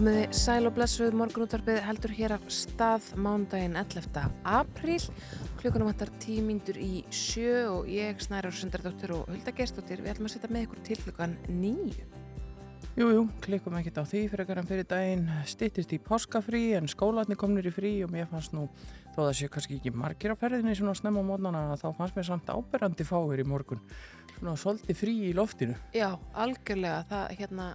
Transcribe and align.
Komiði 0.00 0.28
sæl 0.32 0.64
og 0.64 0.72
blessuð. 0.78 1.12
Morgunútvarpið 1.12 1.82
heldur 1.84 2.12
hér 2.16 2.32
af 2.38 2.44
stað 2.48 3.10
mándaginn 3.20 3.74
11. 3.76 4.22
apríl. 4.48 5.02
Klukkunum 5.58 5.90
vantar 5.90 6.08
tíu 6.22 6.40
mínútur 6.46 6.78
í 6.80 7.02
sjö 7.12 7.66
og 7.68 7.90
ég 7.92 8.22
snæra 8.24 8.48
Sundardóttir 8.48 9.12
og 9.18 9.28
Hulda 9.28 9.52
Gerstóttir 9.52 10.00
við 10.00 10.14
ætlum 10.14 10.30
að 10.30 10.32
setja 10.38 10.52
með 10.56 10.64
ykkur 10.64 10.80
til 10.88 10.98
klukkan 11.02 11.36
nýju 11.52 12.08
Jú, 12.96 13.06
jú, 13.12 13.20
klikkum 13.44 13.76
ekkert 13.78 14.00
á 14.00 14.04
því 14.08 14.22
fyrir 14.32 14.42
ekkert 14.46 14.70
fyrir 14.72 14.88
daginn. 14.88 15.28
Stittist 15.46 15.92
í 15.92 16.00
páskafrí 16.02 16.62
en 16.78 16.88
skólanir 16.90 17.38
komnir 17.38 17.68
í 17.68 17.74
frí 17.74 17.92
og 18.06 18.10
mér 18.10 18.26
fannst 18.30 18.56
nú 18.56 18.70
þó 19.14 19.20
það 19.20 19.36
sé 19.36 19.50
kannski 19.52 19.76
ekki 19.78 19.92
margir 19.94 20.32
á 20.32 20.40
ferðinni 20.40 20.74
svona 20.78 20.96
snemma 20.98 21.22
mótnana 21.26 21.76
þá 21.78 21.86
fannst 21.98 22.16
mér 22.16 22.26
samt 22.30 22.50
áberandi 22.50 23.06
fáir 23.06 23.42
í 23.42 23.46
morgun 23.46 23.82
svona 24.40 24.56
svolítið 24.60 24.96
frí 24.96 25.14
í 25.28 25.32
loftinu. 25.36 25.76
Já, 25.96 26.08
algjörlega, 26.40 27.02
það, 27.10 27.34
hérna, 27.40 27.66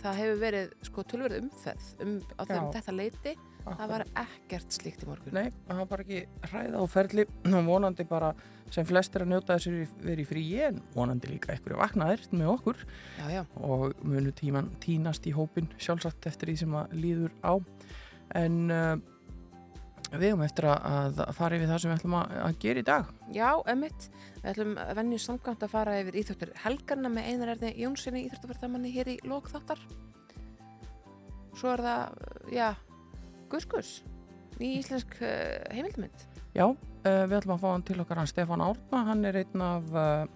það 0.00 0.20
hefur 0.20 0.38
verið 0.40 0.70
sko 0.88 1.04
tölverð 1.10 1.40
umferð 1.42 1.90
um, 2.04 2.14
á 2.40 2.42
þeim 2.48 2.70
þetta 2.78 2.96
leiti. 2.96 3.34
Það 3.64 3.86
var 3.88 4.02
ekkert 4.20 4.74
slíkt 4.76 5.04
í 5.04 5.06
morgun. 5.08 5.36
Nei, 5.38 5.46
það 5.64 5.78
var 5.78 5.86
bara 5.88 6.04
ekki 6.04 6.50
hræða 6.50 6.80
á 6.80 6.84
ferli. 6.92 7.24
Og 7.48 7.68
vonandi 7.68 8.04
bara 8.08 8.34
sem 8.74 8.84
flestir 8.88 9.24
að 9.24 9.30
njóta 9.32 9.56
þessir 9.56 9.94
verið 10.04 10.28
frí 10.28 10.42
en 10.66 10.82
vonandi 10.92 11.30
líka 11.30 11.54
einhverju 11.54 11.80
vaknaðir 11.80 12.26
með 12.34 12.50
okkur. 12.58 12.84
Já, 13.22 13.24
já, 13.38 13.42
og 13.64 14.04
munu 14.04 14.34
tíman 14.36 14.68
tínast 14.84 15.24
í 15.30 15.32
hópin 15.36 15.70
sjálfsagt 15.80 16.28
eftir 16.28 16.52
því 16.52 16.58
sem 16.60 16.76
að 16.76 16.96
líður 17.06 17.32
á. 17.40 17.54
En 18.36 18.60
uh, 18.72 18.94
við 20.20 20.32
höfum 20.32 20.46
eftir 20.46 20.68
að 20.70 21.20
að 21.24 21.34
fara 21.38 21.58
yfir 21.58 21.70
það 21.72 21.82
sem 21.82 21.92
við 21.92 21.98
ætlum 21.98 22.16
að, 22.20 22.38
að 22.44 22.56
gera 22.64 22.80
í 22.80 22.88
dag. 22.90 23.12
Já, 23.34 23.50
emitt 23.74 24.08
Við 24.44 24.50
ætlum 24.52 24.72
venju 24.98 25.18
samkvæmt 25.24 25.62
að 25.64 25.70
fara 25.72 26.00
yfir 26.02 26.18
íþjóttur 26.20 26.50
helgarna 26.60 27.10
með 27.12 27.28
einar 27.30 27.54
erði 27.54 27.70
Jónssoni 27.80 28.26
íþjóttuverðamanni 28.26 28.90
hér 28.92 29.14
í 29.14 29.20
lók 29.24 29.48
þáttar. 29.48 29.80
Svo 31.56 31.70
er 31.72 31.84
það, 31.86 32.18
já, 32.52 32.66
Gus 33.48 33.68
Gus 33.70 33.94
ný 34.58 34.76
íslensk 34.80 35.16
uh, 35.22 35.62
heimildmynd 35.74 36.26
Já, 36.54 36.66
uh, 36.66 37.24
við 37.26 37.38
ætlum 37.40 37.56
að 37.56 37.64
fá 37.64 37.68
hann 37.72 37.86
til 37.86 37.98
okkar 38.02 38.20
hann 38.20 38.30
Stefán 38.30 38.62
Árna, 38.64 39.00
hann 39.08 39.24
er 39.26 39.40
einn 39.42 39.64
af 39.64 39.96
uh, 39.98 40.26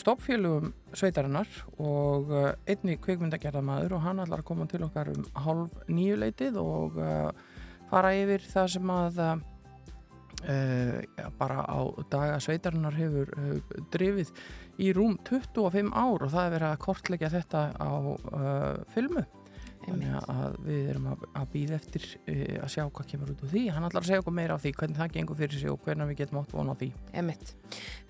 stoppfélugum 0.00 0.72
sveitarinnar 0.96 1.48
og 1.76 2.30
einni 2.66 2.96
kvikmyndagerðamaður 3.04 3.98
og 3.98 4.04
hann 4.06 4.22
ætlar 4.24 4.40
að 4.40 4.48
koma 4.48 4.66
til 4.70 4.80
okkar 4.86 5.10
um 5.12 5.26
hálf 5.44 5.74
nýjuleitið 5.92 6.56
og 6.62 6.96
fara 7.90 8.14
yfir 8.16 8.44
það 8.52 8.70
sem 8.74 8.92
að 8.94 9.20
uh, 9.24 9.34
uh, 10.44 11.00
já, 11.18 11.26
bara 11.38 11.64
á 11.64 11.78
daga 12.10 12.38
sveitarinnar 12.42 12.96
hefur 12.98 13.32
uh, 13.36 13.82
drifið 13.94 14.32
í 14.78 14.92
rúm 14.94 15.16
25 15.26 15.90
ár 15.92 16.24
og 16.24 16.32
það 16.32 16.44
er 16.44 16.54
verið 16.56 16.68
að 16.70 16.82
kortleggja 16.84 17.32
þetta 17.34 17.64
á 17.74 17.90
uh, 17.90 18.74
filmu 18.94 19.24
Þannig 19.88 20.14
að 20.32 20.56
við 20.66 20.90
erum 20.92 21.06
að, 21.12 21.24
að 21.40 21.46
býða 21.52 21.76
eftir 21.78 22.06
uh, 22.18 22.42
að 22.64 22.72
sjá 22.74 22.82
hvað 22.84 23.08
kemur 23.12 23.32
út 23.32 23.44
úr 23.44 23.52
því. 23.52 23.62
Hann 23.74 23.86
ætlar 23.88 24.04
að 24.04 24.10
segja 24.10 24.22
okkur 24.22 24.36
meira 24.38 24.56
af 24.56 24.64
því 24.64 24.72
hvernig 24.78 25.00
það 25.00 25.14
gengur 25.16 25.38
fyrir 25.38 25.62
sig 25.62 25.72
og 25.72 25.80
hvernig 25.84 26.10
við 26.10 26.20
getum 26.22 26.40
átt 26.42 26.54
vona 26.56 26.74
á 26.74 26.80
því. 26.80 26.90
Emitt. 27.22 27.54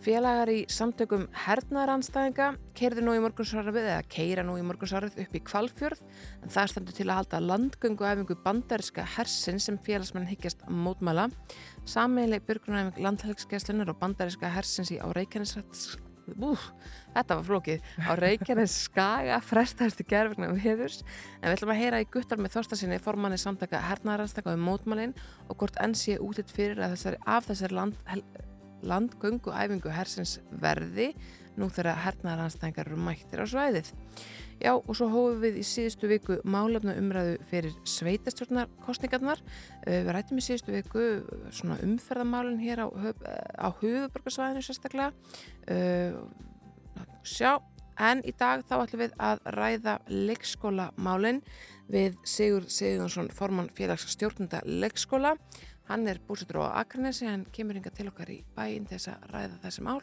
Félagar 0.05 0.53
í 0.53 0.59
samtökum 0.73 1.29
hernaðaranstæðinga 1.45 2.48
keirðu 2.79 3.07
nú 3.07 3.14
í 3.19 3.23
morgunsarfið 3.25 3.80
eða 3.85 4.02
keira 4.14 4.47
nú 4.47 4.58
í 4.58 4.67
morgunsarfið 4.67 5.23
upp 5.25 5.39
í 5.39 5.45
Kvalfjörð 5.51 6.02
en 6.42 6.55
það 6.55 6.73
stendur 6.75 6.98
til 6.98 7.08
að 7.08 7.20
halda 7.20 7.42
landgöngu 7.45 8.08
æfingu 8.08 8.39
bandariska 8.45 9.07
hersin 9.17 9.63
sem 9.63 9.79
félagsmenn 9.86 10.29
hyggjast 10.31 10.67
mótmæla. 10.70 11.29
Sameileg 11.89 12.45
byrgunæfing 12.48 13.02
landhelgsgæslunar 13.05 13.95
og 13.95 14.02
bandariska 14.02 14.52
hersins 14.55 14.92
í 14.95 15.01
á 15.02 15.07
Reykjanesrætts 15.11 15.97
Úf, 16.36 16.68
þetta 17.14 17.39
var 17.39 17.46
flókið 17.46 17.86
á 18.05 18.12
Reykjanes 18.18 18.74
skaga 18.84 19.39
frestaðist 19.44 20.02
í 20.02 20.06
gerðvigna 20.08 20.50
viðurs 20.56 21.00
en 21.40 21.48
við 21.48 21.56
ætlum 21.56 21.72
að 21.74 21.80
heyra 21.83 22.02
í 22.02 22.08
guttar 22.12 22.42
með 22.42 22.56
þorstasinni 22.58 23.00
formanni 23.02 23.40
samtaka 23.40 23.80
hernaðarannstaka 23.86 24.55
um 24.56 24.66
mótmálin 24.68 25.16
og 25.48 25.56
hvort 25.56 25.80
enn 25.83 25.96
sé 25.98 26.18
útitt 26.22 26.52
fyrir 26.55 26.83
þessari, 26.84 27.20
af 27.27 27.48
þessari 27.48 27.78
land, 27.78 27.96
landgöngu 28.83 29.55
æfingu 29.55 29.92
hersins 29.94 30.39
verði 30.50 31.12
nú 31.58 31.70
þegar 31.74 32.05
hernaðarannstæðingar 32.05 32.92
eru 32.92 33.00
mættir 33.02 33.42
á 33.42 33.46
svæðið. 33.50 33.90
Já 34.58 34.73
og 34.74 34.91
svo 34.96 35.07
hófum 35.13 35.41
við 35.45 35.61
í 35.61 35.64
síðustu 35.67 36.08
viku 36.11 36.41
málefna 36.48 36.96
umræðu 36.98 37.36
fyrir 37.51 37.77
sveitastjórnarkostningarnar. 37.86 39.41
Uh, 39.86 40.02
Við 40.02 40.13
rættum 40.17 40.41
í 40.41 40.45
síðustu 40.48 40.74
viku 40.74 41.07
svona 41.55 41.79
umferðamálinn 41.86 42.61
hér 42.63 42.85
á, 42.85 42.86
höf- 42.91 43.24
á 43.55 43.69
höfuborgarsvæðinu 43.80 44.64
sérstaklega. 44.67 45.13
Sjá, 47.29 47.58
en 48.01 48.23
í 48.27 48.33
dag 48.39 48.63
þá 48.67 48.77
ætlum 48.83 49.02
við 49.05 49.17
að 49.20 49.42
ræða 49.55 49.95
leikskólamálinn 50.08 51.42
við 51.92 52.17
Sigur 52.29 52.67
Sigurðansson, 52.69 53.30
formann 53.35 53.70
félags 53.77 54.07
stjórnunda 54.13 54.63
leikskóla. 54.67 55.35
Hann 55.89 56.05
er 56.08 56.19
búsettur 56.29 56.61
á 56.69 56.83
Akranesi, 56.83 57.25
hann 57.29 57.46
kemur 57.52 57.79
hinga 57.79 57.92
til 57.96 58.08
okkar 58.11 58.29
í 58.33 58.42
bæinn 58.57 58.89
þess 58.90 59.08
að 59.14 59.29
ræða 59.33 59.61
þessi 59.63 59.85
mál. 59.86 60.02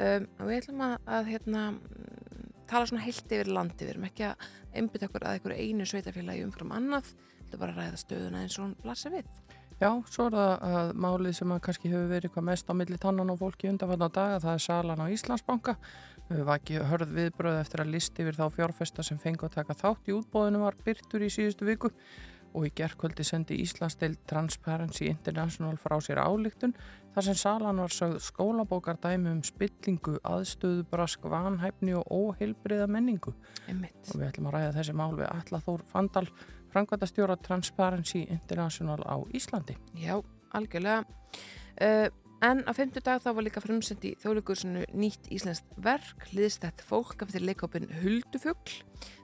Um, 0.00 0.26
við 0.46 0.54
ætlum 0.62 0.80
að, 0.86 0.94
að 1.18 1.28
hérna, 1.34 1.64
tala 2.70 2.88
svona 2.88 3.04
heilt 3.04 3.32
yfir 3.34 3.50
landi, 3.50 3.84
við 3.84 3.94
erum 3.94 4.08
ekki 4.08 4.26
að 4.30 4.50
einbytta 4.74 5.08
okkur 5.10 5.26
að 5.26 5.38
einhverju 5.38 5.66
einu 5.66 5.88
sveitafélagi 5.90 6.44
umfram 6.46 6.74
annað, 6.76 7.14
við 7.14 7.48
ætlum 7.48 7.64
bara 7.64 7.74
að 7.74 7.80
ræða 7.80 8.02
stöðuna 8.04 8.44
eins 8.44 8.58
og 8.58 8.66
hún 8.66 8.76
blasir 8.84 9.14
við. 9.16 9.28
Já, 9.80 9.88
svo 10.12 10.26
er 10.28 10.34
það 10.36 10.64
að 10.68 10.90
málið 11.00 11.36
sem 11.38 11.52
að 11.54 11.60
kannski 11.64 11.88
hefur 11.88 12.10
verið 12.10 12.32
hvað 12.34 12.46
mest 12.50 12.68
á 12.68 12.76
milli 12.76 12.98
tannan 13.00 13.32
og 13.32 13.38
fólki 13.40 13.70
undanfann 13.70 14.04
á 14.04 14.10
daga, 14.12 14.40
það 14.42 14.56
er 14.58 14.64
salan 14.66 15.00
á 15.00 15.06
Íslandsbanka. 15.08 15.76
Við 16.28 16.42
var 16.46 16.60
ekki 16.60 16.82
hörð 16.90 17.14
viðbröð 17.16 17.56
eftir 17.62 17.82
að 17.82 17.94
listi 17.94 18.22
yfir 18.22 18.36
þá 18.36 18.44
fjárfesta 18.58 19.04
sem 19.06 19.18
fengi 19.18 19.48
að 19.48 19.56
taka 19.56 19.78
þátt 19.80 20.10
í 20.12 20.18
útbóðinu 20.18 20.60
var 20.62 20.76
byrtur 20.84 21.24
í 21.24 21.30
síðustu 21.32 21.66
viku 21.66 21.90
og 22.54 22.66
í 22.66 22.72
gerðkvöldi 22.80 23.24
sendi 23.26 23.58
Íslandsdeil 23.62 24.16
Transparency 24.30 25.08
International 25.10 25.76
frá 25.80 25.96
sér 26.02 26.20
álíktun 26.22 26.74
þar 27.14 27.26
sem 27.26 27.38
salan 27.38 27.82
var 27.82 27.94
sögð 27.94 28.20
skólabókar 28.24 28.98
dæmi 29.02 29.32
um 29.32 29.42
spillingu, 29.46 30.16
aðstöðu, 30.26 30.84
brask, 30.90 31.26
vanhæfni 31.26 31.94
og 31.98 32.06
óheilbriða 32.10 32.86
menningu. 32.90 33.34
Einmitt. 33.68 33.98
Og 34.10 34.20
við 34.20 34.28
ætlum 34.28 34.50
að 34.50 34.56
ræða 34.56 34.74
þessi 34.78 34.96
mál 34.98 35.12
við 35.18 35.28
Alla 35.30 35.62
Þór 35.66 35.84
Fandal, 35.90 36.26
framkvæmdastjóra 36.70 37.38
Transparency 37.42 38.24
International 38.30 39.02
á 39.02 39.16
Íslandi. 39.34 39.76
Já, 39.98 40.20
algjörlega. 40.54 41.04
Uh, 41.80 42.08
en 42.46 42.62
á 42.66 42.72
femtu 42.76 43.02
dag 43.04 43.22
þá 43.22 43.32
var 43.34 43.46
líka 43.46 43.62
frumsend 43.64 44.04
í 44.06 44.14
þjóðleikursinu 44.22 44.86
nýtt 44.94 45.30
íslenskt 45.34 45.74
verk, 45.82 46.28
liðstætt 46.34 46.84
fólk 46.86 47.26
eftir 47.26 47.44
leikópin 47.44 47.90
Huldufugl. 48.02 48.80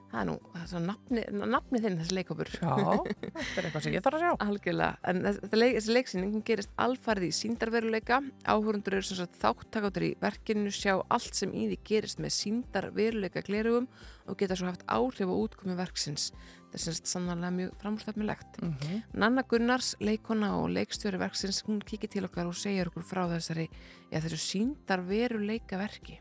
Það 0.07 0.19
er 0.21 0.27
nú, 0.29 0.35
það 0.53 0.61
er 0.61 0.67
svo 0.71 0.79
nafni, 0.79 1.23
nafni 1.51 1.79
þinn 1.83 1.97
þessi 1.99 2.15
leikópur. 2.15 2.51
Já, 2.55 2.75
þetta 2.77 3.59
er 3.59 3.65
eitthvað 3.67 3.83
sem 3.83 3.95
ég 3.97 4.03
þarf 4.05 4.17
að 4.17 4.21
sjá. 4.23 4.35
Algjörlega, 4.45 4.99
en 5.11 5.23
leik, 5.59 5.73
þessi 5.77 5.95
leiksýning 5.97 6.43
gerist 6.47 6.71
alfarið 6.79 7.27
í 7.27 7.35
síndarveruleika 7.35 8.21
áhörundur 8.47 8.97
eru 8.97 9.07
sem 9.07 9.19
sagt 9.19 9.35
þáttakáttur 9.41 10.07
í 10.07 10.13
verkinu 10.21 10.71
sjá 10.71 10.93
allt 10.95 11.35
sem 11.35 11.51
í 11.51 11.67
því 11.73 11.79
gerist 11.89 12.21
með 12.23 12.37
síndarveruleika 12.37 13.43
glerugum 13.47 13.89
og 14.27 14.39
geta 14.39 14.55
svo 14.55 14.69
haft 14.71 14.85
áhrif 14.87 15.27
á 15.27 15.35
útkomi 15.35 15.75
verksins 15.77 16.31
þetta 16.31 16.79
er 16.79 16.83
semst 16.83 17.11
sannarlega 17.11 17.55
mjög 17.55 17.75
framstæfnilegt 17.81 18.61
Mm 18.61 18.73
-hmm. 18.73 19.03
Nanna 19.13 19.43
Gunnars, 19.43 19.95
leikona 19.99 20.57
og 20.57 20.69
leikstjóri 20.69 21.17
verksins, 21.19 21.63
hún 21.63 21.79
kikið 21.79 22.09
til 22.09 22.25
okkar 22.25 22.47
og 22.47 22.55
segir 22.55 22.87
okkur 22.87 23.03
frá 23.03 23.27
þessari, 23.27 23.69
já 24.11 24.19
þessu 24.19 24.37
síndarveruleika 24.37 25.77
verki 25.77 26.19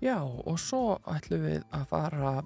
Já, 0.00 0.22
og 0.22 0.58
svo 0.58 0.98
ætlum 1.06 1.42
við 1.44 1.62
að 1.72 1.86
fara 1.86 2.42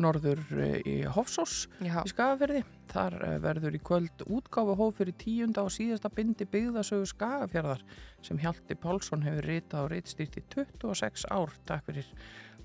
norður 0.00 0.40
eh, 0.60 0.78
í 0.88 0.96
Hofsós 1.10 1.66
Já, 1.82 2.00
í 2.02 2.12
Skagafjörði. 2.12 2.62
Þar 2.92 3.16
eh, 3.26 3.36
verður 3.42 3.76
í 3.76 3.80
kvöld 3.84 4.24
útgáfa 4.26 4.76
hóf 4.78 5.00
fyrir 5.00 5.16
tíunda 5.20 5.64
og 5.66 5.72
síðasta 5.74 6.10
bindi 6.12 6.46
byggðasögu 6.48 7.08
Skagafjörðar 7.12 7.84
sem 8.24 8.40
Hjalti 8.42 8.76
Pálsson 8.78 9.24
hefur 9.26 9.48
ritað 9.50 9.86
og 9.86 9.92
ritstýrt 9.94 10.38
í 10.40 10.44
26 10.54 11.26
ár. 11.32 11.56
Takk 11.68 11.88
fyrir 11.88 12.12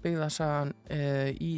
byggðasagan 0.03 0.75
e, 0.94 1.01
í 1.41 1.53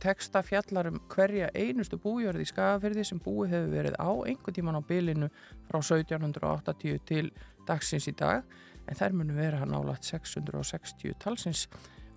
texta 0.00 0.42
fjallar 0.42 0.88
um 0.90 0.98
hverja 1.12 1.50
einustu 1.54 1.98
bújörði 2.00 2.46
í 2.46 2.50
Skagafjörði 2.50 3.04
sem 3.06 3.20
búið 3.22 3.54
hefur 3.54 3.74
verið 3.74 3.98
á 4.00 4.10
einhver 4.10 4.56
tíman 4.56 4.80
á 4.80 4.82
bylinu 4.88 5.28
frá 5.68 5.80
1780 5.80 7.00
til 7.08 7.28
dagsins 7.68 8.08
í 8.10 8.16
dag 8.16 8.44
en 8.88 8.98
þær 8.98 9.16
munu 9.16 9.36
vera 9.36 9.66
nálat 9.68 10.06
660 10.08 11.18
talsins 11.22 11.66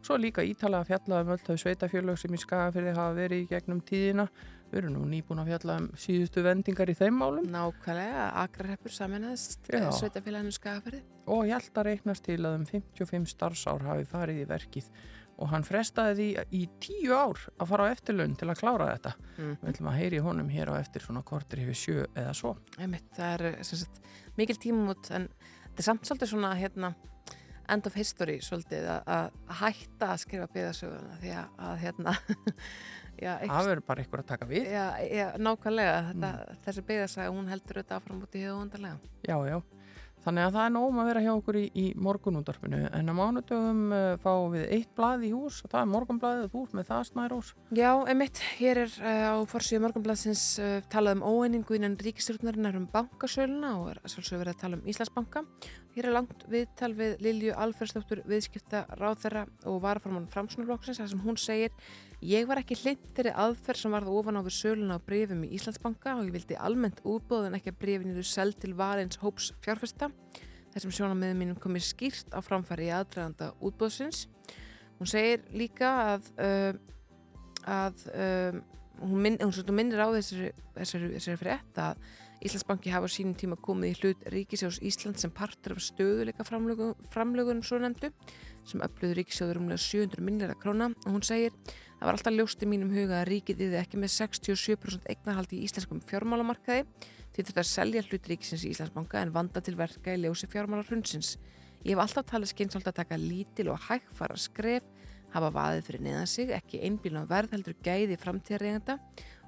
Svo 0.03 0.17
líka 0.19 0.44
ítalega 0.44 0.83
fjallað 0.89 1.23
um 1.23 1.31
öll 1.31 1.44
þau 1.45 1.55
sveitafjölög 1.61 2.17
sem 2.19 2.33
í 2.35 2.39
skagafyrði 2.41 2.94
hafa 2.97 3.15
verið 3.15 3.45
í 3.45 3.47
gegnum 3.53 3.79
tíðina. 3.88 4.27
Við 4.73 4.79
erum 4.81 4.95
nú 4.97 5.03
nýbúin 5.07 5.39
að 5.39 5.51
fjalla 5.51 5.75
um 5.79 5.88
síðustu 6.01 6.44
vendingar 6.44 6.89
í 6.91 6.95
þeim 6.97 7.19
málum 7.21 7.45
Nákvæmlega, 7.53 8.25
Akrarreppur 8.41 8.91
saminæðist 8.91 9.69
Já. 9.69 9.85
sveitafélaginu 9.95 10.51
skagaferði. 10.55 11.03
og 11.27 11.45
ég 11.47 11.53
held 11.55 11.77
að 11.77 11.88
reiknast 11.88 12.25
til 12.25 12.39
að 12.41 12.55
um 12.57 12.65
55 12.65 13.29
starfsár 13.31 13.85
hafi 13.85 14.07
farið 14.09 14.41
í 14.41 14.47
verkið 14.50 14.89
og 15.38 15.50
hann 15.53 15.63
frestaði 15.65 16.17
því 16.17 16.27
í 16.57 16.63
tíu 16.83 17.13
ár 17.15 17.39
að 17.57 17.69
fara 17.71 17.88
á 17.88 17.94
eftirlaun 17.94 18.35
til 18.38 18.50
að 18.50 18.59
klára 18.59 18.89
þetta. 18.91 19.13
Mm. 19.38 19.55
Við 19.61 19.71
ætlum 19.71 19.89
að 19.94 19.97
heyri 20.01 20.21
honum 20.27 20.51
hér 20.53 20.73
á 20.73 20.75
eftir 20.81 21.05
svona 21.05 21.23
kortir 21.25 21.63
yfir 21.63 21.79
sjö 21.79 22.03
eða 22.11 22.35
svo. 22.38 22.53
Einmitt, 22.77 23.07
það 23.15 23.33
er 23.38 23.63
sem 23.65 23.81
sagt, 23.85 24.03
mikil 24.38 24.59
tímumút 24.61 25.09
en 25.15 25.29
þetta 25.39 25.81
er 25.81 25.88
samt 25.88 26.05
svolítið 26.09 26.33
svona 26.35 26.53
hérna, 26.59 26.94
end 27.71 27.88
of 27.88 27.95
history 27.98 28.39
svolítið 28.44 28.89
að, 28.95 29.38
hætta 29.62 30.12
að 30.12 30.21
skrifa 30.25 30.50
byggðasöguna 30.54 31.19
því 31.21 31.33
að, 31.39 31.56
að 31.69 31.80
hérna 31.83 32.18
Það 33.24 33.68
verður 33.69 33.83
bara 33.88 34.04
ykkur 34.04 34.24
að 34.24 34.31
taka 34.31 34.48
við. 34.50 34.65
já, 34.74 34.86
já, 35.06 35.27
nákvæmlega 35.39 35.94
þetta, 36.10 36.31
þessi 36.65 36.83
byggðasaga, 36.89 37.36
hún 37.38 37.51
heldur 37.51 37.80
auðvitað 37.80 38.00
áfram 38.01 38.25
út 38.25 38.36
í 38.36 38.44
höfundarlega. 38.44 39.13
Já, 39.24 39.38
já. 39.48 39.57
Þannig 40.24 40.45
að 40.45 40.54
það 40.56 40.65
er 40.65 40.71
nógum 40.71 41.00
að 41.01 41.07
vera 41.10 41.21
hjá 41.25 41.31
okkur 41.33 41.57
í, 41.60 41.63
í 41.75 41.86
morgunúndarpinu 42.00 42.77
en 42.95 43.12
á 43.12 43.13
mánudögum 43.18 43.81
uh, 43.92 44.04
fáum 44.24 44.54
við 44.54 44.69
eitt 44.77 44.94
blað 44.95 45.25
í 45.27 45.31
hús 45.36 45.57
og 45.65 45.74
það 45.74 45.81
er 45.81 45.89
morgunblaðið 45.92 46.54
þú 46.54 46.62
með 46.80 46.88
það 46.88 47.01
snærós. 47.10 47.50
Já, 47.75 47.89
einmitt, 48.07 48.39
hér 48.62 48.81
er 48.86 48.95
uh, 49.04 49.25
á 49.36 49.38
forsíðu 49.51 49.81
morgunbladsins 49.83 50.45
uh, 50.63 50.77
talað 50.94 51.19
um 51.19 51.25
óeiningu 51.27 51.75
innan 51.75 52.00
ríkistjórnarinnar 52.00 52.80
um 52.80 52.88
bankasöluna 52.94 53.74
og 53.81 53.92
er 53.92 54.00
svolítið 54.07 54.44
verið 54.45 54.56
að 54.56 54.63
tala 54.63 54.80
um 54.80 54.88
Íslandsbanka. 54.94 55.44
Hér 55.93 56.07
er 56.09 56.15
langt 56.15 56.47
viðtal 56.49 56.89
við 56.97 57.19
Lilju 57.21 57.53
Alfersdóttur 57.53 58.23
viðskipta 58.25 58.87
ráðherra 58.97 59.43
og 59.69 59.77
varaformann 59.83 60.25
framsunarflokksins 60.33 60.97
þar 60.97 61.11
sem 61.11 61.21
hún 61.21 61.37
segir 61.37 61.75
Ég 62.23 62.45
var 62.47 62.61
ekki 62.61 62.77
hlindir 62.79 63.27
í 63.27 63.31
aðferð 63.35 63.81
sem 63.81 63.91
varð 63.91 64.13
ofan 64.13 64.39
á 64.39 64.41
við 64.45 64.55
söluna 64.55 64.95
á 64.95 65.03
brefum 65.03 65.41
í 65.43 65.49
Íslandsbanka 65.57 66.13
og 66.15 66.29
ég 66.29 66.35
vildi 66.37 66.55
almennt 66.55 67.01
útbóðan 67.03 67.57
ekki 67.57 67.73
að 67.73 67.81
brefin 67.81 68.13
eru 68.13 68.23
seld 68.23 68.55
til 68.63 68.71
varins 68.79 69.19
hóps 69.19 69.49
fjárfesta. 69.65 70.07
Þessum 70.71 70.93
sjónamiðum 70.95 71.41
mínum 71.43 71.59
komið 71.59 71.83
skýrt 71.89 72.31
á 72.31 72.39
framfæri 72.39 72.87
í 72.87 72.93
aðdraganda 72.95 73.51
útbóðsins. 73.59 74.29
Hún 75.01 75.11
segir 75.11 75.43
líka 75.51 75.91
að, 76.13 76.31
uh, 76.39 76.71
að 77.67 78.07
um, 78.13 78.63
hún, 79.03 79.19
minn, 79.27 79.39
hún 79.43 79.75
minnir 79.75 79.99
á 79.99 80.07
þessari, 80.15 80.53
þessari, 80.79 81.11
þessari 81.17 81.41
frétt 81.43 81.83
að 81.89 82.07
Íslandsbanki 82.43 82.91
hafa 82.91 83.07
sínum 83.07 83.37
tíma 83.39 83.55
komið 83.55 83.89
í 83.93 83.97
hlut 84.01 84.23
Ríkisjós 84.33 84.81
Ísland 84.83 85.19
sem 85.21 85.31
partur 85.31 85.77
af 85.77 85.83
stöðuleika 85.85 86.43
framlögunum 86.43 87.63
svo 87.63 87.79
nefndu 87.79 88.09
sem 88.67 88.83
öfluður 88.83 89.21
Ríkisjóður 89.21 89.61
umlega 89.61 89.79
700 89.79 90.23
minnir 90.27 90.51
króna. 90.59 90.89
Og 91.05 91.15
hún 91.15 91.23
segir 91.23 91.55
það 91.63 92.03
var 92.03 92.17
alltaf 92.17 92.35
ljóst 92.35 92.65
í 92.65 92.69
mínum 92.69 92.91
huga 92.91 93.21
að 93.21 93.29
ríkið 93.31 93.63
yfir 93.67 93.79
ekki 93.79 94.01
með 94.01 94.11
67% 94.17 95.07
eignarhaldi 95.13 95.61
í 95.61 95.69
íslenskum 95.69 96.03
fjármálamarkaði. 96.09 96.83
Því 97.33 97.47
þetta 97.47 97.63
að 97.63 97.69
selja 97.71 98.03
hlut 98.09 98.29
Ríkisins 98.33 98.67
í 98.67 98.73
Íslandsbanka 98.75 99.23
en 99.23 99.31
vanda 99.33 99.63
til 99.63 99.77
verka 99.79 100.11
í 100.11 100.19
ljósi 100.25 100.51
fjármálarhundsins. 100.51 101.37
Ég 101.83 101.95
hef 101.95 102.03
alltaf 102.03 102.27
talað 102.27 102.51
skynsólt 102.51 102.91
að 102.91 102.99
taka 102.99 103.19
lítil 103.19 103.71
og 103.71 103.79
hægfara 103.87 104.35
skref 104.39 104.83
hafa 105.33 105.49
vaðið 105.53 105.87
fyrir 105.87 106.03
neðan 106.05 106.29
sig, 106.29 106.51
ekki 106.53 106.81
einbílun 106.85 107.25
á 107.25 107.31
verð 107.31 107.55
heldur 107.55 107.75
gæði 107.83 108.19
framtíðarregenda 108.21 108.99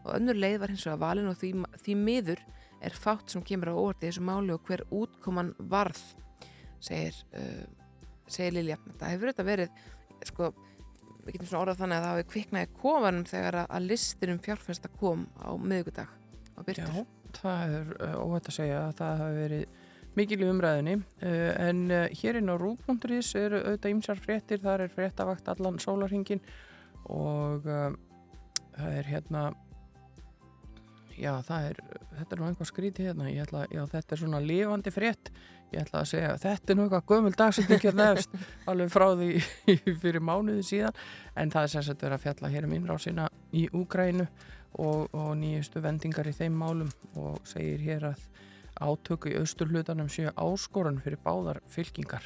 og 0.06 0.14
önnur 0.18 0.38
leið 0.38 0.60
var 0.64 0.74
hins 0.74 0.86
vegar 0.88 1.02
valin 1.04 1.30
og 1.30 1.38
því, 1.40 1.52
því 1.84 1.98
miður 2.02 2.42
er 2.84 2.98
fátt 2.98 3.32
sem 3.32 3.44
kemur 3.46 3.72
á 3.72 3.76
í 3.76 3.98
þessu 4.04 4.24
máli 4.26 4.54
og 4.56 4.68
hver 4.68 4.86
útkoman 4.94 5.54
varð, 5.72 6.02
segir, 6.84 7.18
uh, 7.38 7.66
segir 8.28 8.58
Lilja. 8.58 8.78
Það 9.00 9.14
hefur 9.14 9.32
þetta 9.32 9.48
verið, 9.48 9.82
sko, 10.32 10.52
við 11.26 11.38
getum 11.38 11.50
svona 11.50 11.64
orðað 11.64 11.82
þannig 11.82 11.98
að 11.98 12.06
það 12.06 12.14
hafi 12.14 12.28
kviknaði 12.34 12.72
kofanum 12.82 13.26
þegar 13.32 13.60
að, 13.64 13.90
listinum 13.90 14.44
fjárfesta 14.46 14.94
kom 15.00 15.26
á 15.42 15.50
miðugudag 15.58 16.14
og 16.56 16.68
byrtur. 16.68 17.02
Já, 17.02 17.34
það 17.42 17.76
er 17.80 17.92
uh, 17.98 18.16
óhætt 18.22 18.52
að 18.52 18.58
segja 18.60 18.80
að 18.86 18.96
það 19.02 19.22
hafi 19.24 19.42
verið 19.42 19.84
mikil 20.16 20.40
í 20.40 20.48
umræðinni 20.48 20.96
uh, 21.02 21.52
en 21.66 21.84
uh, 21.92 22.06
hér 22.22 22.40
inn 22.40 22.52
á 22.52 22.56
rúbúnduris 22.60 23.34
eru 23.40 23.60
auðvitað 23.64 23.96
ymsar 23.98 24.22
fréttir, 24.22 24.62
þar 24.64 24.86
er 24.86 24.94
fréttavakt 24.94 25.50
allan 25.52 25.82
sólarhingin 25.82 26.44
og 27.12 27.68
uh, 27.68 27.90
það 28.76 29.00
er 29.00 29.10
hérna 29.10 29.50
já 31.20 31.32
það 31.46 31.68
er 31.70 31.82
þetta 32.16 32.36
er 32.36 32.42
nú 32.42 32.48
einhvað 32.50 32.70
skrítið 32.72 33.10
hérna. 33.10 33.28
Ég 33.32 33.46
ætla, 33.46 33.66
já 33.72 33.82
þetta 33.92 34.16
er 34.16 34.22
svona 34.22 34.42
lifandi 34.44 34.94
frétt. 34.94 35.32
Ég 35.74 35.82
ætla 35.82 36.02
að 36.02 36.10
segja 36.12 36.34
þetta 36.42 36.74
er 36.74 36.78
nú 36.78 36.86
eitthvað 36.86 37.08
gömul 37.12 37.36
dagsetting 37.36 37.84
hérna 37.84 38.10
efst 38.16 38.36
alveg 38.70 38.94
frá 38.94 39.08
því 39.20 39.30
fyrir 40.04 40.24
mánuði 40.24 40.66
síðan. 40.70 41.02
En 41.36 41.54
það 41.54 41.68
er 41.68 41.74
sérstaklega 41.76 42.06
verið 42.06 42.18
að 42.20 42.26
fjalla 42.28 42.54
hér 42.56 42.70
um 42.70 42.78
innrásina 42.80 43.28
í 43.56 43.66
Úgrænu 43.76 44.28
og, 44.80 45.14
og 45.16 45.30
nýjustu 45.40 45.84
vendingar 45.84 46.28
í 46.28 46.36
þeim 46.36 46.58
málum 46.60 46.92
og 47.16 47.40
segir 47.48 47.84
hér 47.84 48.10
að 48.12 48.26
átöku 48.76 49.32
í 49.32 49.38
austurhlutanum 49.40 50.10
séu 50.12 50.34
áskorun 50.36 51.00
fyrir 51.04 51.22
báðar 51.24 51.62
fylkingar 51.72 52.26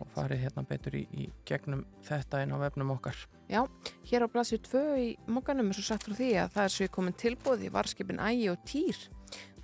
og 0.00 0.10
farið 0.14 0.44
hérna 0.44 0.64
betur 0.68 0.96
í, 0.98 1.04
í 1.12 1.28
gegnum 1.48 1.84
þetta 2.06 2.42
inn 2.44 2.54
á 2.54 2.58
vefnum 2.62 2.92
okkar. 2.94 3.16
Já, 3.50 3.64
hér 4.08 4.24
á 4.24 4.28
blasið 4.32 4.64
2 4.70 4.82
í 5.02 5.08
mókanum 5.28 5.70
er 5.70 5.78
svo 5.78 5.84
sagt 5.88 6.06
frá 6.08 6.16
því 6.16 6.30
að 6.42 6.52
það 6.54 6.66
er 6.66 6.74
svo 6.76 6.88
komin 6.94 7.16
tilbúð 7.20 7.66
í 7.66 7.72
varskipin 7.74 8.22
Ægi 8.22 8.50
og 8.52 8.62
Týr. 8.68 9.00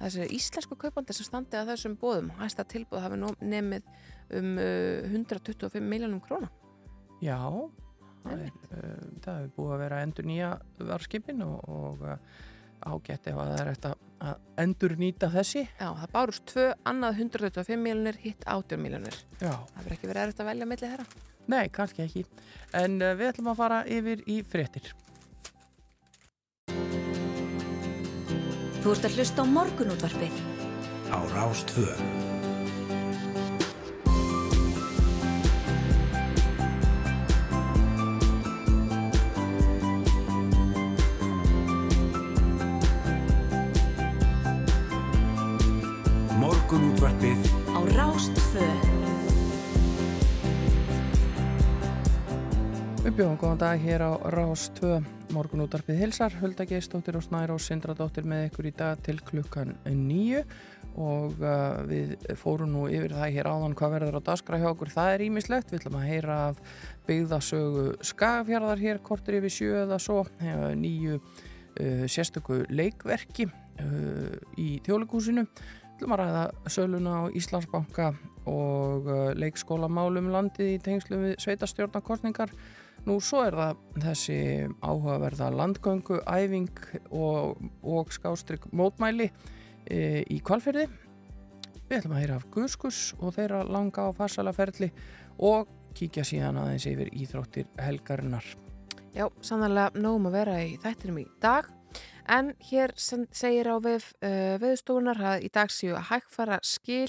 Þessi 0.00 0.26
íslensku 0.36 0.78
kaupandi 0.80 1.16
sem 1.16 1.28
standi 1.28 1.58
að 1.60 1.74
þessum 1.74 1.96
bóðum. 2.00 2.32
Hæsta 2.40 2.64
tilbúð 2.68 3.04
hafi 3.04 3.20
nú 3.20 3.34
nefnið 3.40 3.86
um 4.38 4.54
uh, 4.60 5.10
125 5.10 5.84
miljónum 5.84 6.22
króna. 6.24 6.50
Já, 7.20 7.40
það 8.24 8.46
er, 8.46 8.54
uh, 8.70 9.08
það 9.24 9.42
er 9.42 9.50
búið 9.56 9.74
að 9.74 9.82
vera 9.84 10.04
endur 10.06 10.28
nýja 10.28 10.54
varskipin 10.90 11.44
og, 11.44 11.58
og 11.68 12.06
uh, 12.08 12.16
ágætt 12.86 13.28
ef 13.30 13.40
að 13.40 13.50
það 13.50 13.60
er 13.62 13.70
eftir 13.72 13.96
að 14.20 14.62
endur 14.64 14.94
nýta 15.00 15.30
þessi. 15.32 15.64
Já, 15.80 15.88
það 16.00 16.14
bárust 16.14 16.46
tvö, 16.50 16.66
annað 16.90 17.20
125 17.26 17.80
miljónir, 17.80 18.18
hitt 18.24 18.46
18 18.46 18.82
miljónir. 18.82 19.20
Já. 19.40 19.52
Það 19.52 19.82
verður 19.82 19.96
ekki 19.96 20.10
verið 20.10 20.24
erfitt 20.24 20.42
að 20.44 20.50
velja 20.52 20.70
millir 20.72 20.94
þeirra. 20.94 21.28
Nei, 21.50 21.62
kannski 21.74 22.04
ekki. 22.04 22.24
En 22.78 22.98
uh, 23.00 23.14
við 23.18 23.32
ætlum 23.32 23.52
að 23.52 23.62
fara 23.62 23.82
yfir 23.98 24.24
í 24.30 24.40
fréttir. 24.46 24.92
Þú 28.80 28.94
ert 28.94 29.08
að 29.10 29.16
hlusta 29.18 29.44
á 29.44 29.46
morgunútvarpið. 29.58 30.42
á 31.10 31.18
Rástvö. 31.34 32.29
Bjóðum 53.20 53.36
góðan 53.36 53.58
dag 53.60 53.82
hér 53.84 54.00
á 54.00 54.12
Rás 54.32 54.62
2 54.78 54.96
morgunútarpið 55.36 55.98
hilsar, 56.00 56.32
Hulda 56.40 56.64
Geistóttir 56.64 57.18
og 57.18 57.24
Snærós 57.26 57.66
Sindradóttir 57.68 58.24
með 58.24 58.46
ykkur 58.46 58.68
í 58.70 58.72
dag 58.78 59.02
til 59.04 59.18
klukkan 59.20 59.74
nýju 59.84 60.40
og 60.96 61.36
uh, 61.44 61.82
við 61.90 62.14
fórum 62.40 62.72
nú 62.72 62.86
yfir 62.88 63.12
það 63.18 63.34
hér 63.34 63.50
áðan 63.50 63.76
hvað 63.76 63.92
verður 63.98 64.18
á 64.24 64.28
daskra 64.30 64.62
hjá 64.62 64.70
okkur. 64.70 64.94
Það 64.94 65.12
er 65.18 65.26
ímislegt, 65.26 65.68
við 65.68 65.82
ætlum 65.82 66.00
að 66.00 66.08
heyra 66.14 66.38
af 66.46 66.64
byggðasögu 67.10 67.84
skagafjörðar 68.08 68.84
hér 68.86 69.04
kortur 69.04 69.36
yfir 69.42 69.56
sjö 69.58 69.76
eða 69.82 70.00
svo. 70.00 70.24
Nýju 70.80 71.20
uh, 71.20 72.08
sérstöku 72.08 72.62
leikverki 72.72 73.50
uh, 73.50 74.34
í 74.56 74.78
þjólikúsinu 74.88 75.44
við 75.44 75.98
ætlum 75.98 76.16
að 76.16 76.24
ræða 76.24 76.50
söluna 76.72 77.20
á 77.20 77.22
Íslandsbanka 77.36 78.14
og 78.48 79.12
uh, 79.12 79.32
leikskólamálum 79.36 80.32
landið 80.32 80.78
í 80.78 80.84
tengslu 80.88 81.26
við 81.26 81.42
sveitastjórnarkostningar 81.44 82.56
Nú 83.08 83.16
svo 83.24 83.40
er 83.48 83.56
það 83.56 83.78
þessi 84.04 84.38
áhugaverða 84.84 85.48
landgöngu, 85.56 86.20
æfing 86.28 86.82
og, 87.16 87.56
og 87.80 88.12
skástrygg 88.12 88.66
mótmæli 88.76 89.30
e, 89.88 90.20
í 90.28 90.40
kvalferði. 90.44 90.84
Við 91.88 91.96
ætlum 91.96 92.14
að 92.14 92.22
heyra 92.22 92.36
af 92.38 92.46
Guðskus 92.52 93.00
og 93.18 93.34
þeirra 93.38 93.64
langa 93.64 94.04
á 94.04 94.10
farsalaferli 94.14 94.90
og 95.40 95.70
kíkja 95.96 96.26
síðan 96.28 96.60
aðeins 96.60 96.86
yfir 96.86 97.10
íþróttir 97.16 97.70
helgarinnar. 97.80 98.46
Já, 99.16 99.26
sannlega 99.42 99.90
nógum 99.98 100.28
að 100.30 100.36
vera 100.36 100.60
í 100.62 100.76
þættinum 100.82 101.22
í 101.24 101.28
dag. 101.42 101.66
En 102.30 102.52
hér 102.68 102.92
segir 102.94 103.66
á 103.66 103.76
vef, 103.82 104.12
uh, 104.22 104.54
veðustofunar 104.62 105.18
að 105.32 105.46
í 105.48 105.50
dag 105.50 105.72
séu 105.74 105.96
að 105.98 106.12
hægfara 106.12 106.60
skil 106.62 107.08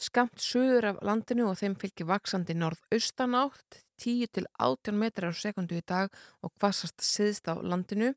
skamt 0.00 0.40
suður 0.40 0.94
af 0.94 1.02
landinu 1.04 1.50
og 1.50 1.58
þeim 1.60 1.74
fylgir 1.82 2.08
vaksandi 2.08 2.56
norð-austan 2.56 3.36
átt 3.36 3.82
10 4.02 4.30
til 4.34 4.46
18 4.58 4.98
metrar 4.98 5.30
á 5.30 5.36
sekundu 5.38 5.78
í 5.78 5.84
dag 5.86 6.10
og 6.42 6.52
hvassast 6.58 7.04
siðst 7.06 7.46
á 7.46 7.54
landinu 7.62 8.12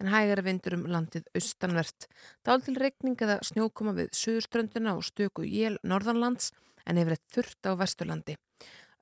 en 0.00 0.12
hægara 0.12 0.44
vindur 0.44 0.76
um 0.76 0.86
landið 0.92 1.28
austanvert. 1.34 2.08
Dál 2.44 2.60
til 2.64 2.76
regning 2.76 3.16
eða 3.16 3.40
snjókoma 3.48 3.96
við 3.96 4.12
suðurströnduna 4.20 4.96
og 4.98 5.06
stöku 5.08 5.48
jél 5.48 5.80
norðanlands 5.82 6.52
en 6.84 7.00
yfir 7.00 7.16
eitt 7.16 7.34
þurft 7.34 7.70
á 7.70 7.72
vesturlandi. 7.80 8.36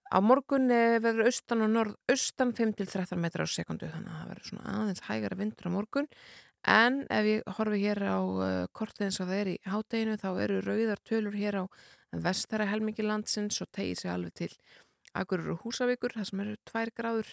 Á 0.08 0.18
morgun 0.24 0.70
eh, 0.72 0.96
verður 1.04 1.28
austan 1.28 1.64
og 1.66 1.72
norð-austan 1.74 2.54
5-13 2.56 3.18
metrar 3.20 3.44
á 3.44 3.50
sekundu 3.52 3.90
þannig 3.90 4.12
að 4.12 4.20
það 4.20 4.30
verður 4.32 4.50
svona 4.50 4.76
aðeins 4.78 5.04
hægara 5.04 5.36
vindur 5.36 5.68
á 5.68 5.70
morgun 5.74 6.08
en 6.68 7.02
ef 7.12 7.28
ég 7.28 7.52
horfi 7.58 7.80
hér 7.84 8.00
á 8.08 8.18
uh, 8.18 8.66
kortið 8.72 9.08
eins 9.08 9.20
og 9.20 9.28
það 9.28 9.40
er 9.42 9.50
í 9.52 9.56
hádeginu 9.68 10.16
þá 10.18 10.28
eru 10.42 10.60
rauðar 10.64 11.02
tölur 11.06 11.36
hér 11.36 11.60
á 11.60 11.64
vestara 12.24 12.66
helmingi 12.66 13.04
landsins 13.04 13.60
og 13.62 13.70
tegir 13.72 14.00
sig 14.00 14.10
alveg 14.10 14.34
til 14.34 14.52
Akurur 15.16 15.54
og 15.54 15.62
Húsavíkur 15.64 16.16
það 16.16 16.28
sem 16.30 16.42
eru 16.44 16.56
tvær 16.68 16.92
gráður 16.96 17.30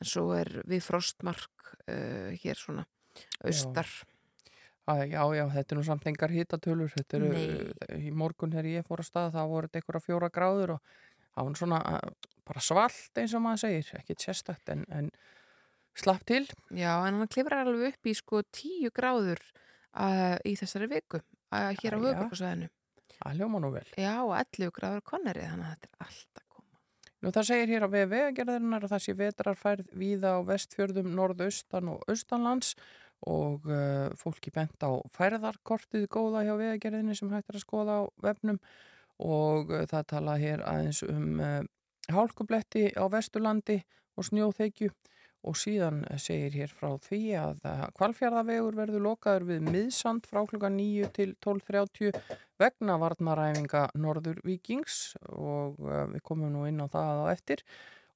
en 0.00 0.08
svo 0.08 0.30
er 0.36 0.52
við 0.68 0.84
frostmark 0.86 1.74
uh, 1.88 2.30
hér 2.40 2.60
svona 2.60 2.86
austar 3.44 3.90
Að, 4.88 5.02
já, 5.12 5.20
já, 5.36 5.42
þetta 5.52 5.74
er 5.74 5.76
nú 5.76 5.84
samt 5.84 6.06
engar 6.08 6.32
hitatölur, 6.32 6.92
þetta 6.94 7.18
eru, 7.18 7.26
Nei. 7.34 7.98
í 8.08 8.12
morgun 8.16 8.54
þegar 8.54 8.68
ég 8.70 8.86
fór 8.88 9.02
að 9.02 9.08
stað, 9.10 9.34
þá 9.34 9.42
voru 9.50 9.68
þetta 9.68 9.80
einhverja 9.82 10.04
fjóra 10.06 10.30
gráður 10.32 10.72
og 10.78 10.94
það 11.34 11.48
var 11.48 11.58
svona 11.60 11.80
uh, 11.90 12.30
bara 12.48 12.62
svalt 12.64 13.20
eins 13.20 13.34
og 13.36 13.44
maður 13.44 13.60
segir, 13.66 13.90
ekki 13.98 14.16
sérstakt 14.22 14.72
en, 14.72 14.86
en 14.88 15.10
slapp 15.98 16.24
til. 16.28 16.46
Já, 16.72 16.94
en 17.04 17.20
hann 17.20 17.28
klifrar 17.28 17.68
alveg 17.68 17.98
upp 17.98 18.08
í 18.08 18.16
sko 18.16 18.40
10 18.48 18.94
gráður 18.96 19.44
uh, 19.92 20.40
í 20.48 20.56
þessari 20.56 20.88
viku 20.94 21.20
uh, 21.20 21.68
hér 21.76 21.76
á 21.76 21.98
Jæja. 21.98 22.00
höfuborgarsvæðinu. 22.00 22.72
Það 23.18 23.40
hljóma 23.42 23.60
nú 23.60 23.72
vel. 23.74 23.86
Já, 23.98 24.12
og 24.22 24.34
11 24.38 24.72
gráður 24.78 25.04
koneri, 25.04 25.44
þannig 25.50 25.68
að 25.68 25.74
þetta 25.76 25.90
er 25.90 26.06
allt 26.08 26.40
að 26.40 26.46
koma. 26.46 26.47
Nú 27.18 27.32
það 27.34 27.48
segir 27.48 27.72
hér 27.72 27.86
á 27.86 27.88
vegagerðarinnar 27.90 28.84
að 28.86 28.92
það 28.94 29.04
sé 29.04 29.14
vetrarfærð 29.18 29.88
víða 29.98 30.36
á 30.38 30.40
vestfjörðum, 30.46 31.08
norðaustan 31.18 31.90
og 31.90 32.04
austanlands 32.06 32.76
og 33.26 33.66
uh, 33.66 34.12
fólki 34.14 34.52
bent 34.54 34.78
á 34.86 34.94
færðarkortið 35.10 36.06
góða 36.14 36.44
hjá 36.46 36.54
vegagerðinni 36.60 37.16
sem 37.18 37.32
hægt 37.34 37.50
er 37.50 37.58
að 37.58 37.64
skoða 37.64 37.96
á 37.98 38.02
vefnum 38.22 38.60
og 39.18 39.72
uh, 39.74 39.82
það 39.90 40.06
tala 40.14 40.36
hér 40.38 40.62
aðeins 40.62 41.02
um 41.08 41.42
uh, 41.42 41.64
hálkubletti 42.14 42.92
á 42.94 43.04
vesturlandi 43.10 43.80
og 44.14 44.28
snjóþekju 44.30 44.92
og 45.46 45.56
síðan 45.58 46.00
segir 46.18 46.54
hér 46.56 46.72
frá 46.74 46.96
því 47.02 47.20
að 47.38 47.60
kvalfjörðavegur 47.98 48.78
verður 48.78 49.04
lokaður 49.04 49.46
við 49.52 49.68
miðsand 49.68 50.26
frá 50.26 50.42
klukka 50.48 50.70
9 50.74 51.10
til 51.14 51.28
12.30 51.44 52.18
vegna 52.58 52.96
varnaræfinga 52.98 53.84
Norður 54.02 54.40
Víkings 54.46 55.14
og 55.30 55.78
uh, 55.84 56.08
við 56.10 56.24
komum 56.26 56.50
nú 56.54 56.66
inn 56.66 56.82
á 56.82 56.90
það 56.90 57.22
á 57.22 57.26
eftir. 57.30 57.62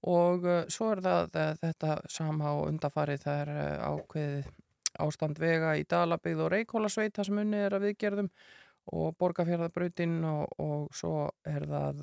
Og 0.02 0.48
svo 0.66 0.88
er 0.96 1.00
það 1.04 1.36
þetta 1.60 1.92
sama 2.10 2.56
og 2.58 2.72
undafarið 2.72 3.22
það 3.22 3.42
er 3.44 3.52
uh, 3.54 3.92
ákveðið 3.92 4.50
ástand 5.02 5.38
vega 5.40 5.76
í 5.78 5.86
Dalabygð 5.88 6.42
og 6.44 6.52
Reykjólasveit 6.52 7.14
það 7.16 7.28
sem 7.28 7.42
unni 7.44 7.62
er 7.64 7.76
að 7.76 7.86
viðgerðum 7.86 8.32
og 8.92 9.14
Borgafjörðabrautin 9.22 10.18
og, 10.26 10.58
og 10.60 10.90
svo 10.96 11.30
er 11.48 11.64
það 11.70 12.02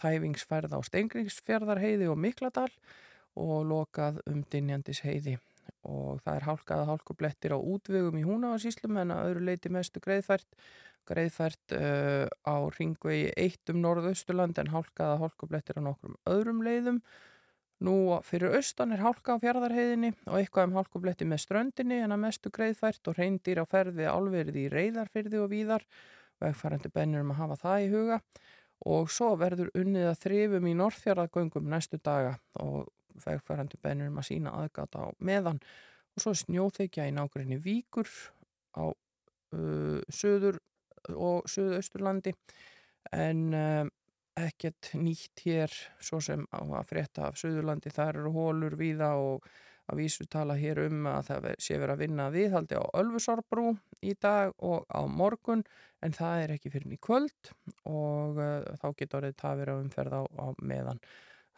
þæfingsferð 0.00 0.74
á 0.76 0.80
Steingringsfjörðarheiði 0.88 2.10
og 2.10 2.20
Mikladal 2.20 2.70
og 3.40 3.64
lokað 3.68 4.20
um 4.28 4.44
Dinjandis 4.52 5.02
heiði 5.06 5.38
og 5.86 6.20
það 6.22 6.36
er 6.36 6.46
hálkaða 6.46 6.86
hálkublettir 6.90 7.54
á 7.54 7.58
útvegum 7.58 8.18
í 8.18 8.24
Húnavarsíslum 8.26 8.98
en 9.02 9.14
að 9.14 9.28
öðru 9.30 9.44
leiti 9.48 9.70
mestu 9.72 10.02
greiðfært 10.02 10.46
greiðfært 11.08 11.74
uh, 11.76 12.26
á 12.46 12.56
ringvegi 12.76 13.32
1 13.34 13.72
um 13.74 13.82
norðausturland 13.82 14.58
en 14.62 14.70
hálkaða 14.72 15.18
hálkublettir 15.22 15.80
á 15.82 15.82
nokkrum 15.82 16.16
öðrum 16.30 16.62
leiðum. 16.62 17.02
Nú 17.82 17.96
fyrir 18.22 18.54
austan 18.54 18.94
er 18.94 19.02
hálka 19.02 19.34
á 19.34 19.42
fjardarheiðinni 19.42 20.12
og 20.28 20.38
eitthvað 20.38 20.68
um 20.68 20.76
hálkubletti 20.78 21.26
með 21.26 21.42
ströndinni 21.42 21.98
en 22.04 22.14
að 22.14 22.22
mestu 22.28 22.52
greiðfært 22.54 23.10
og 23.10 23.18
reyndir 23.18 23.58
á 23.58 23.66
ferði 23.66 24.06
álverði 24.06 24.68
í 24.68 24.70
reyðarfyrði 24.70 25.40
og 25.42 25.50
víðar. 25.50 25.86
Vegfærandi 26.42 26.92
bennir 26.94 27.24
um 27.24 27.34
að 27.34 27.40
hafa 27.42 27.58
það 27.64 27.82
í 27.82 27.90
huga. 27.96 28.20
Og 28.92 29.10
svo 29.14 29.32
verður 29.38 29.74
unnið 29.78 30.08
að 30.12 30.20
þrifum 30.22 30.70
í 30.70 30.78
norðfjörðagöngum 30.78 31.66
næstu 31.70 31.98
daga 32.02 32.36
og 32.62 32.86
vegfærandi 33.24 33.80
bennir 33.82 34.10
um 34.10 34.20
að 34.20 34.28
sína 34.30 34.54
aðgata 34.62 35.06
á 35.06 35.08
meðan 35.18 35.60
og 36.12 36.24
svo 36.24 36.34
snjóþekja 36.36 37.08
í 37.08 37.16
nákvæmni 37.16 37.58
víkur 37.62 38.08
á 38.76 38.92
uh, 38.92 40.00
söður 40.12 40.60
og 41.16 41.48
söðausturlandi 41.50 42.34
en 43.12 43.42
um, 43.56 43.90
ekkert 44.38 44.92
nýtt 44.96 45.44
hér 45.44 45.72
svo 46.00 46.20
sem 46.24 46.44
á 46.54 46.62
að 46.62 46.88
frétta 46.88 47.28
af 47.28 47.36
Suðurlandi 47.40 47.92
þar 47.92 48.22
eru 48.22 48.32
hólur 48.32 48.76
víða 48.80 49.12
og 49.20 49.44
að 49.90 49.98
vísu 49.98 50.26
tala 50.30 50.54
hér 50.56 50.84
um 50.86 51.08
að 51.10 51.26
það 51.28 51.48
sé 51.60 51.76
verið 51.76 51.94
að 51.94 52.02
vinna 52.04 52.28
viðhaldi 52.32 52.78
á 52.78 52.84
Ölfusárbrú 53.00 53.74
í 54.00 54.14
dag 54.14 54.54
og 54.62 54.86
á 54.88 55.02
morgun 55.10 55.64
en 56.02 56.16
það 56.16 56.44
er 56.44 56.54
ekki 56.56 56.72
fyrir 56.72 56.94
í 56.96 57.00
kvöld 57.02 57.52
og 57.88 58.40
uh, 58.40 58.62
þá 58.80 58.88
getur 58.96 59.20
orðið 59.20 59.36
tafir 59.42 59.74
að 59.74 59.84
umferða 59.84 60.22
á, 60.22 60.24
á 60.38 60.46
meðan 60.62 61.02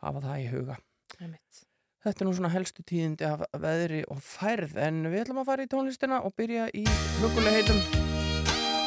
hafa 0.03 0.25
það 0.25 0.43
í 0.43 0.51
huga. 0.51 0.81
Einmitt. 1.21 1.65
Þetta 2.05 2.21
er 2.21 2.29
nú 2.29 2.35
svona 2.37 2.53
helstu 2.53 2.85
tíðindi 2.85 3.25
af 3.25 3.47
veðri 3.63 4.03
og 4.13 4.21
færð 4.21 4.77
en 4.85 5.07
við 5.09 5.23
ætlum 5.23 5.41
að 5.41 5.49
fara 5.49 5.65
í 5.65 5.71
tónlistina 5.73 6.21
og 6.27 6.37
byrja 6.37 6.69
í 6.77 6.85
huguleg 7.23 7.61
heitum. 7.61 7.81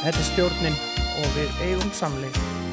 Þetta 0.03 0.13
er 0.13 0.29
stjórnin 0.29 0.79
og 1.23 1.35
við 1.39 1.65
eigum 1.65 1.93
samleik. 1.97 2.66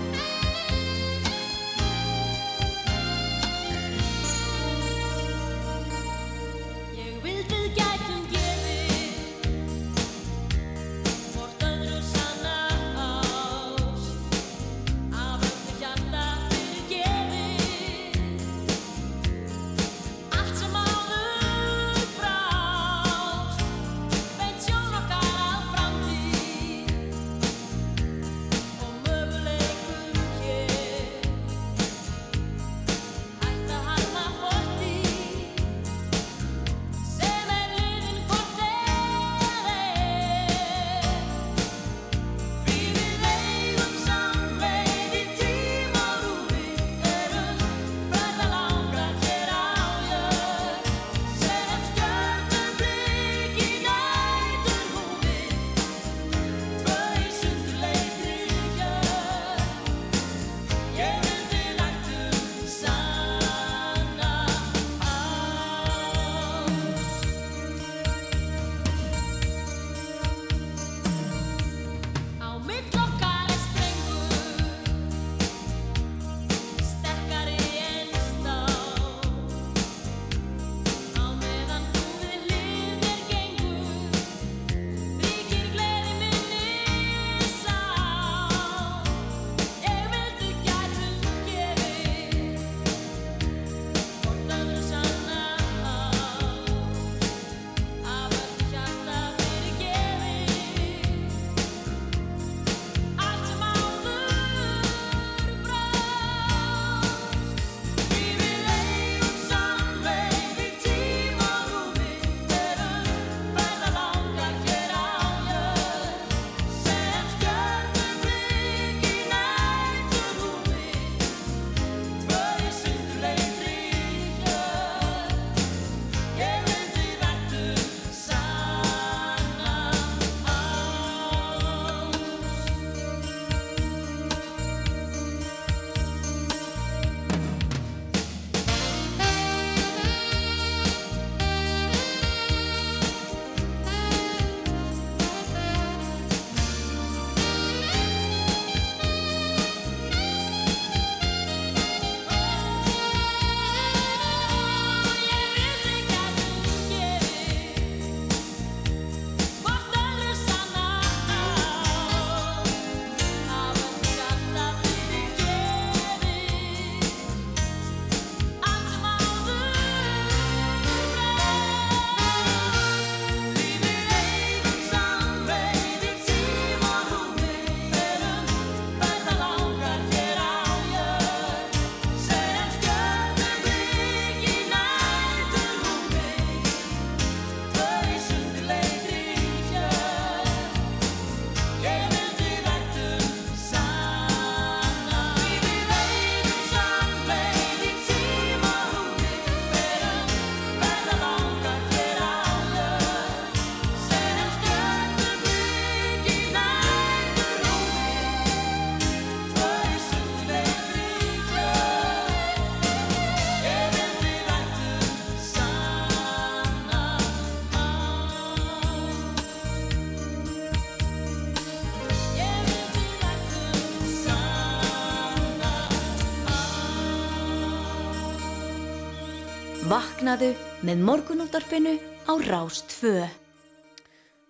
Vaknaðu 229.95 230.49
með 230.83 231.03
morgunúldarpinu 231.07 231.93
á 232.27 232.33
Rástfö. 232.51 233.44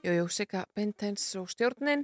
Jú, 0.05 0.13
jú, 0.13 0.25
Sigga 0.29 0.67
Beinteins 0.77 1.23
og 1.41 1.47
stjórnin. 1.49 2.03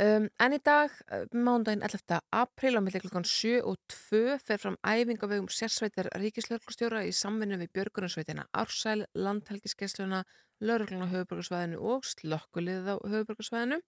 Um, 0.00 0.30
en 0.40 0.54
í 0.56 0.58
dag, 0.64 0.94
uh, 1.12 1.26
mándaginn 1.36 1.82
11. 1.84 2.22
apríl 2.32 2.78
á 2.78 2.80
milli 2.80 3.02
klukkan 3.02 3.26
7 3.28 3.58
og 3.68 3.76
2 3.92 4.38
fer 4.40 4.62
fram 4.62 4.78
æfing 4.80 5.20
á 5.20 5.28
vegum 5.28 5.50
sérsveitar 5.52 6.08
ríkislörglustjóra 6.22 7.02
í 7.04 7.12
samvinnu 7.12 7.58
við 7.60 7.74
Björgunarsveitina 7.76 8.46
Ársæl, 8.48 9.04
Landhelgiskessluna, 9.12 10.22
Lörgluna 10.64 11.10
höfuborgarsvæðinu 11.12 11.84
og 11.84 12.08
slokkuliðið 12.08 12.88
á 12.88 12.96
höfuborgarsvæðinu. 13.12 13.80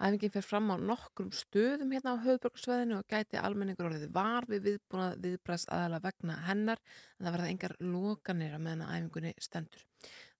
Æfingin 0.00 0.32
fer 0.32 0.48
fram 0.48 0.72
á 0.72 0.80
nokkrum 0.80 1.34
stöðum 1.36 1.92
hérna 1.92 2.16
á 2.16 2.24
höfuborgarsvæðinu 2.24 3.02
og 3.02 3.10
gæti 3.12 3.36
almenningur 3.36 3.90
orðið 3.90 4.14
var 4.14 4.48
við 4.48 4.70
viðbúnað 4.70 5.18
viðbræst 5.26 5.68
aðala 5.68 6.00
vegna 6.00 6.38
hennar 6.48 6.80
en 6.80 7.28
það 7.28 7.36
verða 7.36 7.52
engar 7.52 7.76
lokanir 7.82 8.56
að 8.56 8.64
meðan 8.64 8.86
að 8.86 8.96
æfingunni 8.96 9.34
stendur. 9.36 9.84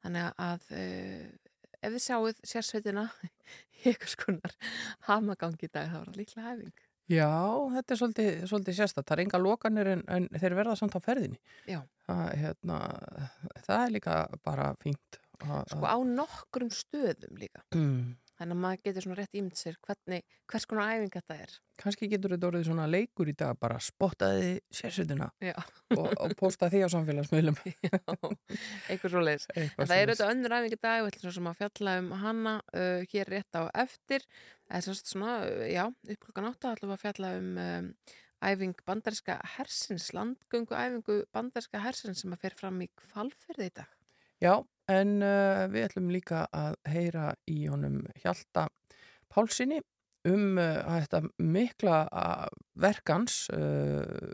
Þannig 0.00 0.32
að 0.46 0.72
uh, 0.72 1.45
ef 1.86 1.94
þið 1.94 2.04
sjáuð 2.06 2.42
sérsveitina 2.52 3.06
í 3.78 3.86
eitthvað 3.92 4.12
skonar 4.12 4.58
hamagangi 5.08 5.68
í 5.68 5.72
dag 5.72 5.92
þá 5.92 5.96
var 6.00 6.10
það 6.10 6.20
líklega 6.22 6.50
hæfing. 6.50 6.74
Já, 7.06 7.30
þetta 7.70 7.94
er 7.94 7.98
svolítið, 8.00 8.30
svolítið 8.50 8.76
sérstætt. 8.80 9.06
Það 9.06 9.14
er 9.14 9.22
enga 9.22 9.38
lokanir 9.38 9.90
en, 9.92 10.00
en 10.10 10.24
þeir 10.42 10.56
verða 10.58 10.74
samt 10.78 10.96
á 10.98 11.00
ferðinni. 11.04 11.38
Já. 11.70 11.78
Það, 12.08 12.24
hérna, 12.40 12.78
það 13.62 13.82
er 13.84 13.92
líka 13.94 14.16
bara 14.46 14.72
fínt. 14.82 15.20
Sko 15.36 15.86
á 15.86 15.98
nokkrum 16.02 16.72
stöðum 16.74 17.38
líka. 17.38 17.62
Mm. 17.76 18.16
Þannig 18.36 18.56
að 18.56 18.60
maður 18.62 18.82
getur 18.84 19.04
svona 19.06 19.16
rétt 19.20 19.38
ímynd 19.38 19.56
sér 19.56 19.78
hvernig, 19.86 20.24
hvers 20.50 20.66
konar 20.68 20.90
æfing 20.92 21.12
þetta 21.14 21.36
er. 21.46 21.54
Kannski 21.80 22.08
getur 22.12 22.34
þetta 22.34 22.50
orðið 22.50 22.66
svona 22.68 22.88
leikur 22.90 23.30
í 23.30 23.34
dag, 23.36 23.56
bara 23.60 23.78
spottaði 23.82 24.50
sérsveitina 24.72 25.30
Já, 25.44 25.54
og, 25.96 26.10
og 26.24 26.34
posta 26.40 26.68
því 26.72 26.82
á 26.84 26.88
samfélagsmiðlum. 26.92 27.56
já, 27.88 27.96
eitthvað 28.92 29.14
svo 29.14 29.24
leiðis. 29.24 29.48
Það 29.78 29.96
er 29.96 30.12
auðvitað 30.12 30.34
önnur 30.34 30.56
æfing 30.58 30.76
í 30.76 30.80
dag, 30.82 31.00
við 31.00 31.10
ætlum 31.12 31.24
svo 31.24 31.34
sem 31.38 31.50
að 31.52 31.58
fjalla 31.62 31.96
um 32.02 32.12
hana 32.20 32.54
uh, 32.72 33.08
hér 33.14 33.32
rétt 33.32 33.60
á 33.60 33.62
eftir. 33.86 34.28
Það 34.68 34.92
er 34.92 35.00
svona, 35.00 35.34
uh, 35.48 35.66
já, 35.72 35.84
upp 35.88 36.28
klukkan 36.28 36.52
átta 36.52 36.76
ætlum 36.76 36.92
við 36.92 36.98
að 36.98 37.04
fjalla 37.06 37.34
um 37.40 37.50
um, 37.64 37.90
æfing 38.44 38.76
bandaríska 38.86 39.38
hersins, 39.56 40.10
landgöngu 40.12 40.76
æfingu 40.76 41.22
bandaríska 41.32 41.80
hersins 41.80 42.22
sem 42.22 42.34
að 42.34 42.42
fer 42.44 42.56
fram 42.58 42.80
í 42.84 42.88
kvalfyrði 43.00 43.70
í 43.70 43.74
dag. 43.80 43.92
Já, 44.42 44.60
en 44.92 45.18
uh, 45.24 45.66
við 45.72 45.88
ætlum 45.88 46.10
líka 46.14 46.46
að 46.54 46.76
heyra 46.90 47.30
í 47.50 47.64
honum 47.70 48.02
Hjalta 48.22 48.68
Pálsini 49.32 49.80
um 50.26 50.58
uh, 50.58 50.82
þetta 50.86 51.22
mikla 51.42 52.02
uh, 52.10 52.44
verkans 52.78 53.46
uh, 53.54 54.30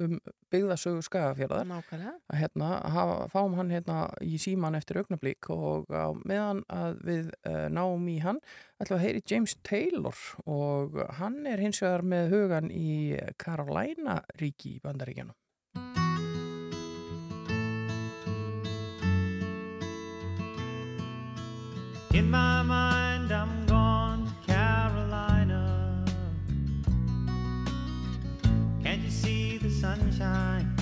um 0.00 0.18
byggðasögu 0.52 1.00
skagafjörðar 1.06 1.64
Nákvæmlega. 1.70 2.12
að 2.28 2.40
hérna, 2.42 2.66
hafa, 2.92 3.14
fáum 3.32 3.56
hann 3.56 3.72
hérna 3.72 4.02
í 4.20 4.36
síman 4.40 4.76
eftir 4.76 5.00
augnablík 5.00 5.48
og 5.52 5.88
á 5.88 6.12
meðan 6.20 6.60
að 6.68 7.00
við 7.08 7.30
náum 7.72 8.04
í 8.12 8.18
hann 8.20 8.38
ætlum 8.76 8.98
að 8.98 9.06
heyri 9.06 9.24
James 9.24 9.56
Taylor 9.64 10.20
og 10.44 11.00
hann 11.16 11.40
er 11.48 11.64
hins 11.64 11.80
vegar 11.80 12.04
með 12.04 12.28
hugan 12.34 12.68
í 12.68 13.16
Carolina 13.40 14.20
ríki 14.36 14.76
í 14.76 14.84
Bandaríkjanum. 14.84 15.34
In 22.16 22.30
my 22.30 22.62
mind, 22.62 23.30
I'm 23.30 23.66
gone 23.66 24.24
to 24.24 24.50
Carolina. 24.50 26.02
Can't 28.82 29.02
you 29.02 29.10
see 29.10 29.58
the 29.58 29.70
sunshine? 29.70 30.74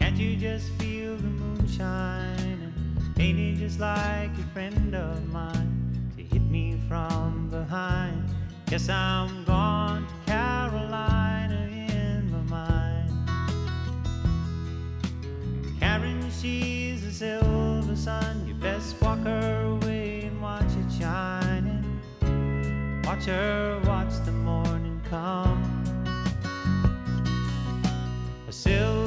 Can't 0.00 0.16
you 0.16 0.36
just 0.36 0.70
feel 0.70 1.14
the 1.16 1.28
moonshine? 1.28 2.74
Ain't 3.20 3.38
it 3.38 3.54
just 3.58 3.78
like 3.78 4.36
a 4.36 4.42
friend 4.52 4.96
of 4.96 5.28
mine 5.28 6.10
to 6.16 6.24
hit 6.24 6.42
me 6.42 6.80
from 6.88 7.48
behind? 7.50 8.28
Yes, 8.68 8.88
I'm 8.88 9.44
gone 9.44 10.08
to 10.08 10.32
Carolina 10.32 11.68
in 11.70 12.32
my 12.32 12.42
mind. 12.56 13.12
Karen, 15.78 16.20
she's 16.32 17.04
a 17.04 17.12
silver 17.12 17.94
sun. 17.94 18.44
You 18.44 18.54
best 18.54 19.00
walk 19.00 19.20
her 19.20 19.78
Watch 23.18 23.26
her 23.26 23.80
watch 23.84 24.24
the 24.24 24.30
morning 24.30 25.02
come. 25.10 25.60
A 28.46 28.52
silver 28.52 28.97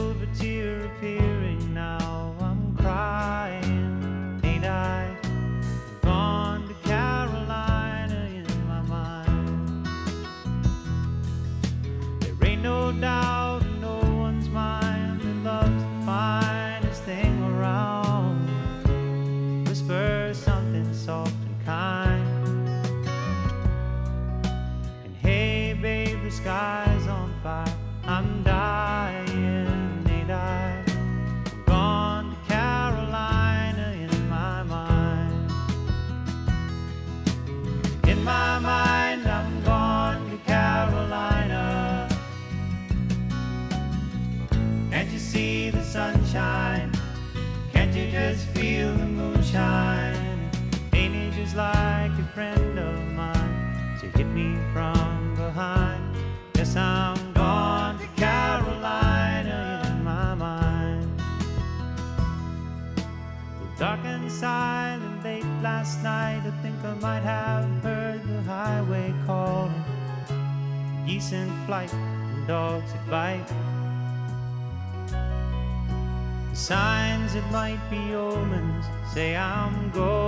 That 77.34 77.50
might 77.50 77.80
be 77.90 78.14
omens. 78.14 78.86
Say 79.14 79.38
I'm 79.38 79.90
going, 79.92 80.21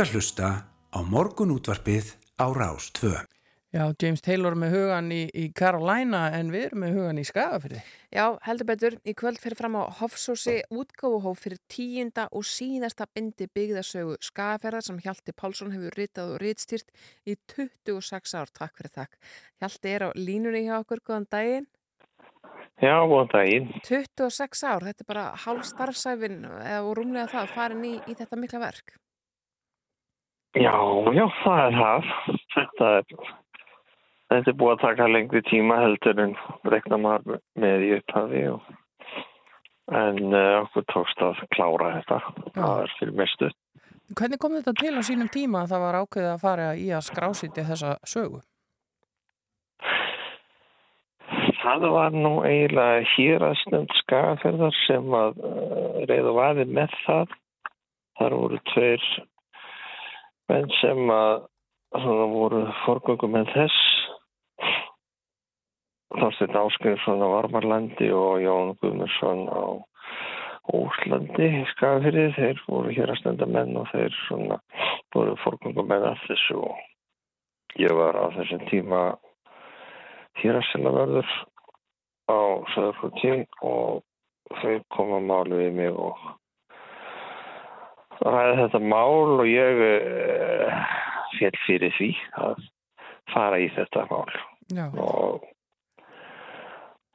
ert 0.00 0.08
að 0.08 0.14
hlusta 0.16 0.48
á 0.96 0.98
morgunútvarpið 1.04 2.06
á 2.40 2.48
Rás 2.56 2.86
2. 2.96 3.10
Já, 3.68 3.82
James 4.00 4.22
Taylor 4.24 4.54
með 4.56 4.70
hugan 4.72 5.10
í, 5.12 5.18
í 5.36 5.50
Carolina 5.52 6.22
en 6.38 6.48
við 6.54 6.70
erum 6.70 6.80
með 6.86 6.94
hugan 6.96 7.18
í 7.20 7.24
Skagafyrði. 7.28 7.82
Já, 8.08 8.22
heldur 8.46 8.68
betur, 8.70 8.96
í 9.04 9.12
kvöld 9.12 9.36
fyrir 9.42 9.58
fram 9.58 9.76
á 9.76 9.92
Hofsósi 9.98 10.54
útgáfuhóf 10.72 11.42
fyrir 11.44 11.60
tíunda 11.68 12.24
og 12.32 12.46
síðasta 12.48 13.04
bindi 13.12 13.50
byggðasögu 13.52 14.16
Skagaferðar 14.24 14.86
sem 14.86 15.02
Hjalti 15.04 15.34
Pálsson 15.36 15.74
hefur 15.74 16.00
ritað 16.00 16.32
og 16.32 16.40
ritstýrt 16.46 16.88
í 17.28 17.36
26 17.52 18.34
ár. 18.40 18.54
Takk 18.56 18.80
fyrir 18.80 18.94
takk. 18.96 19.20
Hjalti 19.60 19.94
er 19.98 20.06
á 20.08 20.10
línunni 20.16 20.64
hjá 20.64 20.78
okkur, 20.78 21.04
góðan 21.04 21.28
daginn. 21.28 21.68
Já, 22.80 22.96
góðan 23.04 23.34
daginn. 23.36 23.68
26 23.84 24.64
ár, 24.64 24.88
þetta 24.88 25.04
er 25.04 25.12
bara 25.12 25.28
hálf 25.44 25.68
starfsæfin 25.68 26.40
eða 26.48 26.82
og 26.86 26.96
rúmlega 27.02 27.28
það 27.36 27.54
farin 27.58 27.86
í, 27.90 27.94
í 28.08 28.16
þetta 28.16 28.40
mikla 28.40 28.64
verk. 28.64 28.96
Já, 30.58 30.74
já, 31.14 31.24
það 31.44 31.60
er 31.64 31.76
það. 31.78 32.08
Þetta 32.56 32.90
er, 32.98 33.32
þetta 34.32 34.50
er 34.50 34.56
búið 34.58 34.72
að 34.72 34.82
taka 34.82 35.06
lengri 35.06 35.42
tíma 35.46 35.76
heldur 35.84 36.22
en 36.24 36.36
rekna 36.72 36.98
maður 36.98 37.38
með 37.54 37.84
í 37.86 37.92
upphafi 38.00 38.44
og 38.50 38.64
en 39.90 40.18
uh, 40.34 40.60
okkur 40.64 40.86
tókst 40.90 41.22
að 41.22 41.40
klára 41.54 41.94
þetta. 41.98 42.20
Það 42.54 42.82
er 42.82 42.94
fyrir 42.98 43.16
mestu. 43.22 43.50
Hvernig 44.18 44.42
kom 44.42 44.56
þetta 44.58 44.74
til 44.78 44.94
á 44.98 45.02
sínum 45.06 45.30
tíma 45.30 45.64
að 45.64 45.74
það 45.74 45.84
var 45.86 45.98
ákveðið 46.00 46.32
að 46.32 46.42
fara 46.42 46.70
í 46.74 46.86
að 46.90 47.06
skrásiti 47.06 47.66
þessa 47.66 47.96
sögu? 48.02 48.42
Það 51.60 51.90
var 51.94 52.14
nú 52.16 52.32
eiginlega 52.42 53.04
héraðsnönd 53.14 53.92
skagaferðar 54.00 54.78
sem 54.86 55.14
að 55.14 55.42
uh, 55.46 56.00
reyðu 56.10 56.34
vaði 56.34 56.66
með 56.66 56.96
það. 57.04 57.36
Þar 58.18 58.36
voru 58.42 58.58
tveir 58.72 59.04
menn 60.50 60.70
sem 60.80 61.12
að 61.14 61.46
svona, 61.94 62.26
voru 62.32 62.64
forgöngum 62.84 63.36
með 63.36 63.52
þess. 63.54 63.78
Þorsteinn 66.10 66.58
Áskriðsson 66.58 67.22
á 67.22 67.28
Varmarlandi 67.36 68.10
og 68.14 68.42
Jón 68.42 68.74
Guðmursson 68.82 69.46
á 69.46 69.78
Úslandi 70.74 71.46
í 71.60 71.62
Skagafyrði. 71.72 72.26
Þeir 72.34 72.62
voru 72.66 72.94
héraðsnönda 72.96 73.46
menn 73.46 73.78
og 73.78 73.86
þeir 73.92 74.14
svona, 74.26 74.58
voru 75.14 75.36
forgöngum 75.44 75.88
með 75.90 76.10
að 76.10 76.24
þessu 76.26 76.58
og 76.66 77.78
ég 77.78 77.94
var 77.94 78.18
á 78.18 78.26
þessum 78.34 78.66
tíma 78.70 79.00
héraðselaverður 80.42 81.30
á 82.30 82.40
Söðurflóti 82.74 83.32
og 83.66 84.02
þau 84.60 84.76
koma 84.96 85.22
máli 85.22 85.62
við 85.62 85.74
mig 85.78 85.94
og 85.94 86.18
ræði 88.24 88.58
þetta 88.64 88.80
mál 88.92 89.40
og 89.40 89.46
ég 89.48 89.80
uh, 89.86 90.82
fjell 91.38 91.56
fyrir 91.66 91.94
því 91.96 92.10
að 92.42 92.60
fara 93.32 93.60
í 93.62 93.70
þetta 93.76 94.04
mál 94.10 94.28
og, 95.00 95.46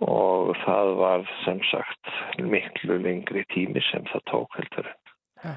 og 0.03 0.51
það 0.63 0.91
var 0.99 1.29
sem 1.43 1.61
sagt 1.69 2.11
miklu 2.41 2.99
lengri 3.03 3.45
tími 3.53 3.83
sem 3.91 4.05
það 4.11 4.27
tók 4.31 4.59
heldur 4.59 4.91
Já. 5.43 5.53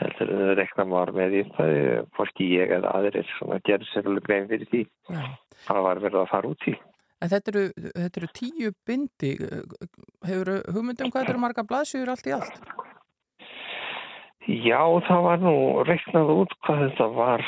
heldur 0.00 0.34
en 0.34 0.52
rekna 0.58 0.86
maður 0.88 1.14
með 1.18 1.34
því 1.34 1.44
það 1.56 1.74
hvorki 2.16 2.52
ég 2.54 2.76
eða 2.78 2.94
aðrir 2.98 3.32
sem 3.36 3.54
að 3.54 3.64
gera 3.70 3.90
sér 3.92 4.10
alveg 4.10 4.28
grein 4.28 4.50
fyrir 4.50 4.70
því 4.72 4.84
já. 4.86 5.24
það 5.66 5.82
var 5.88 6.04
verið 6.06 6.22
að 6.22 6.32
fara 6.34 6.54
út 6.54 6.70
í 6.70 6.78
En 7.18 7.30
þetta 7.32 7.50
eru, 7.50 7.62
þetta 7.82 8.20
eru 8.20 8.28
tíu 8.30 8.68
bindi. 8.86 9.32
Hefur 10.22 10.50
hugmyndum 10.70 11.10
hvað 11.10 11.24
þetta 11.24 11.32
eru 11.32 11.40
marga 11.42 11.64
blaðsjúður 11.66 12.12
allt 12.12 12.28
í 12.30 12.34
allt? 12.36 12.60
Já, 14.46 14.82
það 15.08 15.24
var 15.26 15.38
nú 15.42 15.56
reiknað 15.88 16.30
út 16.32 16.52
hvað 16.64 16.84
þetta 16.84 17.06
var 17.16 17.42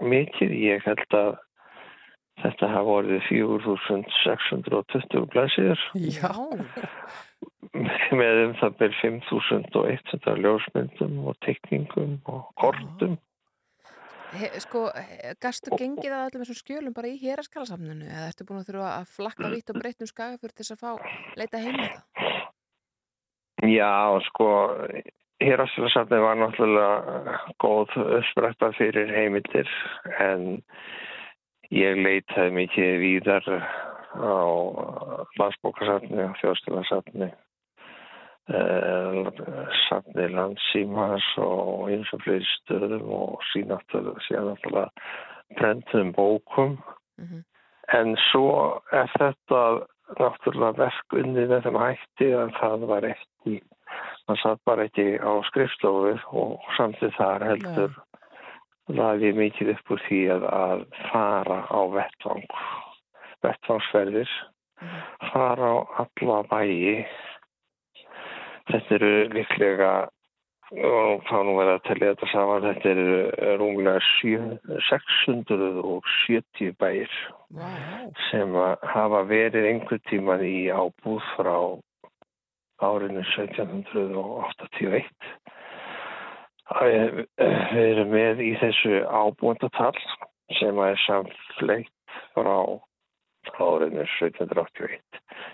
mikið. 0.00 0.50
Ég 0.58 0.86
held 0.86 1.14
að 1.14 1.36
þetta 2.42 2.68
hafa 2.72 2.86
vorið 2.86 3.20
4620 3.28 5.26
blæsir 5.32 5.78
Já. 5.94 6.32
með 8.20 8.34
um 8.46 8.54
það 8.60 8.70
ber 8.80 8.92
5100 9.02 10.36
ljósmyndum 10.42 11.14
og 11.28 11.34
tekningum 11.46 12.12
og 12.32 12.42
kortum. 12.60 13.14
He, 14.36 14.46
sko, 14.60 14.80
gastu 15.40 15.68
gengið 15.78 16.12
að 16.12 16.24
öllum 16.26 16.42
þessum 16.42 16.58
skjölum 16.58 16.94
bara 16.96 17.08
í 17.08 17.20
héraskalasamninu 17.20 18.06
eða 18.10 18.28
ertu 18.32 18.44
búin 18.48 18.60
að 18.60 18.68
þurfa 18.72 18.90
að 18.96 19.04
flakka 19.14 19.46
vitt 19.52 19.70
og 19.72 19.76
breytt 19.80 20.02
um 20.02 20.10
skagafjörð 20.10 20.54
til 20.56 20.64
þess 20.64 20.74
að 20.74 20.82
fá 20.82 20.92
leita 21.38 21.56
heim 21.62 21.76
með 21.78 21.90
það? 21.94 22.04
Já, 23.70 23.94
sko, 24.26 24.48
Híraslasafni 25.44 26.18
var 26.20 26.38
náttúrulega 26.40 27.40
góð 27.60 27.92
upprætta 28.18 28.70
fyrir 28.78 29.10
heimildir 29.12 29.68
en 30.18 30.62
ég 31.74 31.98
leitaði 32.00 32.54
mikið 32.56 32.94
víðar 33.02 33.50
á 34.16 34.40
landsbókarsafni 35.36 36.24
og 36.24 36.38
þjóðstilasafni 36.40 37.28
safni 39.88 40.28
landsímas 40.30 41.26
og 41.42 41.90
eins 41.90 42.12
og 42.14 42.22
fleiri 42.24 42.46
stöðum 42.54 43.08
og 43.18 43.42
síðan 43.50 43.74
náttúrulega 43.74 44.88
brentum 45.58 46.12
bókum 46.16 46.78
Mhm. 47.18 47.44
en 47.92 48.16
svo 48.30 48.80
er 48.92 49.08
þetta 49.18 49.86
náttúrulega 50.20 50.78
verk 50.78 51.12
unni 51.12 51.46
með 51.46 51.62
þeim 51.64 51.78
hætti 51.80 52.28
að 52.36 52.50
það 52.60 52.86
var 52.86 53.02
ekki 53.04 53.60
maður 54.26 54.42
satt 54.42 54.64
bara 54.66 54.86
ekki 54.88 55.06
á 55.22 55.32
skrifstofið 55.50 56.26
og 56.42 56.66
samtið 56.76 57.14
þar 57.18 57.46
heldur 57.50 57.96
laði 58.96 59.32
mikið 59.34 59.72
upp 59.74 59.94
úr 59.94 60.02
því 60.06 60.20
að, 60.34 60.48
að 60.50 60.84
fara 61.10 61.60
á 61.70 61.80
vettvang 61.94 62.44
vettvangsferðir 63.46 64.34
fara 65.32 65.70
á 65.72 65.76
alla 66.02 66.42
bæi. 66.50 67.06
Þetta 68.66 68.94
eru 68.98 69.12
líklega 69.32 69.90
og 70.74 71.22
þá 71.28 71.36
nú 71.46 71.52
verða 71.60 71.76
að 71.78 71.84
tellja 71.86 72.12
þetta 72.12 72.28
saman 72.32 72.64
þetta 72.66 72.88
eru 72.90 74.00
sjö- 74.18 74.58
670 74.90 76.72
bæir 76.80 77.10
Vá, 77.54 77.70
sem 78.30 78.50
hafa 78.82 79.22
verið 79.30 79.68
einhver 79.70 80.00
tíman 80.10 80.42
í 80.42 80.66
ábúð 80.74 81.22
frá 81.36 81.78
árinu 82.82 83.22
1781. 83.34 85.04
Það 86.66 86.86
er- 86.92 87.26
Við 87.72 87.86
erum 87.92 88.10
með 88.10 88.40
í 88.42 88.52
þessu 88.60 89.04
ábúendatal 89.06 89.94
sem 90.58 90.78
er 90.78 90.96
samfleitt 91.06 91.92
frá 92.34 92.80
árinu 93.60 94.02
1781 94.18 95.00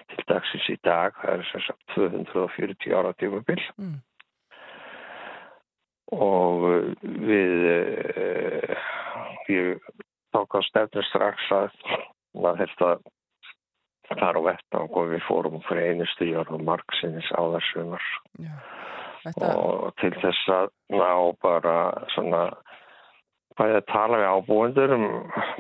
til 0.09 0.25
dagsins 0.29 0.69
í 0.73 0.77
dag. 0.85 1.13
Það 1.23 1.35
er 1.39 1.45
sem 1.51 1.61
sagt 1.67 1.85
240 1.95 2.95
ára 2.97 3.13
tímabil 3.21 3.61
Mm. 3.79 4.01
og 6.13 6.63
við 7.03 7.55
uh, 7.73 8.77
ég 9.49 9.79
tók 10.33 10.55
á 10.57 10.61
stefnu 10.69 11.03
strax 11.09 11.41
að 11.53 11.71
maður 12.35 12.69
þurfti 12.69 12.85
fara 14.21 14.43
á 14.43 14.49
vettvang 14.49 14.99
og 14.99 15.13
við 15.13 15.25
fórum 15.29 15.63
fyrir 15.69 15.93
einustu 15.93 16.29
jörgum 16.29 16.65
margsinnis 16.67 17.31
á 17.35 17.43
þessumar. 17.57 18.11
Þetta, 19.23 19.53
og 19.55 19.95
til 20.03 20.13
þess 20.19 20.51
að 20.51 20.71
ná 20.99 21.13
bara 21.45 21.77
svona 22.15 22.43
bæði 23.59 23.79
að 23.79 23.89
tala 23.93 24.21
við 24.21 24.31
ábúendur 24.35 24.95
um 24.97 25.07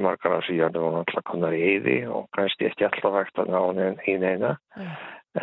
margar 0.02 0.38
af 0.38 0.46
síðan 0.48 0.78
og 0.80 0.94
náttúrulega 0.96 1.28
konar 1.28 1.56
í 1.56 1.62
eyði 1.74 1.96
og 2.10 2.28
kannski 2.36 2.68
ekki 2.68 2.88
alltaf 2.88 3.18
hægt 3.18 3.42
að 3.42 3.52
ná 3.52 3.60
í 4.08 4.16
neina 4.18 4.54
Já. 4.74 4.92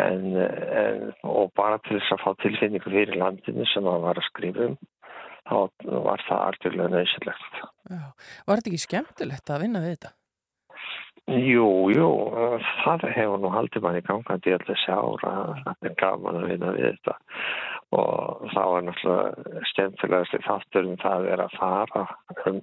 en, 0.01 0.25
en, 0.35 1.03
og 1.23 1.53
bara 1.57 1.79
til 1.85 1.99
þess 1.99 2.15
að 2.15 2.23
fá 2.25 2.31
tilfinningu 2.43 2.91
fyrir 2.91 3.19
landinu 3.21 3.67
sem 3.69 3.85
maður 3.85 4.07
var 4.07 4.21
að 4.21 4.29
skrifa 4.31 4.69
um 4.71 4.79
þá 5.49 5.57
var 6.05 6.23
það 6.27 6.45
algjörlega 6.45 6.93
nöðsilegt. 6.93 7.61
Var 7.89 8.59
þetta 8.59 8.71
ekki 8.71 8.85
skemmtilegt 8.85 9.53
að 9.53 9.63
vinna 9.65 9.83
við 9.83 9.95
þetta? 9.95 10.15
Jú, 11.29 11.67
jú, 11.93 12.09
það 12.83 13.03
hefur 13.13 13.41
nú 13.43 13.51
haldið 13.53 13.83
manni 13.85 14.01
gangandi 14.07 14.53
allir 14.55 14.65
þessi 14.65 14.93
ára, 14.95 15.33
það 15.65 15.89
er 15.89 15.95
gaman 15.99 16.39
að 16.39 16.47
vinna 16.49 16.73
við 16.75 16.87
þetta 16.89 17.15
og 17.99 18.45
það 18.53 18.71
var 18.73 18.85
náttúrulega 18.87 19.63
skemmtilegast 19.71 20.37
í 20.37 20.41
þáttur 20.45 20.89
um 20.89 20.99
það 21.01 21.27
er 21.33 21.43
að 21.45 21.57
fara 21.57 22.05
um, 22.49 22.61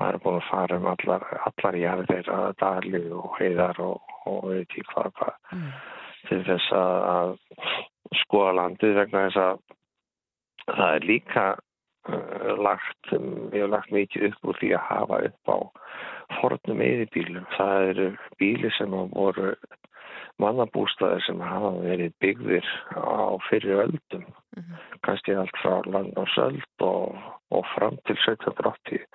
maður 0.00 0.18
er 0.18 0.22
búin 0.24 0.38
að 0.40 0.48
fara 0.50 0.78
um 0.80 0.88
allar, 0.92 1.26
allar 1.48 1.78
jarðir 1.82 2.30
að 2.32 2.48
dali 2.62 3.02
og 3.16 3.36
heiðar 3.40 3.82
og, 3.84 4.16
og 4.28 4.48
hvað, 4.92 5.12
hvað 5.18 5.36
Mm. 5.52 5.68
til 6.28 6.38
þess 6.46 6.72
að, 6.72 7.34
skoða 8.22 8.52
landið 8.56 8.94
vegna 8.96 9.26
þess 9.26 9.40
að 9.42 9.58
það 10.76 10.94
er 10.96 11.06
líka 11.08 11.44
uh, 12.08 12.52
lagt, 12.56 13.12
við 13.12 13.58
hefum 13.58 13.74
lagt 13.74 13.92
mikið 13.92 14.28
upp 14.30 14.48
úr 14.48 14.60
því 14.60 14.72
að 14.78 14.86
hafa 14.88 15.20
upp 15.28 15.52
á 15.52 15.58
fornum 16.40 16.82
eðibílum. 16.84 17.46
Það 17.56 17.88
eru 17.92 18.08
bíli 18.40 18.70
sem 18.78 18.94
voru 19.12 19.52
mannabústaðir 20.42 21.22
sem 21.26 21.42
hafa 21.44 21.72
verið 21.84 22.14
byggðir 22.24 22.68
á 22.96 23.36
fyrir 23.48 23.84
öldum. 23.86 24.24
Kannski 25.06 25.36
allt 25.36 25.56
frá 25.62 25.80
landnársöld 25.86 26.84
og, 26.86 27.16
og 27.52 27.64
fram 27.74 27.98
til 28.08 28.16
1780. 28.16 29.06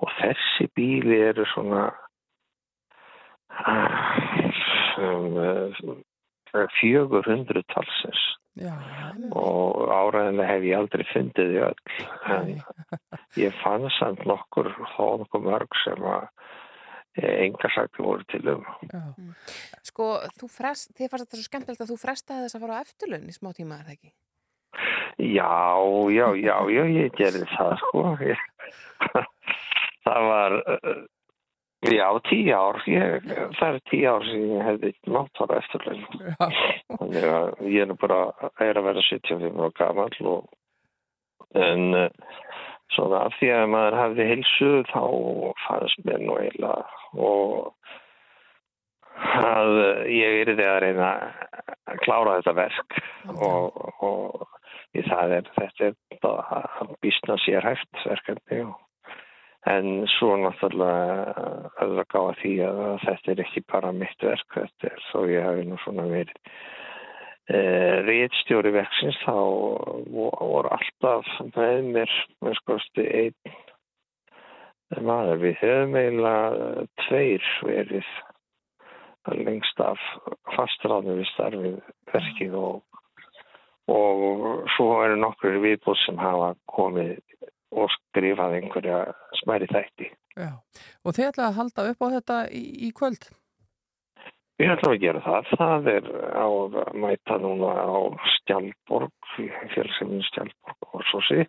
Og 0.00 0.12
þessi 0.20 0.68
bíli 0.76 1.20
eru 1.30 1.46
svona 1.52 1.88
um, 4.98 5.36
uh, 5.36 5.98
400 6.52 7.64
talsins 7.72 8.26
Já, 8.58 8.74
og 9.30 9.86
áræðinlega 9.94 10.48
hef 10.48 10.64
ég 10.66 10.80
aldrei 10.80 11.04
fundið 11.12 11.52
því 11.52 11.60
öll. 11.68 11.92
En 12.34 12.48
ég 13.44 13.54
fann 13.62 13.86
samt 13.96 14.24
nokkur 14.28 14.72
þó 14.96 15.20
nokkur 15.22 15.44
mörg 15.44 15.78
sem 15.84 16.02
að 16.02 16.26
enga 17.20 17.70
sagti 17.74 18.02
voru 18.02 18.26
til 18.30 18.42
um. 18.52 18.66
já. 18.90 19.00
Sko, 19.86 20.12
þú 20.38 20.50
frest, 20.50 20.90
þið 20.98 21.12
fannst 21.12 21.26
þetta 21.26 21.40
svo 21.40 21.46
skemmtilegt 21.46 21.84
að 21.84 21.92
þú 21.92 21.98
frestaði 22.02 22.44
þess 22.46 22.58
að 22.58 22.66
fara 22.66 22.80
á 22.80 22.82
eftirlaun 22.84 23.30
í 23.30 23.36
smá 23.36 23.50
tíma, 23.56 23.78
er 23.78 23.88
það 23.88 23.96
ekki? 23.96 24.12
Já, 25.20 25.54
já, 26.14 26.26
já, 26.38 26.56
já, 26.70 26.82
ég 26.94 27.16
gerði 27.18 27.46
það 27.54 27.72
sko. 27.82 28.04
Ég, 28.24 28.44
það 30.06 30.28
var, 30.30 30.56
já, 31.88 32.06
tíu 32.28 32.54
ár. 32.56 32.80
Ég, 32.90 33.28
það 33.58 33.74
er 33.74 33.82
tíu 33.90 34.06
ár 34.10 34.26
sem 34.28 34.46
ég 34.50 34.64
hefði 34.68 34.92
mátt 35.16 35.40
fara 35.40 35.60
eftirlega. 35.62 36.06
Já, 36.20 36.48
Þannig 36.96 37.28
að 37.32 37.60
ég 37.72 37.84
er 37.86 38.00
bara 38.00 38.22
er 38.60 38.80
að 38.80 38.88
vera 38.90 39.06
75 39.08 39.60
og 39.66 39.76
gamall 39.78 40.32
og 40.34 40.48
en 41.58 42.10
svona 42.94 43.24
af 43.26 43.34
því 43.38 43.50
að 43.54 43.66
maður 43.72 43.98
hafði 43.98 44.28
heilsu 44.28 44.70
þá 44.90 45.02
fannst 45.64 46.06
mér 46.06 46.22
nú 46.24 46.36
eiginlega 46.38 46.86
og 47.18 47.74
að 49.20 49.72
ég 50.10 50.40
er 50.42 50.52
að 50.54 50.78
reyna 50.84 51.10
að 51.90 52.02
klára 52.04 52.36
þetta 52.38 52.54
verk 52.58 52.98
og, 53.34 53.80
og 54.06 54.46
það 55.06 55.36
er 55.38 55.50
þetta 55.56 55.90
er 55.90 55.98
bara 56.22 56.62
býstna 57.02 57.36
sérhæft 57.44 58.04
verkefni 58.04 58.62
og 58.66 58.78
En 59.68 60.06
svo 60.16 60.36
náttúrulega 60.40 61.32
að 61.84 61.90
það 61.98 62.06
gáða 62.14 62.36
því 62.40 62.52
að 62.64 62.78
þetta 63.04 63.32
er 63.34 63.40
ekki 63.44 63.62
bara 63.68 63.90
mitt 63.92 64.22
verk, 64.24 64.46
þetta 64.54 64.88
er 64.88 65.02
þó 65.10 65.18
ég 65.28 65.44
hafi 65.44 65.66
nú 65.68 65.76
svona 65.82 66.06
verið 66.08 66.32
eh, 67.52 67.96
reitstjóri 68.06 68.72
verksins 68.72 69.18
þá 69.26 69.34
vo- 70.14 70.32
voru 70.40 70.72
alltaf 70.72 71.28
með 71.52 71.90
mér, 71.92 72.14
með 72.40 72.56
skoðstu, 72.62 73.04
einn 73.04 73.36
maður. 75.04 75.42
Við 75.44 75.60
höfum 75.60 75.96
eiginlega 76.00 76.86
tveir 77.04 77.44
verið 77.68 78.08
lengst 79.44 79.80
af 79.84 80.00
fastráðinu 80.56 81.18
við 81.20 81.28
starfið 81.34 81.76
verkið 82.14 82.56
og, 82.58 82.80
og 83.92 84.64
svo 84.74 84.88
eru 85.04 85.20
nokkur 85.20 85.60
viðbúð 85.62 85.98
sem 86.06 86.18
hafa 86.18 86.54
komið 86.72 87.18
og 87.70 87.90
skrifað 87.94 88.56
einhverja 88.58 89.02
smæri 89.42 89.68
þætti. 89.70 90.10
já. 90.36 90.50
Og 91.04 91.14
þið 91.16 91.28
ætlaði 91.28 91.48
að 91.48 91.58
halda 91.60 91.86
upp 91.90 92.02
á 92.02 92.06
þetta 92.16 92.40
í, 92.50 92.64
í 92.86 92.90
kvöld? 92.96 93.28
Við 94.60 94.74
ætlum 94.74 94.92
að 94.92 95.02
gera 95.04 95.20
það. 95.24 95.52
Það 95.56 95.86
er 95.94 96.08
á 96.36 96.48
mæta 96.92 97.38
núna 97.40 97.70
á 97.80 97.96
Stjálborg, 98.34 99.14
fjölsefnin 99.72 100.26
Stjálborg 100.28 100.90
og 100.90 101.06
svo 101.08 101.22
sí. 101.30 101.46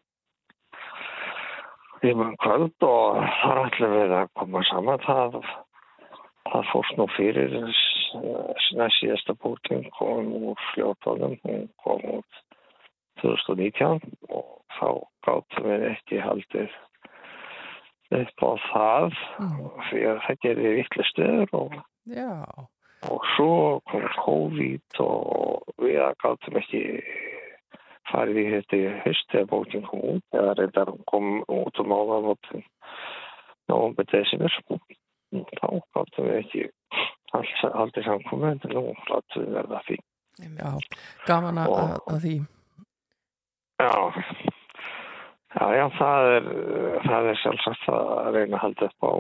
Við 2.02 2.14
erum 2.14 2.38
kvöld 2.42 2.88
og 2.88 3.20
þar 3.42 3.66
ætlum 3.66 3.98
við 3.98 4.16
að 4.22 4.32
koma 4.40 4.64
saman. 4.70 5.04
Það, 5.06 5.42
það 6.54 6.72
fórst 6.72 7.02
nú 7.02 7.10
fyrir 7.18 7.58
næst 7.62 8.98
síðasta 9.00 9.36
búting 9.44 9.86
kom 9.98 10.32
úr 10.52 10.64
fljótonum, 10.72 11.36
hún 11.44 11.68
kom 11.84 12.02
út 12.18 12.42
2019 13.22 14.02
og 14.30 14.48
þá 14.78 14.88
gáttum 15.28 15.68
við 15.70 15.88
ekki 15.92 16.22
haldið 16.24 16.78
upp 18.18 18.44
á 18.44 18.52
það 18.68 19.18
því 19.90 20.04
að 20.12 20.22
það 20.26 20.40
gerir 20.46 20.78
vittlistöður 20.82 21.58
og 21.62 21.76
og 23.10 23.24
svo 23.34 23.54
kom 23.90 24.04
COVID 24.22 25.00
og 25.02 25.72
við 25.82 26.02
gáttum 26.22 26.60
ekki 26.60 26.84
farið 28.12 28.42
í 28.42 28.50
þetta 28.56 28.78
í 28.78 28.92
haust 29.06 29.36
eða 29.38 29.50
bókin 29.54 29.88
kom 29.88 30.04
út 30.16 30.38
eða 30.38 30.58
reyndar 30.60 30.94
kom 31.10 31.32
út 31.48 31.82
um 31.82 31.96
áðanvottin 31.96 32.66
nógum 33.72 34.08
desember 34.12 34.60
þá 35.32 35.68
gáttum 35.96 36.30
við 36.30 36.40
ekki 36.42 36.64
aldrei 37.32 38.04
samkomið 38.06 38.66
en 38.68 38.76
nú 38.76 38.88
láttum 39.10 39.46
við 39.46 39.54
verða 39.60 39.84
því 39.88 40.02
já. 40.42 40.72
Gaman 41.28 41.62
að, 41.62 41.78
að 42.08 42.26
því. 42.26 42.36
Já, 43.82 43.94
já, 45.58 45.66
já, 45.76 45.86
það 45.98 46.34
er, 46.36 46.52
það 47.08 47.32
er 47.32 47.40
sjálfsagt 47.42 47.90
að 47.92 48.36
reyna 48.36 48.60
að 48.60 48.64
halda 48.66 48.90
upp 48.92 49.08
á 49.08 49.14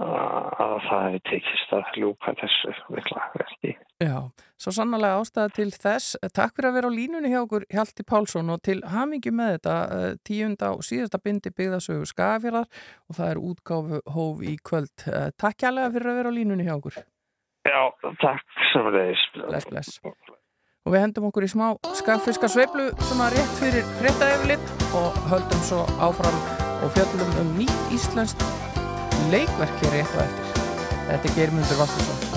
að, 0.00 0.50
að 0.60 0.74
það 0.86 1.04
hefur 1.06 1.22
tekist 1.30 1.72
að 1.74 1.96
ljúka 1.98 2.34
þessu 2.40 2.74
mikla 2.94 3.28
verki. 3.34 3.72
Já, 4.00 4.16
svo 4.60 4.74
sannlega 4.74 5.18
ástæða 5.20 5.54
til 5.56 5.68
þess. 5.74 6.18
Takk 6.36 6.54
fyrir 6.56 6.70
að 6.70 6.76
vera 6.78 6.90
á 6.92 6.98
línunni 6.98 7.32
hjá 7.32 7.40
okkur 7.42 7.66
Hjalti 7.74 8.06
Pálsson 8.06 8.52
og 8.54 8.62
til 8.66 8.78
hamingi 8.92 9.32
með 9.34 9.56
þetta 9.56 9.76
eh, 9.96 10.12
tíunda 10.26 10.72
og 10.76 10.84
síðasta 10.86 11.20
bindi 11.22 11.52
byggðasögu 11.52 12.08
skafjarar 12.08 12.68
og 13.08 13.18
það 13.18 13.32
er 13.32 13.42
útgáfu 13.50 14.02
hóf 14.14 14.44
í 14.46 14.56
kvöld. 14.62 14.94
Eh, 15.08 15.30
Takk 15.40 15.66
hjálpa 15.66 15.90
fyrir 15.96 16.12
að 16.12 16.20
vera 16.22 16.32
á 16.32 16.38
línunni 16.38 16.68
hjá 16.68 16.76
okkur. 16.78 17.00
Já, 17.68 17.80
takk 18.22 18.60
sem 18.70 18.86
leiðis. 18.94 19.26
Bless, 19.36 19.68
bless. 19.68 20.38
Og 20.88 20.94
við 20.94 21.02
hendum 21.04 21.26
okkur 21.28 21.44
í 21.44 21.50
smá 21.52 21.66
skaffiska 21.98 22.48
sveiflu 22.48 22.86
sem 23.08 23.20
að 23.20 23.36
rétt 23.36 23.52
fyrir 23.60 23.90
frétta 23.98 24.30
yfirlit 24.36 24.86
og 24.96 25.20
höldum 25.28 25.66
svo 25.68 25.82
áfram 26.00 26.40
og 26.80 26.88
fjöllum 26.96 27.36
um 27.42 27.52
nýtt 27.60 27.94
íslenskt 27.98 28.48
leikverk 29.34 29.84
hér 29.84 29.98
rétt 29.98 30.16
og 30.16 30.24
eftir. 30.24 30.66
Þetta 31.10 31.22
er 31.22 31.36
Geirmundur 31.36 31.82
Valdursson. 31.84 32.29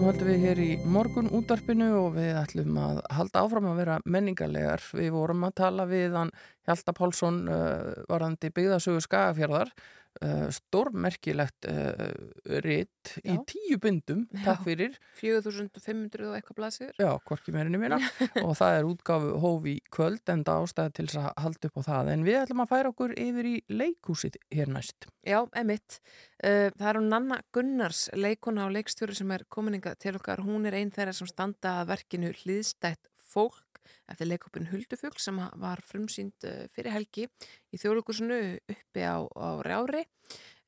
Áfram 0.00 0.19
höldum 0.20 0.36
við 0.36 0.42
hér 0.44 0.58
í 0.60 0.72
morgun 0.84 1.28
útvarpinu 1.32 1.86
og 1.96 2.10
við 2.18 2.34
ætlum 2.36 2.74
að 2.76 2.98
halda 3.16 3.40
áfram 3.40 3.68
að 3.70 3.78
vera 3.80 3.94
menningarlegar. 4.04 4.82
Við 4.92 5.14
vorum 5.14 5.46
að 5.48 5.54
tala 5.62 5.86
við 5.88 6.12
hann 6.18 6.32
Hjalta 6.68 6.92
Pálsson 6.92 7.38
uh, 7.48 8.04
varandi 8.10 8.50
byggðasögu 8.52 9.00
Skagafjörðar 9.06 9.72
uh, 10.18 10.48
stórmerkilegt 10.52 11.68
uh, 11.70 12.10
ritt 12.64 13.14
í 13.22 13.34
Já. 13.34 13.40
tíu 13.48 13.78
bindum, 13.82 14.24
takk 14.44 14.64
fyrir 14.66 14.96
4500 15.20 16.28
og 16.28 16.36
eitthvað 16.36 16.58
blasir. 16.58 16.92
Já, 17.00 17.10
hvorki 17.26 17.54
meirinni 17.54 17.80
minna 17.80 18.00
og 18.46 18.56
það 18.58 18.78
er 18.78 18.88
útgáfu 18.90 19.36
hóf 19.42 19.68
í 19.70 19.76
kvöld 19.92 20.32
en 20.32 20.44
það 20.46 20.66
ástæði 20.66 20.96
til 20.98 21.06
þess 21.10 21.22
að 21.22 21.44
halda 21.44 21.70
upp 21.70 21.80
á 21.80 21.82
það 21.90 22.12
en 22.14 22.26
við 22.26 22.40
ætlum 22.42 22.64
að 22.64 22.72
færa 22.74 22.92
okkur 22.94 23.16
yfir 23.26 23.50
í 23.50 23.56
leikhúsið 23.72 24.40
hér 24.52 24.74
næst 24.74 25.08
Já, 25.26 25.42
emitt. 25.60 26.00
Uh, 26.40 26.68
það 26.76 26.86
er 26.90 26.98
hún 27.00 27.10
Nanna 27.12 27.40
Gunnars, 27.54 28.06
leikona 28.16 28.66
og 28.68 28.74
leikstjóri 28.76 29.16
sem 29.16 29.30
er 29.36 29.44
komininga 29.52 29.94
til 30.00 30.09
okkar. 30.18 30.42
Hún 30.42 30.66
er 30.66 30.74
einn 30.80 30.90
þeirra 30.90 31.14
sem 31.14 31.28
standa 31.30 31.80
að 31.80 31.92
verkinu 31.92 32.32
hlýðstætt 32.42 33.10
fólk 33.30 33.70
eftir 34.10 34.26
leikopin 34.26 34.68
Huldufugl 34.70 35.20
sem 35.22 35.38
var 35.62 35.82
frumsýnd 35.86 36.46
uh, 36.48 36.64
fyrir 36.74 36.94
helgi 36.94 37.28
í 37.70 37.78
þjóðlugursinu 37.80 38.40
uppi 38.74 39.04
á, 39.06 39.22
á 39.22 39.48
Rjári. 39.66 40.02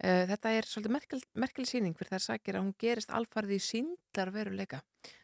Uh, 0.02 0.22
þetta 0.30 0.54
er 0.54 0.68
svolítið 0.68 0.94
merkel, 0.94 1.20
merkel 1.34 1.66
síning 1.68 1.98
fyrir 1.98 2.22
sakir 2.22 2.58
að 2.58 2.66
hún 2.66 2.76
gerist 2.78 3.10
alfarði 3.10 3.58
í 3.58 3.66
síndarveruleika. 3.66 4.82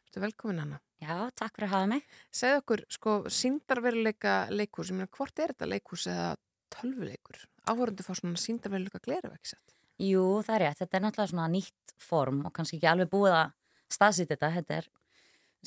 Þú 0.08 0.24
velkomin 0.24 0.62
Anna. 0.64 0.82
Já, 0.98 1.28
takk 1.36 1.54
fyrir 1.54 1.68
að 1.68 1.74
hafa 1.76 1.88
mig. 1.92 2.06
Segð 2.34 2.60
okkur, 2.62 2.84
sko, 2.90 3.16
síndarveruleika 3.30 4.36
leikhús, 4.50 4.90
ég 4.90 4.98
meina, 4.98 5.10
hvort 5.14 5.42
er 5.42 5.52
þetta 5.52 5.68
leikhús 5.70 6.06
eða 6.10 6.30
tölvuleikur? 6.74 7.44
Áhörundu 7.68 8.06
fá 8.06 8.14
svona 8.16 8.40
síndarveruleika 8.40 9.02
gleru, 9.04 9.30
ekki 9.36 9.52
satt? 9.52 9.76
Jú, 9.98 10.24
það 10.46 10.54
er 10.56 10.64
rétt. 10.64 10.80
Þetta 10.82 10.96
er 10.96 11.04
náttúrulega 11.04 11.32
svona 11.34 11.52
nýtt 11.52 11.94
form 11.98 12.42
og 12.46 12.54
kannski 12.54 12.78
ekki 12.78 12.90
alveg 12.90 13.10
búið 13.12 13.36
að 13.36 13.54
staðsýta 13.92 14.36
þetta. 14.36 14.50
Þetta 14.58 14.76
er 14.82 14.88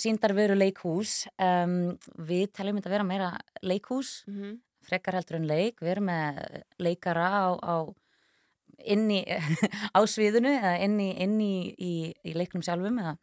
síndarveru 0.02 0.56
leikhús. 0.58 1.28
Um, 1.42 1.98
við 2.18 2.52
teljum 2.56 2.78
þetta 2.80 2.90
að 2.92 2.96
vera 2.98 3.08
meira 3.08 3.32
leikhús, 3.62 4.24
Mm 4.28 4.38
-hmm. 4.42 4.60
frekar 4.88 5.14
heldur 5.14 5.36
en 5.36 5.48
leik. 5.48 5.80
Við 5.82 5.92
erum 5.92 6.06
með 6.06 6.64
leikara 6.80 7.26
á, 7.30 7.46
á 7.62 7.76
inni 8.86 9.24
á 9.98 10.00
sviðinu 10.10 10.50
eða 10.58 10.78
inni, 10.84 11.12
inni 11.22 11.76
í, 11.78 12.14
í 12.26 12.34
leiknum 12.34 12.64
sjálfum 12.64 12.98
eða 13.00 13.18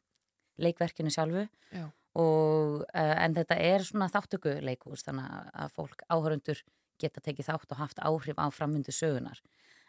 leikverkinu 0.59 1.11
sjálfu. 1.11 1.49
Já. 1.73 1.89
Og, 2.19 2.83
uh, 2.95 3.17
en 3.25 3.35
þetta 3.35 3.57
er 3.57 3.81
svona 3.87 4.09
þáttöku 4.11 4.61
leikhús 4.63 5.05
þannig 5.07 5.27
að- 5.55 5.71
fólk 5.75 6.03
áhörundur 6.11 6.63
geta 6.99 7.21
tekið 7.21 7.47
þátt 7.47 7.73
og 7.73 7.79
haft 7.79 7.99
áhrif 8.03 8.39
á 8.39 8.47
framvindu 8.51 8.91
sögunar. 8.93 9.39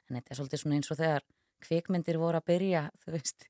En 0.09 0.15
þetta 0.15 0.31
er 0.31 0.37
svolítið 0.37 0.59
svona 0.61 0.75
eins 0.75 0.91
og 0.91 0.97
þegar 0.97 1.21
kvikmyndir 1.61 2.17
voru 2.17 2.37
að 2.37 2.45
byrja, 2.45 2.89
þú 3.03 3.11
veist, 3.11 3.47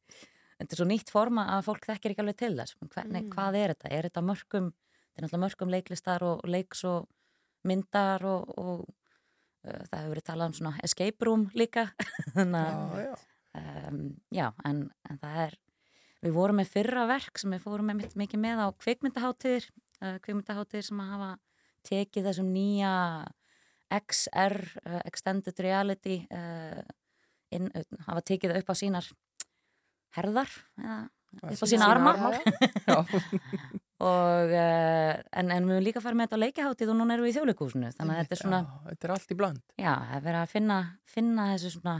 þetta 0.59 0.75
er 0.75 0.81
svo 0.81 0.87
nýtt 0.89 1.11
forma 1.13 1.45
að 1.55 1.65
fólk 1.69 1.87
þekkir 1.87 2.13
ekki 2.13 2.23
alveg 2.23 2.37
til 2.39 2.53
þess. 2.57 2.75
Hvernig, 2.83 3.23
Mm. 3.25 3.31
Hvað 3.35 3.57
er 3.59 3.73
þetta? 3.73 3.91
Er 3.95 4.07
þetta 4.09 4.23
mörgum, 4.27 4.69
þetta 4.73 5.15
er 5.15 5.25
náttúrulega 5.25 5.45
mörgum 5.45 5.73
leiklistar 5.73 6.25
og 6.27 6.43
leiks 6.47 6.83
og 6.83 7.07
myndar 7.67 8.23
og, 8.27 8.51
og 8.59 8.83
uh, 9.67 9.81
það 9.89 9.97
hefur 9.99 10.13
verið 10.13 10.27
talað 10.27 10.51
um 10.51 10.57
svona 10.59 10.75
escape 10.83 11.25
room 11.27 11.47
líka. 11.55 11.89
Þannig 12.35 12.59
að, 12.59 13.25
um, 13.59 14.03
já, 14.35 14.47
en, 14.67 14.85
en 15.09 15.21
það 15.23 15.41
er, 15.47 15.57
við 16.27 16.35
vorum 16.35 16.59
með 16.61 16.73
fyrra 16.75 17.07
verk 17.09 17.39
sem 17.39 17.55
við 17.55 17.63
fórum 17.63 17.91
með 17.91 18.17
mikið 18.19 18.43
með 18.43 18.63
á 18.63 18.67
kvikmyndaháttir, 18.83 19.69
uh, 20.03 20.17
kvikmyndaháttir 20.23 20.85
sem 20.87 21.03
að 21.03 21.13
hafa 21.15 21.31
tekið 21.87 22.29
þessum 22.29 22.51
nýja 22.51 22.93
XR, 23.95 24.59
uh, 24.85 24.99
Extended 25.07 25.59
Reality, 25.63 26.19
inn, 27.49 27.71
hafa 28.05 28.21
tekið 28.21 28.51
það 28.51 28.59
upp 28.61 28.69
á 28.69 28.75
sínar 28.77 29.07
herðar, 30.17 30.55
eða 30.79 30.99
upp 31.53 31.63
á 31.63 31.67
sína 31.69 31.91
arma. 31.93 32.15
Já, 32.87 32.97
Og, 33.99 34.51
uh, 34.55 35.17
en, 35.35 35.49
en 35.51 35.65
við 35.67 35.73
höfum 35.75 35.83
líka 35.83 35.99
farið 35.99 36.19
með 36.21 36.29
þetta 36.29 36.37
á 36.39 36.43
leikihátið 36.45 36.91
og 36.93 36.95
núna 36.95 37.17
erum 37.17 37.25
við 37.27 37.33
í 37.33 37.35
þjóðleikúsinu, 37.35 37.89
þannig 37.97 38.13
að 38.13 38.21
þetta 38.21 38.35
er 38.35 38.39
svona, 38.39 38.59
já, 38.61 38.77
þetta 38.85 39.07
er 39.07 39.13
allt 39.15 39.33
í 39.33 39.37
bland 39.41 39.73
já, 39.75 39.89
það 39.91 40.13
er 40.15 40.23
verið 40.27 40.39
að 40.39 40.53
finna, 40.53 40.77
finna 41.03 41.47
þessu 41.49 41.71
svona 41.73 41.95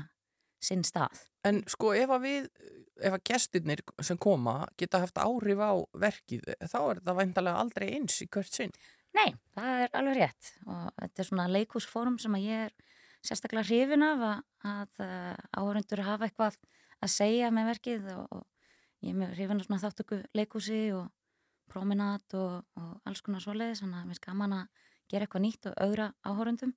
sinn 0.69 0.85
stað. 0.87 1.25
En 1.49 1.59
sko 1.71 1.91
ef 1.99 2.13
að 2.15 2.23
við, 2.23 2.47
ef 3.03 3.17
að 3.17 3.25
gestirnir 3.27 3.83
sem 4.07 4.19
koma 4.19 4.55
geta 4.79 5.03
haft 5.03 5.19
áhrif 5.19 5.59
á 5.59 5.71
verkið, 6.05 6.47
þá 6.63 6.79
er 6.79 7.01
þetta 7.01 7.17
væntalega 7.19 7.65
aldrei 7.65 7.87
eins 7.97 8.23
í 8.23 8.29
hvert 8.31 8.55
sinn. 8.61 8.71
Nei, 9.19 9.33
það 9.57 9.83
er 9.83 9.99
alveg 9.99 10.19
rétt 10.21 10.53
og 10.69 10.87
þetta 11.01 11.23
er 11.25 11.29
svona 11.33 11.51
leikúsform 11.51 12.15
sem 12.23 12.39
að 12.39 12.47
ég 12.47 12.65
er 12.69 12.75
sérstaklega 13.27 13.67
hrifin 13.67 14.07
af 14.07 14.23
að, 14.23 14.43
að 14.71 15.03
uh, 15.03 15.47
áhörundur 15.59 16.05
hafa 16.07 16.29
eitthvað 16.29 16.59
að 17.03 17.13
segja 17.13 17.49
með 17.55 17.69
verkið 17.73 18.09
og, 18.15 18.27
og 18.39 18.45
ég 19.05 19.13
er 19.13 19.19
mjög 19.21 19.33
hrifin 19.37 19.63
svona 19.65 19.81
þáttöku 19.85 20.21
leikúsi 20.35 20.81
og 20.97 21.07
promenat 21.69 22.33
og, 22.37 22.63
og 22.81 22.93
alls 23.07 23.21
konar 23.25 23.43
svoleiðis, 23.43 23.83
þannig 23.83 23.99
að 24.01 24.07
mér 24.09 24.19
er 24.19 24.25
gaman 24.25 24.55
að 24.59 24.87
gera 25.09 25.25
eitthvað 25.27 25.43
nýtt 25.45 25.67
og 25.69 25.77
auðra 25.85 26.07
áhörundum. 26.25 26.73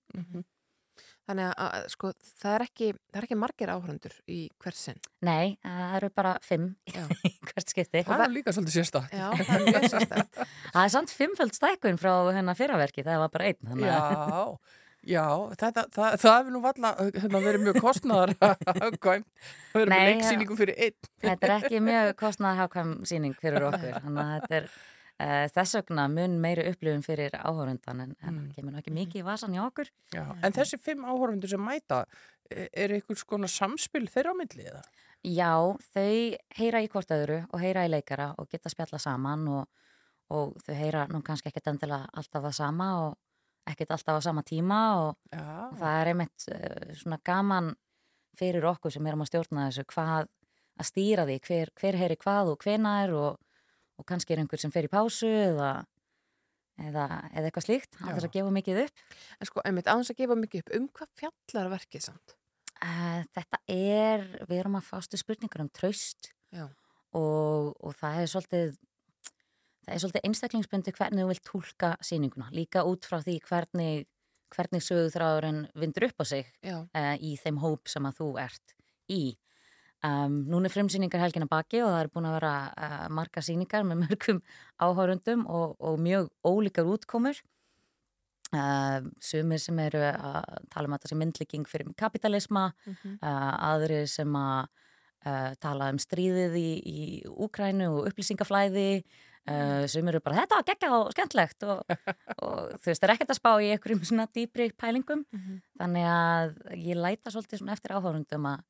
Þannig 1.25 1.47
að, 1.49 1.55
að 1.65 1.85
sko, 1.95 2.11
það 2.43 2.55
er 2.59 2.63
ekki, 2.67 2.89
það 3.09 3.19
er 3.21 3.27
ekki 3.27 3.39
margir 3.41 3.71
áhörundur 3.73 4.15
í 4.29 4.39
hvers 4.61 4.81
sinn. 4.89 4.99
Nei, 5.25 5.55
það 5.65 5.95
eru 5.99 6.11
bara 6.21 6.33
fimm 6.45 6.67
Já. 6.93 7.05
í 7.25 7.33
hvert 7.49 7.73
skipti. 7.73 8.03
Það 8.09 8.25
er 8.27 8.35
líka 8.35 8.55
svolítið 8.57 8.77
sérstakt. 8.77 9.15
Já, 9.17 9.31
það 9.39 9.55
er 9.57 10.27
er 10.85 10.93
samt 10.93 11.15
fimmföld 11.15 11.57
stækkun 11.57 12.01
frá 12.03 12.13
hennar 12.37 12.59
fyrraverki, 12.59 13.05
það 13.07 13.23
var 13.25 13.33
bara 13.33 13.49
einn. 13.49 13.61
þannig 13.71 13.93
að- 13.95 14.13
Já, 14.37 14.82
já, 15.09 15.25
þetta, 15.59 15.85
það, 15.93 16.17
það 16.23 16.37
hefur 16.39 16.55
nú 16.55 16.63
valla 16.63 16.93
hérna, 17.01 17.43
verið 17.43 17.67
mjög 17.67 17.79
kostnaðar 17.83 18.33
hagkvæm. 18.43 19.27
Það 19.73 19.79
verið 19.79 19.93
með 19.93 19.93
Nei, 19.93 20.09
leiksýningu 20.09 20.57
fyrir 20.59 20.81
einn. 20.87 21.11
Þetta 21.25 21.49
er 21.49 21.55
ekki 21.59 21.83
mjög 21.89 22.11
kostnaðarhákvæm 22.23 22.97
síning 23.11 23.37
fyrir 23.41 23.69
okkur, 23.69 24.01
þannig 24.07 24.23
að 24.23 24.35
þetta 24.37 24.59
er 24.61 24.69
uh, 24.71 25.47
þess 25.57 25.79
vegna 25.79 26.09
mun 26.13 26.39
meiri 26.43 26.67
upplifun 26.71 27.05
fyrir 27.07 27.37
áhórundan 27.39 28.05
en, 28.07 28.17
það 28.21 28.41
kemur 28.57 28.75
nú 28.75 28.83
ekki 28.83 28.95
mikið 28.97 29.23
í 29.23 29.27
vasan 29.27 29.57
í 29.57 29.63
okkur. 29.63 29.91
Já, 30.15 30.25
en 30.43 30.57
þessi 30.57 30.81
fimm 30.83 31.07
áhorfundur 31.09 31.53
sem 31.53 31.63
mæta, 31.63 32.05
e- 32.51 32.69
er 32.73 32.97
einhvers 32.99 33.27
konar 33.29 33.53
samspil 33.53 34.07
þeirra 34.13 34.35
á 34.35 34.41
milli 34.41 34.69
eða? 34.71 34.83
Já, 35.23 35.53
þau 35.95 36.15
heyra 36.59 36.83
í 36.83 36.89
hvort 36.91 37.13
öðru 37.15 37.43
og 37.55 37.61
heyra 37.63 37.85
í 37.87 37.91
leikara 37.93 38.33
og 38.43 38.49
geta 38.51 38.71
spjalla 38.73 38.99
saman 39.03 39.45
og, 39.55 39.69
og 40.35 40.57
þau 40.67 40.75
heyra 40.75 41.05
nú 41.13 41.23
kannski 41.23 41.53
ekkert 41.53 41.71
endilega 41.71 42.11
alltaf 42.11 42.43
það 42.49 42.57
sama 42.59 42.89
og 43.05 43.21
ekkert 43.71 43.95
alltaf 43.95 44.19
á 44.19 44.21
sama 44.25 44.43
tíma 44.47 44.81
og, 45.03 45.17
og 45.39 45.79
það 45.79 45.99
er 46.01 46.11
einmitt 46.13 46.47
uh, 46.51 46.93
svona 46.99 47.19
gaman 47.25 47.73
fyrir 48.39 48.65
okkur 48.73 48.95
sem 48.95 49.07
erum 49.07 49.25
að 49.25 49.33
stjórna 49.33 49.69
þessu 49.69 49.87
hvað 49.93 50.31
að 50.81 50.89
stýra 50.89 51.25
því, 51.29 51.39
hver, 51.47 51.73
hver 51.79 51.99
heyri 52.01 52.19
hvað 52.21 52.53
og 52.53 52.65
hvenar 52.65 53.15
og, 53.17 53.41
og 54.01 54.07
kannski 54.09 54.35
er 54.35 54.43
einhver 54.43 54.61
sem 54.61 54.73
fer 54.75 54.89
í 54.89 54.93
pásu 54.93 55.29
eða, 55.29 55.73
eða, 56.81 57.07
eða 57.33 57.49
eitthvað 57.49 57.67
slíkt, 57.67 57.99
á 58.01 58.09
þess 58.11 58.29
að 58.29 58.37
gefa 58.39 58.55
mikið 58.57 58.81
upp. 58.87 59.03
En 59.39 59.51
sko, 59.51 59.65
einmitt, 59.69 59.91
aðeins 59.91 60.13
að 60.15 60.23
gefa 60.23 60.39
mikið 60.43 60.65
upp, 60.65 60.73
um 60.79 60.89
hvað 60.99 61.13
fjallar 61.21 61.75
verkið 61.77 62.07
samt? 62.09 62.39
Uh, 62.83 63.21
þetta 63.37 63.61
er, 63.71 64.25
við 64.49 64.63
erum 64.63 64.81
að 64.81 64.89
fástu 64.89 65.21
spurningur 65.21 65.63
um 65.63 65.71
traust 65.71 66.33
og, 67.15 67.77
og 67.79 67.93
það 68.01 68.23
er 68.23 68.33
svolítið 68.33 68.73
það 69.83 69.95
er 69.95 70.03
svolítið 70.03 70.27
einstaklingsbundi 70.29 70.93
hvernig 70.97 71.25
þú 71.25 71.29
vilt 71.33 71.45
tólka 71.49 71.93
sýninguna, 72.05 72.51
líka 72.55 72.85
út 72.89 73.05
frá 73.09 73.19
því 73.23 73.39
hvernig, 73.49 74.07
hvernig 74.55 74.83
sögúþráðurinn 74.87 75.63
vindur 75.75 76.09
upp 76.09 76.23
á 76.23 76.25
sig 76.29 76.47
uh, 76.95 77.17
í 77.19 77.37
þeim 77.41 77.59
hóp 77.63 77.89
sem 77.89 78.05
að 78.07 78.19
þú 78.21 78.29
ert 78.43 78.77
í. 79.11 79.23
Um, 80.03 80.41
núna 80.51 80.67
er 80.67 80.75
frumsýningar 80.75 81.21
helgina 81.23 81.47
baki 81.47 81.79
og 81.85 81.93
það 81.93 82.01
er 82.03 82.09
búin 82.11 82.27
að 82.27 82.33
vera 82.41 82.55
uh, 82.75 83.09
marga 83.15 83.43
sýningar 83.47 83.85
með 83.87 84.01
mörgum 84.03 84.41
áhórundum 84.83 85.45
og, 85.47 85.77
og 85.79 85.99
mjög 86.03 86.31
ólíkar 86.43 86.89
útkomur. 86.91 87.39
Uh, 88.53 89.01
sumir 89.23 89.63
sem 89.63 89.79
eru 89.81 90.03
að 90.05 90.67
tala 90.75 90.89
um 90.91 90.93
að 90.93 90.99
þetta 91.01 91.09
sem 91.15 91.21
myndlíking 91.23 91.69
fyrir 91.71 91.95
kapitalisma, 91.97 92.67
Mhm. 92.85 93.15
uh, 93.23 93.53
aðri 93.73 94.03
sem 94.09 94.29
að 94.37 94.69
tala 95.63 95.87
um 95.93 95.99
stríðið 96.03 96.57
í, 96.59 96.71
í 96.83 97.03
Úkrænu 97.31 97.87
og 97.95 98.09
upplýsingaflæði, 98.11 99.05
uh, 99.51 99.87
sumir 99.91 100.15
eru 100.15 100.21
bara 100.25 100.43
þetta 100.43 100.59
var 100.61 100.67
geggjað 100.71 100.97
og 100.99 101.13
skemmtlegt 101.15 101.63
og, 101.67 101.81
og 102.43 102.75
þú 102.79 102.91
veist, 102.91 103.01
það 103.03 103.09
er 103.09 103.15
ekkert 103.17 103.33
að 103.35 103.41
spá 103.41 103.53
í 103.63 103.71
einhverjum 103.75 104.05
svona 104.05 104.27
dýpri 104.35 104.71
pælingum, 104.79 105.25
Mhm. 105.33 105.63
þannig 105.81 106.07
að 106.13 106.53
ég 106.79 106.97
læta 107.01 107.31
svolítið 107.35 107.59
svona 107.63 107.73
eftir 107.79 107.97
áhórundum 107.97 108.47
að 108.55 108.63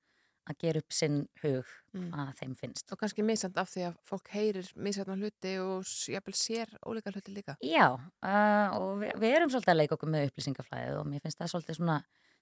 að 0.50 0.56
gera 0.58 0.80
upp 0.82 0.90
sinn 0.92 1.28
hug 1.42 1.64
Mm. 1.94 2.08
að 2.16 2.30
þeim 2.40 2.54
finnst. 2.58 2.90
Og 2.90 2.98
kannski 2.98 3.22
misand 3.22 3.56
af 3.60 3.68
því 3.70 3.82
að 3.86 3.96
fólk 4.08 4.28
heyrir 4.32 4.66
misandna 4.74 5.14
hluti 5.14 5.52
og 5.60 5.84
jafnvel 5.84 6.32
sér 6.34 6.66
ólíka 6.88 7.12
hluti 7.12 7.30
líka. 7.36 7.54
Já, 7.62 7.92
uh, 7.94 8.68
og 8.80 8.98
við, 9.04 9.12
við 9.20 9.36
erum 9.36 9.50
svolítið 9.52 9.70
að 9.74 9.76
leika 9.76 9.94
okkur 9.98 10.10
með 10.10 10.30
upplýsingaflæðið 10.30 10.96
og 10.98 11.06
mér 11.06 11.20
finnst 11.22 11.38
það 11.38 11.52
svolítið 11.52 11.76
svona 11.78 11.98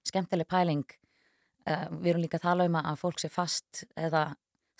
skemmtileg 0.07 0.47
pæling. 0.47 0.85
Uh, 1.67 1.85
við 2.01 2.07
erum 2.13 2.23
líka 2.23 2.39
að 2.39 2.47
tala 2.47 2.65
um 2.65 2.79
að 2.79 2.97
fólk 3.03 3.19
sé 3.21 3.29
fast 3.29 3.83
eða 3.95 4.23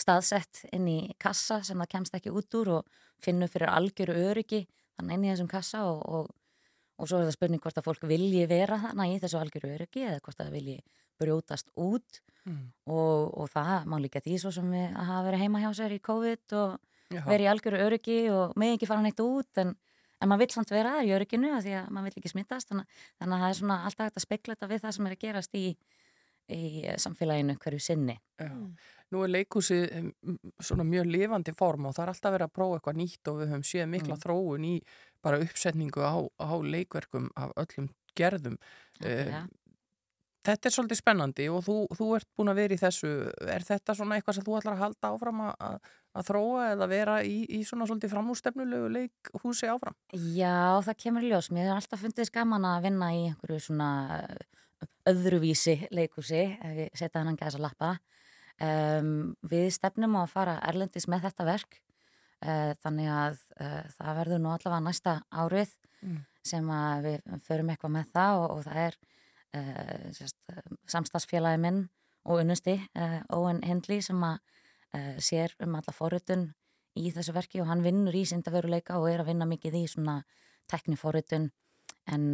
staðsett 0.01 0.65
inn 0.75 0.87
í 0.89 0.99
kassa 1.21 1.61
sem 1.65 1.79
það 1.81 1.91
kemst 1.95 2.17
ekki 2.17 2.33
út 2.33 2.59
úr 2.59 2.75
og 2.79 3.01
finnur 3.21 3.51
fyrir 3.51 3.71
algjöru 3.71 4.17
öryggi 4.31 4.65
þannig 4.97 5.17
inn 5.17 5.27
í 5.27 5.31
þessum 5.33 5.51
kassa 5.51 5.83
og, 5.89 6.01
og, 6.05 6.31
og 6.97 7.09
svo 7.09 7.21
er 7.21 7.29
það 7.29 7.37
spurning 7.37 7.63
hvort 7.63 7.79
að 7.79 7.87
fólk 7.87 8.07
vilji 8.09 8.47
vera 8.49 8.79
þannig 8.87 9.15
í 9.15 9.21
þessu 9.23 9.39
algjöru 9.41 9.75
öryggi 9.77 10.05
eða 10.07 10.21
hvort 10.25 10.39
að 10.39 10.49
það 10.49 10.57
vilji 10.59 10.77
brjótast 11.21 11.69
út. 11.77 12.21
Mm. 12.41 12.71
og, 12.89 13.27
og 13.37 13.49
það 13.53 13.83
má 13.85 13.99
líka 14.01 14.17
því 14.25 14.39
svo 14.41 14.49
sem 14.55 14.69
við 14.73 14.95
að 14.97 15.09
hafa 15.11 15.25
verið 15.27 15.41
heima 15.43 15.59
hjá 15.61 15.67
sér 15.77 15.93
í 15.93 15.99
COVID 16.01 16.55
og 16.57 16.71
verið 17.27 17.45
í 17.45 17.49
algjöru 17.51 17.81
öryggi 17.85 18.15
og 18.33 18.55
með 18.57 18.77
ekki 18.77 18.89
fara 18.89 19.03
neitt 19.05 19.21
út 19.21 19.61
en, 19.61 19.75
en 20.17 20.31
maður 20.31 20.47
vill 20.47 20.55
samt 20.55 20.73
vera 20.73 20.95
þar 20.95 21.09
í 21.09 21.13
örygginu 21.19 21.51
því 21.61 21.75
að 21.77 21.91
maður 21.93 22.07
vill 22.07 22.21
ekki 22.21 22.31
smittast. 22.33 22.71
Þannig, 22.71 22.97
þannig 23.21 23.35
að 23.35 23.43
það 23.43 23.53
er 23.53 23.59
svona 23.59 23.77
alltaf 23.85 24.09
hægt 24.09 24.17
að 24.17 24.25
spekla 24.25 24.55
þetta 24.55 24.71
við 24.71 24.81
það 24.85 24.95
sem 24.97 25.09
er 25.09 25.15
að 25.15 25.21
gerast 25.25 25.59
í, 25.59 25.65
í 26.57 26.63
samfélaginu 27.05 27.57
hverju 27.61 27.83
sinni. 27.91 28.17
Já. 28.41 28.51
Nú 29.11 29.23
er 29.25 29.31
m, 29.35 30.11
svona 30.63 30.83
mjög 30.87 31.09
lifandi 31.11 31.53
form 31.57 31.85
og 31.89 31.95
það 31.95 32.03
er 32.05 32.11
alltaf 32.13 32.35
verið 32.35 32.47
að 32.47 32.53
prófa 32.57 32.77
eitthvað 32.79 32.99
nýtt 33.01 33.31
og 33.31 33.39
við 33.41 33.49
höfum 33.51 33.65
séð 33.67 33.89
mikla 33.91 34.15
Mm. 34.15 34.21
þróun 34.23 34.65
í 34.67 34.75
bara 35.21 35.39
uppsetningu 35.43 36.01
á, 36.01 36.15
á 36.39 36.51
leikverkum 36.63 37.29
af 37.35 37.51
öllum 37.59 37.89
gerðum. 38.15 38.57
Eh, 39.03 39.27
ja. 39.27 39.47
Þetta 40.41 40.65
er 40.65 40.73
svolítið 40.73 40.97
spennandi 40.97 41.45
og 41.53 41.61
þú, 41.67 41.75
þú 41.93 42.05
ert 42.17 42.27
búin 42.33 42.49
að 42.49 42.55
vera 42.63 42.73
í 42.73 42.79
þessu. 42.81 43.09
Er 43.45 43.61
þetta 43.61 43.93
svona 43.93 44.15
eitthvað 44.17 44.39
sem 44.39 44.45
þú 44.47 44.55
ætlar 44.57 44.73
að 44.73 44.81
halda 44.81 45.11
áfram 45.13 45.41
að, 45.45 45.51
að, 45.67 45.91
að 46.17 46.25
þróa 46.31 46.63
eða 46.71 46.87
vera 46.89 47.17
í, 47.21 47.35
í 47.45 47.59
svona 47.67 47.85
svolítið 47.85 48.13
framústefnulegu 48.15 48.89
leikhúsi 48.95 49.69
áfram? 49.69 49.93
Já, 50.17 50.81
það 50.87 50.97
kemur 51.03 51.27
í 51.27 51.29
ljós. 51.29 51.51
Mér 51.53 51.69
er 51.69 51.75
alltaf 51.75 52.01
fundið 52.01 52.33
gaman 52.33 52.65
að 52.71 52.87
vinna 52.87 53.11
í 53.13 53.21
einhverju 53.27 53.59
svona 53.67 53.91
öðruvísi 55.11 55.77
leikúsi, 55.93 56.41
ef 56.57 56.79
ég 56.87 56.97
setja 56.97 57.21
hann 57.21 57.37
gæsa 57.37 57.61
lappa. 57.61 57.99
Um, 58.61 59.13
við 59.41 59.71
stefnum 59.73 60.19
á 60.19 60.21
að 60.21 60.33
fara 60.35 60.59
erlendis 60.69 61.07
með 61.09 61.23
þetta 61.25 61.45
verk, 61.47 61.79
uh, 62.45 62.73
þannig 62.83 63.07
að 63.09 63.39
uh, 63.57 63.79
það 63.95 64.19
verður 64.19 64.43
nú 64.43 64.51
allavega 64.53 64.83
næsta 64.89 65.21
árið 65.31 65.77
Mm. 66.01 66.23
sem 66.41 66.65
að 66.73 67.03
við 67.05 67.33
förum 67.45 67.67
eitthvað 67.69 67.91
með 67.93 68.07
það 68.09 68.39
og, 68.39 68.45
og 68.55 68.61
það 68.65 68.77
er 68.81 68.95
uh, 69.53 70.05
sérst, 70.17 70.37
samstagsfélagi 70.89 71.59
minn 71.61 71.83
og 72.25 72.39
unnusti 72.41 72.73
Owen 73.37 73.59
Hindley 73.61 74.01
sem 74.01 74.17
að 74.25 74.39
sér 75.21 75.53
um 75.61 75.77
alla 75.77 75.93
forritun 75.93 76.47
í 76.97 77.11
þessu 77.13 77.35
verki 77.37 77.61
og 77.61 77.69
hann 77.69 77.83
vinnur 77.85 78.17
í 78.17 78.23
syndaveruleika 78.25 78.97
og 78.97 79.11
er 79.11 79.21
að 79.21 79.29
vinna 79.29 79.45
mikið 79.45 79.77
í 79.77 79.83
svona 79.93 80.17
tekniforritun 80.73 81.51
en 82.09 82.25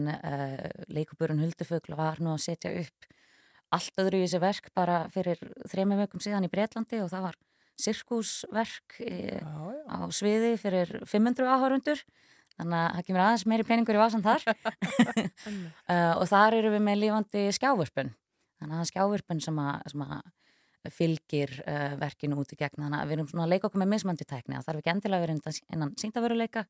leikuburun 0.88 1.44
Huldufugl 1.44 2.00
var 2.00 2.24
nú 2.24 2.38
að 2.38 2.46
setja 2.48 2.72
upp 2.86 3.12
allt 3.76 4.00
öðru 4.02 4.22
í 4.22 4.26
þessu 4.26 4.42
verk 4.44 4.72
bara 4.78 5.04
fyrir 5.14 5.42
þremum 5.68 6.00
vökum 6.04 6.24
síðan 6.24 6.48
í 6.48 6.52
Breitlandi 6.52 7.02
og 7.04 7.12
það 7.12 7.28
var 7.28 7.38
sirkusverk 7.78 8.98
já. 9.04 9.46
á 9.86 9.98
sviði 10.14 10.56
fyrir 10.62 10.94
500 11.06 11.52
áhörundur 11.52 12.02
þannig 12.58 12.80
að 12.80 12.96
það 12.96 13.06
kemur 13.08 13.24
aðeins 13.24 13.46
meiri 13.50 13.66
peningur 13.68 13.98
í 13.98 14.02
vasan 14.02 14.26
þar. 14.26 14.48
Uh, 15.88 16.14
og 16.20 16.26
þar 16.28 16.58
eru 16.58 16.72
við 16.74 16.82
með 16.84 16.98
lífandi 17.04 17.44
skjávirpun 17.56 18.10
þannig 18.58 18.74
að 18.74 18.74
það 18.74 18.84
er 18.84 18.90
skjávirpun 18.90 19.42
sem 19.46 19.60
að, 19.62 19.76
sem 19.94 20.04
að 20.04 20.92
fylgir 20.98 21.54
uh, 21.64 21.94
verkinu 22.02 22.40
út 22.42 22.52
í 22.52 22.58
gegn. 22.60 22.82
Þannig 22.82 22.98
að 23.00 23.08
við 23.08 23.16
erum 23.18 23.30
svona 23.32 23.46
að 23.46 23.54
leika 23.54 23.70
okkur 23.70 23.82
með 23.84 23.92
mismandi 23.94 24.28
tækni. 24.28 24.58
Það 24.58 24.68
þarf 24.68 24.82
ekki 24.82 24.94
endilega 24.94 25.20
að 25.20 25.26
vera 25.26 25.54
innan, 25.76 25.94
síndaveruleika 26.02 26.64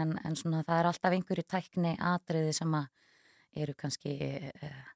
en, 0.00 0.16
en 0.20 0.38
svona 0.38 0.64
það 0.66 0.80
er 0.80 0.90
alltaf 0.90 1.16
einhverju 1.16 1.46
tækni 1.54 1.94
atriði 2.12 2.56
sem 2.58 2.76
að 2.76 3.62
eru 3.62 3.76
kannski 3.78 4.16
uh, 4.50 4.91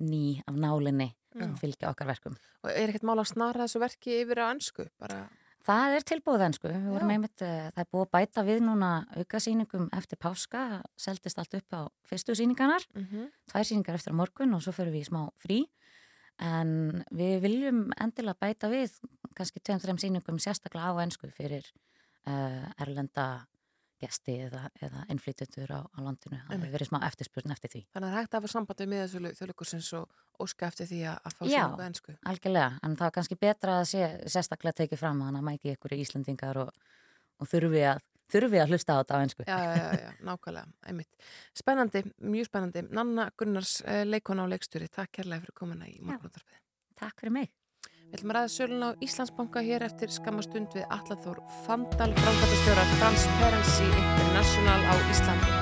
ný 0.00 0.40
af 0.46 0.56
nálinni 0.56 1.12
Já. 1.34 1.48
fylgja 1.60 1.90
okkar 1.90 2.08
verkum 2.08 2.38
Og 2.64 2.70
er 2.72 2.88
ekkert 2.88 3.06
mál 3.06 3.20
að 3.20 3.30
snara 3.32 3.66
þessu 3.66 3.82
verki 3.82 4.22
yfir 4.22 4.40
á 4.42 4.46
ansku? 4.48 4.88
Bara, 4.98 5.28
Það 5.68 5.94
er 5.98 6.04
tilbúið 6.08 6.42
Já. 7.04 7.12
einmitt, 7.12 7.42
uh, 7.44 7.68
það 7.74 7.82
er 7.82 7.88
búið 7.92 8.04
að 8.06 8.12
bæta 8.16 8.44
við 8.46 8.60
núna 8.64 8.90
aukasýningum 9.20 9.88
eftir 9.92 10.18
páska, 10.18 10.62
seldist 10.96 11.38
allt 11.38 11.58
upp 11.58 11.76
á 11.76 11.80
fyrstu 12.08 12.36
sýningarnar, 12.38 12.86
mm 12.94 13.04
tvær 13.52 13.66
sýningar 13.68 13.98
eftir 13.98 14.16
morgun 14.16 14.54
og 14.54 14.62
svo 14.62 14.72
fyrir 14.72 14.92
við 14.92 15.04
í 15.04 15.08
smá 15.10 15.28
frí, 15.36 15.58
en 16.38 17.04
við 17.12 17.42
viljum 17.42 17.92
endilega 18.00 18.38
bæta 18.40 18.70
við 18.72 18.96
kannski 19.36 19.60
tveim, 19.60 19.80
þreim 19.82 19.98
sýningum 19.98 20.38
sérstaklega 20.38 20.88
á 20.88 21.02
ennsku 21.04 21.28
fyrir 21.34 21.66
uh, 22.26 22.64
erlenda 22.80 23.46
gesti 24.02 24.34
eða, 24.46 24.62
eða 24.84 25.04
innflytjendur 25.12 25.72
á, 25.74 25.80
á 25.84 25.98
landinu, 26.02 26.38
það 26.46 26.54
hefur 26.54 26.74
verið 26.74 26.90
smá 26.90 26.98
eftirspurn 27.08 27.54
eftir 27.54 27.72
því. 27.72 27.82
Þannig 27.94 28.08
að 28.08 28.14
það 28.14 28.22
hægt 28.22 28.34
að 28.34 28.38
hafa 28.38 28.50
samband 28.52 28.82
við 28.82 28.90
miðasölu 28.92 29.32
þjóðleikusins 29.38 29.90
og 29.98 30.44
óska 30.44 30.68
eftir 30.68 30.88
því 30.90 31.00
að, 31.10 31.18
að 31.18 31.36
fá 31.38 31.42
Já. 31.42 31.48
sér 31.50 31.64
eitthvað 31.64 31.86
ennsku. 31.88 32.14
Algjörlega, 32.32 32.70
en 32.86 32.94
það 33.00 33.10
er 33.10 33.16
kannski 33.18 33.38
betra 33.42 33.78
að 33.80 33.88
sé 33.92 34.10
sérstaklega 34.36 34.78
tekið 34.82 35.02
fram 35.02 35.24
að 35.26 35.38
það 35.38 35.48
mæti 35.50 35.74
ykkur 35.74 35.96
Íslendingar 35.98 36.62
og, 36.62 36.72
og 37.42 37.50
þurfi, 37.50 37.84
að, 37.90 38.02
þurfi 38.34 38.62
að 38.62 38.74
hlusta 38.74 38.96
á 38.96 38.98
þetta 39.00 39.18
á 39.18 39.22
ennsku. 39.26 39.48
Já, 39.48 39.58
já, 39.58 39.74
já, 39.82 39.88
já, 40.04 40.10
nákvæmlega, 40.30 40.74
einmitt. 40.92 41.30
Spennandi, 41.58 42.04
mjög 42.22 42.50
spennandi. 42.52 42.86
Nanna 42.94 43.30
Gunnars, 43.38 43.78
uh, 43.82 44.04
leikona 44.06 44.46
og 44.46 44.54
leikstjóri, 44.54 44.90
takk 44.94 45.18
kærlega 45.18 45.46
fyrir 45.46 45.58
komuna 45.58 45.90
í 45.90 45.98
morgunúttarpið. 45.98 46.62
Takk 46.98 47.18
fyrir 47.22 47.40
mig. 47.40 47.57
Við 48.08 48.22
ætlum 48.22 48.30
að 48.32 48.36
ræða 48.38 48.50
sölun 48.54 48.84
á 48.88 48.90
Íslandsbanka 49.04 49.60
hér 49.66 49.82
eftir 49.84 50.08
skamastund 50.08 50.72
við 50.72 50.86
Allathór 50.88 51.42
Fandal, 51.66 52.08
framkvæmtastjóra 52.16 52.84
Transparency 52.96 53.84
International 53.84 54.80
á 54.88 54.94
Íslandi. 55.12 55.56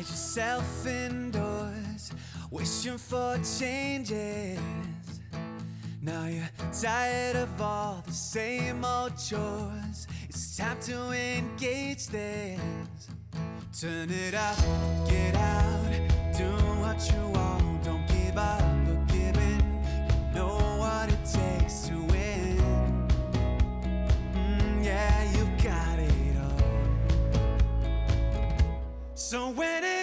Yourself 0.00 0.86
indoors, 0.86 2.12
wishing 2.50 2.98
for 2.98 3.36
changes. 3.42 4.99
Now 6.10 6.26
you're 6.26 6.50
tired 6.72 7.36
of 7.36 7.60
all 7.62 8.02
the 8.04 8.12
same 8.12 8.84
old 8.84 9.12
chores. 9.16 10.08
It's 10.28 10.56
time 10.56 10.80
to 10.80 11.12
engage 11.12 12.08
this. 12.08 12.60
Turn 13.80 14.10
it 14.10 14.34
up, 14.34 14.58
get 15.08 15.36
out, 15.36 15.92
do 16.36 16.50
what 16.82 16.98
you 17.12 17.22
want. 17.28 17.84
Don't 17.84 18.04
give 18.08 18.36
up 18.36 18.60
or 18.88 18.98
give 19.06 19.36
in. 19.36 19.62
Know 20.34 20.58
what 20.82 21.12
it 21.12 21.24
takes 21.24 21.86
to 21.88 21.94
win. 21.94 22.58
Mm, 24.34 24.84
yeah, 24.84 25.32
you've 25.34 25.62
got 25.62 25.96
it 26.00 26.36
all. 26.42 26.58
So 29.14 29.50
when 29.50 29.84
it 29.84 29.99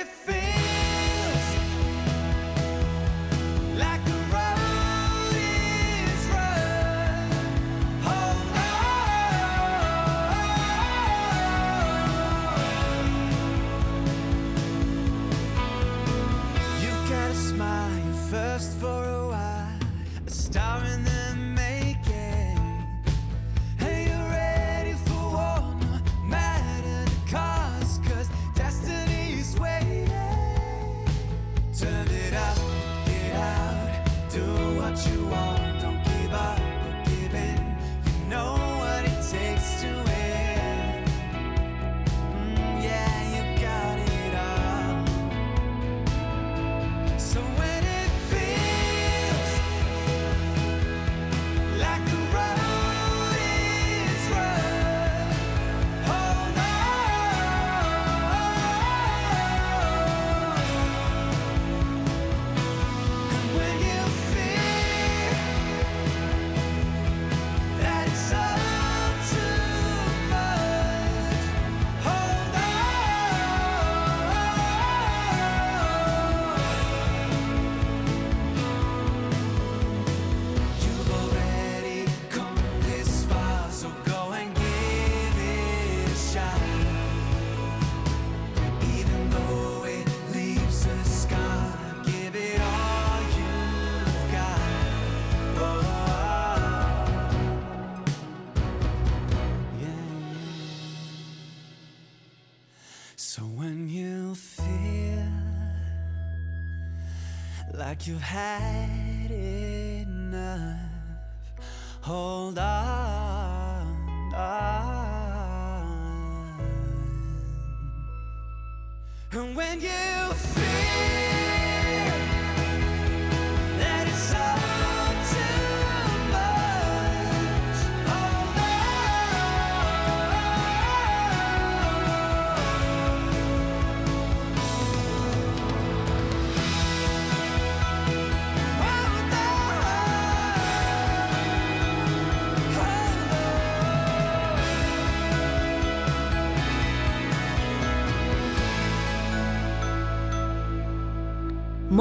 like 107.98 108.08
you've 108.08 108.22
had 108.22 108.97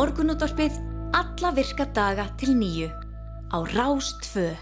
Morgunútvarpið 0.07 0.74
alla 1.18 1.50
virka 1.50 1.82
daga 1.90 2.28
til 2.38 2.52
nýju 2.54 2.92
á 3.50 3.59
Rástfö. 3.74 4.54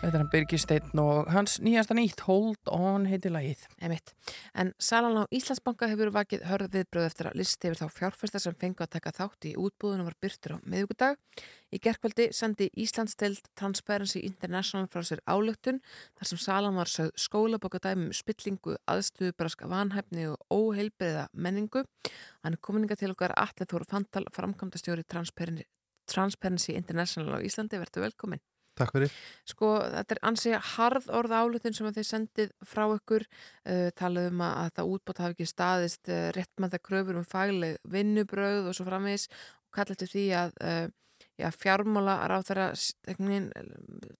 Þetta 0.00 0.16
er 0.16 0.22
hann 0.22 0.30
Birgir 0.32 0.60
Steinn 0.62 1.00
og 1.02 1.26
hans 1.28 1.58
nýjasta 1.60 1.92
nýtt 1.92 2.22
Hold 2.24 2.70
On 2.72 3.02
heiti 3.04 3.28
lagið. 3.28 3.66
Emitt. 3.84 4.14
En 4.56 4.70
salan 4.80 5.18
á 5.20 5.24
Íslandsbanka 5.28 5.90
hefur 5.90 6.08
vakið 6.14 6.46
hörð 6.48 6.70
viðbröð 6.72 7.08
eftir 7.10 7.28
að 7.28 7.36
listi 7.36 7.68
yfir 7.68 7.82
þá 7.82 7.98
fjárfesta 7.98 8.40
sem 8.40 8.56
fengu 8.56 8.80
að 8.80 8.94
taka 8.94 9.12
þátt 9.18 9.50
í 9.50 9.52
útbúðunum 9.60 10.08
var 10.08 10.16
byrtur 10.24 10.54
á 10.56 10.64
miðugudag. 10.64 11.20
Í 11.68 11.82
gerkvöldi 11.84 12.30
sendi 12.32 12.70
Íslandstild 12.80 13.52
Transparency 13.60 14.24
International 14.24 14.88
frá 14.88 15.04
sér 15.04 15.20
álöktun 15.28 15.82
þar 16.16 16.30
sem 16.32 16.40
salan 16.48 16.80
var 16.80 16.88
sögð 16.88 17.12
skólabokadæmi 17.20 18.08
um 18.08 18.14
spillingu, 18.16 18.78
aðstöðu, 18.88 19.36
braska 19.36 19.68
vanhæfni 19.68 20.30
og 20.32 20.40
óheilbriða 20.48 21.26
menningu. 21.36 21.84
Hann 22.40 22.56
er 22.56 22.64
kominninga 22.64 22.96
til 22.96 23.12
okkar 23.12 23.36
allir 23.36 23.68
þóru 23.68 23.92
fantal 23.92 24.24
framkvæmdastjóri 24.32 25.04
Transparency 25.04 26.72
International 26.80 27.36
á 27.36 27.44
Íslandi. 27.44 27.76
Vertu 27.84 28.00
velkomin. 28.00 28.40
Takk 28.80 28.94
fyrir. 28.96 29.16
Sko, 29.48 29.72
þetta 29.82 30.16
er 30.16 30.22
ansi 30.30 30.52
harð 30.74 31.08
orð 31.16 31.34
álutin 31.36 31.76
sem 31.76 31.88
að 31.88 32.00
þið 32.00 32.06
sendið 32.08 32.54
frá 32.66 32.84
ykkur 32.94 33.26
uh, 33.26 33.88
talað 33.98 34.30
um 34.30 34.44
að, 34.46 34.54
að 34.62 34.70
það 34.78 34.94
útbót 34.94 35.20
hafi 35.24 35.36
ekki 35.36 35.48
staðist 35.50 36.12
uh, 36.12 36.28
rétt 36.36 36.62
með 36.62 36.76
það 36.76 36.84
kröfur 36.88 37.20
um 37.20 37.28
fagleg 37.28 37.92
vinnubröð 37.96 38.70
og 38.70 38.78
svo 38.78 38.88
framvegis 38.88 39.28
og 39.30 39.76
kalla 39.76 39.96
eftir 39.96 40.12
því 40.14 40.26
að 40.40 40.56
uh, 40.64 40.86
já, 41.40 41.48
fjármála 41.56 42.16
ráð 42.30 42.46
þeirra 42.50 42.68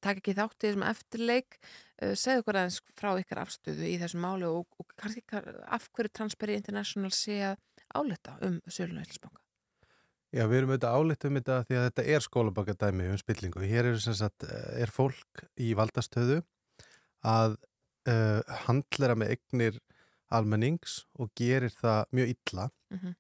taka 0.05 0.17
ekki 0.19 0.37
þátt 0.37 0.65
í 0.65 0.69
þessum 0.69 0.89
eftirleik 0.91 1.61
uh, 1.61 2.15
segðu 2.15 2.45
okkur 2.45 2.61
aðeins 2.61 2.81
frá 3.01 3.13
ykkar 3.15 3.45
afstöðu 3.45 3.89
í 3.89 3.99
þessum 4.03 4.25
máli 4.27 4.49
og, 4.51 4.67
og 4.81 4.97
kannski 4.97 5.25
af 5.33 5.89
hverju 5.95 6.17
Transperi 6.21 6.59
International 6.61 7.15
sé 7.15 7.41
að 7.53 7.63
áleta 7.97 8.37
um 8.47 8.61
Sölunæslandsbanka 8.69 9.50
Já, 10.31 10.45
við 10.47 10.61
erum 10.61 10.71
auðvitað 10.71 10.97
áleitt 10.97 11.25
um 11.27 11.37
þetta 11.41 11.55
því 11.67 11.77
að 11.77 11.85
þetta 11.89 12.03
er 12.15 12.25
skólabakadæmi 12.25 13.07
um 13.11 13.19
spillingu. 13.19 13.63
Hér 13.67 13.89
er, 13.91 13.97
sagt, 13.99 14.45
er 14.79 14.93
fólk 14.95 15.43
í 15.59 15.73
valdastöðu 15.75 16.39
að 17.27 17.57
uh, 18.09 18.41
handlera 18.69 19.17
með 19.19 19.35
egnir 19.35 19.81
almennings 20.31 21.01
og 21.19 21.33
gerir 21.39 21.75
það 21.75 22.05
mjög 22.15 22.33
illa 22.37 22.69
mm 22.71 22.99
-hmm. 22.99 23.15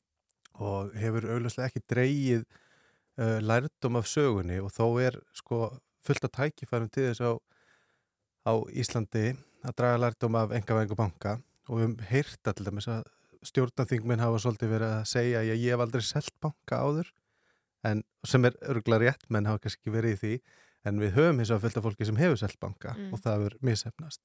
og 0.62 0.94
hefur 1.02 1.26
auðvitað 1.26 1.66
ekki 1.66 1.86
dreyið 1.90 2.44
uh, 3.18 3.38
lærdom 3.42 3.98
af 3.98 4.06
sögunni 4.06 4.61
og 4.62 4.70
þó 4.70 4.86
er 5.02 5.18
sko 5.34 5.80
fullt 6.06 6.24
af 6.24 6.30
tækifærum 6.38 6.88
til 6.88 7.11
þess 7.11 7.26
á, 7.26 7.32
á 8.46 8.52
Íslandi 8.70 9.34
að 9.66 9.76
draga 9.76 9.98
lærdom 9.98 10.34
af 10.34 10.54
engavæðingu 10.54 10.96
banka 10.96 11.40
og 11.68 11.74
við 11.74 11.82
hefum 11.82 11.98
heyrt 12.06 12.46
allir 12.46 12.72
með 12.72 12.84
þess 12.84 12.94
að 12.94 13.04
stjórnarþingminn 13.47 14.20
hafa 14.22 14.41
svolítið 14.43 14.72
verið 14.74 14.95
að 14.99 15.05
segja 15.11 15.41
að 15.43 15.51
ég 15.55 15.72
hef 15.74 15.84
aldrei 15.84 16.03
selgt 16.05 16.34
banka 16.45 16.80
áður 16.84 17.12
en 17.88 18.03
sem 18.28 18.45
er 18.45 18.57
örgulega 18.68 19.07
rétt 19.14 19.28
menn 19.32 19.47
hafa 19.49 19.62
kannski 19.64 19.93
verið 19.95 20.16
í 20.16 20.20
því 20.20 20.32
en 20.91 21.01
við 21.01 21.14
höfum 21.16 21.38
hins 21.41 21.51
vegar 21.53 21.62
fullt 21.64 21.78
af 21.80 21.86
fólki 21.88 22.09
sem 22.09 22.18
hefur 22.20 22.41
selgt 22.41 22.61
banka 22.61 22.95
Mm. 22.97 23.12
og 23.14 23.20
það 23.24 23.36
hefur 23.38 23.57
missefnast 23.68 24.20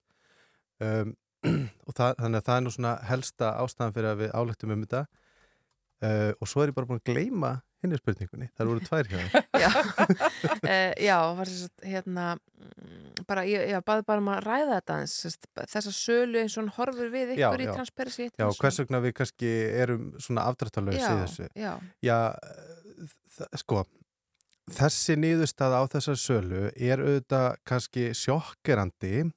um, 0.84 1.14
og 1.88 1.94
það, 1.96 2.16
þannig 2.20 2.40
að 2.42 2.46
það 2.50 2.58
er 2.58 2.66
nú 2.66 2.74
svona 2.76 2.94
helsta 3.06 3.54
ástæðan 3.62 3.94
fyrir 3.96 4.10
að 4.12 4.22
við 4.24 4.32
álættum 4.34 4.72
um 4.76 4.84
þetta. 4.86 5.02
Uh, 6.04 6.32
og 6.42 6.50
svo 6.50 6.64
er 6.64 6.72
ég 6.72 6.76
bara 6.76 6.88
búin 6.90 7.00
að 7.00 7.08
gleyma 7.12 7.52
hinni 7.86 8.00
spurningunni, 8.00 8.48
það 8.58 8.72
voru 8.72 8.82
tvær 8.84 9.08
hjá 9.12 9.20
þér. 9.22 9.46
Já, 9.64 9.70
uh, 10.66 10.94
já 11.08 11.18
var 11.38 11.52
þess 11.52 11.68
að 11.70 11.86
hérna 11.94 12.26
bara, 13.28 13.44
ég, 13.50 13.66
ég 13.72 13.84
baði 13.86 14.06
bara 14.08 14.24
um 14.24 14.32
að 14.34 14.42
ræða 14.46 14.80
þetta 14.80 14.98
eins 15.02 15.18
þess 15.58 15.90
að 15.92 15.98
sölu 15.98 16.42
eins 16.42 16.58
og 16.62 16.72
horfur 16.78 17.12
við 17.14 17.36
Já, 17.36 17.48
ykkur 17.50 17.64
í 17.64 17.68
já. 17.68 17.74
Transparency 17.76 18.28
Já, 18.30 18.48
hvers 18.62 18.80
vegna 18.84 19.02
við 19.04 19.16
kannski 19.20 19.52
erum 19.84 20.08
svona 20.22 20.48
afdráttalös 20.52 21.00
í 21.00 21.14
þessu 21.24 21.48
já. 21.56 21.72
Já, 22.06 22.18
sko 23.62 23.84
þessi 24.76 25.18
niðurstaða 25.22 25.82
á 25.82 25.84
þessar 25.94 26.22
sölu 26.22 26.62
er 26.74 27.04
auðvitað 27.04 27.50
kannski 27.70 28.08
sjokkerandi 28.18 29.28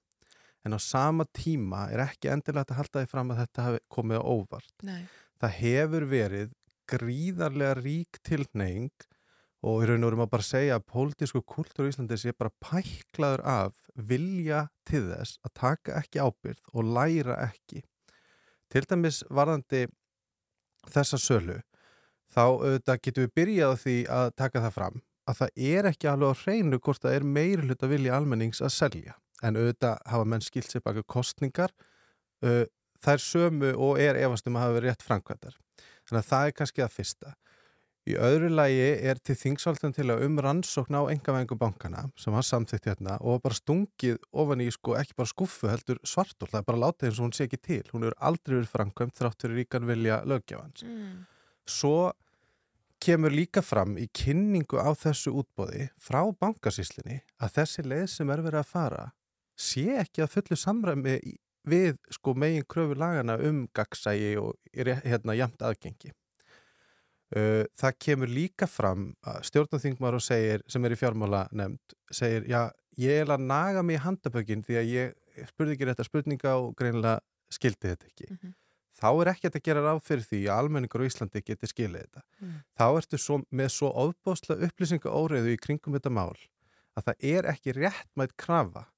en 0.66 0.76
á 0.76 0.78
sama 0.82 1.26
tíma 1.36 1.86
er 1.92 2.04
ekki 2.06 2.30
endilega 2.32 2.64
hægt 2.64 2.72
að 2.72 2.80
halda 2.82 3.02
því 3.02 3.10
fram 3.12 3.32
að 3.34 3.42
þetta 3.42 3.66
hafi 3.66 3.82
komið 3.92 4.20
á 4.20 4.24
óvart 4.24 4.86
Nei. 4.88 5.02
það 5.40 5.58
hefur 5.60 6.08
verið 6.08 6.54
gríðarlega 6.88 7.76
rík 7.82 8.20
tilneying 8.24 9.08
og 9.66 9.82
í 9.82 9.88
raun 9.88 10.04
og 10.04 10.10
veru 10.12 10.20
má 10.20 10.30
bara 10.30 10.46
segja 10.46 10.78
að 10.78 10.86
pólitísku 10.92 11.42
kultúr 11.42 11.88
í 11.88 11.92
Íslandi 11.92 12.18
sé 12.20 12.34
bara 12.36 12.54
pæklaður 12.62 13.42
af 13.42 13.80
vilja 13.94 14.68
til 14.86 15.04
þess 15.08 15.40
að 15.42 15.54
taka 15.58 15.96
ekki 15.98 16.22
ábyrð 16.22 16.60
og 16.74 16.92
læra 16.96 17.40
ekki. 17.48 17.82
Til 18.70 18.84
dæmis 18.86 19.24
varðandi 19.30 19.86
þessa 20.92 21.18
sölu 21.18 21.58
þá 22.32 22.42
auðvitað 22.44 23.02
getum 23.02 23.26
við 23.26 23.34
byrjað 23.40 23.74
á 23.74 23.76
því 23.82 23.96
að 24.18 24.32
taka 24.38 24.64
það 24.66 24.76
fram 24.76 25.00
að 25.28 25.40
það 25.40 25.62
er 25.74 25.88
ekki 25.90 26.08
alveg 26.08 26.32
á 26.32 26.40
hreinu 26.42 26.80
hvort 26.80 27.04
það 27.04 27.16
er 27.18 27.30
meiri 27.36 27.66
hluta 27.66 27.90
vilja 27.90 28.16
almennings 28.16 28.62
að 28.64 28.74
selja 28.76 29.16
en 29.42 29.58
auðvitað 29.58 29.98
hafa 30.12 30.28
menn 30.28 30.44
skilt 30.44 30.70
sér 30.70 30.84
baka 30.84 31.04
kostningar 31.06 31.74
uh, 32.44 32.64
þær 33.04 33.22
sömu 33.22 33.74
og 33.76 34.00
er 34.02 34.18
efast 34.18 34.48
um 34.48 34.58
að 34.58 34.66
hafa 34.66 34.76
verið 34.78 34.92
rétt 34.92 35.04
framkvæmdar. 35.06 35.58
Þannig 36.08 36.22
að 36.22 36.30
það 36.30 36.46
er 36.46 36.56
kannski 36.58 36.84
að 36.84 36.94
fyrsta. 36.96 37.34
Í 38.08 38.14
öðru 38.16 38.48
lagi 38.54 38.84
er 39.10 39.18
til 39.20 39.34
þingsváltan 39.36 39.92
til 39.92 40.06
að 40.08 40.22
um 40.24 40.38
rannsókn 40.40 40.96
á 40.96 41.12
engavæðingu 41.12 41.58
bankana 41.60 42.06
sem 42.16 42.32
var 42.32 42.46
samþygt 42.46 42.86
hérna 42.88 43.18
og 43.20 43.42
bara 43.44 43.58
stungið 43.58 44.16
ofan 44.32 44.62
í 44.64 44.68
sko 44.72 44.94
ekki 44.96 45.16
bara 45.18 45.28
skuffu 45.28 45.68
heldur 45.68 46.00
svartól. 46.08 46.48
Það 46.48 46.62
er 46.62 46.68
bara 46.70 46.80
látið 46.86 47.10
eins 47.10 47.18
og 47.18 47.26
hún 47.26 47.34
sé 47.36 47.44
ekki 47.44 47.60
til. 47.60 47.82
Hún 47.92 48.06
hefur 48.06 48.16
aldrei 48.30 48.54
verið 48.54 48.72
framkvæmt 48.72 49.18
þrátt 49.18 49.44
fyrir 49.44 49.60
ríkan 49.60 49.88
vilja 49.90 50.22
lögjafans. 50.24 50.86
Mm. 50.88 51.26
Svo 51.68 51.98
kemur 53.04 53.34
líka 53.34 53.60
fram 53.62 53.98
í 54.00 54.08
kynningu 54.08 54.80
á 54.80 54.88
þessu 54.96 55.34
útbóði 55.42 55.90
frá 56.00 56.22
bankasíslinni 56.40 57.20
að 57.38 57.58
þessi 57.60 57.84
leið 57.86 58.06
sem 58.14 58.32
er 58.32 58.42
verið 58.46 58.62
að 58.62 58.72
fara 58.72 59.04
sé 59.58 59.84
ekki 60.00 60.24
að 60.24 60.32
fullu 60.32 60.58
samræmi 60.58 61.18
við 61.68 61.98
sko 62.14 62.32
megin 62.38 62.64
kröfu 62.64 62.96
lagana 62.98 63.36
um 63.44 63.66
gagsægi 63.74 64.38
og 64.40 64.56
hérna 64.72 65.36
jamt 65.36 65.62
aðgengi. 65.62 66.14
Uh, 67.28 67.66
það 67.76 67.96
kemur 68.00 68.30
líka 68.32 68.64
fram 68.70 69.10
að 69.28 69.42
stjórnarþingmar 69.50 70.16
og 70.16 70.22
segir, 70.24 70.62
sem 70.64 70.84
er 70.88 70.94
í 70.94 70.96
fjármála 70.96 71.42
nefnd, 71.52 71.96
segir, 72.08 72.46
já, 72.48 72.62
ég 72.96 73.20
er 73.22 73.34
að 73.34 73.44
naga 73.50 73.82
mig 73.84 73.98
í 73.98 74.04
handabökin 74.06 74.64
því 74.64 74.78
að 74.80 74.92
ég 74.94 75.50
spurði 75.50 75.76
ekki 75.76 75.88
rétt 75.90 76.00
að 76.00 76.08
spurninga 76.08 76.54
og 76.62 76.72
greinilega 76.78 77.20
skildi 77.52 77.92
þetta 77.92 78.08
ekki. 78.08 78.30
Mhm. 78.32 78.54
Þá 78.98 79.08
er 79.12 79.30
ekkert 79.30 79.56
að 79.58 79.66
gera 79.68 79.82
ráð 79.84 80.00
fyrir 80.02 80.24
því 80.26 80.40
að 80.48 80.60
almenningur 80.60 81.04
á 81.04 81.08
Íslandi 81.08 81.42
geti 81.46 81.68
skilið 81.70 82.06
þetta. 82.06 82.22
Mm. 82.42 82.54
Þá 82.74 82.86
ertu 82.88 83.20
svo, 83.22 83.36
með 83.54 83.68
svo 83.70 83.90
ofbásla 84.02 84.56
upplýsinga 84.66 85.12
óreiðu 85.14 85.52
í 85.54 85.60
kringum 85.62 85.94
þetta 85.94 86.10
mál 86.10 86.34
að 86.98 87.06
það 87.06 87.28
er 87.30 87.48
ekki 87.52 87.76
réttmætt 87.76 88.34
krafa 88.40 88.88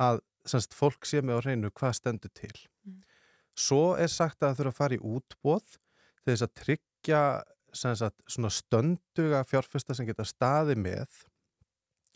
að 0.00 0.22
semst, 0.48 0.72
fólk 0.76 1.04
sé 1.08 1.20
með 1.20 1.42
á 1.42 1.44
hreinu 1.44 1.72
hvað 1.76 1.98
stendur 1.98 2.32
til. 2.32 2.54
Mm. 2.86 3.02
Svo 3.56 3.82
er 4.00 4.08
sagt 4.12 4.40
að 4.40 4.54
það 4.54 4.62
þurfa 4.62 4.72
að 4.72 4.80
fara 4.80 4.96
í 4.96 5.04
útbóð 5.04 5.76
þess 6.24 6.46
að 6.46 6.56
tryggja 6.62 7.22
sagt, 7.76 8.18
svona 8.30 8.50
stönduga 8.52 9.44
fjárfesta 9.48 9.96
sem 9.96 10.08
geta 10.08 10.26
staði 10.26 10.76
með. 10.80 11.22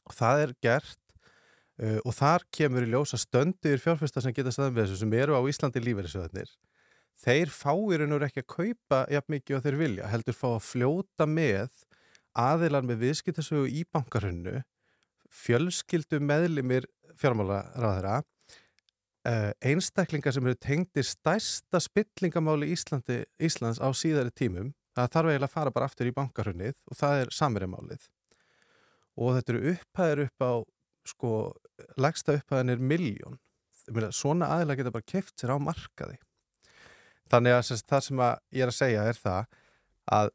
Og 0.09 0.17
það 0.17 0.45
er 0.47 0.57
gert 0.65 0.99
uh, 1.83 2.01
og 2.05 2.17
þar 2.17 2.47
kemur 2.55 2.87
í 2.87 2.91
ljós 2.91 3.15
að 3.17 3.25
stöndur 3.27 3.83
fjárfesta 3.83 4.25
sem 4.25 4.35
geta 4.37 4.53
staði 4.55 4.75
með 4.75 4.89
þessu 4.89 5.05
sem 5.05 5.17
eru 5.21 5.39
á 5.39 5.43
Íslandi 5.51 5.85
lífeyrisöðnir 5.85 6.51
þeir 7.21 7.53
fáir 7.53 8.05
ennur 8.05 8.25
ekki 8.25 8.45
að 8.45 8.53
kaupa 8.55 9.05
jafn 9.13 9.35
mikið 9.35 9.59
og 9.59 9.65
þeir 9.65 9.79
vilja, 9.81 10.09
heldur 10.11 10.37
fá 10.37 10.49
að 10.55 10.67
fljóta 10.67 11.27
með 11.29 11.85
aðilar 12.39 12.87
með 12.87 13.05
viðskiptasögu 13.05 13.69
í 13.69 13.85
bankarhunnu 13.93 14.61
fjölskyldu 15.31 16.21
meðlimir 16.25 16.87
fjármálaráðara 17.21 18.21
uh, 18.21 19.51
einstaklingar 19.61 20.35
sem 20.35 20.47
eru 20.47 20.59
tengdir 20.59 21.07
stærsta 21.07 21.83
spillingamáli 21.83 22.71
Íslandi, 22.75 23.23
Íslands 23.43 23.83
á 23.83 23.89
síðari 23.93 24.33
tímum 24.35 24.73
það 24.97 25.13
þarf 25.15 25.31
eiginlega 25.31 25.49
að 25.49 25.55
fara 25.55 25.75
bara 25.75 25.91
aftur 25.91 26.11
í 26.11 26.17
bankarunnið 26.17 26.77
og 26.91 26.99
það 26.99 27.23
er 27.25 27.33
samirimálið 27.35 28.09
og 29.21 29.37
þetta 29.37 29.55
eru 29.55 29.75
upphæðir 29.75 30.25
upp 30.27 30.45
á 30.47 30.53
sko, 31.11 31.31
legsta 32.01 32.37
upphæðin 32.39 32.75
er 32.75 32.83
miljón 32.93 33.39
svona 34.15 34.51
aðila 34.55 34.77
geta 34.79 34.93
bara 34.95 35.07
keft 35.07 35.41
sér 35.41 35.55
á 35.57 35.59
markaði. 35.59 36.19
Þannig 37.31 37.57
að 37.57 37.65
sagt, 37.69 37.89
það 37.89 38.05
sem 38.07 38.23
að 38.27 38.37
ég 38.57 38.63
er 38.65 38.73
að 38.73 38.77
segja 38.77 39.07
er 39.07 39.19
það 39.19 39.59
að 40.11 40.31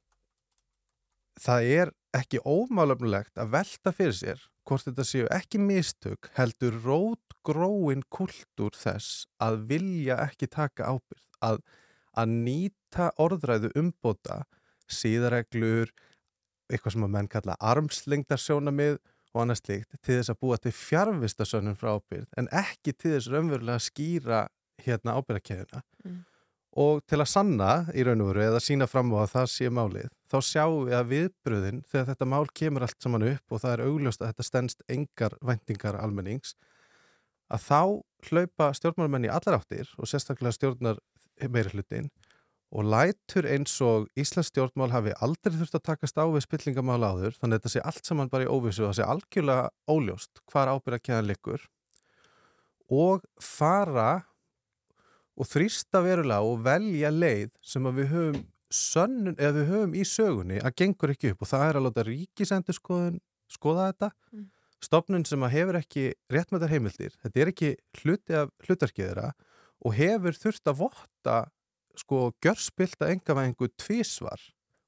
það 1.45 1.69
er 1.77 1.91
ekki 2.15 2.41
ómálefnulegt 2.47 3.39
að 3.41 3.51
velta 3.57 3.91
fyrir 3.95 4.15
sér 4.15 4.43
hvort 4.65 4.87
þetta 4.87 5.05
séu 5.05 5.25
ekki 5.35 5.59
mistök 5.61 6.29
heldur 6.37 6.77
rót 6.85 7.35
gróin 7.45 8.05
kultúr 8.09 8.73
þess 8.73 9.25
að 9.43 9.65
vilja 9.69 10.17
ekki 10.23 10.47
taka 10.49 10.95
ábyrð 10.95 11.25
að, 11.43 11.59
að 12.15 12.37
nýta 12.47 12.84
orðræðu 13.21 13.71
umbóta 13.79 14.43
síðareglur 14.91 15.91
eitthvað 16.71 16.95
sem 16.95 17.05
að 17.05 17.13
menn 17.15 17.27
kalla 17.29 17.55
armslengdarsjónamið 17.59 18.99
og 19.35 19.41
annað 19.41 19.59
slíkt 19.61 19.97
til 20.01 20.19
þess 20.19 20.31
að 20.31 20.39
búa 20.41 20.57
til 20.61 20.71
fjárvistasönnum 20.71 21.75
frá 21.79 21.95
ábyrð 21.97 22.29
en 22.39 22.47
ekki 22.55 22.93
til 22.93 23.15
þess 23.15 23.31
raunverulega 23.33 23.75
að 23.79 23.85
skýra 23.89 24.45
hérna 24.85 25.17
ábyrðakeðina 25.19 25.83
Mm. 26.05 26.21
og 26.77 26.99
til 27.07 27.17
að 27.17 27.29
sanna 27.31 27.69
í 27.95 28.03
raun 28.05 28.21
og 28.21 28.27
veru 28.33 28.43
eða 28.45 28.59
sína 28.61 28.85
fram 28.87 29.09
á 29.15 29.23
að 29.23 29.31
það 29.31 29.45
sé 29.49 29.69
málið 29.73 30.09
þá 30.29 30.37
sjáum 30.43 30.85
við 30.85 30.95
að 30.99 31.07
viðbröðin 31.13 31.83
þegar 31.89 32.05
þetta 32.11 32.25
mál 32.25 32.45
kemur 32.53 32.85
allt 32.85 33.01
saman 33.01 33.23
upp 33.23 33.51
og 33.55 33.61
það 33.63 33.73
er 33.73 33.83
augljóst 33.87 34.21
að 34.21 34.27
þetta 34.33 34.43
stendst 34.43 34.83
engar 34.87 35.37
væntingar 35.41 35.95
almennings 35.97 36.55
að 37.49 37.65
þá 37.65 37.81
hlaupa 38.29 38.73
stjórnmálmenn 38.73 39.25
í 39.25 39.31
allar 39.33 39.57
áttir 39.59 39.89
og 39.97 40.09
sérstaklega 40.11 40.53
stjórnar 40.53 41.01
meiri 41.49 41.73
hlutin 41.73 42.11
og 42.75 42.87
lætur 42.91 43.47
eins 43.47 43.73
og 43.85 44.09
Íslands 44.19 44.49
stjórnmál 44.51 44.91
hafi 44.91 45.13
aldrei 45.23 45.53
þurft 45.55 45.77
að 45.79 45.85
takast 45.87 46.17
á 46.19 46.25
við 46.27 46.43
spillingamál 46.43 46.99
áður 47.07 47.37
þannig 47.39 47.55
að 47.55 47.61
þetta 47.61 47.73
sé 47.73 47.83
allt 47.87 48.09
saman 48.09 48.31
bara 48.33 48.47
í 48.47 48.51
óvissu 48.51 48.83
og 48.83 48.91
það 48.91 48.97
sé 48.99 49.05
algjörlega 49.13 49.69
óljóst 49.95 50.41
hvar 50.51 50.71
ábyrða 50.73 50.99
kæðan 51.05 51.29
liggur 51.29 51.63
og 52.91 53.23
fara 53.41 54.09
og 55.35 55.47
þrýsta 55.51 56.01
verulega 56.03 56.43
og 56.47 56.59
velja 56.65 57.11
leið 57.11 57.53
sem 57.63 57.87
að 57.87 58.01
við 58.01 58.11
höfum 58.13 58.43
sönnun, 58.75 59.37
eða 59.39 59.55
við 59.59 59.71
höfum 59.71 59.95
í 59.95 60.03
sögunni 60.07 60.59
að 60.59 60.75
gengur 60.81 61.13
ekki 61.13 61.31
upp 61.31 61.45
og 61.45 61.51
það 61.51 61.65
er 61.69 61.79
að 61.79 61.87
láta 61.87 62.05
ríkisendur 62.09 62.79
skoða 62.79 63.89
þetta 63.91 64.11
Mm. 64.33 64.49
stopnun 64.83 65.25
sem 65.25 65.43
að 65.45 65.53
hefur 65.55 65.77
ekki 65.79 66.05
réttmættar 66.33 66.69
heimildir, 66.69 67.13
þetta 67.23 67.41
er 67.41 67.51
ekki 67.51 67.69
hluti 68.01 68.35
af 68.35 68.49
hlutverkið 68.65 69.07
þeirra 69.07 69.29
og 69.85 69.93
hefur 69.95 70.35
þurft 70.41 70.67
að 70.67 70.79
votta 70.81 71.37
sko 72.01 72.29
gjörspilta 72.43 73.11
engavæðingu 73.13 73.71
tvísvar 73.79 74.41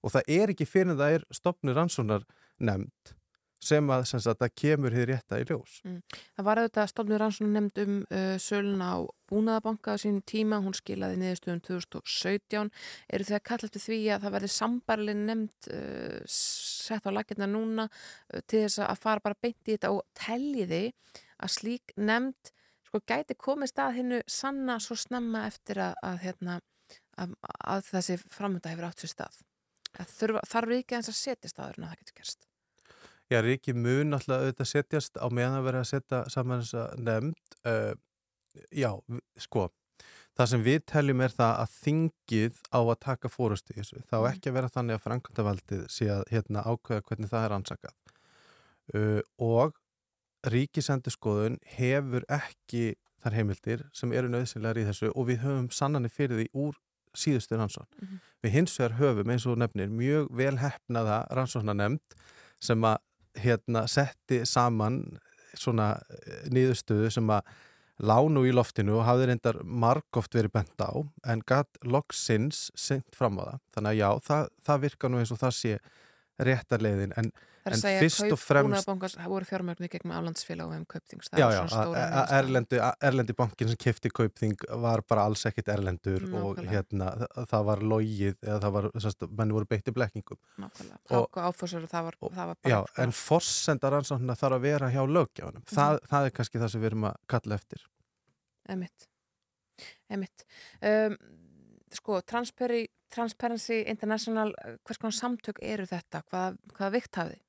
og 0.03 0.13
það 0.15 0.33
er 0.39 0.53
ekki 0.53 0.67
fyrir 0.69 0.97
það 0.97 1.19
er 1.19 1.29
stopnur 1.35 1.77
rannsónar 1.77 2.27
nefnd 2.57 3.17
sem 3.63 3.87
að 3.89 4.03
það 4.37 4.51
kemur 4.61 4.93
hér 4.93 5.07
rétta 5.09 5.39
í 5.41 5.45
ljós. 5.47 5.79
Mm. 5.85 6.01
Það 6.37 6.47
var 6.47 6.61
auðvitað 6.61 6.89
stofnur 6.91 7.21
rannsókn 7.23 7.55
nefnd 7.55 7.79
um 7.83 7.95
uh, 8.05 8.35
sölun 8.41 8.83
á 8.85 8.93
búnaðabanka 9.31 9.95
á 9.97 10.01
sínum 10.01 10.21
tíma, 10.29 10.59
hún 10.63 10.75
skilaði 10.77 11.17
niðurstöðum 11.21 11.63
2017. 11.65 12.69
Eru 13.09 13.27
þið 13.27 13.39
að 13.39 13.45
kalla 13.49 13.69
eftir 13.69 13.83
því 13.83 13.99
að 14.13 14.27
það 14.27 14.35
verði 14.37 14.51
sambarlega 14.53 15.23
nefnd 15.23 15.71
uh, 15.73 16.19
sett 16.37 17.09
á 17.09 17.11
lakirna 17.17 17.49
núna 17.49 17.87
uh, 17.89 18.43
til 18.45 18.63
þess 18.67 18.83
að 18.85 19.01
fara 19.07 19.25
bara 19.25 19.41
beint 19.41 19.59
í 19.65 19.73
þetta 19.73 19.93
og 19.95 20.05
teljiði 20.21 20.83
að 21.41 21.53
slík 21.57 21.97
nefnd 21.97 22.53
sko 22.87 23.01
gæti 23.03 23.35
komist 23.35 23.79
að 23.81 23.99
hinnu 23.99 24.21
sanna 24.31 24.77
svo 24.79 24.95
snemma 24.95 25.47
eftir 25.49 25.81
að, 25.83 25.97
að, 26.05 26.19
hérna, 26.23 26.59
að, 27.22 27.34
að 27.63 27.88
þessi 27.91 28.18
framönda 28.34 28.72
hefur 28.72 28.89
átt 28.89 29.03
sér 29.03 29.13
stað. 29.13 29.39
Að 29.97 30.13
Þurfa, 30.18 30.43
þarf 30.51 30.76
ekki 30.78 30.97
eins 30.97 31.09
að 31.11 31.18
setja 31.18 31.51
staður 31.51 31.80
en 31.80 31.88
að 31.88 31.93
það 31.93 32.03
getur 32.03 32.20
gerst. 32.22 32.47
Já, 33.28 33.41
Ríki 33.43 33.74
mun 33.76 34.15
alltaf 34.15 34.43
auðvitað 34.43 34.70
setjast 34.72 35.18
á 35.20 35.28
meðan 35.28 35.57
að 35.59 35.65
vera 35.68 35.82
að 35.84 35.89
setja 35.89 36.22
saman 36.32 36.61
þessa 36.63 36.84
nefnd. 37.01 37.57
Uh, 37.68 38.61
já, 38.72 38.91
sko, 39.43 39.65
það 40.38 40.51
sem 40.53 40.63
við 40.63 40.86
teljum 40.88 41.24
er 41.26 41.36
það 41.36 41.63
að 41.63 41.74
þingið 41.82 42.61
á 42.72 42.80
að 42.80 42.93
taka 43.03 43.32
fórustu 43.34 43.76
í 43.76 43.82
þessu. 43.82 44.03
Það 44.07 44.24
á 44.24 44.30
ekki 44.32 44.51
að 44.51 44.57
vera 44.59 44.72
þannig 44.78 44.97
að 44.97 45.03
framkvæmdavaldið 45.07 45.84
sé 45.91 46.07
að 46.13 46.24
hérna, 46.32 46.63
ákveða 46.63 47.07
hvernig 47.09 47.34
það 47.34 47.49
er 47.49 47.57
ansakað. 47.57 47.99
Uh, 48.95 49.22
og 49.43 49.76
ríkisendurskoðun 50.47 51.59
hefur 51.76 52.24
ekki 52.32 52.95
þar 53.24 53.36
heimildir 53.36 53.88
sem 53.97 54.13
eru 54.15 54.30
nöðsynlegar 54.32 54.80
í 54.80 54.86
þessu 54.88 55.09
og 55.11 55.28
við 55.28 55.41
höfum 55.43 55.72
sannanir 55.74 56.13
fyrir 56.13 56.39
því 56.39 56.47
úr 56.55 56.78
síðustu 57.15 57.57
rannsókn. 57.57 57.93
Mhm. 58.01 58.19
Við 58.43 58.51
hins 58.51 58.79
vegar 58.79 58.97
höfum 58.99 59.31
eins 59.31 59.45
og 59.45 59.57
nefnir 59.57 59.89
mjög 59.89 60.31
vel 60.31 60.57
hefnaða 60.57 61.21
rannsóknarnemnd 61.31 62.17
sem 62.59 62.81
að 62.81 62.97
hérna 63.37 63.87
setti 63.87 64.45
saman 64.45 65.19
svona 65.57 66.01
eh, 66.09 66.49
niðurstöðu 66.49 67.11
sem 67.11 67.29
að 67.29 67.41
lánu 67.97 68.43
í 68.45 68.53
loftinu 68.53 68.99
og 68.99 69.07
hafði 69.07 69.29
reyndar 69.31 69.61
margóft 69.63 70.35
verið 70.37 70.53
bent 70.53 70.81
á 70.81 70.93
en 71.25 71.41
gatt 71.49 71.79
loksins 71.81 72.67
sendt 72.77 73.15
fram 73.17 73.39
á 73.41 73.43
það. 73.43 73.61
Þannig 73.73 73.89
að 73.89 73.97
já, 73.97 74.09
það, 74.27 74.49
það 74.67 74.83
virkar 74.85 75.11
nú 75.11 75.21
eins 75.21 75.33
og 75.33 75.41
það 75.41 75.55
sé 75.57 75.79
réttar 76.39 76.81
leiðin 76.83 77.13
en, 77.17 77.31
Það 77.67 77.73
en 77.75 77.99
fyrst 77.99 78.21
að 78.23 78.31
og 78.31 78.39
fremst 78.39 78.67
búnaðabankars 78.69 79.15
voru 79.27 79.45
fjármögnu 79.49 79.88
gegn 79.91 80.11
aflandsfélag 80.15 80.67
og 80.69 80.73
hefum 80.75 80.85
kaupþings. 80.93 81.29
Já, 81.35 81.47
já, 81.51 81.63
a- 82.07 82.38
erlendi, 82.38 83.33
bankin 83.35 83.67
sem 83.67 83.79
kefti 83.83 84.11
kaupþing 84.15 84.55
var 84.83 85.01
bara 85.09 85.25
alls 85.27 85.43
ekkit 85.49 85.67
erlendur 85.73 86.23
og 86.29 86.55
Nákvæmlega. 86.61 86.71
hérna 86.71 87.09
þa- 87.23 87.47
það 87.51 87.65
var 87.65 87.83
logið 87.91 88.35
eða 88.39 88.59
það 88.63 88.71
var, 88.77 88.89
sérst, 89.03 89.27
menn 89.41 89.51
voru 89.57 89.65
beitti 89.67 89.91
blekkingum. 89.91 90.39
Nákvæmlega. 90.63 90.99
Og- 91.11 91.27
Ták 91.27 91.38
og 91.38 91.43
og 91.47 91.89
það 91.91 92.03
var, 92.07 92.15
það 92.21 92.45
var 92.47 92.55
bara... 92.63 92.71
Já, 92.71 93.03
en 93.03 93.11
forsenda 93.11 93.89
rannsóknina 93.91 94.35
þarf 94.39 94.55
að 94.55 94.61
vera 94.61 94.89
hjá 94.89 95.03
löggjáðunum. 95.03 95.63
Mhm. 95.67 95.75
Það, 95.75 95.99
það 96.07 96.25
er 96.25 96.29
kannski 96.39 96.59
það 96.63 96.71
sem 96.71 96.81
við 96.81 96.85
erum 96.93 97.03
að 97.11 97.15
kalla 97.27 97.55
eftir. 97.55 97.83
Emitt. 98.69 99.07
Emitt. 100.09 100.45
Um, 100.81 101.17
sko, 101.91 102.21
Transperi, 102.21 102.88
Transparency 103.13 103.83
International, 103.87 104.53
eh, 104.63 104.77
hvers 104.85 104.99
konar 105.01 105.15
samtök 105.15 105.59
eru 105.61 105.85
þetta? 105.85 106.23
Hvað, 106.27 106.57
hvaða 106.75 106.91
vikt 106.91 107.19
hafið? 107.21 107.41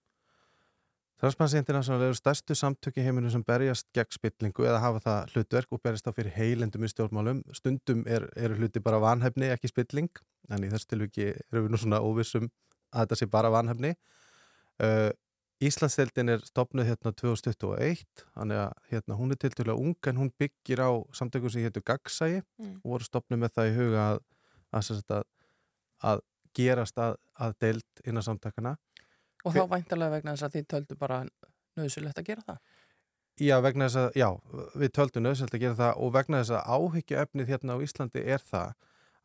Transparency 1.18 1.58
International 1.58 2.02
eru 2.06 2.14
stærstu 2.14 2.54
samtöki 2.54 3.02
heiminu 3.02 3.30
sem 3.30 3.42
berjast 3.42 3.88
gegn 3.96 4.14
spillingu 4.14 4.62
eða 4.62 4.78
hafa 4.78 5.00
það 5.02 5.32
hlutverk 5.32 5.72
og 5.74 5.80
berjast 5.82 6.06
þá 6.06 6.12
fyrir 6.14 6.34
heilendum 6.36 6.84
í 6.86 6.90
stjórnmálum. 6.92 7.40
Stundum 7.58 8.04
er, 8.06 8.28
eru 8.38 8.54
hluti 8.60 8.82
bara 8.84 9.00
vanhefni, 9.02 9.48
ekki 9.50 9.72
spilling, 9.72 10.12
en 10.48 10.62
í 10.62 10.70
þessu 10.70 10.92
tilviki 10.92 11.32
eru 11.32 11.64
við 11.64 11.72
nú 11.74 11.80
svona 11.82 11.98
óvissum 12.06 12.46
að 12.92 13.02
þetta 13.08 13.18
sé 13.18 13.26
bara 13.32 13.50
vanhefni. 13.50 13.96
Uh, 14.78 15.10
Íslandsdeildin 15.58 16.30
er 16.30 16.44
stopnuð 16.46 16.86
hérna 16.86 17.10
2021, 17.18 18.04
þannig 18.36 18.60
að 18.62 18.92
hérna, 18.92 19.16
hún 19.18 19.34
er 19.34 19.40
til 19.42 19.72
ung 19.74 19.96
en 20.06 20.20
hún 20.20 20.30
byggir 20.38 20.78
á 20.86 20.94
samtökum 21.10 21.50
sem 21.50 21.66
héttu 21.66 21.82
Gagsæi 21.82 22.42
Mm. 22.58 22.76
og 22.84 22.90
voru 22.92 23.04
stopnuð 23.04 23.42
með 23.42 23.50
það 23.56 23.70
í 23.70 23.74
huga 23.74 24.04
að, 24.12 24.20
að, 24.70 25.02
að, 25.10 25.24
að 26.04 26.24
gerast 26.56 26.98
að, 26.98 27.16
að 27.38 27.54
deild 27.62 28.02
innan 28.04 28.26
samtakana. 28.26 28.76
Og 29.46 29.54
þá 29.54 29.64
væntalega 29.70 30.16
vegna 30.18 30.34
þess 30.34 30.48
að 30.48 30.58
þið 30.58 30.68
töldu 30.72 30.98
bara 30.98 31.22
nöðsulegt 31.78 32.18
að 32.18 32.28
gera 32.32 32.46
það. 32.46 32.60
Já, 33.38 33.54
vegna 33.62 33.86
þess 33.86 34.00
að, 34.02 34.08
já, 34.18 34.28
við 34.82 34.92
töldum 34.98 35.24
nöðsöld 35.28 35.54
að 35.54 35.62
gera 35.62 35.78
það 35.78 36.00
og 36.02 36.14
vegna 36.16 36.40
þess 36.42 36.54
að 36.58 36.70
áhyggjuefnið 36.74 37.52
hérna 37.52 37.76
á 37.78 37.82
Íslandi 37.86 38.22
er 38.34 38.42
það 38.42 38.72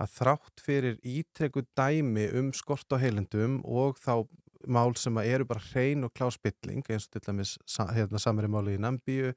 að 0.04 0.14
þrátt 0.14 0.64
fyrir 0.66 1.00
ítrekku 1.02 1.64
dæmi 1.78 2.28
um 2.38 2.52
skort 2.54 2.94
á 2.94 3.02
heilendum 3.02 3.60
og 3.66 3.98
þá 4.02 4.28
mál 4.70 4.94
sem 5.00 5.18
að 5.18 5.30
eru 5.34 5.48
bara 5.50 5.64
hrein 5.72 6.06
og 6.06 6.14
klá 6.16 6.30
spilling 6.34 6.86
eins 6.88 7.08
og 7.08 7.16
til 7.16 7.24
dæmis 7.26 7.56
hérna, 7.96 8.22
samari 8.22 8.50
máli 8.52 8.78
í 8.78 8.82
Nambíu 8.82 9.34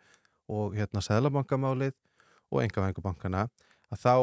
og 0.53 0.77
hérna 0.77 1.03
Sæðlabankamálið 1.03 1.97
og 2.53 2.63
engavengubankana 2.63 3.47
að 3.93 4.03
þá 4.05 4.15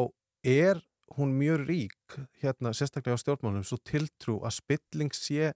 er 0.53 0.84
hún 1.18 1.36
mjög 1.38 1.66
rík 1.68 2.18
hérna 2.41 2.74
sérstaklega 2.74 3.18
á 3.18 3.22
stjórnmálum 3.22 3.66
svo 3.68 3.80
tiltrú 3.86 4.39
að 4.45 4.57
spilling 4.59 5.14
sé 5.16 5.51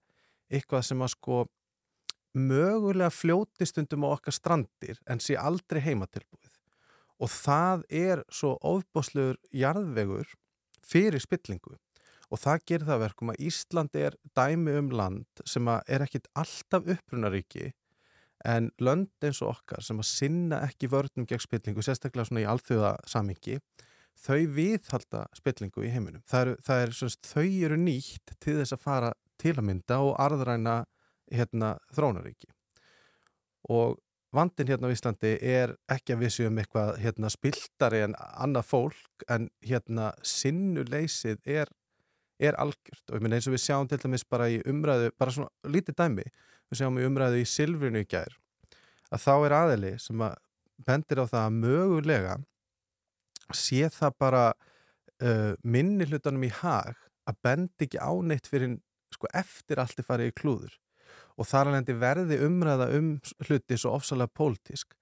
eitthvað 0.48 0.86
sem 0.88 1.02
að 1.04 1.14
sko 1.14 1.38
mögulega 2.38 3.10
fljóti 3.12 3.66
stundum 3.66 4.06
á 4.06 4.14
okkar 4.14 4.36
strandir 4.36 5.00
en 5.08 5.20
sé 5.20 5.36
aldrei 5.36 5.80
heimatilbúið. 5.84 6.54
Og 7.18 7.30
það 7.32 7.82
er 7.90 8.22
svo 8.30 8.54
ofbáslegur 8.62 9.38
jarðvegur 9.50 10.30
fyrir 10.86 11.22
spillingu. 11.22 11.76
Og 12.28 12.38
það 12.38 12.64
gerir 12.68 12.86
það 12.86 12.94
að 12.94 13.04
verkum 13.06 13.32
að 13.32 13.42
Ísland 13.48 13.96
er 13.96 14.16
dæmi 14.36 14.76
um 14.78 14.90
land 14.92 15.42
sem 15.48 15.68
að 15.68 15.80
er 15.88 16.04
ekkit 16.04 16.28
alltaf 16.36 16.90
upprunaríki 16.94 17.72
en 18.46 18.68
lönd 18.78 19.10
eins 19.24 19.40
og 19.42 19.56
okkar 19.56 19.82
sem 19.82 19.98
að 19.98 20.10
sinna 20.12 20.60
ekki 20.68 20.90
vörnum 20.92 21.26
gegn 21.26 21.42
spillingu, 21.42 21.82
sérstaklega 21.82 22.28
svona 22.28 22.44
í 22.44 22.46
alþjóða 22.46 22.92
samingi, 23.08 23.56
þau 24.24 24.40
viðhalda 24.56 25.24
spillingu 25.36 25.86
í 25.86 25.92
heiminum. 25.92 26.22
Það 26.28 26.44
eru, 26.44 26.58
það 26.66 26.82
er, 26.82 26.94
semst, 26.98 27.30
þau 27.30 27.46
eru 27.68 27.78
nýtt 27.80 28.34
til 28.42 28.58
þess 28.60 28.76
að 28.76 28.84
fara 28.84 29.14
til 29.38 29.54
að 29.54 29.66
mynda 29.68 30.00
og 30.04 30.14
arðræna 30.20 30.76
hérna, 31.32 31.76
þrónaríki. 31.94 32.50
Og 33.68 33.98
vandin 34.34 34.68
hérna 34.68 34.90
á 34.90 34.94
Íslandi 34.94 35.34
er 35.44 35.74
ekki 35.90 36.14
að 36.14 36.24
við 36.24 36.34
séum 36.34 36.58
eitthvað 36.60 36.98
hérna, 37.02 37.30
spiltari 37.32 38.02
en 38.04 38.16
annað 38.18 38.68
fólk 38.68 39.24
en 39.30 39.48
hérna 39.64 40.10
sinnuleysið 40.26 41.40
er, 41.48 41.70
er 42.38 42.58
algjört 42.60 43.08
og 43.08 43.16
ég 43.16 43.24
meina 43.24 43.38
eins 43.38 43.48
og 43.48 43.56
við 43.56 43.64
sjáum 43.64 43.88
til 43.88 44.00
dæmis 44.02 44.26
bara 44.28 44.50
í 44.52 44.60
umræðu, 44.68 45.14
bara 45.18 45.34
svona 45.34 45.72
lítið 45.72 45.96
dæmi 46.02 46.26
við 46.28 46.82
sjáum 46.82 47.00
í 47.00 47.06
umræðu 47.08 47.40
í 47.40 47.48
Silfrinu 47.48 48.04
í 48.04 48.08
gær 48.08 48.36
að 49.08 49.24
þá 49.24 49.34
er 49.36 49.56
aðeli 49.62 49.94
sem 50.02 50.22
að 50.24 50.36
bendir 50.86 51.22
á 51.24 51.26
það 51.26 51.46
að 51.46 51.58
mögulega 51.64 52.36
sé 53.56 53.88
það 53.94 54.18
bara 54.20 54.44
uh, 54.52 55.54
minni 55.62 56.08
hlutanum 56.08 56.44
í 56.44 56.52
hag 56.60 56.96
að 57.28 57.40
bendi 57.44 57.88
ekki 57.88 58.00
áneitt 58.00 58.48
fyrir 58.50 58.76
sko, 59.12 59.28
eftir 59.36 59.80
allt 59.80 59.98
er 59.98 60.06
farið 60.06 60.32
í 60.32 60.36
klúður 60.36 60.78
og 61.38 61.46
þar 61.48 61.70
alveg 61.70 62.00
verði 62.00 62.40
umræða 62.44 62.88
um 62.98 63.12
hluti 63.46 63.78
svo 63.78 63.94
ofsalega 63.96 64.34
pólitísk 64.36 64.96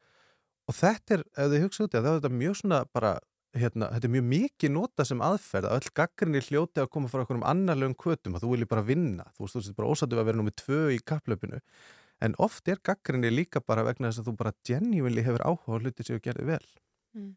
og 0.67 0.77
þetta 0.77 1.17
er, 1.17 1.25
ef 1.39 1.51
þið 1.53 1.65
hugsa 1.65 1.87
út 1.87 1.95
í 1.95 1.99
það, 1.99 2.21
þá 2.23 2.29
er 2.29 2.37
mjög 2.41 2.57
svona 2.61 2.81
bara, 2.93 3.13
hérna, 3.57 3.91
þetta 3.95 4.09
er 4.09 4.15
mjög 4.17 4.27
mikið 4.33 4.75
nota 4.75 5.07
sem 5.07 5.23
aðferð 5.25 5.71
að 5.71 5.79
öll 5.79 5.93
gaggrinni 6.01 6.43
hljóti 6.49 6.83
að 6.83 6.91
koma 6.97 7.11
frá 7.13 7.23
okkur 7.23 7.41
um 7.41 7.47
annarlegum 7.47 7.97
kvötum 7.99 8.37
að 8.37 8.47
þú 8.47 8.53
vilji 8.55 8.71
bara 8.73 8.87
vinna, 8.87 9.29
þú 9.37 9.47
veist, 9.47 9.57
þú 9.57 9.63
veist, 9.63 9.79
bara 9.79 9.93
ósættu 9.95 10.19
að 10.19 10.29
vera 10.31 10.41
nummið 10.41 10.59
tvö 10.63 10.83
í 10.97 11.01
kapplöpinu 11.07 11.63
en 12.27 12.37
oft 12.43 12.69
er 12.69 12.81
gaggrinni 12.85 13.31
líka 13.33 13.63
bara 13.63 13.85
vegna 13.87 14.11
þess 14.11 14.25
að 14.25 14.31
þú 14.31 14.37
bara 14.41 14.55
genuinely 14.67 15.25
hefur 15.25 15.45
áhuga 15.47 15.83
hluti 15.83 16.07
sem 16.07 16.17
þú 16.17 16.25
gerði 16.25 16.47
vel. 16.51 16.65
Mm. 17.17 17.33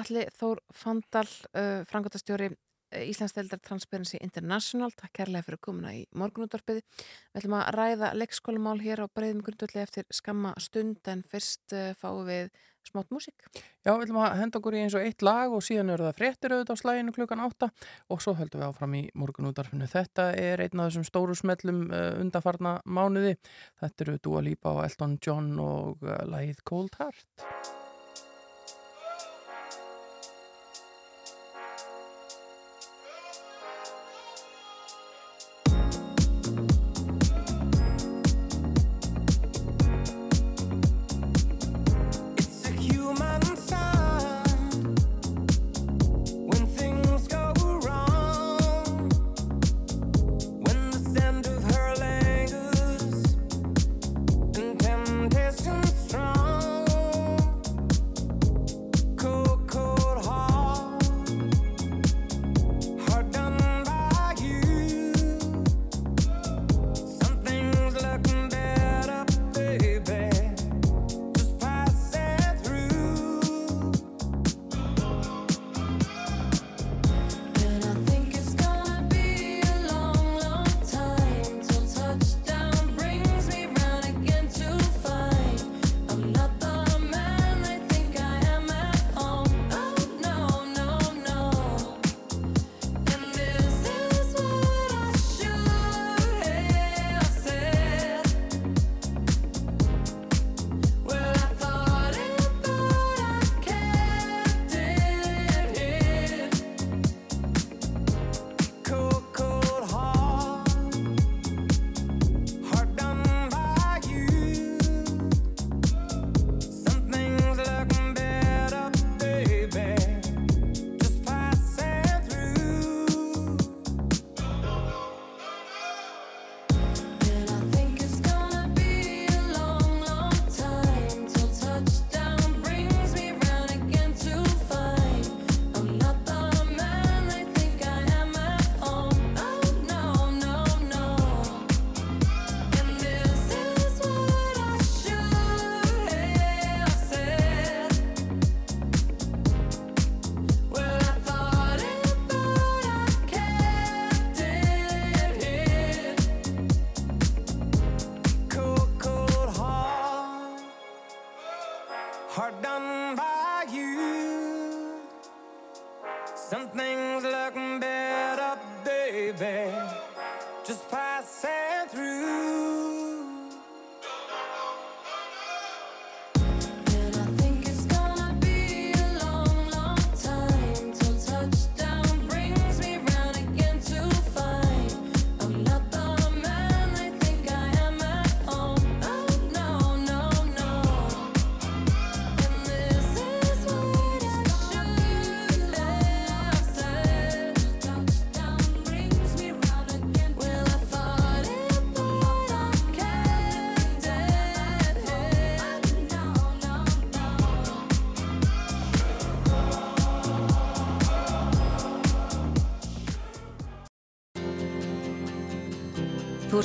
Alli 0.00 0.26
Þór 0.38 0.60
Fandal, 0.70 1.28
uh, 1.54 1.80
frangotastjóri 1.88 2.52
Íslandsdeildar 2.90 3.60
Transparency 3.62 4.18
International 4.18 4.90
takk 4.98 5.20
kærlega 5.20 5.46
fyrir 5.46 5.60
komuna 5.62 5.92
í 5.94 6.00
morgunútvarpiði 6.18 6.82
við 6.82 7.38
ætlum 7.38 7.54
að 7.60 7.68
ræða 7.76 8.10
leikskólamál 8.18 8.80
hér 8.82 9.04
á 9.06 9.12
breyðum 9.14 9.44
grundvöldi 9.46 9.82
eftir 9.82 10.08
skamma 10.10 10.56
stund 10.58 11.06
en 11.10 11.22
fyrst 11.30 11.70
uh, 11.76 11.92
fáum 12.00 12.26
við 12.26 12.50
smátt 12.86 13.12
músík. 13.12 13.46
Já, 13.84 13.92
við 13.92 14.08
ætlum 14.08 14.22
að 14.24 14.38
henda 14.40 14.58
okkur 14.58 14.74
í 14.74 14.82
eins 14.82 14.96
og 14.98 15.04
eitt 15.06 15.22
lag 15.22 15.52
og 15.54 15.62
síðan 15.62 15.92
eru 15.94 16.08
það 16.08 16.18
fréttir 16.18 16.54
auðvitað 16.54 16.80
á 16.80 16.82
slæginu 16.82 17.14
klukkan 17.14 17.44
átta 17.44 17.68
og 18.10 18.22
svo 18.24 18.34
höldum 18.38 18.64
við 18.64 18.70
áfram 18.70 18.96
í 18.98 19.02
morgunútvarpinu. 19.20 19.90
Þetta 19.90 20.30
er 20.40 20.64
einn 20.64 20.82
af 20.82 20.90
þessum 20.90 21.06
stóru 21.06 21.36
smellum 21.38 21.84
uh, 21.92 22.08
undafarna 22.18 22.78
mánuði. 22.88 23.36
Þetta 23.84 24.06
eru 24.06 24.16
Dua 24.24 24.42
Lipa 24.48 24.74
og 24.74 24.82
Elton 24.88 25.20
John 25.22 25.52
og 25.62 26.02
lagið 26.02 26.64
Cold 26.66 26.98
Heart. 26.98 27.79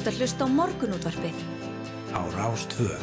Ert 0.06 0.14
að 0.14 0.20
hlusta 0.22 0.46
á 0.46 0.50
morgunútvarpið 0.54 1.38
á 2.14 2.22
Rástvö. 2.36 2.94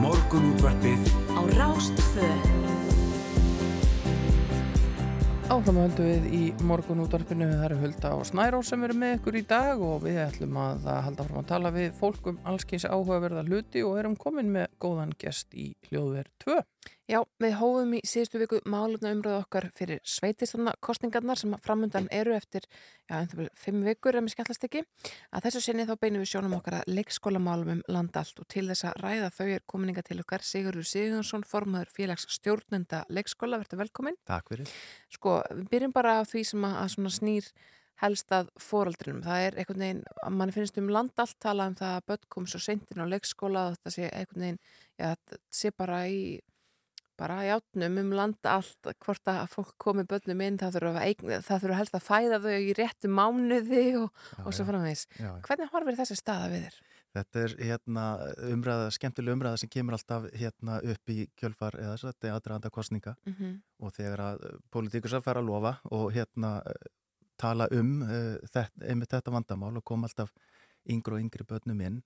Morgunútvarpið 0.00 1.12
á 1.36 1.40
Rástvö. 1.60 2.30
Áfram 5.52 5.84
höldum 5.84 6.08
við 6.08 6.32
í 6.32 6.43
morgun 6.64 7.02
útvarpinu 7.04 7.46
það 7.50 7.64
eru 7.66 7.76
Hulda 7.82 8.10
og 8.16 8.24
Snærós 8.28 8.70
sem 8.72 8.84
eru 8.86 8.96
með 8.96 9.18
ykkur 9.18 9.36
í 9.36 9.42
dag 9.48 9.82
og 9.84 10.04
við 10.06 10.20
ætlum 10.24 10.56
að 10.62 10.86
halda 11.06 11.26
fram 11.26 11.40
að 11.40 11.48
tala 11.50 11.72
við 11.74 11.90
fólk 11.98 12.30
um 12.30 12.38
allskins 12.50 12.86
áhugaverða 12.88 13.44
hluti 13.46 13.82
og 13.84 13.98
erum 14.00 14.16
komin 14.16 14.52
með 14.54 14.73
góðan 14.84 15.16
gest 15.20 15.56
í 15.56 15.72
hljóðverð 15.88 16.32
2 16.46 16.60
Já, 17.04 17.18
við 17.36 17.52
hófum 17.60 17.90
í 17.98 17.98
síðustu 18.08 18.38
viku 18.40 18.58
málefna 18.64 19.10
umröðu 19.12 19.42
okkar 19.42 19.66
fyrir 19.76 19.98
sveitistarnakostningarnar 20.08 21.36
sem 21.36 21.52
framundan 21.60 22.06
eru 22.08 22.32
eftir 22.32 22.64
já, 22.64 23.18
um 23.18 23.28
það 23.28 23.34
bil 23.42 23.48
fimm 23.60 23.82
vikur 23.84 24.16
ef 24.16 24.24
mér 24.24 24.32
skallast 24.32 24.64
ekki. 24.64 24.80
Að 25.28 25.44
þessu 25.44 25.62
sinni 25.66 25.84
þá 25.84 25.92
beinum 26.00 26.24
við 26.24 26.30
sjónum 26.32 26.56
okkar 26.56 26.78
að 26.78 26.96
leikskólamálum 26.96 27.74
um 27.74 27.84
land 27.92 28.16
allt 28.16 28.40
og 28.40 28.48
til 28.48 28.64
þess 28.70 28.88
að 28.88 28.96
ræða 29.04 29.30
þau 29.36 29.44
er 29.50 29.66
kominninga 29.68 30.06
til 30.08 30.16
okkar 30.24 30.48
Sigurður 30.48 30.88
Sigurðansson, 30.88 31.44
formaður 31.50 31.92
félags 31.92 32.24
stjórnenda 32.38 33.04
leikskóla, 33.12 33.60
verður 33.60 33.84
velkomin. 33.84 34.16
Takk 34.24 34.54
fyrir. 34.54 34.74
Sko, 35.12 35.42
við 35.52 35.68
byrjum 35.76 35.96
bara 36.00 36.16
á 36.16 36.22
því 36.24 36.46
sem 36.54 36.64
að, 36.64 36.80
að 36.86 36.92
svona 36.96 37.16
snýr 37.20 37.52
helst 38.04 38.32
að 38.36 38.48
fóraldrinum. 38.60 39.22
Það 39.26 39.44
er 39.48 39.58
einhvern 39.62 39.84
veginn, 39.86 40.02
mann 40.38 40.52
finnst 40.54 40.78
um 40.80 40.88
land 40.92 41.12
allt 41.24 41.36
tala 41.42 41.66
um 41.70 41.76
það 41.78 41.98
að 41.98 42.08
börn 42.12 42.26
kom 42.36 42.46
svo 42.50 42.60
seintin 42.62 43.02
á 43.02 43.06
leikskóla 43.10 43.68
og 43.70 43.78
þetta 43.78 43.94
sé 43.96 44.10
einhvern 44.10 44.44
veginn, 44.46 44.60
já, 45.00 45.06
þetta 45.14 45.40
sé 45.60 45.72
bara 45.76 46.02
í 46.08 46.20
bara 47.14 47.36
í 47.46 47.50
átnum 47.54 47.98
um 48.00 48.08
land 48.18 48.42
allt 48.50 48.88
hvort 49.04 49.28
að 49.30 49.44
fólk 49.52 49.76
komi 49.78 50.02
börnum 50.10 50.40
inn 50.42 50.56
það 50.58 50.80
þurfa, 50.80 51.76
helst 51.78 51.94
að 51.94 52.02
fæða 52.08 52.40
þau 52.42 52.56
í 52.58 52.72
réttu 52.74 53.10
mánuði 53.10 53.84
og, 54.00 54.08
og 54.42 54.50
svo 54.50 54.66
framvegis. 54.66 55.04
Já, 55.20 55.28
já. 55.28 55.36
Hvernig 55.46 55.70
horfir 55.70 55.98
þessi 56.00 56.16
staða 56.18 56.48
við 56.50 56.64
þér? 56.66 56.80
Þetta 57.14 57.44
er 57.44 57.52
hérna 57.68 58.04
umræða, 58.50 58.88
skemmtileg 58.96 59.36
umræða 59.38 59.60
sem 59.62 59.70
kemur 59.70 59.94
alltaf 59.94 60.26
hérna 60.34 60.80
upp 60.82 61.12
í 61.14 61.28
kjölfar 61.38 61.78
eða 61.78 61.94
þetta 62.02 62.26
er 62.26 62.34
aðdraðanda 62.34 62.72
kostninga 62.74 63.14
Mhm. 63.30 63.52
og 63.78 63.94
þegar 63.94 64.24
að 64.26 64.44
pólitíkusar 64.74 65.22
fara 65.22 65.38
að 65.40 65.46
lofa 65.52 65.76
og 65.94 66.10
hérna 66.12 66.56
tala 67.40 67.68
um 67.74 68.02
uh, 68.02 68.34
þetta, 68.46 68.88
einmitt 68.88 69.14
þetta 69.14 69.34
vandamál 69.34 69.76
og 69.78 69.84
kom 69.84 70.04
alltaf 70.06 70.34
yngri 70.90 71.16
og 71.18 71.24
yngri 71.24 71.46
börnum 71.48 71.80
inn 71.84 72.02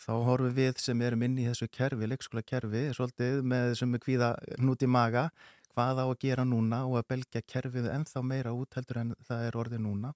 þá 0.00 0.12
horfum 0.24 0.54
við 0.56 0.78
sem 0.80 1.00
erum 1.04 1.22
inn 1.26 1.38
í 1.38 1.46
þessu 1.48 1.68
kerfi, 1.68 2.06
leikskóla 2.08 2.42
kerfi, 2.46 2.86
svolítið 2.96 3.42
með 3.44 3.72
þessum 3.72 3.98
kvíða 4.00 4.30
hnút 4.60 4.84
í 4.84 4.88
maga 4.88 5.28
hvað 5.72 6.02
á 6.04 6.06
að 6.06 6.18
gera 6.20 6.44
núna 6.44 6.82
og 6.88 6.98
að 7.00 7.08
belgja 7.14 7.42
kerfið 7.48 7.88
ennþá 7.92 8.22
meira 8.24 8.52
út 8.56 8.76
heldur 8.76 9.00
en 9.02 9.14
það 9.28 9.46
er 9.46 9.58
orðið 9.62 9.84
núna. 9.86 10.12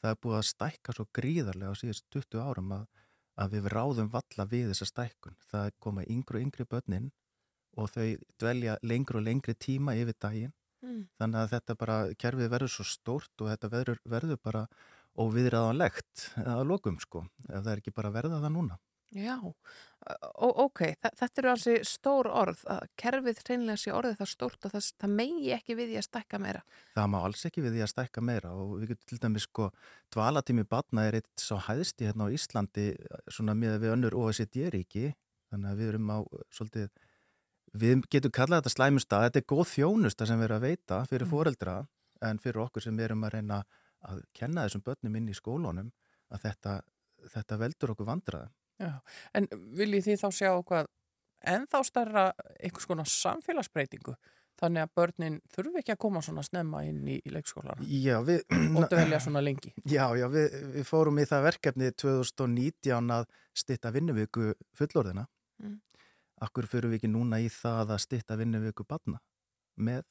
Það 0.00 0.12
er 0.12 0.20
búið 0.22 0.38
að 0.38 0.48
stækka 0.50 0.94
svo 0.96 1.06
gríðarlega 1.16 1.72
á 1.72 1.80
síðust 1.80 2.06
20 2.14 2.40
árum 2.40 2.72
að, 2.76 2.84
að 3.36 3.56
við 3.56 3.68
ráðum 3.72 4.10
valla 4.12 4.46
við 4.48 4.70
þessa 4.72 4.88
stækkun. 4.92 5.36
Það 5.50 5.68
er 5.68 5.76
komað 5.84 6.12
yngri 6.16 6.40
og 6.40 6.46
yngri 6.46 6.68
börnin 6.72 7.10
og 7.76 7.90
þau 7.92 8.06
dvelja 8.40 8.78
lengri 8.82 9.20
og 9.20 9.26
lengri 9.26 9.56
tíma 9.66 9.96
yfir 10.00 10.16
daginn. 10.20 10.54
Mm. 10.84 11.06
Þannig 11.20 11.40
að 11.42 11.52
þetta 11.54 11.78
bara, 11.80 11.98
kerfið 12.20 12.52
verður 12.52 12.72
svo 12.74 12.86
stórt 12.88 13.44
og 13.44 13.52
þetta 13.52 13.72
verður, 13.72 14.02
verður 14.04 14.42
bara 14.44 14.66
óviðræðanlegt 15.16 16.26
að 16.44 16.66
lokum 16.68 16.98
sko, 17.00 17.24
ef 17.48 17.62
það 17.62 17.72
er 17.72 17.82
ekki 17.82 17.96
bara 17.96 18.12
verða 18.14 18.42
það 18.42 18.54
núna. 18.58 18.80
Já, 19.14 19.38
Ó, 20.06 20.46
ok, 20.66 20.82
Þa, 21.02 21.10
þetta 21.18 21.40
eru 21.40 21.50
alveg 21.50 21.86
stór 21.88 22.28
orð, 22.30 22.60
að 22.70 22.84
kerfið 23.00 23.40
hreinlega 23.42 23.80
sé 23.80 23.92
orðið 23.94 24.20
það 24.20 24.28
stórt 24.30 24.66
að 24.68 24.74
það, 24.76 24.88
það 25.02 25.14
megi 25.18 25.52
ekki 25.56 25.76
við 25.78 25.88
því 25.90 25.96
að 25.98 26.06
stækka 26.06 26.40
meira. 26.42 26.60
Það 26.94 27.08
má 27.10 27.16
alls 27.26 27.42
ekki 27.48 27.64
við 27.64 27.74
því 27.74 27.82
að 27.82 27.90
stækka 27.92 28.24
meira 28.28 28.52
og 28.54 28.74
við 28.76 28.92
getum 28.92 29.10
til 29.10 29.18
dæmis 29.24 29.46
sko, 29.48 29.68
dvalatími 30.14 30.66
batna 30.70 31.06
er 31.08 31.18
eitt 31.18 31.42
svo 31.42 31.58
hæðsti 31.66 32.06
hérna 32.06 32.28
á 32.30 32.34
Íslandi 32.36 32.86
svona 33.26 33.56
með 33.58 33.80
við 33.82 33.94
önnur 33.96 34.18
OECD-ríki 34.20 35.08
þannig 35.50 35.72
að 35.72 35.82
við 35.82 35.92
erum 35.94 36.12
á 36.14 36.18
svolítið, 36.54 36.90
við 37.80 38.04
getum 38.12 38.34
kallað 38.34 38.62
þetta 38.62 38.74
slæmusta, 38.74 39.22
þetta 39.26 39.42
er 39.42 39.48
góð 39.52 39.66
þjónusta 39.72 40.28
sem 40.28 40.40
við 40.40 40.48
erum 40.48 40.60
að 40.60 40.68
veita 40.68 41.00
fyrir 41.10 41.26
Mm. 41.26 41.32
foreldra 41.32 41.76
en 42.22 42.38
fyrir 42.38 42.62
okkur 42.64 42.82
sem 42.82 42.96
við 42.96 43.08
erum 43.10 43.24
að 43.24 43.34
reyna 43.36 43.64
að 44.06 44.22
kenna 44.34 44.66
þessum 44.66 44.84
börnum 44.86 45.16
inn 45.16 45.28
í 45.28 45.34
skólunum 45.34 45.90
að 46.30 46.46
þetta, 46.46 46.76
þetta 47.34 47.58
veldur 47.58 47.92
okkur 47.94 48.06
vandraði. 48.06 48.48
Já, 48.80 49.00
en 49.34 49.48
viljið 49.76 50.04
þið 50.10 50.22
þá 50.22 50.28
sjá 50.36 50.50
hvað 50.62 50.88
ennþá 51.46 51.82
stærra 51.84 52.24
einhvers 52.60 52.88
konar 52.88 53.08
samfélagsbreytingu 53.08 54.16
þannig 54.60 54.86
að 54.86 54.92
börnin 54.96 55.38
þurfi 55.52 55.80
ekki 55.82 55.94
að 55.94 56.00
koma 56.06 56.22
svona 56.24 56.44
snemma 56.46 56.82
inn 56.88 57.02
í, 57.08 57.18
í 57.20 57.32
við... 58.24 58.44
og 58.76 58.86
dvelja 58.92 59.20
svona 59.20 59.42
lengi. 59.44 59.72
Já, 59.84 60.06
já, 60.16 60.26
við, 60.32 60.56
við 60.78 60.86
fórum 60.88 61.20
í 61.20 61.26
það 61.28 61.48
verkefni 61.50 61.90
2019 61.92 63.12
að 63.18 63.26
stitta 63.56 63.92
vinnuviku 63.92 64.54
fullorðina. 64.76 65.26
Mm. 65.62 65.76
Akkur 66.44 66.68
fyrir 66.68 66.90
við 66.90 67.00
ekki 67.00 67.12
núna 67.12 67.40
í 67.40 67.48
það 67.52 67.94
að 67.94 68.02
stitta 68.04 68.36
vinnuviku 68.36 68.84
badna 68.88 69.22
með 69.76 70.04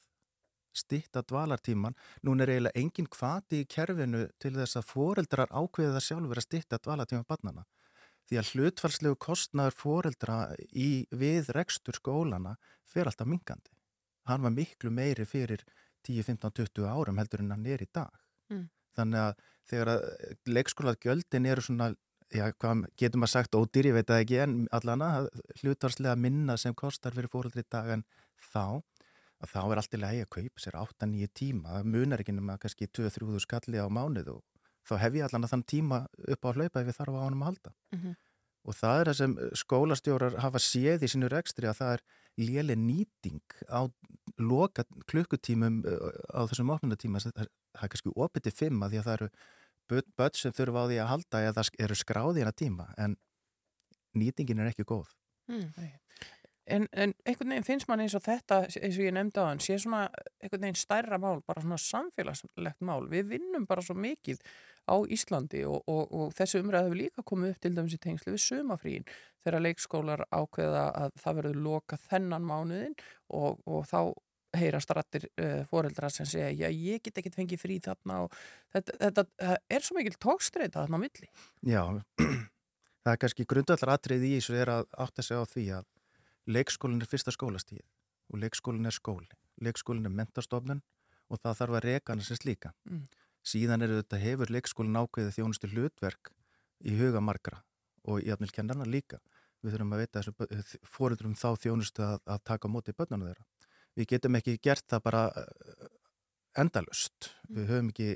stitta 0.76 1.22
dvalartíman. 1.22 1.96
Nún 2.26 2.42
er 2.42 2.52
eiginlega 2.52 2.80
engin 2.80 3.08
kvati 3.10 3.62
í 3.62 3.68
kerfinu 3.70 4.26
til 4.42 4.54
þess 4.58 4.80
að 4.80 4.90
foreldrar 4.90 5.52
ákveða 5.52 5.96
það 5.96 6.06
sjálfur 6.08 6.40
að 6.42 6.46
stitta 6.48 6.80
dvalartíman 6.84 7.28
badnana. 7.28 7.64
Því 8.26 8.40
að 8.40 8.52
hlutfalslegu 8.52 9.18
kostnaður 9.22 9.76
foreldra 9.78 10.38
í 10.74 11.06
við 11.14 11.52
rekstur 11.54 11.96
skólana 11.96 12.56
fer 12.84 13.06
alltaf 13.06 13.28
minkandi. 13.30 13.70
Hann 14.26 14.42
var 14.42 14.54
miklu 14.54 14.90
meiri 14.90 15.26
fyrir 15.28 15.62
10, 16.06 16.24
15, 16.26 16.50
20 16.58 16.88
árum 16.90 17.20
heldur 17.22 17.44
en 17.44 17.54
hann 17.54 17.68
er 17.70 17.84
í 17.84 17.88
dag. 17.94 18.10
Mm. 18.50 18.66
Þannig 18.98 19.22
að 19.22 19.44
þegar 19.70 19.92
að 19.92 20.02
leikskólað 20.50 20.98
gjöldin 21.04 21.46
eru 21.46 21.62
svona, 21.62 21.88
já, 22.34 22.50
hvað 22.56 22.86
getur 22.98 23.22
maður 23.22 23.32
sagt 23.34 23.56
ódýr, 23.58 23.90
ég 23.90 23.96
veit 23.96 24.10
það 24.10 24.22
ekki 24.24 24.40
en 24.42 24.58
allana, 24.74 25.10
hlutvarslega 25.60 26.16
minna 26.18 26.56
sem 26.60 26.74
kostar 26.74 27.14
fyrir 27.16 27.30
fóröldri 27.32 27.64
í 27.64 27.70
dag 27.70 27.92
en 27.96 28.04
þá, 28.52 28.82
að 29.42 29.52
þá 29.52 29.60
er 29.62 29.80
allt 29.82 29.96
í 29.96 30.02
lagi 30.02 30.24
að 30.24 30.32
kaupa 30.38 30.64
sér 30.64 30.78
8-9 30.82 31.32
tíma, 31.36 31.78
það 31.78 31.90
munar 31.94 32.22
ekki 32.24 32.36
nema 32.36 32.58
kannski 32.62 32.90
2-3 32.90 33.42
skalli 33.44 33.82
á 33.82 33.86
mánuð 33.86 34.36
og 34.36 34.44
þá 34.86 34.94
hef 35.02 35.18
ég 35.18 35.26
allan 35.26 35.46
að 35.46 35.54
þann 35.54 35.66
tíma 35.72 36.00
upp 36.06 36.46
á 36.46 36.48
að 36.50 36.60
hlaupa 36.60 36.82
ef 36.82 36.90
ég 36.90 36.98
þarf 36.98 37.18
á 37.18 37.24
ánum 37.26 37.42
að 37.42 37.50
halda. 37.50 37.74
Mhm. 37.96 38.16
Og 38.66 38.74
það 38.74 39.00
er 39.00 39.06
það 39.06 39.16
sem 39.16 39.34
skólastjórar 39.54 40.36
hafa 40.42 40.58
séð 40.58 41.04
í 41.06 41.10
sínu 41.10 41.28
rekstri 41.30 41.68
að 41.70 41.78
það 41.78 41.92
er 41.94 42.00
léli 42.36 42.74
nýting 42.74 43.54
á 43.70 43.86
loka 44.42 44.82
klukkutímum 45.06 45.84
uh, 45.86 46.10
á 46.34 46.42
þessum 46.50 46.72
opnunatíma. 46.74 47.22
Það 47.22 47.46
er, 47.46 47.52
kannski 47.78 48.10
opið 48.16 48.48
til 48.48 48.54
fimm 48.58 48.82
að 48.82 48.90
því 48.90 48.98
að 48.98 49.06
það 49.06 49.16
eru 49.20 49.28
börn, 49.90 50.08
börn 50.18 50.38
sem 50.38 50.54
þurfa 50.56 50.86
á 50.86 50.88
því 50.90 50.98
að 51.02 51.12
halda 51.12 51.44
eða 51.50 51.66
eru 51.86 51.98
skráði 51.98 52.42
hérna 52.42 52.56
tíma 52.56 52.88
en 52.98 53.16
nýtingin 54.16 54.62
er 54.62 54.72
ekki 54.72 54.86
góð. 54.88 55.12
Mm. 55.50 55.70
En, 56.66 56.88
en 56.90 57.12
einhvern 57.22 57.52
veginn 57.52 57.66
finnst 57.66 57.86
mann 57.86 58.00
eins 58.02 58.16
og 58.18 58.24
þetta, 58.24 58.64
eins 58.66 58.96
og 58.98 59.04
ég 59.04 59.12
nefndi 59.14 59.38
á 59.38 59.46
hann, 59.46 59.60
sé 59.62 59.76
svona 59.78 60.08
einhvern 60.42 60.64
veginn 60.64 60.80
stærra 60.80 61.18
mál, 61.22 61.38
bara 61.46 61.62
svona 61.62 61.78
samfélagslegt 61.78 62.82
mál. 62.82 63.06
Við 63.12 63.28
vinnum 63.36 63.68
bara 63.70 63.84
svo 63.86 63.94
mikið 63.94 64.40
á 64.90 64.96
Íslandi 65.06 65.62
og, 65.68 65.78
og, 65.86 66.10
og 66.10 66.34
þessu 66.34 66.64
umræðu 66.64 66.88
hefur 66.88 67.00
líka 67.00 67.26
komið 67.26 67.54
upp 67.54 67.62
til 67.62 67.72
dæmis 67.76 67.94
í 67.94 68.00
tengslu 68.02 68.34
við 68.34 68.42
sumafríin 68.42 69.06
þegar 69.46 69.62
leikskólar 69.62 70.24
ákveða 70.34 70.84
að 71.04 71.16
það 71.22 71.38
verður 71.40 71.62
loka 71.68 71.98
þennan 72.08 72.46
mánuðin 72.46 72.98
og, 73.30 73.62
og 73.62 73.86
þá 73.86 74.00
heyrast 74.60 74.92
rættir 74.96 75.28
uh, 75.28 75.62
foreldra 75.68 76.10
sem 76.12 76.28
segja 76.28 76.70
ég 76.70 77.02
get 77.04 77.20
ekkert 77.20 77.38
fengið 77.38 77.62
frí 77.62 77.78
þarna 77.84 78.22
og 78.26 78.36
þetta, 78.74 78.96
þetta 79.04 79.26
það 79.40 79.76
er 79.78 79.86
svo 79.86 79.98
mikil 79.98 80.16
tókstreita 80.22 80.82
þarna 80.82 81.00
á 81.00 81.04
milli. 81.04 81.30
Já, 81.66 81.82
það 83.04 83.12
er 83.12 83.22
kannski 83.24 83.48
grundallar 83.48 83.94
atrið 83.96 84.26
í 84.28 84.32
þessu 84.38 84.58
er 84.60 84.72
að 84.78 84.88
átta 85.06 85.26
sig 85.26 85.38
á 85.38 85.44
því 85.46 85.66
að 85.80 85.86
leikskólinn 86.56 87.02
er 87.02 87.10
fyrsta 87.10 87.34
skólastíð 87.34 87.84
og 88.32 88.42
leikskólinn 88.42 88.88
er 88.88 88.94
skóli. 88.94 89.30
Leikskólinn 89.62 90.08
er 90.08 90.14
mentastofnun 90.14 90.82
og 91.30 91.40
það 91.42 91.60
þarf 91.60 91.78
að 91.78 91.86
reka 91.86 92.12
hann 92.12 92.24
sem 92.24 92.38
slíka. 92.38 92.72
Mm. 92.88 93.06
Síðan 93.46 93.84
er 93.86 93.94
þetta 94.00 94.20
hefur 94.20 94.50
leikskólinn 94.52 94.98
ákveðið 94.98 95.38
þjónustu 95.38 95.70
hlutverk 95.70 96.32
í 96.86 96.96
huga 96.98 97.22
margra 97.22 97.62
og 98.06 98.22
í 98.22 98.32
afnil 98.34 98.52
kennarna 98.54 98.86
líka. 98.86 99.20
Við 99.62 99.74
þurfum 99.74 99.94
að 99.96 100.02
veita 100.02 100.22
þessu 100.22 100.80
fóruðrum 100.86 101.36
þá 101.38 101.48
þjónustu 101.62 102.04
að, 102.06 102.18
að 102.26 102.42
taka 102.46 102.70
móti 102.70 102.94
börnunum 102.94 103.30
þeirra. 103.30 103.46
Við 103.96 104.06
getum 104.14 104.36
ekki 104.38 104.58
gert 104.62 104.84
það 104.92 105.02
bara 105.08 105.22
eh, 105.36 105.86
endalust. 106.60 107.30
Við 107.52 107.70
höfum 107.70 107.92
ekki 107.92 108.10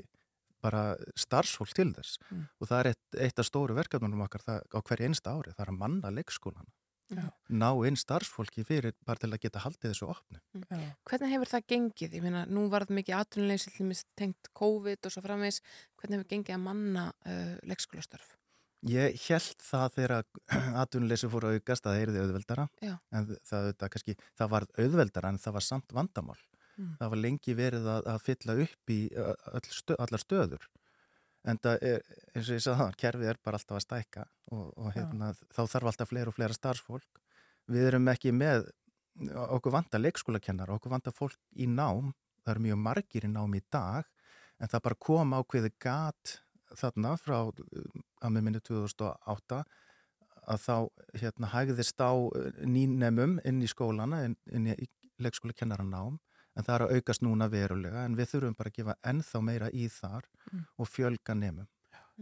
bara 0.61 0.83
starfsfólk 1.17 1.73
til 1.73 1.89
þess 1.95 2.19
Mm. 2.29 2.43
og 2.61 2.67
það 2.69 2.79
er 2.79 2.87
eitt, 2.91 3.15
eitt 3.17 3.39
af 3.41 3.47
stóru 3.47 3.73
verkefnunum 3.73 4.21
okkar 4.27 4.43
það, 4.45 4.59
á 4.69 4.79
hverju 4.85 5.07
einsta 5.09 5.33
ári, 5.33 5.53
það 5.57 5.63
er 5.65 5.71
að 5.73 5.77
manna 5.81 6.11
leikskólana 6.13 6.69
Já. 7.11 7.23
ná 7.49 7.69
inn 7.87 7.97
starfsfólki 7.97 8.63
fyrir 8.63 8.93
bara 9.03 9.17
til 9.19 9.31
að 9.33 9.41
geta 9.41 9.59
haldið 9.65 9.89
þessu 9.91 10.07
opnu 10.13 10.37
Mm. 10.53 10.93
Hvernig 11.09 11.31
hefur 11.33 11.49
það 11.49 11.65
gengið? 11.67 12.13
Ég 12.13 12.21
meina, 12.21 12.45
nú 12.45 12.69
var 12.69 12.85
það 12.85 13.01
mikið 13.01 13.25
dæmis 13.79 14.05
tengt 14.15 14.51
COVID 14.53 15.05
og 15.05 15.11
svo 15.11 15.21
framvegs. 15.25 15.61
Hvernig 15.97 16.19
hefur 16.21 16.29
gengið 16.29 16.55
að 16.55 16.63
manna 16.63 17.13
uh, 17.25 17.57
leikskólastörf? 17.65 18.37
Ég 18.89 19.17
held 19.27 19.61
það 19.61 19.97
þegar 19.97 20.13
atvinnuleysi 20.83 21.29
fór 21.29 21.49
að 21.49 21.59
aukast 21.59 21.85
að 21.85 21.93
það 21.93 22.03
eyrði 22.03 22.23
auðveldara. 22.23 22.67
Já. 22.81 22.95
en 23.11 23.27
það, 23.45 23.67
það, 23.77 23.89
kannski, 23.95 24.15
það 24.39 24.53
var 24.55 24.67
auðveldara 24.77 25.31
en 25.33 25.41
það 25.41 25.57
var 25.59 25.67
samt 25.67 25.95
vandamál. 25.97 26.39
Mm. 26.79 26.93
það 27.01 27.09
var 27.11 27.19
lengi 27.19 27.53
verið 27.53 27.87
að, 27.91 28.05
að 28.07 28.21
fylla 28.25 28.53
upp 28.63 28.93
í 28.93 28.99
öll 29.13 29.65
stö, 29.75 29.97
allar 29.99 30.21
stöður. 30.23 30.69
En 31.51 31.57
það 31.61 31.83
er, 31.87 32.03
eins 32.31 32.47
og 32.47 32.55
ég 32.55 32.63
sagði 32.63 32.79
það 32.79 32.99
kerfið 33.01 33.31
er 33.31 33.39
bara 33.43 33.59
alltaf 33.59 33.77
að 33.77 33.83
stækka 33.85 34.25
og, 34.53 34.67
og 34.77 34.91
hérna, 34.95 35.31
þá 35.51 35.61
þarf 35.73 35.89
alltaf 35.91 36.11
fleira 36.11 36.31
og 36.31 36.37
fleira 36.37 36.57
starfsfólk. 36.57 37.21
Við 37.71 37.87
erum 37.89 38.09
ekki 38.11 38.33
með 38.35 38.69
okkur 39.57 39.75
vanta 39.75 39.99
leikskólakennar 40.01 40.71
okkur 40.77 40.93
vanta 40.93 41.13
fólk 41.13 41.37
í 41.57 41.67
nám. 41.69 42.13
Það 42.41 42.53
eru 42.55 42.65
mjög 42.65 42.81
margir 42.85 43.27
í 43.27 43.31
nám 43.31 43.57
í 43.57 43.61
dag 43.73 44.07
en 44.61 44.69
það 44.71 44.85
bara 44.87 45.01
kom 45.07 45.35
ákveði 45.37 45.73
gat 45.81 46.37
þarna 46.79 47.15
frá 47.19 47.37
að 47.41 48.29
með 48.31 48.41
minni 48.47 48.61
2008 48.67 49.63
að 50.51 50.63
þá 50.63 50.75
hérna 51.21 51.49
hægðist 51.53 52.01
á 52.01 52.11
nýnemum 52.65 53.37
inn 53.45 53.61
í 53.61 53.69
skólana, 53.69 54.23
inn, 54.25 54.35
inn 54.51 54.71
í 54.73 54.87
leikskóla 55.21 55.53
kennaranám 55.53 56.17
en 56.57 56.65
það 56.65 56.73
er 56.75 56.83
að 56.85 56.95
aukast 56.97 57.21
núna 57.23 57.47
verulega 57.51 58.05
en 58.05 58.17
við 58.17 58.33
þurfum 58.33 58.57
bara 58.57 58.71
að 58.71 58.79
gefa 58.79 58.95
ennþá 59.11 59.41
meira 59.45 59.69
í 59.71 59.85
þar 59.91 60.25
Mm. 60.51 60.65
og 60.77 60.87
fjölga 60.89 61.33
nefnum. 61.37 61.67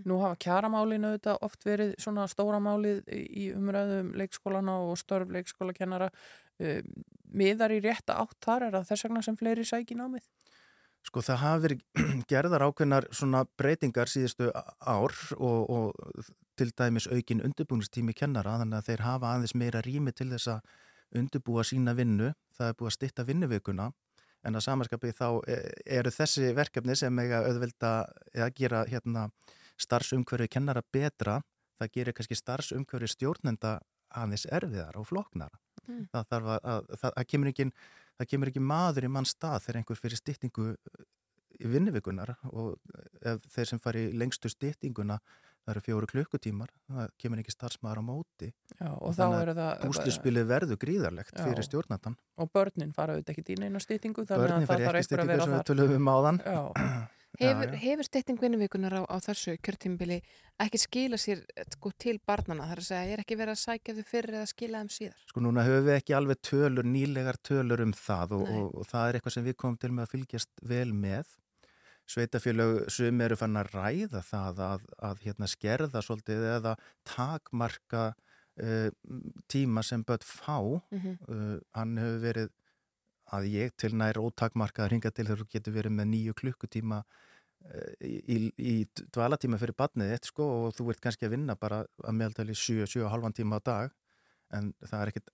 Nú 0.06 0.20
hafa 0.22 0.36
kjaramálinu 0.36 1.16
þetta 1.16 1.38
oft 1.42 1.64
verið 1.66 1.96
svona 1.98 2.28
stóra 2.30 2.60
málið 2.62 3.00
í 3.10 3.50
umræðum 3.56 4.12
leikskólana 4.20 4.76
og 4.86 5.00
störf 5.02 5.32
leikskólakennara. 5.34 6.12
Um, 6.60 6.92
miðar 7.34 7.72
í 7.72 7.80
rétta 7.82 8.20
átt 8.22 8.38
þar 8.44 8.68
er 8.68 8.76
það 8.78 8.88
þess 8.92 9.06
vegna 9.08 9.24
sem 9.26 9.38
fleiri 9.40 9.66
sæki 9.66 9.96
námið? 9.98 10.28
Sko 11.10 11.24
það 11.26 11.40
hafa 11.42 11.62
verið 11.64 11.80
gerðar 12.32 12.68
ákveðnar 12.68 13.08
svona 13.18 13.42
breytingar 13.58 14.12
síðustu 14.12 14.52
ár 14.54 15.16
og, 15.40 15.72
og 15.74 16.28
til 16.60 16.70
dæmis 16.78 17.08
aukin 17.10 17.42
undirbúinistími 17.48 18.14
kennara 18.14 18.60
þannig 18.62 18.78
að 18.78 18.92
þeir 18.92 19.04
hafa 19.08 19.32
aðeins 19.34 19.56
meira 19.58 19.82
rými 19.82 20.14
til 20.14 20.30
þess 20.36 20.52
að 20.54 20.70
undirbúa 21.18 21.64
sína 21.66 21.96
vinnu. 21.98 22.30
Það 22.54 22.70
er 22.70 22.78
búið 22.78 22.92
að 22.92 22.98
stytta 22.98 23.26
vinnuvikuna 23.26 23.90
en 24.46 24.56
að 24.56 24.66
samanskapi 24.68 25.16
þá 25.18 25.28
e- 25.50 25.62
eru 25.98 26.14
þessi 26.14 26.52
verkefni 26.56 26.96
sem 27.00 27.24
eiga 27.24 27.42
auðvelda 27.48 27.94
eða 28.36 28.52
gera 28.62 28.84
hérna 28.92 29.26
starfsumhverfi 29.82 30.52
kennara 30.60 30.86
betra. 30.94 31.40
Það 31.80 31.94
gerir 31.96 32.18
kannski 32.20 32.38
starfsumhverfi 32.38 33.10
stjórnenda 33.16 33.80
aðeins 34.14 34.46
erfiðar 34.46 35.00
og 35.00 35.10
floknara. 35.10 35.58
Mm. 35.88 36.08
Það, 36.14 36.28
þarf 36.34 36.52
að, 36.56 36.60
að, 36.74 36.90
það, 37.02 37.14
það, 37.18 37.28
kemur 37.34 37.52
ekki, 37.54 37.68
það 38.20 38.30
kemur 38.34 38.52
ekki 38.54 38.66
maður 38.74 39.08
í 39.08 39.12
mann 39.18 39.30
stað 39.30 39.62
þegar 39.66 39.82
einhver 39.82 40.02
fyrir 40.04 40.22
styttingu 40.22 40.72
í 41.60 41.68
vinnuvikunar 41.74 42.36
og 42.54 42.76
ef 43.26 43.46
þeir 43.52 43.68
sem 43.74 43.80
fari 43.84 44.10
lengstu 44.16 44.50
styttinguna 44.52 45.18
það 45.66 45.74
eru 45.74 45.82
fjóru 45.84 46.08
klukkutímar 46.10 46.70
það 46.88 47.10
kemur 47.20 47.42
ekki 47.42 47.52
starfsmaður 47.54 48.00
á 48.00 48.04
móti 48.08 48.48
Já, 48.80 48.90
og 48.96 49.12
þá 49.18 49.24
eru 49.42 49.56
það- 49.58 49.82
Búsluspilið 49.84 50.48
verður 50.50 50.80
gríðarlegt 50.82 51.34
Já. 51.36 51.44
fyrir 51.44 51.68
stjórnandan 51.68 52.16
Og 52.40 52.52
börnin 52.56 52.94
fara 52.96 53.18
auðvitað 53.18 53.36
ekki 53.44 53.58
í 53.58 53.60
neina 53.60 53.82
stýtingu 53.84 54.24
þannig 54.24 54.46
Börnin 54.46 54.64
að 54.64 54.72
það 54.72 54.86
þarf 54.88 55.02
ekki 55.02 55.14
einhver 55.14 55.24
að 55.26 55.32
vera 55.34 55.44
sem 55.44 55.58
við 55.58 55.66
tölum 55.70 55.96
um 56.00 56.12
áðan 56.16 56.40
Já. 56.46 56.62
Hefur, 57.40 57.76
hefur 57.78 58.08
stytting 58.08 58.40
vinnuvíkunar 58.42 58.96
á, 59.00 59.02
á 59.06 59.16
þessu 59.22 59.54
kjörtímbili 59.64 60.18
ekki 60.60 60.80
skila 60.82 61.20
sér 61.22 61.44
sko, 61.76 61.92
til 61.96 62.18
barnana? 62.26 62.66
Það 62.66 62.74
er 62.74 62.82
að 62.82 62.88
segja, 62.88 63.12
er 63.14 63.22
ekki 63.24 63.38
verið 63.40 63.54
að 63.54 63.62
sækja 63.62 63.96
þau 63.96 64.08
fyrir 64.10 64.38
eða 64.40 64.50
skila 64.50 64.82
þeim 64.82 64.90
síðar? 64.96 65.20
Sko 65.30 65.44
núna 65.46 65.66
höfum 65.68 65.86
við 65.86 66.00
ekki 66.00 66.16
alveg 66.18 66.42
tölur, 66.50 66.90
nýlegar 66.90 67.40
tölur 67.46 67.84
um 67.86 67.94
það 67.96 68.34
og, 68.40 68.50
og, 68.50 68.66
og 68.82 68.90
það 68.90 69.06
er 69.06 69.20
eitthvað 69.20 69.36
sem 69.38 69.46
við 69.46 69.60
komum 69.62 69.78
til 69.80 69.92
með 69.94 70.08
að 70.08 70.16
fylgjast 70.16 70.66
vel 70.74 70.90
með. 71.06 71.36
Sveitafélög 72.10 72.80
sem 72.92 73.22
eru 73.22 73.38
fann 73.38 73.60
að 73.62 73.72
ræða 73.76 74.24
það 74.26 74.64
að, 74.66 74.88
að 75.12 75.26
hérna, 75.28 75.50
skerða 75.52 76.02
svolítið 76.02 76.48
eða 76.56 76.74
takmarka 77.08 78.08
uh, 78.10 78.90
tíma 79.48 79.86
sem 79.86 80.04
börn 80.04 80.26
fá. 80.26 80.58
Mhm. 80.90 81.20
uh, 81.30 81.60
hann 81.78 82.00
hefur 82.02 82.24
verið 82.26 82.56
að 83.36 83.50
ég 83.54 83.74
til 83.80 83.94
nær 83.98 84.20
ótakmarka 84.22 84.86
að 84.86 84.94
ringa 84.94 85.12
til 85.12 85.28
þegar 85.28 85.44
þú 85.44 85.50
getur 85.56 85.76
verið 85.76 85.96
með 85.98 86.10
nýju 86.14 86.36
klukkutíma 86.42 87.00
uh, 87.04 87.92
í, 88.02 88.16
í, 88.36 88.38
í 88.58 88.76
dvalatíma 89.16 89.60
fyrir 89.62 89.78
badnið 89.80 90.16
eitt 90.16 90.30
sko 90.32 90.48
og 90.60 90.78
þú 90.78 90.92
ert 90.94 91.04
kannski 91.06 91.30
að 91.30 91.36
vinna 91.38 91.58
bara 91.60 91.84
að 92.04 92.20
meðaltali 92.22 92.58
7-7,5 92.58 93.38
tíma 93.42 93.62
á 93.62 93.68
dag 93.72 93.98
en 94.58 94.72
það 94.82 95.02
er 95.02 95.14
ekkit 95.14 95.34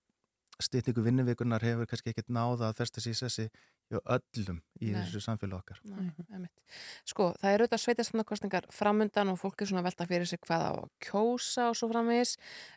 stytningu 0.62 1.02
vinnuvikunar 1.04 1.60
hefur 1.64 1.86
kannski 1.90 2.12
ekkit 2.14 2.30
náða 2.32 2.70
að 2.70 2.78
festa 2.78 3.02
sér 3.04 3.16
sessi 3.18 3.44
hjá 3.92 3.98
öllum 4.16 4.56
í 4.82 4.88
Nei. 4.90 4.96
þessu 5.04 5.20
samfélag 5.22 5.60
okkar. 5.60 5.78
Nei, 5.86 6.08
einmitt. 6.32 6.62
Sko, 7.06 7.28
það 7.38 7.52
er 7.52 7.62
auðvitað 7.62 7.82
sveitastandakostningar 7.84 8.64
framundan 8.74 9.30
og 9.30 9.38
fólk 9.38 9.62
er 9.62 9.68
svona 9.70 9.82
að 9.84 9.88
velta 9.90 10.06
fyrir 10.10 10.26
sig 10.26 10.40
hvað 10.42 10.64
á 10.66 10.72
að 10.72 10.88
kjósa 11.06 11.68
og 11.70 11.76
svo 11.78 11.88
framvegis. 11.92 12.32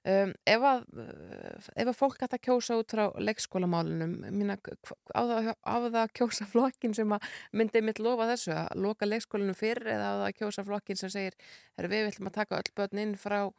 Um, 0.05 0.33
ef, 0.45 0.65
að, 0.69 0.83
uh, 0.99 1.71
ef 1.81 1.89
að 1.93 1.97
fólk 1.97 2.19
ætti 2.27 2.37
að 2.37 2.43
kjósa 2.49 2.77
út 2.77 2.93
frá 2.93 3.05
leikskólamálunum, 3.25 4.13
mína, 4.37 4.59
hva- 4.61 4.99
á, 5.15 5.21
það, 5.31 5.49
á 5.65 5.75
það 5.87 5.97
að 6.03 6.13
kjósa 6.19 6.49
flokkin 6.51 6.93
sem 6.99 7.15
að 7.17 7.25
myndi 7.57 7.81
mitt 7.81 8.03
lofa 8.03 8.29
þessu, 8.33 8.53
að 8.53 8.83
loka 8.85 9.09
leikskólanum 9.09 9.57
fyrr 9.57 9.81
eða 9.87 10.11
á 10.11 10.13
það 10.19 10.27
að 10.27 10.37
kjósa 10.43 10.67
flokkin 10.67 10.97
sem 10.99 11.09
segir, 11.09 11.33
"Heyrðu, 11.79 11.89
við 11.95 12.05
viljum 12.11 12.27
að 12.29 12.37
taka 12.37 12.59
öll 12.61 12.71
börn 12.75 12.99
inn 13.07 13.15
frá 13.15 13.49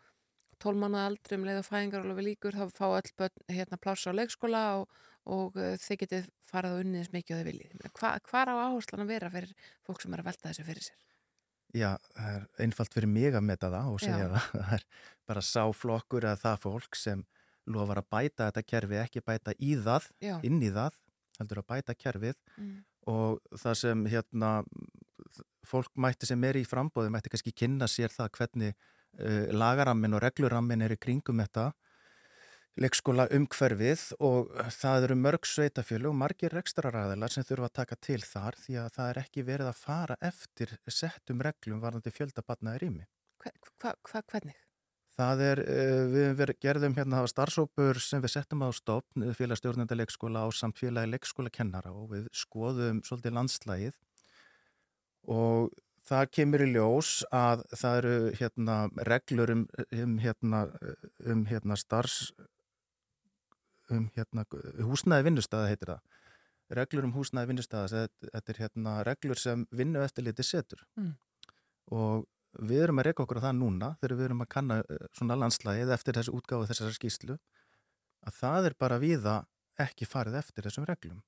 12 0.63 0.81
mánuða 0.83 1.05
aldri 1.11 1.37
um 1.39 1.45
leið 1.49 1.61
og 1.63 1.67
fæðingar 1.69 2.09
og 2.13 2.21
líkur, 2.27 2.57
þá 2.59 2.75
fá 2.77 2.87
öll 2.99 3.13
börn 3.21 3.45
hérna 3.51 3.79
plássa 3.81 4.13
á 4.13 4.19
leikskóla 4.19 4.63
og, 4.81 4.89
og 5.31 5.57
uh, 5.61 5.75
þið 5.81 6.01
getið 6.05 6.29
farið 6.51 6.75
og 6.77 6.83
unnið 6.85 7.01
eins 7.05 7.13
mikið 7.15 7.37
og 7.37 7.41
þið 7.41 7.49
viljið. 7.51 7.87
Hva, 8.01 8.11
hvar 8.31 8.53
á 8.53 8.55
áherslan 8.69 9.05
að 9.05 9.13
vera 9.15 9.31
fyrir 9.33 9.55
fólk 9.87 10.03
sem 10.05 10.15
er 10.17 10.23
að 10.25 10.29
velta 10.31 10.49
þessu 10.51 10.67
fyrir 10.69 10.87
sér? 10.91 11.01
Já, 11.71 11.91
það 12.17 12.37
er 12.37 12.47
einfalt 12.67 12.95
fyrir 12.97 13.13
mig 13.15 13.35
að 13.39 13.45
meta 13.47 13.69
það 13.71 13.93
og 13.95 14.01
segja 14.03 14.25
Já. 14.27 14.31
það. 14.35 14.47
Það 14.61 14.73
er 14.75 14.85
bara 15.31 15.43
sáflokkur 15.47 16.25
eða 16.27 16.41
það 16.43 16.57
fólk 16.65 16.97
sem 16.99 17.21
lofar 17.71 18.01
að 18.01 18.09
bæta 18.11 18.49
þetta 18.49 18.65
kerfi, 18.67 18.97
ekki 18.99 19.21
bæta 19.23 19.53
í 19.63 19.77
það, 19.79 20.09
Já. 20.25 20.33
inn 20.49 20.57
í 20.67 20.71
það, 20.75 20.97
heldur 21.39 21.61
að 21.63 21.69
bæta 21.75 21.95
kerfið 21.95 22.41
Mm. 22.59 22.81
og 23.09 23.39
það 23.63 23.77
sem 23.81 24.03
hérna, 24.11 24.49
fólk 25.67 25.93
mætti 26.01 26.27
sem 26.29 26.43
er 26.45 26.59
í 26.61 26.65
frambóði 26.69 27.13
mætti 27.15 27.31
kannski 27.33 27.53
kynna 27.57 27.87
sér 27.89 28.13
það 28.13 28.29
hvernig 28.37 28.75
lagarammin 29.53 30.15
og 30.17 30.23
reglurammin 30.23 30.83
er 30.87 30.95
í 30.95 31.01
kringum 31.01 31.43
þetta 31.43 31.71
leikskóla 32.81 33.27
umhverfið 33.35 34.03
og 34.25 34.51
það 34.73 35.07
eru 35.09 35.17
mörg 35.19 35.47
sveitafjölu 35.49 36.11
og 36.13 36.17
margir 36.23 36.55
rekstraræðilar 36.55 37.33
sem 37.35 37.45
þurfa 37.47 37.69
að 37.69 37.77
taka 37.81 37.99
til 38.01 38.21
þar 38.25 38.59
því 38.63 38.77
að 38.81 38.91
það 38.97 39.11
er 39.11 39.21
ekki 39.25 39.45
verið 39.49 39.71
að 39.71 39.81
fara 39.81 40.17
eftir 40.31 40.75
settum 40.87 41.43
reglum 41.45 41.83
varðandi 41.83 42.15
fjöldabatnaði 42.15 42.83
rými. 42.85 43.07
Hva, 43.41 43.53
hva, 43.83 43.95
hva, 44.09 44.23
hvernig? 44.33 44.59
Það 45.21 45.43
er, 45.45 45.61
uh, 45.61 46.31
við 46.39 46.55
gerðum 46.63 46.97
hérna 46.97 47.21
hafa 47.21 47.33
starfsópur 47.35 48.01
sem 48.01 48.23
við 48.23 48.37
settum 48.37 48.65
á 48.65 48.71
stopn 48.73 49.27
félagstjórnenda 49.37 49.99
leikskóla 49.99 50.47
á 50.47 50.49
samt 50.55 50.81
félagi 50.81 51.11
leikskóla 51.11 51.53
kennara 51.53 51.93
og 51.93 52.15
við 52.15 52.31
skoðum 52.33 53.03
svolítið 53.05 53.37
landslægið 53.37 53.99
og 55.29 55.75
það 56.11 56.31
kemur 56.37 56.65
í 56.65 56.71
ljós 56.75 57.11
að 57.35 57.65
það 57.79 57.99
eru 58.01 58.15
hérna 58.41 58.77
reglur 59.09 59.53
um, 59.55 59.67
um 59.95 60.17
hérna, 60.23 60.63
um 61.27 61.45
hérna 61.51 61.79
starfs 61.79 62.33
um 63.91 64.09
hérna 64.17 64.45
húsnæði 64.87 65.27
vinnustæða 65.29 65.71
heitir 65.71 65.93
það. 65.95 66.03
Reglur 66.79 67.07
um 67.09 67.15
húsnæði 67.17 67.51
vinnustæða, 67.51 68.05
þetta 68.23 68.53
er 68.53 68.61
hérna 68.63 68.99
reglur 69.07 69.41
sem 69.43 69.65
vinnu 69.75 70.03
eftirliti 70.05 70.47
setur 70.47 70.85
Mm. 70.97 71.15
og 71.91 72.27
við 72.59 72.85
erum 72.85 72.99
að 72.99 73.09
reyka 73.09 73.25
okkur 73.25 73.41
á 73.43 73.47
það 73.47 73.57
núna 73.59 73.89
þegar 74.01 74.17
við 74.19 74.25
erum 74.29 74.45
að 74.45 74.49
kanna 74.55 74.77
eh, 74.83 75.07
svona 75.15 75.37
landslægið 75.39 75.93
eftir 75.95 76.17
þessu 76.19 76.35
útgáfu 76.35 76.67
þessari 76.71 76.97
skýslu 76.97 77.37
að 78.27 78.39
það 78.39 78.67
er 78.71 78.75
bara 78.79 78.99
viða 79.03 79.37
ekki 79.79 80.07
farið 80.07 80.39
eftir 80.43 80.67
þessum 80.67 80.87
reglum 80.89 81.21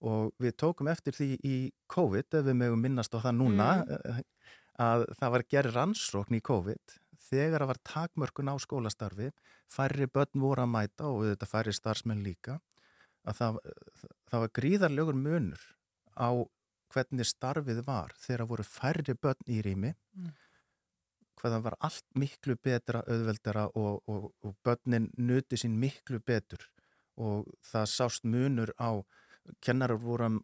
og 0.00 0.32
við 0.42 0.56
tókum 0.60 0.88
eftir 0.92 1.12
því 1.16 1.28
í 1.44 1.56
COVID, 1.92 2.28
ef 2.34 2.44
við 2.44 2.58
mögum 2.60 2.82
minnast 2.84 3.14
á 3.16 3.18
það 3.22 3.36
núna 3.40 3.68
Mm. 3.86 4.22
að 4.78 5.06
það 5.16 5.30
var 5.32 5.42
gerð 5.48 5.74
rannsókn 5.74 6.36
í 6.36 6.40
COVID 6.44 6.96
þegar 7.30 7.62
það 7.64 7.70
var 7.70 7.78
takmörkun 7.90 8.50
á 8.52 8.54
skólastarfi 8.60 9.30
færri 9.72 10.06
börn 10.06 10.40
voru 10.42 10.62
að 10.66 10.68
mæta 10.74 11.08
og 11.08 11.24
þetta 11.24 11.46
færri 11.48 11.72
starfsmenn 11.72 12.22
líka 12.22 12.60
að 13.26 13.38
það, 13.40 13.56
það 14.30 14.40
var 14.44 14.52
gríðarlegur 14.58 15.16
munur 15.16 15.62
á 16.12 16.28
hvernig 16.92 17.26
starfið 17.26 17.80
var 17.86 18.12
þegar 18.20 18.46
voru 18.46 18.62
færri 18.68 19.14
börn 19.14 19.48
í 19.48 19.62
rými 19.64 19.94
Mm. 20.16 20.32
hvað 21.40 21.52
það 21.52 21.62
var 21.62 21.74
allt 21.80 22.04
miklu 22.16 22.54
betra 22.56 23.02
auðveldara 23.04 23.66
og, 23.76 24.02
og, 24.08 24.30
og 24.44 24.54
börnin 24.64 25.10
nuti 25.16 25.56
sín 25.56 25.74
miklu 25.80 26.20
betur 26.20 26.62
og 27.16 27.48
það 27.64 27.86
sást 27.92 28.24
munur 28.24 28.72
á 28.80 28.92
kennarar 29.64 30.00
voru 30.02 30.28
að 30.28 30.40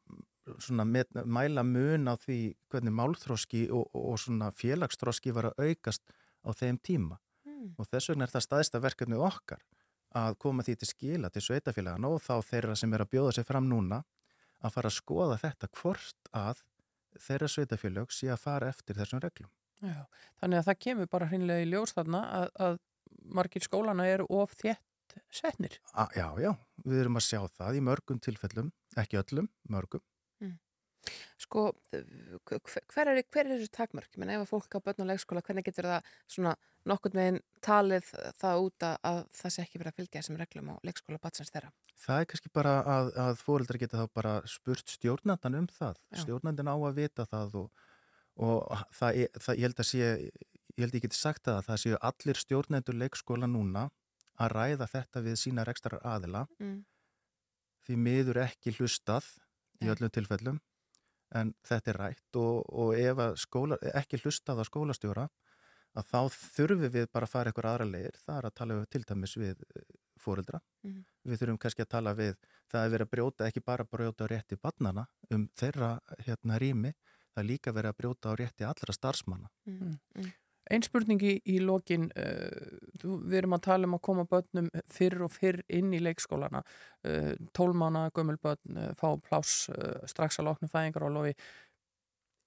svona 0.58 0.84
met, 0.88 1.10
mæla 1.14 1.62
mun 1.62 2.10
á 2.10 2.18
því 2.18 2.38
hvernig 2.72 2.94
málþróski 2.98 3.68
og, 3.70 3.86
og, 3.94 4.08
og 4.12 4.18
svona 4.18 4.50
félagsþróski 4.58 5.34
var 5.34 5.52
að 5.52 5.68
aukast 5.68 6.02
á 6.42 6.50
þeim 6.50 6.80
tíma 6.82 7.20
Mm. 7.62 7.76
og 7.78 7.88
þess 7.90 8.10
vegna 8.10 8.26
er 8.26 8.32
það 8.32 8.44
staðista 8.46 8.80
verkefni 8.82 9.18
okkar 9.18 9.62
að 10.18 10.36
koma 10.42 10.64
því 10.66 10.74
til 10.80 10.88
skila 10.90 11.30
til 11.32 11.42
sveitafélagana 11.44 12.10
og 12.10 12.22
þá 12.24 12.34
þeirra 12.48 12.76
sem 12.78 12.92
er 12.92 13.04
að 13.04 13.12
bjóða 13.14 13.34
sér 13.36 13.48
fram 13.48 13.68
núna 13.70 14.02
að 14.62 14.74
fara 14.76 14.90
að 14.90 14.98
skoða 14.98 15.38
þetta 15.40 15.70
hvort 15.78 16.30
að 16.36 16.62
þeirra 17.22 17.50
sveitafélag 17.54 18.14
sé 18.14 18.30
að 18.32 18.42
fara 18.42 18.70
eftir 18.72 18.98
þessum 18.98 19.22
reglum. 19.22 19.50
Já, 19.82 20.04
þannig 20.40 20.60
að 20.60 20.68
það 20.68 20.80
kemur 20.86 21.10
bara 21.12 21.28
hreinlega 21.30 21.64
í 21.64 21.70
ljós 21.72 21.94
þarna 21.96 22.22
að, 22.38 22.46
að 22.66 22.78
margir 23.38 23.66
skólana 23.66 24.06
eru 24.10 24.28
of 24.30 24.54
þétt 24.58 25.16
setnir. 25.34 25.78
A, 25.92 26.06
já, 26.16 26.28
já, 26.40 26.52
við 26.86 27.02
erum 27.02 27.18
að 27.18 27.26
sjá 27.26 27.40
það 27.58 27.78
í 27.80 27.84
mörgum 27.88 28.22
tilfellum, 28.22 28.70
ekki 29.00 29.20
öllum, 29.22 29.48
mörgum. 29.72 30.02
Sko, 31.42 31.72
hver 31.90 33.08
er, 33.10 33.18
hver 33.26 33.48
er 33.48 33.56
þessu 33.56 33.70
takmörk? 33.74 34.12
Ég 34.14 34.20
meina, 34.22 34.36
ef 34.36 34.44
að 34.44 34.50
fólk 34.52 34.76
á 34.78 34.84
börn 34.84 35.02
og 35.02 35.08
leikskóla, 35.10 35.42
hvernig 35.42 35.66
getur 35.66 35.88
það 35.90 36.10
svona 36.30 36.52
nokkurn 36.86 37.18
veginn 37.18 37.40
talið 37.64 38.06
það 38.38 38.62
út 38.66 38.86
að, 38.86 38.94
að 39.10 39.18
það 39.38 39.54
sé 39.54 39.64
ekki 39.64 39.80
verið 39.80 39.90
að 39.92 39.98
fylgja 39.98 40.20
þessum 40.20 40.38
reglum 40.38 40.70
á 40.70 40.74
leikskóla 40.86 41.18
batsins 41.22 41.50
þeirra? 41.54 41.72
Það 42.04 42.22
er 42.22 42.28
kannski 42.30 42.52
bara 42.54 42.74
að, 42.94 43.10
að 43.24 43.42
fóreldrar 43.42 43.80
geta 43.82 44.04
þá 44.04 44.14
bara 44.20 44.36
spurt 44.50 44.94
stjórnandan 44.94 45.58
um 45.58 45.66
það. 45.70 45.98
Já. 46.14 46.20
Stjórnandin 46.22 46.70
á 46.70 46.76
að 46.78 46.96
vita 47.02 47.26
það 47.34 47.58
og, 47.64 47.84
og 48.46 48.86
það, 48.94 49.20
það, 49.42 49.58
ég 49.58 49.66
held 49.68 49.82
að 49.82 49.90
sé, 49.90 50.12
ég 50.78 50.86
held 50.86 50.98
ég 50.98 51.06
geti 51.08 51.18
sagt 51.18 51.44
það 51.50 51.58
að 51.60 51.68
það 51.72 51.82
séu 51.84 52.00
allir 52.12 52.42
stjórnendur 52.46 53.00
leikskóla 53.02 53.50
núna 53.50 53.88
að 54.38 54.54
ræða 54.56 54.88
þetta 54.94 55.26
við 55.26 55.38
sína 55.42 55.66
rekstrar 55.66 55.98
aðila 56.06 56.46
Mm. 56.62 56.80
Því 57.86 57.96
miður 57.98 58.42
ekki 58.46 58.74
hlustað 58.78 59.26
í 59.82 59.88
öllum 59.92 60.10
tilfellum 60.14 60.60
en 61.34 61.54
þetta 61.64 61.90
er 61.94 61.98
rætt 62.02 62.36
og, 62.36 62.66
og 62.68 62.92
ef 62.98 63.18
að 63.24 63.36
skóla, 63.40 63.78
ekki 63.96 64.20
hlustað 64.22 64.60
á 64.60 64.64
skólastjóra 64.68 65.28
að 65.96 66.06
þá 66.08 66.20
þurfum 66.56 66.90
við 66.92 67.06
bara 67.12 67.26
að 67.28 67.32
fara 67.32 67.50
eitthvað 67.52 67.70
aðra 67.72 67.86
leir, 67.88 68.14
það 68.24 68.36
er 68.38 68.46
að 68.48 68.54
tala 68.60 68.76
við 68.78 68.86
til 68.94 69.02
dæmis 69.08 69.34
við 69.40 69.64
fóreldra 70.22 70.60
Mhm. 70.84 71.00
við 71.26 71.38
þurfum 71.40 71.58
kannski 71.62 71.82
að 71.84 71.88
tala 71.94 72.12
við 72.14 72.36
það 72.72 72.84
er 72.84 72.90
verið 72.94 73.06
að 73.06 73.10
brjóta, 73.14 73.46
ekki 73.48 73.64
bara 73.64 73.84
brjóta 73.84 74.24
á 74.24 74.30
rétti 74.32 74.56
barnana 74.60 75.06
um 75.30 75.48
þeirra 75.56 75.90
hérna 76.26 76.58
rými 76.58 76.92
það 77.32 77.42
er 77.42 77.48
líka 77.48 77.72
verið 77.72 77.92
að 77.92 77.98
brjóta 78.02 78.32
á 78.32 78.34
rétti 78.38 78.64
allra 78.68 78.92
starfsmanna 78.92 79.48
Mm. 79.66 79.98
Mm. 80.16 80.32
Einn 80.70 80.84
spurningi 80.86 81.34
í 81.50 81.58
lokin, 81.58 82.06
uh, 82.14 83.02
við 83.02 83.40
erum 83.40 83.56
að 83.56 83.64
tala 83.66 83.88
um 83.88 83.96
að 83.96 84.04
koma 84.06 84.24
börnum 84.30 84.68
fyrr 84.90 85.24
og 85.26 85.32
fyrr 85.34 85.62
inn 85.74 85.90
í 85.94 86.00
leikskólana, 86.02 86.62
uh, 87.08 87.32
tólmána, 87.56 88.06
gömulbörn, 88.14 88.78
uh, 88.78 88.92
fá 88.98 89.08
pláss 89.26 89.66
uh, 89.74 89.98
strax 90.06 90.38
að 90.38 90.52
loknu 90.52 90.70
fæðingar 90.70 91.08
og 91.08 91.16
lofi. 91.16 91.34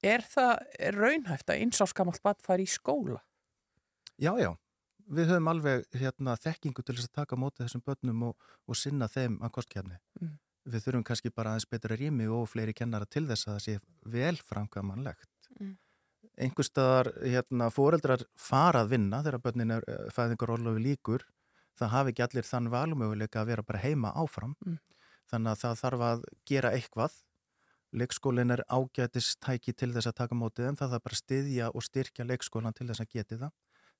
Er 0.05 0.23
það 0.23 0.53
er 0.79 0.99
raunhæft 1.01 1.49
að 1.49 1.65
einsáskamalt 1.65 2.23
barn 2.23 2.39
fari 2.45 2.67
í 2.67 2.71
skóla? 2.71 3.19
Já, 4.21 4.31
já, 4.39 4.53
við 5.11 5.33
höfum 5.33 5.51
alveg 5.51 5.85
hérna, 5.99 6.37
þekkingu 6.39 6.83
til 6.85 6.95
þess 6.95 7.11
að 7.11 7.19
taka 7.19 7.35
á 7.35 7.41
móti 7.41 7.63
þessum 7.65 7.83
börnum 7.85 8.27
og, 8.29 8.49
og 8.69 8.79
sinna 8.79 9.09
þeim 9.11 9.41
að 9.43 9.55
kostkefni. 9.59 9.99
Mm. 10.21 10.35
Við 10.65 10.87
þurfum 10.87 11.05
kannski 11.05 11.29
bara 11.35 11.53
aðeins 11.53 11.69
betra 11.69 11.97
rými 11.99 12.27
og 12.31 12.47
fleiri 12.49 12.73
kennara 12.73 13.05
til 13.05 13.27
þess 13.29 13.45
að 13.45 13.57
það 13.57 13.65
sé 13.65 13.75
vel 14.15 14.37
framkvæmanlegt. 14.41 15.29
Mm. 16.35 16.43
Einhver 16.45 16.67
staðar, 16.67 17.11
hérna, 17.23 17.69
fóreldrar 17.71 18.25
fara 18.35 18.83
að 18.83 18.95
vinna 18.95 19.21
þegar 19.23 19.43
börnin 19.43 19.75
er 19.77 19.85
eh, 19.87 20.07
fæðingarorlofi 20.15 20.83
líkur, 20.83 21.25
það 21.79 21.93
hafi 21.93 22.13
ekki 22.13 22.25
allir 22.25 22.47
þann 22.47 22.71
valumöguleika 22.73 23.41
að 23.41 23.53
vera 23.53 23.63
bara 23.63 23.83
heima 23.83 24.11
áfram. 24.15 24.55
Mm. 24.65 24.79
Þannig 25.31 25.51
að 25.51 25.61
það 25.63 25.79
þarf 25.81 26.05
að 26.09 26.25
gera 26.45 26.73
eitthvað. 26.75 27.15
Leikskólinn 27.95 28.51
er 28.51 28.65
ágætistæki 28.67 29.73
til 29.73 29.93
þess 29.95 30.11
að 30.11 30.17
taka 30.19 30.35
á 30.35 30.41
móti 30.41 30.65
þeim, 30.65 30.75
það 30.75 30.95
þarf 30.95 31.05
bara 31.05 31.15
að 31.15 31.21
styðja 31.23 31.71
og 31.71 31.85
styrkja 31.85 32.27
leikskólan 32.27 32.75
til 32.75 32.89
þess 32.89 33.03
að 33.05 33.11
geti 33.15 33.39
það. 33.39 33.53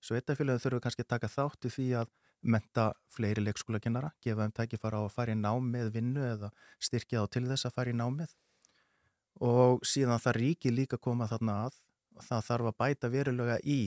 Sveitafélagin 0.04 0.62
þurfum 0.62 0.84
kannski 0.84 1.06
að 1.06 1.12
taka 1.16 1.30
þátt 1.32 1.66
í 1.66 1.72
því 1.72 1.86
að 2.02 2.12
menta 2.46 2.90
fleiri 3.10 3.42
leikskólakennara, 3.46 4.12
gefa 4.22 4.46
þeim 4.46 4.54
tækifara 4.60 5.00
á 5.02 5.04
að 5.08 5.14
fara 5.16 5.34
í 5.34 5.40
nám 5.40 5.70
með 5.72 5.94
vinnu 5.96 6.26
eða 6.28 6.52
styrkja 6.84 7.24
þá 7.24 7.32
til 7.34 7.46
þess 7.48 7.70
að 7.70 7.76
fara 7.78 7.94
í 7.94 7.98
námið. 7.98 8.36
Og 9.46 9.82
síðan 9.88 10.22
það 10.22 10.38
ríki 10.40 10.72
líka 10.72 11.00
koma 11.02 11.28
þarna 11.32 11.58
að, 11.66 11.80
það 12.22 12.46
þarf 12.50 12.72
að 12.72 12.78
bæta 12.78 13.10
verulega 13.10 13.58
í 13.64 13.80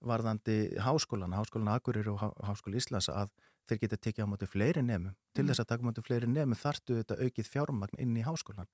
varðandi 0.00 0.78
háskólan, 0.80 1.34
háskólan 1.36 1.74
Akureyri 1.74 2.08
og 2.08 2.18
Há- 2.20 2.36
háskóla 2.48 2.76
Íslands 2.80 3.08
að 3.12 3.28
þeir 3.68 3.78
geta 3.82 3.96
tekið 3.96 4.24
á 4.26 4.30
móti 4.32 4.46
fleiri 4.48 4.82
nefnum. 4.82 5.14
Til 5.34 5.44
Mm. 5.44 5.50
þess 5.50 5.60
að 5.60 5.66
taka 5.68 5.82
á 5.84 5.86
móti 5.86 6.02
fleiri 6.02 6.26
nefnum 6.26 6.56
þarftu 6.58 6.96
þetta 7.04 7.18
aukið 7.22 7.46
fjármagn 7.52 7.98
inn 8.00 8.16
í 8.16 8.24
háskólan. 8.24 8.66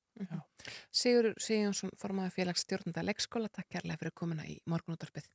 Sigur 0.94 1.34
Sigjónsson, 1.42 1.90
formaður 2.00 2.32
félags 2.32 2.62
stjórnanda 2.64 3.02
leikskóla, 3.04 3.50
takk 3.52 3.68
kærlega 3.74 3.98
fyrir 3.98 4.14
komuna 4.14 4.46
í 4.46 4.56
morgunúttarpið. 4.70 5.26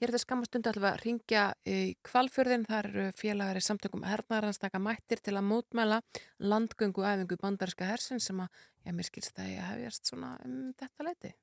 Hér 0.00 0.08
er 0.08 0.12
þetta 0.14 0.22
skammastundu 0.24 0.70
alveg 0.72 0.94
að 0.94 1.02
ringja 1.04 1.42
í 1.66 1.96
kvalfjörðin, 2.06 2.64
þar 2.70 2.88
eru 2.92 3.12
félagar 3.12 3.56
í 3.60 3.64
samtökum 3.66 4.06
hernaðarannstaka 4.08 4.78
mættir 4.80 5.20
til 5.20 5.34
að 5.34 5.48
mótmæla 5.50 6.00
landgöngu 6.40 7.02
æfingu 7.04 7.36
bandarska 7.42 7.84
hersin 7.90 8.20
sem 8.20 8.38
að, 8.40 8.48
já, 8.86 8.92
mér 8.92 9.04
skilst 9.10 9.34
það 9.34 9.50
ég 9.52 9.68
hefjast 9.68 10.06
svona 10.06 10.38
um 10.46 10.72
þetta 10.78 11.04
leiti. 11.10 11.34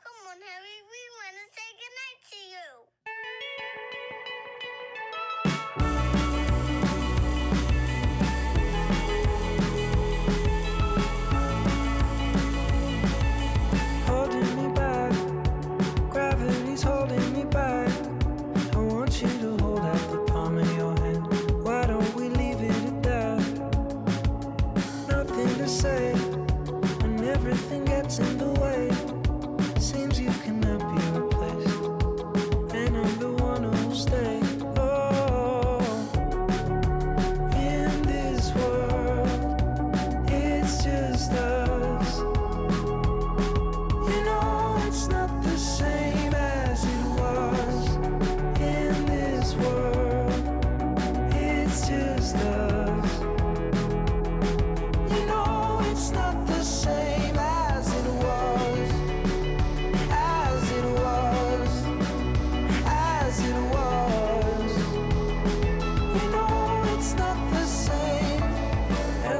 Come 0.00 0.32
on, 0.32 0.40
Harry, 0.40 0.76
we 0.88 1.02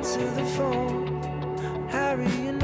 Answer 0.00 0.30
the 0.30 0.46
phone, 0.56 1.88
Harry. 1.90 2.26
You're 2.42 2.54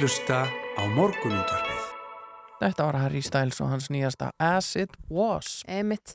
hlusta 0.00 0.46
á 0.48 0.82
morgunútvarpið. 0.96 1.80
Þetta 2.60 2.84
var 2.86 2.96
Harry 3.02 3.20
Styles 3.20 3.58
og 3.60 3.68
hans 3.68 3.90
nýjasta 3.92 4.30
As 4.40 4.70
It 4.80 4.94
Was. 5.12 5.60
Emitt. 5.68 6.14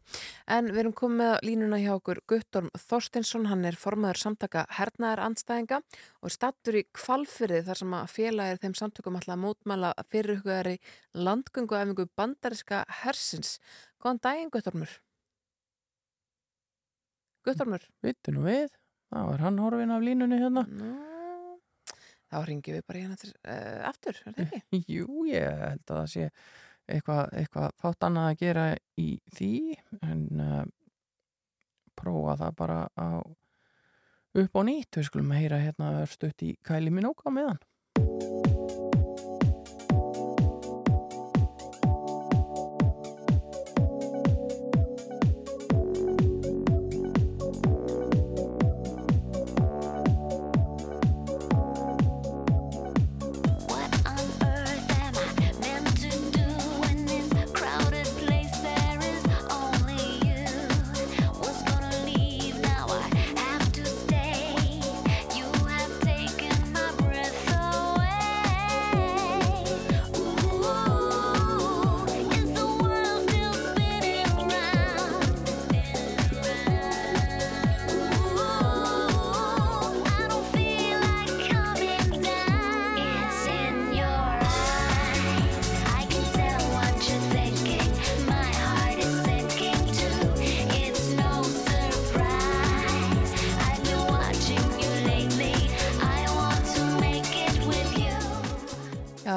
En 0.50 0.72
við 0.72 0.80
erum 0.82 0.96
komið 0.98 1.20
með 1.20 1.46
línuna 1.46 1.80
hjá 1.84 1.92
okkur 1.94 2.24
Guttorm 2.26 2.72
Þorstinsson, 2.82 3.46
hann 3.52 3.62
er 3.70 3.78
formaður 3.78 4.24
samtaka 4.24 4.66
hernaðar 4.80 5.22
andstæðinga 5.28 5.82
og 5.84 6.30
er 6.32 6.34
stattur 6.34 6.80
í 6.82 6.84
kvalfyrði 6.98 7.62
þar 7.70 7.82
sem 7.84 7.96
að 8.00 8.12
félagir 8.16 8.62
þeim 8.66 8.78
samtökum 8.82 9.20
alltaf 9.20 9.42
mótmæla 9.44 9.94
fyrirhugari 10.10 10.78
landgöngu 11.14 11.78
efingu 11.78 12.10
bandariska 12.18 12.84
hersins. 13.04 13.60
Góðan 14.02 14.24
daginn 14.26 14.54
Guttormur. 14.54 15.02
Guttormur. 17.46 17.86
Vittu 18.02 18.34
nú 18.34 18.48
við, 18.50 18.72
það 19.14 19.34
var 19.34 19.46
hann 19.46 19.62
horfin 19.62 19.94
af 19.94 20.08
línunni 20.10 20.42
hérna. 20.42 20.66
Nú, 20.74 20.96
Þá 22.36 22.40
ringjum 22.50 22.76
við 22.76 22.88
bara 22.90 23.02
hérna 23.02 23.18
til, 23.22 23.30
uh, 23.48 23.82
aftur, 23.88 24.18
er 24.20 24.34
það 24.36 24.42
ekki? 24.46 24.80
Jú, 24.98 25.22
ég 25.30 25.62
held 25.62 25.84
að 25.86 26.00
það 26.02 26.10
sé 26.12 26.26
eitthvað, 26.92 27.22
eitthvað 27.40 27.70
fátt 27.80 28.08
annað 28.10 28.28
að 28.32 28.42
gera 28.42 28.66
í 29.00 29.08
því 29.38 29.54
en 30.04 30.26
uh, 30.44 30.66
prófa 31.96 32.36
það 32.44 32.58
bara 32.60 32.80
á 33.00 33.08
upp 34.36 34.60
á 34.60 34.62
nýtt, 34.68 35.00
við 35.00 35.08
skulum 35.08 35.32
heyra 35.32 35.62
hérna 35.64 35.94
stutt 36.12 36.44
í 36.44 36.52
kæli 36.68 36.92
minn 36.92 37.08
á 37.08 37.30
meðan 37.32 37.62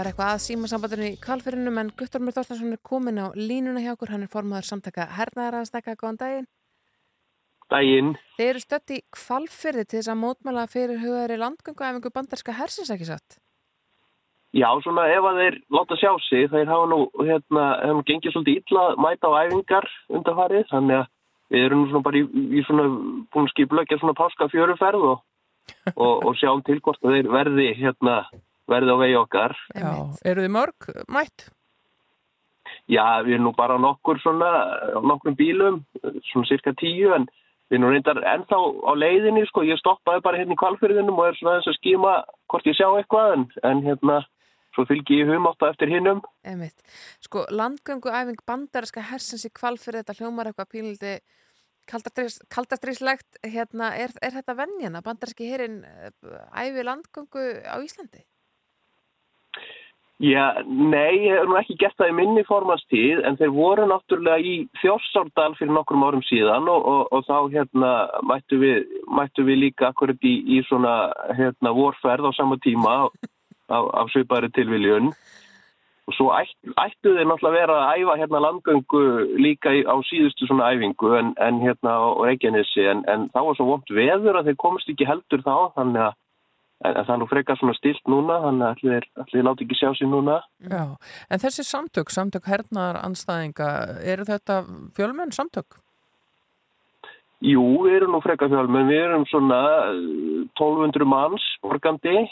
Er 0.08 0.14
eitthvað 0.14 0.30
að 0.32 0.38
síma 0.40 0.68
sambandinu 0.70 1.04
í 1.04 1.16
kvalfyrinum 1.20 1.78
en 1.82 1.88
Guttormur 1.92 2.32
Þorstensson 2.32 2.72
er 2.72 2.78
komin 2.80 3.18
á 3.20 3.28
línuna 3.36 3.82
hjá 3.84 3.90
okkur, 3.92 4.14
hann 4.14 4.22
er 4.24 4.30
formaður 4.32 4.64
samtaka 4.64 5.04
hernaðaraðstækka, 5.18 5.94
góðan 6.00 6.18
daginn. 6.22 6.46
Daginn. 7.68 8.14
Þeir 8.38 8.48
eru 8.54 8.62
stött 8.62 8.94
í 8.96 9.02
kvalfyrði 9.12 9.84
til 9.84 9.98
þess 9.98 10.12
að 10.14 10.18
mótmæla 10.22 10.64
fyrir 10.72 11.02
hugaðri 11.02 11.36
landgönguæfingu 11.42 12.14
bandarska 12.14 12.56
hersins 12.56 12.94
ekki 12.96 13.10
satt. 13.10 13.36
Já, 14.56 14.70
svona 14.80 15.04
ef 15.12 15.28
að 15.28 15.42
þeir 15.42 15.60
láta 15.76 16.00
sjá 16.00 16.10
sig, 16.30 16.48
þeir 16.56 16.72
hafa 16.72 16.88
nú, 16.88 17.02
hérna, 17.20 17.68
hefum 17.84 18.02
gengið 18.08 18.38
svolítið 18.38 18.64
illa 18.64 18.88
að 18.88 19.04
mæta 19.04 19.28
á 19.28 19.40
æfingar 19.44 19.92
undarfarið, 20.08 20.68
þannig 20.72 21.02
að 21.02 21.08
við 21.52 21.68
erum 21.68 21.86
svona 21.92 22.06
bara 22.08 22.22
í, 22.24 22.26
í 22.56 22.64
svona 22.64 22.90
búin 23.28 23.44
að 23.44 23.52
skipleggja 23.52 24.00
svona 24.00 24.16
páska 24.16 24.48
fjöruferð 24.56 25.08
og, 25.12 25.24
og, 25.92 26.14
og 26.24 26.36
sjáum 26.40 26.64
til 26.64 26.80
hvort 26.80 27.04
að 27.04 27.18
þeir 27.18 27.34
verði, 27.36 27.72
hérna, 27.84 28.22
verði 28.68 28.94
á 28.94 28.96
vegi 29.00 29.16
okkar. 29.18 29.54
Já, 29.74 29.92
eru 30.28 30.44
þið 30.44 30.54
mörg 30.54 30.88
mætt? 31.10 31.48
Já, 32.88 33.20
við 33.24 33.36
erum 33.36 33.50
nú 33.50 33.52
bara 33.56 33.76
nokkur 33.80 34.20
svona, 34.22 34.48
á 34.96 35.00
nokkrum 35.04 35.36
bílum, 35.36 35.82
svona 36.30 36.48
cirka 36.48 36.72
tíu, 36.80 37.12
en 37.16 37.26
við 37.68 37.78
erum 37.78 37.92
reyndar 37.92 38.20
ennþá 38.32 38.58
á 38.58 38.92
leiðinni, 38.96 39.44
sko, 39.48 39.64
ég 39.68 39.80
stoppaði 39.80 40.24
bara 40.24 40.40
hérna 40.40 40.56
í 40.56 40.60
kvalfyrðinum 40.60 41.20
og 41.20 41.28
er 41.28 41.38
svona 41.38 41.56
aðeins 41.56 41.70
að 41.72 41.78
skíma 41.80 42.12
hvort 42.48 42.68
ég 42.68 42.78
sjá 42.78 42.88
eitthvað, 42.88 43.34
en, 43.34 43.44
en 43.70 43.82
hérna, 43.84 44.20
svo 44.76 44.86
fylgi 44.88 45.20
ég 45.20 45.32
humátt 45.32 45.66
eftir 45.68 45.92
hinnum. 45.92 46.22
Einmitt. 46.48 46.80
Sko, 47.24 47.44
landgönguæfing 47.52 48.40
bandarska 48.48 49.04
hersins 49.10 49.44
í 49.48 49.52
kvalfyrði, 49.52 50.04
þetta 50.04 50.22
hljómar 50.22 50.52
eitthvað 50.52 50.72
pínliti 50.72 51.18
kaldastríslegt, 51.88 53.38
hérna, 53.44 53.92
er, 53.96 54.12
er 54.24 54.34
þetta 54.40 54.56
venjana? 54.58 55.04
Bandarski 55.04 55.48
herin 55.48 55.80
æfi 56.52 56.84
landgöngu 56.84 57.46
á 57.64 57.76
Íslandi? 57.84 58.24
Já, 60.18 60.50
nei, 60.66 61.28
ég 61.28 61.36
hef 61.36 61.44
nú 61.46 61.54
ekki 61.60 61.76
gert 61.78 61.94
það 61.94 62.08
í 62.10 62.14
minni 62.18 62.42
formanstíð 62.42 63.20
en 63.28 63.36
þeir 63.38 63.52
voru 63.54 63.84
náttúrulega 63.86 64.42
í 64.42 64.54
Þjórsárdal 64.80 65.52
fyrir 65.54 65.70
nokkrum 65.76 66.02
árum 66.02 66.24
síðan 66.26 66.66
og, 66.72 66.88
og, 66.90 67.04
og 67.14 67.22
þá 67.28 67.36
hérna 67.52 67.90
mættu 68.26 68.58
við, 68.58 68.80
mættu 69.14 69.46
við 69.46 69.60
líka 69.62 69.92
akkurat 69.92 70.26
í, 70.26 70.34
í 70.42 70.58
svona 70.66 71.12
hérna 71.38 71.70
vorferð 71.76 72.26
á 72.26 72.32
sama 72.34 72.58
tíma 72.66 72.96
af, 73.06 73.14
af 73.70 74.10
svipari 74.10 74.50
tilviljun. 74.58 75.12
Og 76.10 76.16
svo 76.16 76.32
ætt, 76.34 76.50
ættu 76.74 77.14
þeir 77.14 77.30
náttúrulega 77.30 77.60
vera 77.60 77.80
að 77.84 78.02
æfa 78.02 78.18
hérna 78.18 78.42
landgöngu 78.42 79.04
líka 79.38 79.70
á 79.70 79.96
síðustu 80.10 80.50
svona 80.50 80.72
æfingu 80.74 81.14
en, 81.20 81.30
en 81.38 81.62
hérna 81.62 81.94
á 81.94 82.06
Reykjanesi 82.26 82.90
en, 82.90 83.06
en 83.06 83.30
þá 83.30 83.44
var 83.44 83.60
svo 83.60 83.70
vond 83.70 83.94
veður 83.94 84.42
að 84.42 84.50
þeir 84.50 84.64
komast 84.66 84.90
ekki 84.90 85.06
heldur 85.06 85.46
þá 85.46 85.78
þannig 85.78 86.08
að 86.08 86.18
En, 86.78 86.94
það 86.94 87.10
er 87.10 87.18
nú 87.18 87.26
frekar 87.26 87.58
svona 87.58 87.74
stilt 87.74 88.10
núna, 88.10 88.36
þannig 88.44 88.64
að 88.68 88.76
allir, 88.76 89.06
allir 89.24 89.46
láti 89.48 89.66
ekki 89.66 89.78
sjá 89.80 89.88
sér 89.98 90.10
núna. 90.12 90.38
Já, 90.62 90.84
en 91.26 91.42
þessi 91.42 91.64
samtök, 91.66 92.12
samtök 92.14 92.46
hernaðar 92.46 93.00
anstæðinga, 93.02 93.70
eru 94.14 94.26
þetta 94.28 94.60
fjölmenn 94.94 95.34
samtök? 95.34 95.80
Jú, 97.42 97.64
við 97.86 98.00
erum 98.00 98.14
nú 98.14 98.22
frekar 98.22 98.50
fjölmenn, 98.50 98.90
við 98.90 99.04
erum 99.08 99.26
svona 99.30 99.58
eh, 99.90 100.46
1200 100.54 101.06
manns 101.06 101.44
borgandi, 101.62 102.24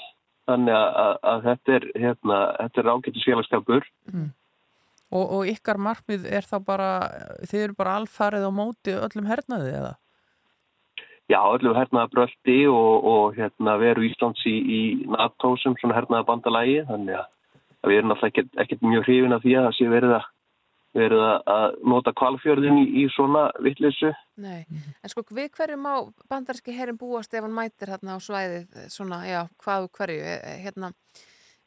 þannig 0.47 0.78
að, 0.78 0.89
að, 1.02 1.12
að 1.32 1.44
þetta 1.51 1.77
er, 1.77 1.86
hérna, 2.06 2.40
þetta 2.62 2.82
er 2.82 2.90
ágættis 2.94 3.27
félagskapur. 3.27 3.86
Mm. 4.14 4.32
Og, 5.14 5.23
og 5.27 5.51
ykkar 5.51 5.78
markmið 5.78 6.27
er 6.27 6.47
þá 6.47 6.56
bara, 6.66 6.90
þið 7.47 7.68
eru 7.68 7.78
bara 7.78 7.98
alfarið 8.01 8.47
á 8.47 8.52
móti 8.55 8.94
öllum 8.94 9.31
hernaði 9.31 9.74
eða? 9.78 9.94
Já, 11.26 11.40
öllum 11.42 11.74
hernaða 11.74 12.10
bröldi 12.12 12.60
og, 12.70 13.06
og 13.10 13.34
hérna, 13.34 13.74
veru 13.82 14.04
Íslands 14.06 14.44
í, 14.46 14.54
í 14.54 14.80
NATO 15.10 15.56
sem 15.58 15.74
svona 15.80 15.96
hernaða 15.98 16.28
bandalagi 16.28 16.84
þannig 16.86 17.18
að 17.18 17.90
við 17.90 17.98
erum 17.98 18.14
alltaf 18.14 18.30
ekkert, 18.30 18.52
ekkert 18.62 18.84
mjög 18.86 19.08
hrifin 19.08 19.34
af 19.34 19.42
því 19.42 19.56
að 19.58 19.66
það 19.66 19.74
sé 19.78 19.88
verið 19.90 20.14
að, 20.16 20.28
verið 21.00 21.24
að 21.26 21.66
nota 21.94 22.14
kvalfjörðin 22.20 22.78
í, 22.78 22.84
í 23.02 23.06
svona 23.14 23.42
vittleysu. 23.66 24.12
Nei, 24.42 24.62
en 25.02 25.12
sko 25.12 25.26
við 25.34 25.50
hverju 25.58 25.80
má 25.82 25.92
bandarski 26.30 26.74
herin 26.78 27.00
búast 27.00 27.34
ef 27.34 27.42
hann 27.42 27.58
mætir 27.58 27.90
hérna 27.94 28.18
á 28.18 28.18
svæðið 28.22 28.78
svona, 28.94 29.20
já, 29.26 29.40
hvað 29.64 29.88
og 29.88 29.98
hverju, 29.98 30.22
eh, 30.30 30.62
hérna 30.62 30.92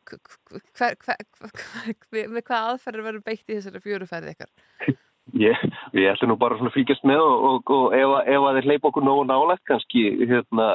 hver, 0.07 0.95
hver, 1.03 1.27
hver, 1.43 2.31
með 2.31 2.47
hvað 2.47 2.71
aðferður 2.71 3.09
verður 3.09 3.27
beitt 3.27 3.45
í 3.45 3.59
þessari 3.59 3.83
fjöruferði 3.83 4.37
ykkar? 4.37 4.55
Ég, 5.37 5.59
við 5.93 6.07
ætlum 6.09 6.31
nú 6.31 6.35
bara 6.41 6.55
svona 6.57 6.71
að 6.71 6.77
fylgjast 6.79 7.03
með 7.05 7.19
og, 7.21 7.43
og, 7.49 7.71
og 7.75 7.93
ef, 7.93 8.07
að- 8.17 8.29
ef 8.33 8.45
að 8.49 8.55
þeir 8.57 8.67
hleypa 8.69 8.87
okkur 8.89 9.03
nógu 9.05 9.25
nálægt 9.29 9.65
kannski 9.69 10.03
hérna 10.25 10.67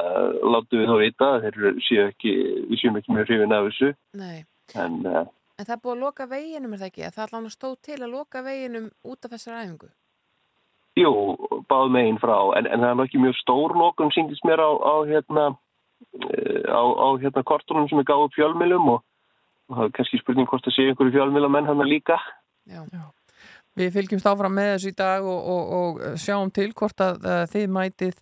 látum 0.53 0.79
við 0.79 0.87
þá 0.91 0.95
vita 1.01 1.29
að 1.35 1.41
þeir 1.47 1.79
séu 1.87 2.05
ekki, 2.07 2.33
við 2.69 2.79
séum 2.81 2.99
ekki 3.01 3.15
mjög 3.17 3.27
hrifin 3.31 3.55
af 3.57 3.65
þessu. 3.67 3.89
Nei, 4.21 4.37
en 4.79 4.95
uh, 5.05 5.25
en 5.59 5.65
það 5.67 5.75
er 5.75 5.81
búið 5.83 5.95
að 5.97 6.03
loka 6.05 6.27
veginum 6.31 6.73
er 6.75 6.81
það 6.83 6.89
ekki, 6.91 7.09
það 7.15 7.25
allan 7.27 7.51
stóð 7.53 7.75
til 7.89 7.99
að 7.99 8.13
loka 8.15 8.41
veginum 8.47 8.87
út 9.11 9.27
af 9.27 9.35
þessari 9.35 9.61
æfingu. 9.65 9.91
Jú, 10.95 11.11
báð 11.67 11.89
megin 11.91 12.21
frá 12.23 12.37
en, 12.55 12.67
en 12.71 12.79
það 12.79 12.89
er 12.93 12.95
nú 13.01 13.03
ekki 13.09 13.19
mjög 13.19 13.35
stór 13.41 13.75
lokun 13.75 14.13
síndist 14.15 14.45
mér 14.47 14.63
á, 14.63 14.71
á 14.71 14.95
hérna 15.09 15.45
eh, 16.31 16.63
á, 16.71 16.79
á 16.79 17.07
hérna 17.19 17.43
kortunum 17.43 17.89
sem 17.91 17.99
er 17.99 18.07
gáð 18.07 18.23
upp 18.29 18.35
fjölmilum 18.39 18.87
og, 18.93 19.01
og 19.67 19.75
það 19.81 19.89
er 19.89 19.93
kannski 19.99 20.19
spurning 20.23 20.47
hvort 20.47 20.63
það 20.63 20.77
séu 20.77 20.87
einhverju 20.93 21.15
fjölmilamenn 21.17 21.67
hann 21.67 21.83
líka. 21.89 22.15
Já. 22.71 22.79
Já. 22.95 23.03
Við 23.75 23.91
fylgjumst 23.91 24.27
áfram 24.29 24.53
með 24.55 24.69
þessu 24.73 24.91
í 24.91 24.97
dag 24.97 25.25
og, 25.27 25.47
og, 25.51 25.71
og 25.77 26.19
sjáum 26.21 26.51
til 26.55 26.69
hvort 26.77 27.01
að, 27.03 27.25
að 27.27 27.41
þið 27.51 27.65
mætið, 27.75 28.19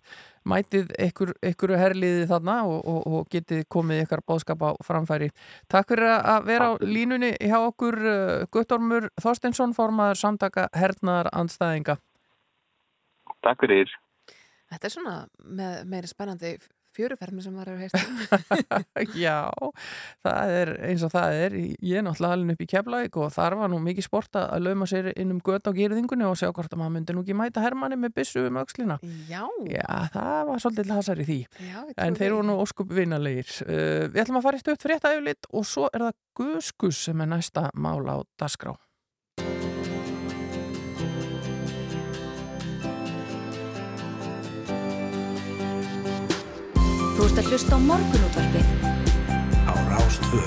mætið 0.50 0.94
ykkur, 1.06 1.32
ykkur 1.50 1.74
herliði 1.78 2.24
þarna 2.30 2.56
og, 2.66 2.80
og, 2.90 3.00
og 3.06 3.28
getið 3.30 3.62
komið 3.70 4.02
ykkar 4.04 4.24
bóðskap 4.26 4.64
á 4.66 4.70
framfæri. 4.82 5.30
Takk 5.70 5.94
fyrir 5.94 6.10
að 6.16 6.48
vera 6.50 6.70
á 6.70 6.72
línunni 6.82 7.34
hjá 7.38 7.58
okkur 7.60 8.00
uh, 8.02 8.16
Guttormur 8.50 9.10
Þorsteinsson, 9.22 9.76
formaður 9.78 10.22
samtaka 10.24 10.66
hernaðar 10.74 11.30
andstæðinga. 11.32 12.00
Takk 13.44 13.62
fyrir. 13.62 13.94
Þetta 14.72 14.88
er 14.88 14.96
svona 14.96 15.18
með 15.38 15.84
meiri 15.86 16.10
spennandi 16.10 16.56
fjörufermi 16.94 17.42
sem 17.44 17.54
var 17.56 17.70
að 17.72 17.82
heyrst 17.84 17.98
Já, 19.24 19.50
það 20.24 20.52
er 20.58 20.72
eins 20.88 21.04
og 21.06 21.12
það 21.14 21.38
er. 21.44 21.56
Ég 21.84 22.00
er 22.00 22.06
náttúrulega 22.06 22.38
alveg 22.38 22.56
upp 22.56 22.64
í 22.64 22.68
Keflavík 22.70 23.18
og 23.20 23.32
þar 23.34 23.58
var 23.60 23.72
nú 23.72 23.80
mikið 23.84 24.08
sport 24.08 24.38
að 24.40 24.66
lauma 24.68 24.88
sér 24.90 25.10
inn 25.14 25.34
um 25.34 25.42
göt 25.44 25.68
á 25.68 25.72
gýrðingunni 25.74 26.28
og 26.28 26.38
sjá 26.40 26.50
hvort 26.50 26.72
að 26.72 26.82
maður 26.82 26.94
myndi 26.98 27.16
nú 27.16 27.24
ekki 27.24 27.38
mæta 27.38 27.64
hermanni 27.64 27.98
með 28.00 28.16
byssu 28.20 28.46
um 28.48 28.60
öxlina. 28.62 28.98
Já. 29.30 29.42
Já, 29.70 29.88
það 30.14 30.40
var 30.50 30.64
svolítið 30.64 30.94
hasar 30.94 31.22
í 31.22 31.28
því. 31.30 31.40
Já, 31.68 31.78
en 32.06 32.18
þeir 32.20 32.36
voru 32.38 32.48
nú 32.50 32.58
óskup 32.62 32.94
vinnalegir. 32.94 33.50
Uh, 33.66 34.06
við 34.08 34.24
ætlum 34.24 34.40
að 34.40 34.48
fara 34.48 34.60
í 34.60 34.64
stöðt 34.64 34.88
frétta 34.88 35.14
yfirlit 35.14 35.50
og 35.52 35.68
svo 35.68 35.90
er 35.92 36.08
það 36.08 36.20
Guskus 36.34 37.04
sem 37.06 37.20
er 37.22 37.30
næsta 37.30 37.68
mál 37.78 38.02
á 38.10 38.18
dasgrá. 38.40 38.74
Ert 47.34 47.48
að 47.48 47.48
hlusta 47.50 47.74
á 47.74 47.80
morgunútvarpið 47.82 48.66
á 49.66 49.74
Rás 49.90 50.18
Rástvö. 50.22 50.42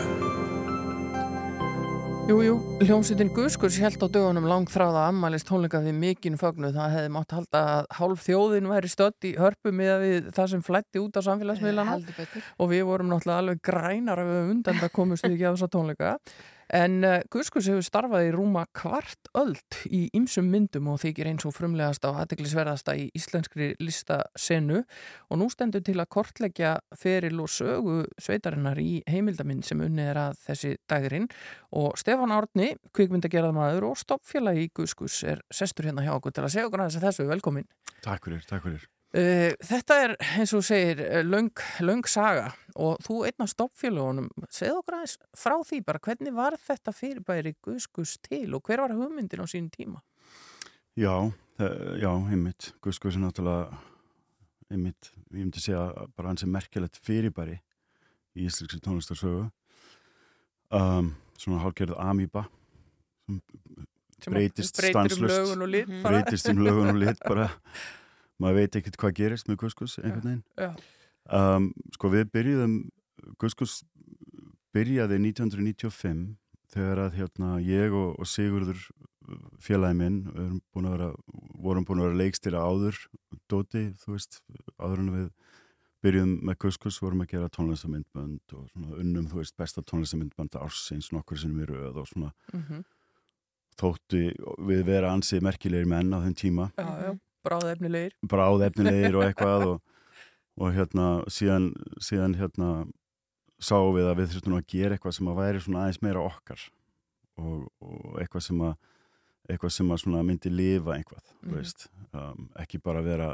Jú, 2.30 2.38
jú, 2.46 2.54
hljómsveitin 2.80 3.32
Guðskurs 3.36 3.80
held 3.84 4.00
á 4.00 4.08
dögunum 4.08 4.48
langþráða 4.48 5.02
ammælist 5.10 5.50
tónleika 5.50 5.82
við 5.84 5.98
mikinn 6.00 6.40
fögnu. 6.40 6.72
Það 6.72 6.96
hefði 6.96 7.12
mátt 7.12 7.36
halda 7.36 7.64
að 7.74 7.92
hálf 8.00 8.24
þjóðin 8.24 8.72
væri 8.72 8.92
stödd 8.94 9.28
í 9.28 9.34
hörpu 9.36 9.74
með 9.76 9.96
við 10.06 10.32
það 10.38 10.52
sem 10.54 10.64
flætti 10.64 11.04
út 11.04 11.20
á 11.20 11.28
samfélagsmiðlana. 11.28 11.98
Og 12.56 12.72
við 12.72 12.86
vorum 12.88 13.12
náttúrulega 13.12 13.44
alveg 13.44 13.64
grænar 13.68 14.24
af 14.24 14.32
undan 14.46 14.80
það 14.80 14.96
komust 14.96 15.28
við 15.28 15.36
ekki 15.36 15.50
á 15.52 15.56
þessa 15.58 15.74
tónleika. 15.76 16.16
En 16.76 17.00
uh, 17.08 17.20
Guðskurs 17.32 17.70
hefur 17.72 17.86
starfað 17.86 18.28
í 18.28 18.32
rúma 18.36 18.66
kvart 18.76 19.30
öld 19.38 19.78
í 19.88 20.08
ymsum 20.18 20.50
myndum 20.52 20.90
og 20.92 21.00
þykir 21.04 21.30
eins 21.32 21.46
og 21.48 21.56
frumlegasta 21.56 22.12
og 22.12 22.20
aðteglisverðasta 22.24 22.98
í 23.00 23.08
íslenskri 23.16 23.70
listasenu 23.80 24.82
og 24.84 25.40
nú 25.40 25.48
stendur 25.54 25.86
til 25.88 25.96
að 26.02 26.10
kortleggja 26.18 26.74
feril 27.00 27.40
og 27.44 27.52
sögu 27.54 28.02
sveitarinnar 28.20 28.82
í 28.84 29.00
heimildamind 29.08 29.64
sem 29.68 29.84
unnið 29.84 30.12
er 30.12 30.22
að 30.26 30.44
þessi 30.50 30.76
dagirinn 30.92 31.30
og 31.72 31.96
Stefán 32.00 32.36
Árni, 32.36 32.74
kvikmyndagerðamaður 32.98 33.92
og 33.94 33.98
stoppfélagi 34.04 34.68
í 34.68 34.74
Guðskurs 34.76 35.24
er 35.24 35.44
sestur 35.54 35.88
hérna 35.88 36.04
hjá 36.04 36.18
okkur 36.18 36.36
til 36.36 36.48
að 36.48 36.54
segja 36.58 36.68
okkur 36.68 36.88
að 36.88 37.02
þessu 37.08 37.32
velkomin. 37.32 37.68
Takk 38.04 38.28
fyrir, 38.28 38.44
takk 38.50 38.68
fyrir. 38.68 38.88
Uh, 39.18 39.56
þetta 39.66 39.96
er, 40.04 40.12
eins 40.38 40.52
og 40.54 40.62
þú 40.62 40.68
segir, 40.68 41.00
eh, 41.02 41.24
löng, 41.26 41.50
löng 41.82 42.06
saga 42.06 42.52
og 42.78 43.00
þú 43.02 43.24
einn 43.26 43.42
af 43.42 43.50
stoppfélagunum, 43.50 44.28
segð 44.54 44.76
okkur 44.78 44.98
aðeins 45.00 45.16
frá 45.34 45.56
því 45.66 45.80
bara, 45.88 46.02
hvernig 46.06 46.36
var 46.38 46.58
þetta 46.62 46.94
fyrirbæri 46.94 47.56
Guðskus 47.66 48.20
til 48.22 48.54
og 48.54 48.70
hver 48.70 48.84
var 48.84 48.94
hugmyndin 48.94 49.42
á 49.42 49.48
sínum 49.50 49.72
tíma? 49.74 50.04
Já, 50.94 51.34
það, 51.58 51.74
já, 52.04 52.12
einmitt. 52.14 52.70
Guðskus 52.86 53.18
er 53.18 53.26
náttúrulega, 53.26 53.82
einmitt, 54.70 55.10
ég 55.32 55.42
myndi 55.42 55.66
segja 55.66 55.88
bara 56.14 56.36
hans 56.36 56.46
er 56.46 56.54
merkilegt 56.54 57.02
fyrirbæri 57.02 57.58
í 58.38 58.46
íslenski 58.46 58.84
tónlistarsögu. 58.86 59.48
Um, 60.70 61.16
svona 61.40 61.64
hálfgerð 61.64 61.98
amíba 61.98 62.46
sem 64.22 64.34
breytist 64.34 64.78
um 64.78 64.92
stanslust. 64.92 65.56
Breytist 66.06 66.50
um 66.52 66.62
lögun 66.62 66.94
og 66.94 67.00
lit 67.02 67.24
bara. 67.26 67.50
Maður 68.40 68.60
veit 68.62 68.76
ekkert 68.80 68.98
hvað 69.02 69.16
gerist 69.18 69.48
með 69.50 69.58
Guðskus 69.64 69.98
einhvern 70.00 70.44
veginn. 70.58 70.76
Um, 71.34 71.72
sko 71.96 72.10
við 72.14 72.28
byrjuðum, 72.32 72.76
Guðskus 73.42 73.80
byrjaði 74.76 75.18
1995 75.24 76.36
þegar 76.74 77.02
að 77.08 77.16
hérna 77.18 77.56
ég 77.66 77.96
og, 77.98 78.14
og 78.22 78.28
Sigurður 78.30 78.84
félagi 79.60 79.98
minn 80.00 80.20
búin 80.72 80.88
vera, 80.88 81.10
vorum 81.60 81.84
búin 81.88 82.00
að 82.04 82.12
vera 82.12 82.20
leikstýra 82.22 82.62
áður, 82.64 83.00
Dóti, 83.52 83.88
þú 84.04 84.14
veist, 84.16 84.38
áður 84.80 85.02
en 85.04 85.10
við 85.16 85.26
byrjuðum 86.06 86.36
með 86.48 86.58
Guðskus, 86.64 87.00
vorum 87.04 87.24
að 87.26 87.32
gera 87.34 87.50
tónlistamindbönd 87.52 88.54
og 88.56 88.68
svona 88.72 89.00
unnum, 89.02 89.26
þú 89.32 89.42
veist, 89.42 89.56
besta 89.60 89.82
tónlistamindbönd 89.84 90.56
ársins 90.62 91.10
nokkur 91.12 91.42
sinnum 91.42 91.66
í 91.66 91.68
röð 91.72 91.98
og 92.04 92.08
svona 92.12 92.32
Mhm. 92.54 92.86
þóttu 93.78 94.22
við 94.70 94.84
vera 94.88 95.12
ansið 95.14 95.44
merkilegir 95.46 95.86
menn 95.90 96.14
á 96.14 96.18
þeim 96.24 96.36
tíma 96.38 96.70
Já, 96.78 96.88
já, 97.04 97.12
bráðefnilegir. 97.48 98.16
bráðefnilegir 98.34 99.18
og 99.20 99.26
eitthvað 99.28 99.68
og, 99.72 99.78
og 100.62 100.76
hérna 100.76 101.08
síðan, 101.32 101.72
síðan 102.04 102.38
hérna 102.40 102.72
sáum 103.58 103.96
við 103.96 104.10
að 104.12 104.20
við 104.22 104.34
þurftum 104.34 104.60
að 104.60 104.68
gera 104.74 104.98
eitthvað 104.98 105.18
sem 105.18 105.32
að 105.32 105.40
væri 105.42 105.64
svona 105.64 105.86
aðeins 105.86 106.04
meira 106.06 106.26
okkar 106.26 106.68
og, 107.42 107.66
og 107.82 108.22
eitthvað 108.22 108.46
sem 108.50 108.62
að 108.68 108.78
eitthvað 109.48 109.74
sem 109.74 109.92
að 109.94 110.02
svona 110.04 110.24
myndi 110.28 110.52
lifa 110.52 110.96
einhvað 110.98 111.24
mm. 111.24 111.56
veist, 111.56 111.88
um, 112.12 112.48
ekki 112.60 112.82
bara 112.84 113.04
vera 113.06 113.32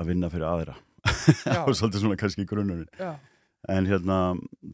að 0.00 0.10
vinna 0.10 0.30
fyrir 0.32 0.48
aðra 0.48 0.76
og 1.64 1.74
svolítið 1.78 2.00
svona 2.02 2.18
kannski 2.20 2.46
grunnurinn 2.48 2.88
Já. 2.98 3.14
en 3.70 3.88
hérna 3.90 4.20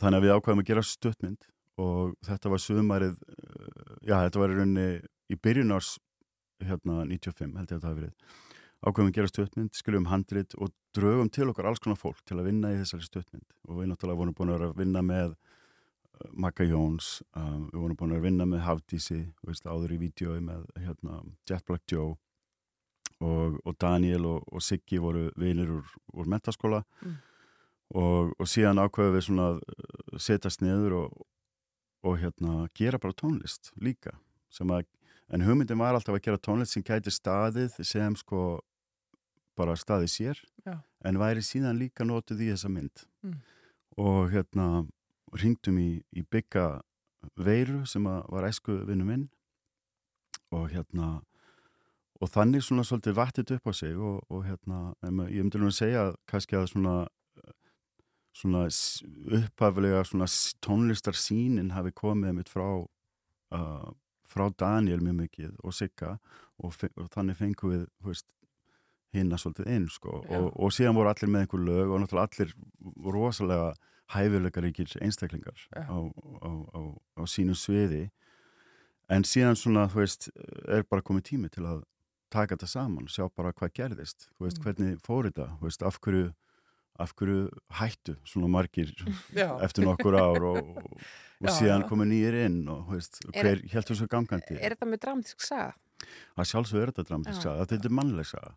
þannig 0.01 0.21
að 0.21 0.27
við 0.27 0.37
ákvæðum 0.37 0.63
að 0.63 0.71
gera 0.71 0.87
stuttmynd 0.87 1.49
og 1.81 2.15
þetta 2.27 2.53
var 2.53 2.63
sumarið 2.63 3.19
já 4.07 4.17
þetta 4.23 4.43
var 4.43 4.55
í 4.55 4.61
rauninni 4.61 4.89
í 5.31 5.39
byrjun 5.41 5.75
árs 5.77 5.97
hérna 6.67 7.05
95 7.09 7.57
held 7.59 7.71
ég 7.71 7.79
að 7.79 7.85
það 7.85 7.91
hafi 7.91 8.01
verið. 8.01 8.35
Ákveðum 8.81 9.11
að 9.11 9.17
gera 9.19 9.29
stuttmynd, 9.29 9.75
skrifum 9.77 10.09
handrit 10.09 10.55
og 10.57 10.73
drögum 10.97 11.29
til 11.33 11.51
okkar 11.53 11.69
alls 11.69 11.83
konar 11.85 11.99
fólk 12.01 12.23
til 12.25 12.39
að 12.41 12.47
vinna 12.49 12.71
í 12.73 12.79
þessari 12.81 13.05
stuttmynd. 13.05 13.57
Og 13.69 13.81
við 13.81 13.91
náttúrulega 13.91 14.21
vorum 14.23 14.37
búin 14.39 14.53
að 14.55 14.65
vinna 14.79 15.03
með 15.05 15.35
uh, 15.35 16.31
Magga 16.33 16.65
Jóns, 16.65 17.11
um, 17.37 17.67
við 17.69 17.83
vorum 17.83 17.99
búin 18.01 18.17
að 18.17 18.25
vinna 18.25 18.47
með 18.49 18.65
veist, 19.45 19.69
áður 19.69 19.97
í 19.97 20.01
vídjói 20.07 20.41
með 20.41 20.65
hérna, 20.81 21.21
Jet 21.49 21.67
Black 21.69 21.85
Joe. 21.93 22.17
Og, 23.21 23.59
og 23.69 23.75
Daniel 23.77 24.25
og, 24.25 24.47
og 24.49 24.63
Siggi 24.65 24.97
voru 24.97 25.27
vinir 25.37 25.69
úr, 25.69 25.89
úr 26.17 26.31
mentaskóla 26.33 26.85
Mm. 27.05 27.19
og, 28.01 28.33
og 28.39 28.49
síðan 28.49 28.81
ákveðum 28.81 29.17
við 29.17 29.25
svona 29.27 29.47
að 29.51 29.61
uh, 29.61 30.17
setjast 30.17 30.63
niður 30.65 30.97
og, 31.03 31.27
og 32.07 32.17
hérna 32.23 32.69
gera 32.77 33.01
bara 33.03 33.17
tónlist 33.17 33.73
líka 33.77 34.15
sem 34.49 34.71
að, 34.73 34.87
en 35.31 35.45
hugmyndin 35.47 35.79
var 35.79 35.95
alltaf 35.95 36.17
að 36.17 36.25
gera 36.27 36.39
tónlist 36.43 36.75
sem 36.75 36.83
gæti 36.87 37.13
staðið 37.15 37.79
sem 37.87 38.17
sko 38.19 38.61
bara 39.59 39.77
staðið 39.77 40.11
sér 40.13 40.39
Já. 40.67 40.79
en 41.05 41.19
væri 41.21 41.43
síðan 41.45 41.79
líka 41.81 42.05
notuð 42.07 42.47
í 42.47 42.53
þessa 42.53 42.71
mynd 42.73 43.07
Mm. 43.23 43.35
og 44.01 44.31
hérna 44.33 44.87
ringdum 45.37 45.77
í, 45.79 46.01
í 46.17 46.23
bygga 46.25 46.81
veiru 47.37 47.83
sem 47.87 48.05
var 48.05 48.47
æsku 48.49 48.79
vinnu 48.89 49.05
minn 49.05 49.27
og 50.51 50.71
hérna 50.73 51.21
og 52.21 52.29
þannig 52.33 52.65
svona 52.65 52.85
svolítið 52.89 53.19
vattið 53.19 53.53
upp 53.59 53.69
á 53.69 53.73
sig 53.77 53.97
og, 53.97 54.23
og 54.33 54.45
hérna, 54.49 54.95
ég 55.29 55.45
myndi 55.45 55.61
nú 55.61 55.69
að 55.69 55.77
segja 55.77 56.07
kannski 56.27 56.57
að 56.57 56.71
svona 56.73 56.95
svona 58.33 58.65
upphaflega 59.37 60.05
svona 60.07 60.29
tónlistarsýnin 60.65 61.73
hafi 61.75 61.93
komið 61.93 62.37
mitt 62.39 62.49
frá 62.49 62.65
uh, 62.81 63.91
frá 64.31 64.47
Daniel 64.59 65.01
mjög 65.03 65.17
mikið 65.25 65.57
og 65.65 65.75
Sigga 65.75 66.13
og, 66.63 66.75
og 66.97 67.09
þannig 67.15 67.37
fengum 67.41 67.73
við 67.75 67.87
veist, 68.07 68.27
hinna 69.17 69.39
svolítið 69.43 69.71
inn 69.75 69.89
sko. 69.91 70.21
Og, 70.31 70.51
og 70.55 70.71
síðan 70.75 70.95
voru 70.95 71.11
allir 71.11 71.31
með 71.33 71.45
einhver 71.47 71.65
lög 71.67 71.91
og 71.97 72.03
náttúrulega 72.05 72.29
allir 72.31 72.53
rosalega 73.11 73.73
hæfileikaríkir 74.15 74.93
einstaklingar 75.03 75.59
á, 75.75 75.99
á, 75.99 76.51
á, 76.75 76.81
á 77.19 77.23
sínu 77.31 77.55
sviði. 77.59 78.09
En 79.11 79.25
síðan 79.27 79.59
svona 79.59 79.89
þú 79.91 80.03
veist 80.05 80.29
er 80.71 80.85
bara 80.87 81.03
komið 81.03 81.27
tími 81.33 81.51
til 81.51 81.67
að 81.67 81.83
taka 82.31 82.55
þetta 82.55 82.69
saman, 82.71 83.09
sjá 83.11 83.27
bara 83.35 83.51
hvað 83.53 83.73
gerðist. 83.75 84.29
Þú 84.39 84.47
veist 84.47 84.59
Mm. 84.61 84.65
hvernig 84.65 85.01
fór 85.03 85.27
þetta? 85.27 85.47
Þú 85.59 85.67
veist, 85.67 85.83
af 85.83 85.99
hverju 86.01 86.29
af 87.01 87.13
hverju 87.19 87.49
hættu 87.81 88.15
svona 88.29 88.49
margir 88.53 88.91
Já. 89.37 89.49
eftir 89.65 89.87
nokkur 89.87 90.17
ár 90.21 90.43
og, 90.53 90.73
og, 90.85 90.97
Já, 91.41 91.53
síðan 91.57 91.85
já. 91.85 91.89
komu 91.89 92.05
nýjir 92.05 92.35
inn 92.47 92.59
og 92.69 92.91
veist, 92.93 93.21
Er- 93.33 93.45
hver 93.45 93.63
heldur 93.73 93.97
svo 93.97 94.09
gangandi 94.13 94.59
Er 94.61 94.75
þetta 94.75 94.89
með 94.91 95.01
dramatísk 95.07 95.41
saga? 95.47 95.73
að 96.41 96.47
sjálfsögur 96.49 96.83
er 96.89 96.91
þetta 96.95 97.05
dramatísk 97.11 97.41
Já. 97.41 97.45
saga, 97.45 97.65
þetta 97.69 97.89
er 97.91 97.95
mannleg 97.99 98.27
saga 98.29 98.53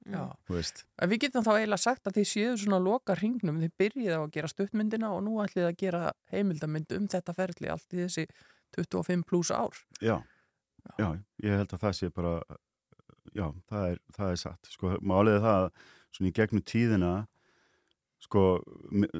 við 1.11 1.17
getum 1.25 1.43
þá 1.43 1.51
eiginlega 1.57 1.81
sagt 1.83 2.07
að 2.07 2.17
þið 2.19 2.27
séu 2.31 2.53
svona 2.61 2.79
loka 2.79 3.15
hringnum, 3.19 3.57
þið 3.59 3.73
byrjið 3.81 4.13
á 4.15 4.19
að 4.23 4.31
gera 4.37 4.47
stuttmyndina 4.51 5.09
og 5.11 5.23
nú 5.25 5.33
ætlið 5.43 5.67
að 5.69 5.77
gera 5.81 6.03
heimildamynd 6.31 6.95
um 6.95 7.07
þetta 7.11 7.35
ferli 7.35 7.67
allt 7.73 7.93
í 7.97 8.03
þessi 8.05 8.27
25 8.77 9.25
pluss 9.27 9.51
ár. 9.51 9.75
já, 10.01 10.23
já 10.97 11.09
ég 11.43 11.57
held 11.59 11.73
að 11.75 11.83
það 11.83 11.93
sé 11.99 12.09
bara 12.15 12.39
já, 13.35 13.47
það 13.69 13.89
er, 13.91 13.99
það 14.15 14.31
er 14.31 14.39
satt 14.45 14.71
sko, 14.71 14.95
málið 15.03 15.35
er 15.39 15.43
það 15.43 15.59
að 15.59 15.69
svona 16.13 16.29
í 16.31 16.35
gegnum 16.39 16.63
tíðina 16.63 17.11
sko, 18.23 18.43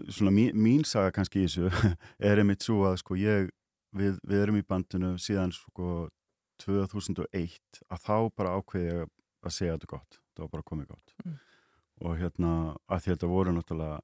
svona 0.10 0.32
mín, 0.34 0.54
mín 0.56 0.84
saga 0.88 1.12
kannski 1.16 1.44
í 1.44 1.48
þessu 1.50 1.70
er 2.30 2.40
einmitt 2.42 2.64
svo 2.66 2.84
að 2.88 2.98
sko 3.04 3.18
ég 3.20 3.50
við, 3.94 4.18
við 4.24 4.40
erum 4.46 4.58
í 4.62 4.66
bandinu 4.68 5.14
síðan 5.22 5.52
sko 5.54 6.08
2001 6.64 7.84
að 7.92 8.02
þá 8.06 8.16
bara 8.38 8.56
ákveði 8.60 8.88
ég 8.90 9.12
að 9.44 9.52
segja 9.58 9.76
þetta 9.76 9.92
gott, 9.94 10.20
það 10.36 10.46
var 10.46 10.54
bara 10.58 10.70
komið 10.72 10.90
gott 10.94 11.16
Mm. 11.24 11.38
og 12.04 12.18
hérna 12.20 12.50
að 12.92 13.04
þetta 13.06 13.28
voru 13.32 13.52
náttúrulega 13.56 14.00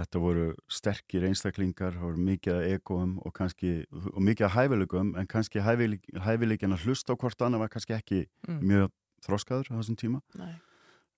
þetta 0.00 0.20
voru 0.22 0.44
sterkir 0.72 1.24
einstaklingar 1.28 1.96
það 1.96 2.04
voru 2.06 2.22
mikið 2.28 2.54
að 2.54 2.68
egoum 2.76 3.10
og 3.26 3.34
kannski 3.36 3.72
og 3.92 4.20
mikið 4.24 4.46
að 4.46 4.54
hæfileikum 4.54 5.10
en 5.20 5.26
kannski 5.28 5.60
hæfileikin 5.66 6.72
að 6.76 6.84
hlusta 6.86 7.12
á 7.12 7.20
hvort 7.20 7.42
annað 7.44 7.64
var 7.66 7.72
kannski 7.74 7.96
ekki 7.98 8.20
Mm. 8.48 8.60
mjög 8.70 8.90
þroskaður 9.26 9.68
á 9.68 9.74
þessum 9.80 9.98
tíma 10.00 10.20
Nei. 10.38 10.54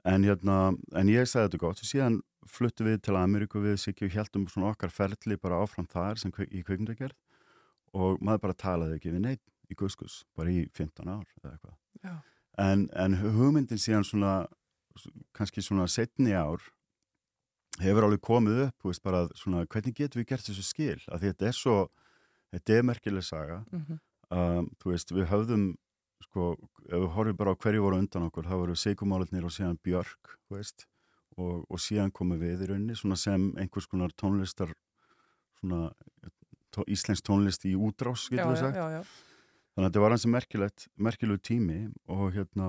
En, 0.09 0.27
hérna, 0.27 0.59
en 0.99 1.13
ég 1.13 1.29
sagði 1.29 1.51
þetta 1.51 1.63
gott. 1.63 1.83
Og 1.83 1.89
síðan 1.89 2.21
fluttu 2.51 2.87
við 2.87 3.01
til 3.07 3.17
Ameríku 3.19 3.63
við 3.63 3.79
Siggi 3.81 4.09
og 4.09 4.17
heldum 4.17 4.49
svona 4.51 4.73
okkar 4.73 4.93
ferli 4.93 5.39
bara 5.41 5.61
áfram 5.63 5.87
þar 5.91 6.21
sem 6.21 6.33
í 6.49 6.63
kveikmyndagerð 6.67 7.17
og 7.93 8.23
maður 8.25 8.47
bara 8.47 8.59
talaði 8.59 8.99
ekki 8.99 9.13
við 9.13 9.25
neitt 9.27 9.43
í 9.71 9.77
Guskus, 9.79 10.23
bara 10.37 10.53
í 10.53 10.65
15 10.75 11.09
ár 11.09 11.27
eða 11.43 11.53
eitthvað. 11.55 11.77
En, 12.61 12.87
en 12.99 13.17
hugmyndin 13.23 13.81
síðan 13.81 14.05
svona 14.05 14.33
kannski 15.37 15.63
svona 15.65 15.87
setni 15.89 16.35
ár 16.37 16.61
hefur 17.81 18.07
alveg 18.07 18.21
komið 18.25 18.67
upp 18.67 18.89
veist, 18.89 19.03
bara, 19.05 19.25
svona, 19.39 19.65
hvernig 19.71 19.97
getum 19.97 20.21
við 20.21 20.33
gert 20.33 20.49
þessu 20.49 20.65
skil? 20.67 20.99
Að 21.09 21.29
þetta 21.29 21.49
er 21.49 21.57
svo, 21.57 21.77
þetta 22.53 22.77
er 22.77 22.89
merkileg 22.91 23.25
saga. 23.25 23.63
Mhm. 23.73 24.01
um, 24.33 24.69
þú 24.81 24.93
veist, 24.93 25.13
við 25.13 25.29
höfðum 25.31 25.65
sko, 26.27 26.47
ef 26.89 26.95
við 26.97 27.11
horfum 27.17 27.37
bara 27.41 27.53
á 27.55 27.61
hverju 27.65 27.83
voru 27.85 27.99
undan 28.03 28.29
okkur 28.29 28.49
þá 28.49 28.55
voru 28.61 28.77
Sigumálutnir 28.79 29.45
og 29.49 29.53
síðan 29.55 29.79
Björk 29.85 30.33
þú 30.49 30.57
veist, 30.59 30.87
og, 31.37 31.63
og 31.69 31.81
síðan 31.83 32.13
komum 32.15 32.41
við 32.41 32.65
í 32.67 32.71
rauninni 32.73 32.97
svona 32.99 33.19
sem 33.21 33.51
einhvers 33.61 33.89
konar 33.91 34.13
tónlistar 34.19 34.73
svona 35.61 35.91
tó, 36.73 36.83
íslensk 36.89 37.25
tónlist 37.29 37.67
í 37.69 37.75
útrás, 37.77 38.27
Já, 38.31 38.37
getur 38.43 38.53
við 38.53 38.59
já, 38.59 38.65
sagt 38.67 38.81
já, 38.81 38.89
já. 38.99 39.03
þannig 39.77 39.87
að 39.87 39.91
þetta 39.91 40.05
var 40.07 40.17
hans 40.17 40.27
merkilegt 40.39 40.89
merkilegu 41.09 41.43
tími 41.49 41.79
og 42.13 42.27
hérna 42.37 42.69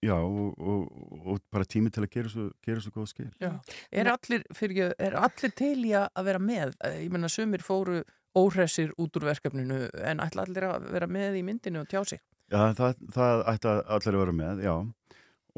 já, 0.00 0.14
og, 0.16 0.54
og, 0.56 0.86
og 1.34 1.42
bara 1.52 1.66
tími 1.68 1.90
til 1.92 2.04
að 2.06 2.12
gera 2.14 2.32
svo, 2.32 2.46
gera 2.64 2.80
svo 2.80 2.94
góð 2.94 3.10
skil 3.12 3.28
Já. 3.42 3.52
Er 3.92 4.08
allir, 4.14 4.46
fyrir, 4.56 4.94
er 4.96 5.16
allir 5.20 5.52
til 5.58 5.76
í 5.84 5.92
að 5.98 6.24
vera 6.30 6.40
með? 6.40 6.72
Eh, 6.88 7.02
Ég 7.04 7.12
menna, 7.12 7.28
sumir 7.28 7.60
fóru 7.64 8.00
óhressir 8.38 8.92
út 9.02 9.16
úr 9.18 9.26
verkefninu 9.26 9.88
en 10.06 10.20
ætla 10.22 10.44
allir 10.46 10.68
að 10.70 10.84
vera 10.94 11.08
með 11.10 11.40
í 11.40 11.44
myndinu 11.44 11.82
og 11.82 11.88
tjá 11.90 12.00
sig. 12.06 12.20
Já, 12.50 12.72
það, 12.74 13.02
það 13.14 13.42
ætti 13.52 13.70
allir 13.70 14.16
að 14.16 14.22
vera 14.24 14.34
með, 14.34 14.62
já. 14.66 14.74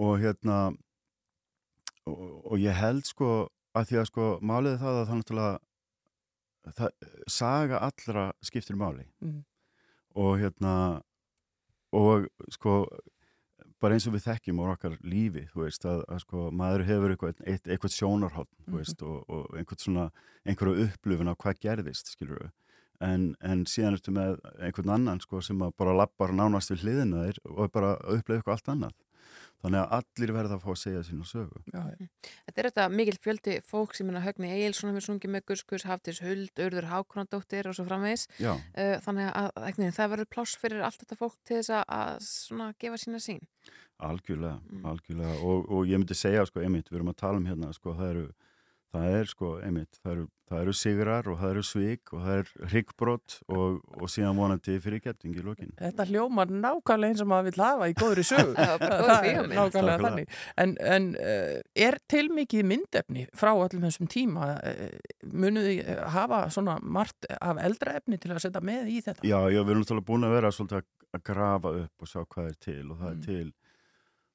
Og 0.02 0.12
hérna, 0.20 0.56
og, 2.08 2.24
og 2.52 2.60
ég 2.60 2.76
held 2.76 3.06
sko 3.08 3.30
að 3.72 3.88
því 3.88 4.00
að 4.00 4.08
sko 4.10 4.26
málið 4.44 4.74
er 4.74 4.82
það 4.82 4.98
að 4.98 5.06
það 5.08 5.20
náttúrulega, 5.20 5.54
það, 6.76 7.08
saga 7.32 7.80
allra 7.88 8.26
skiptir 8.44 8.78
máli. 8.80 9.06
Mm. 9.24 9.40
Og 10.20 10.36
hérna, 10.42 10.74
og 11.96 12.28
sko, 12.52 12.76
bara 13.80 13.96
eins 13.96 14.06
og 14.08 14.16
við 14.18 14.26
þekkjum 14.26 14.60
á 14.60 14.64
okkar 14.74 14.98
lífi, 15.00 15.46
þú 15.54 15.64
veist, 15.64 15.86
að, 15.88 16.04
að 16.12 16.24
sko 16.26 16.48
maður 16.60 16.84
hefur 16.90 17.14
eitthvað, 17.14 17.40
eitt, 17.48 17.68
eitthvað 17.72 17.96
sjónarhótt, 17.96 18.52
þú 18.66 18.82
veist, 18.82 19.06
og, 19.08 19.22
og 19.32 19.56
einhvern 19.56 19.84
svona, 19.86 20.10
einhverju 20.44 20.90
upplifun 20.90 21.32
á 21.32 21.34
hvað 21.34 21.64
gerðist, 21.64 22.12
skilur 22.12 22.44
við. 22.44 22.52
En, 23.02 23.32
en 23.42 23.64
síðan 23.66 23.96
ertu 23.96 24.14
með 24.14 24.36
einhvern 24.62 24.92
annan 24.96 25.22
sko, 25.22 25.40
sem 25.42 25.58
bara 25.58 25.96
lappar 25.96 26.34
nánast 26.36 26.70
við 26.70 26.84
hliðina 26.86 27.24
þér 27.26 27.40
og 27.50 27.72
bara 27.74 27.96
upplega 27.98 28.40
eitthvað 28.40 28.58
allt 28.58 28.70
annað. 28.76 29.00
Þannig 29.62 29.78
að 29.78 29.92
allir 29.94 30.32
verða 30.34 30.56
að 30.56 30.64
fá 30.64 30.70
að 30.72 30.78
segja 30.80 31.00
sína 31.06 31.26
sögu. 31.26 31.60
Já, 31.70 31.82
Þetta 32.48 32.62
er 32.62 32.66
þetta 32.66 32.86
mikil 32.90 33.14
fjöldi 33.22 33.52
fólk 33.62 33.94
sem 33.94 34.08
er 34.10 34.24
Högni 34.24 34.50
Egilson 34.50 34.90
hefur 34.90 35.04
sungið 35.06 35.32
með 35.36 35.44
Guskus, 35.52 35.84
Haftis 35.86 36.18
Huld, 36.24 36.50
Urður 36.64 36.88
Hákonadóttir 36.90 37.68
og 37.70 37.76
svo 37.78 37.86
framvegis. 37.86 38.26
Já. 38.42 38.56
Uh, 38.74 38.96
þannig 39.04 39.30
að 39.30 39.60
ekki, 39.68 39.92
það 39.94 40.10
verður 40.16 40.30
pláss 40.34 40.58
fyrir 40.58 40.82
allt 40.82 41.04
þetta 41.04 41.20
fólk 41.20 41.38
til 41.46 41.60
þess 41.60 41.74
að, 41.78 41.84
að 41.98 42.26
svona, 42.26 42.68
gefa 42.82 42.98
sína 43.04 43.22
sín. 43.22 43.42
Algjörlega, 44.02 44.58
algjörlega. 44.90 45.36
Og, 45.46 45.70
og 45.70 45.86
ég 45.86 46.02
myndi 46.02 46.18
segja, 46.18 46.42
sko, 46.48 46.64
einmitt, 46.64 46.90
við 46.90 46.98
erum 46.98 47.12
að 47.14 47.20
tala 47.22 47.38
um 47.38 47.46
hérna, 47.46 47.70
sko, 47.76 47.94
það 48.00 48.14
eru, 48.16 48.26
það 48.92 49.14
er, 49.18 49.26
sko, 49.30 49.50
einmitt, 49.64 49.98
það 50.04 50.12
eru, 50.12 50.24
það 50.52 50.60
eru 50.66 50.72
sigrar 50.76 51.28
og 51.32 51.38
það 51.40 51.50
eru 51.54 51.62
svik 51.64 52.10
og 52.12 52.24
það 52.26 52.38
er 52.42 52.50
hryggbrott 52.72 53.36
og, 53.48 53.78
og 53.96 54.10
síðan 54.12 54.36
vonandi 54.36 54.74
fyrir 54.84 55.00
getting 55.00 55.36
í 55.40 55.44
lokin. 55.46 55.70
Þetta 55.80 56.04
hljómar 56.10 56.50
nákvæmlega 56.52 57.14
eins 57.14 57.22
og 57.24 57.30
maður 57.32 57.48
vil 57.48 57.62
hafa 57.64 57.88
í 57.88 57.94
góðri 57.96 58.24
sögu. 58.28 58.52
Já, 58.52 58.74
bara 58.82 58.98
góð 59.00 59.08
það 59.08 59.28
er 59.30 59.38
nákvæmlega 59.38 59.62
Nákvæmlega. 59.62 60.02
þannig. 60.04 60.36
En, 60.66 60.74
en 60.96 61.08
uh, 61.16 61.56
er 61.88 61.98
til 62.12 62.24
mikið 62.36 62.68
myndefni 62.74 63.24
frá 63.32 63.52
öllum 63.56 63.86
þessum 63.88 64.10
tíma? 64.12 64.50
Eh, 64.60 65.96
hafa 66.18 66.42
svona 66.52 66.76
margt 66.82 67.26
af 67.40 67.56
eldra 67.64 67.96
efni 68.02 68.20
til 68.20 68.34
að 68.36 68.42
setja 68.44 68.60
með 68.64 68.92
í 68.92 69.00
þetta? 69.08 69.24
Já, 69.24 69.38
já, 69.48 69.60
við 69.64 69.72
erum 69.74 69.84
náttúrulega 69.86 70.08
búin 70.12 70.28
að 70.28 70.36
vera 70.36 70.52
svolítið 70.52 70.82
að- 70.82 71.24
grafa 71.32 71.68
upp 71.82 72.00
og 72.04 72.08
sjá 72.08 72.22
hvað 72.24 72.46
er 72.48 72.54
til 72.64 72.90
og 72.92 72.96
það 73.00 73.10
Mm. 73.12 73.18
er 73.18 73.26
til 73.26 73.52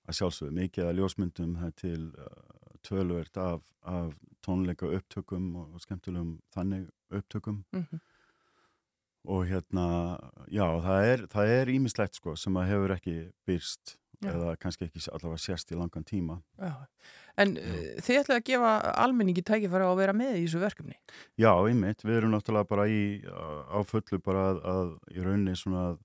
að 0.07 0.17
sjálfsögðu 0.17 0.53
mikið 0.57 0.84
að 0.88 0.97
ljósmyndum, 0.99 1.55
það 1.57 1.67
er 1.67 1.73
til 1.81 2.03
uh, 2.17 2.56
tölvert 2.86 3.38
af, 3.38 3.62
af 3.88 4.14
tónleika 4.45 4.90
upptökum 4.98 5.56
og, 5.56 5.80
skemmtilegum 5.82 6.38
þannig 6.56 6.90
upptökum 7.12 7.64
Mhm. 7.74 7.99
og 9.28 9.45
hérna, 9.49 9.86
já, 10.52 10.66
það 10.84 11.06
er 11.12 11.24
það 11.28 11.48
er 11.58 11.72
ímislegt 11.74 12.16
sko 12.16 12.36
sem 12.40 12.54
að 12.56 12.68
hefur 12.72 12.94
ekki 12.95 13.16
byrst 13.48 13.98
Já. 14.24 14.32
eða 14.32 14.54
kannski 14.58 14.88
ekki 14.88 15.02
allavega 15.14 15.38
sérst 15.44 15.72
í 15.72 15.78
langan 15.78 16.06
tíma 16.08 16.40
Já. 16.58 16.72
En 17.38 17.52
uh, 17.58 17.99
þið 18.02 18.22
ætlaði 18.24 18.40
að 18.40 18.45
gefa 18.49 18.72
almenningi 19.04 19.44
tækifæri 19.45 19.86
á 19.86 19.90
að 19.91 19.99
vera 19.99 20.14
með 20.18 20.38
í 20.40 20.45
þessu 20.48 20.62
verkefni? 20.64 20.95
Já, 21.38 21.52
einmitt, 21.68 22.02
við 22.08 22.18
erum 22.22 22.32
náttúrulega 22.34 22.70
bara 22.72 22.88
í, 22.90 23.02
á 23.30 23.78
fullu 23.86 24.18
bara 24.26 24.48
að, 24.56 24.62
að 24.74 24.90
í 25.14 25.22
rauninni 25.28 25.54
svona 25.60 25.84
að, 25.91 25.99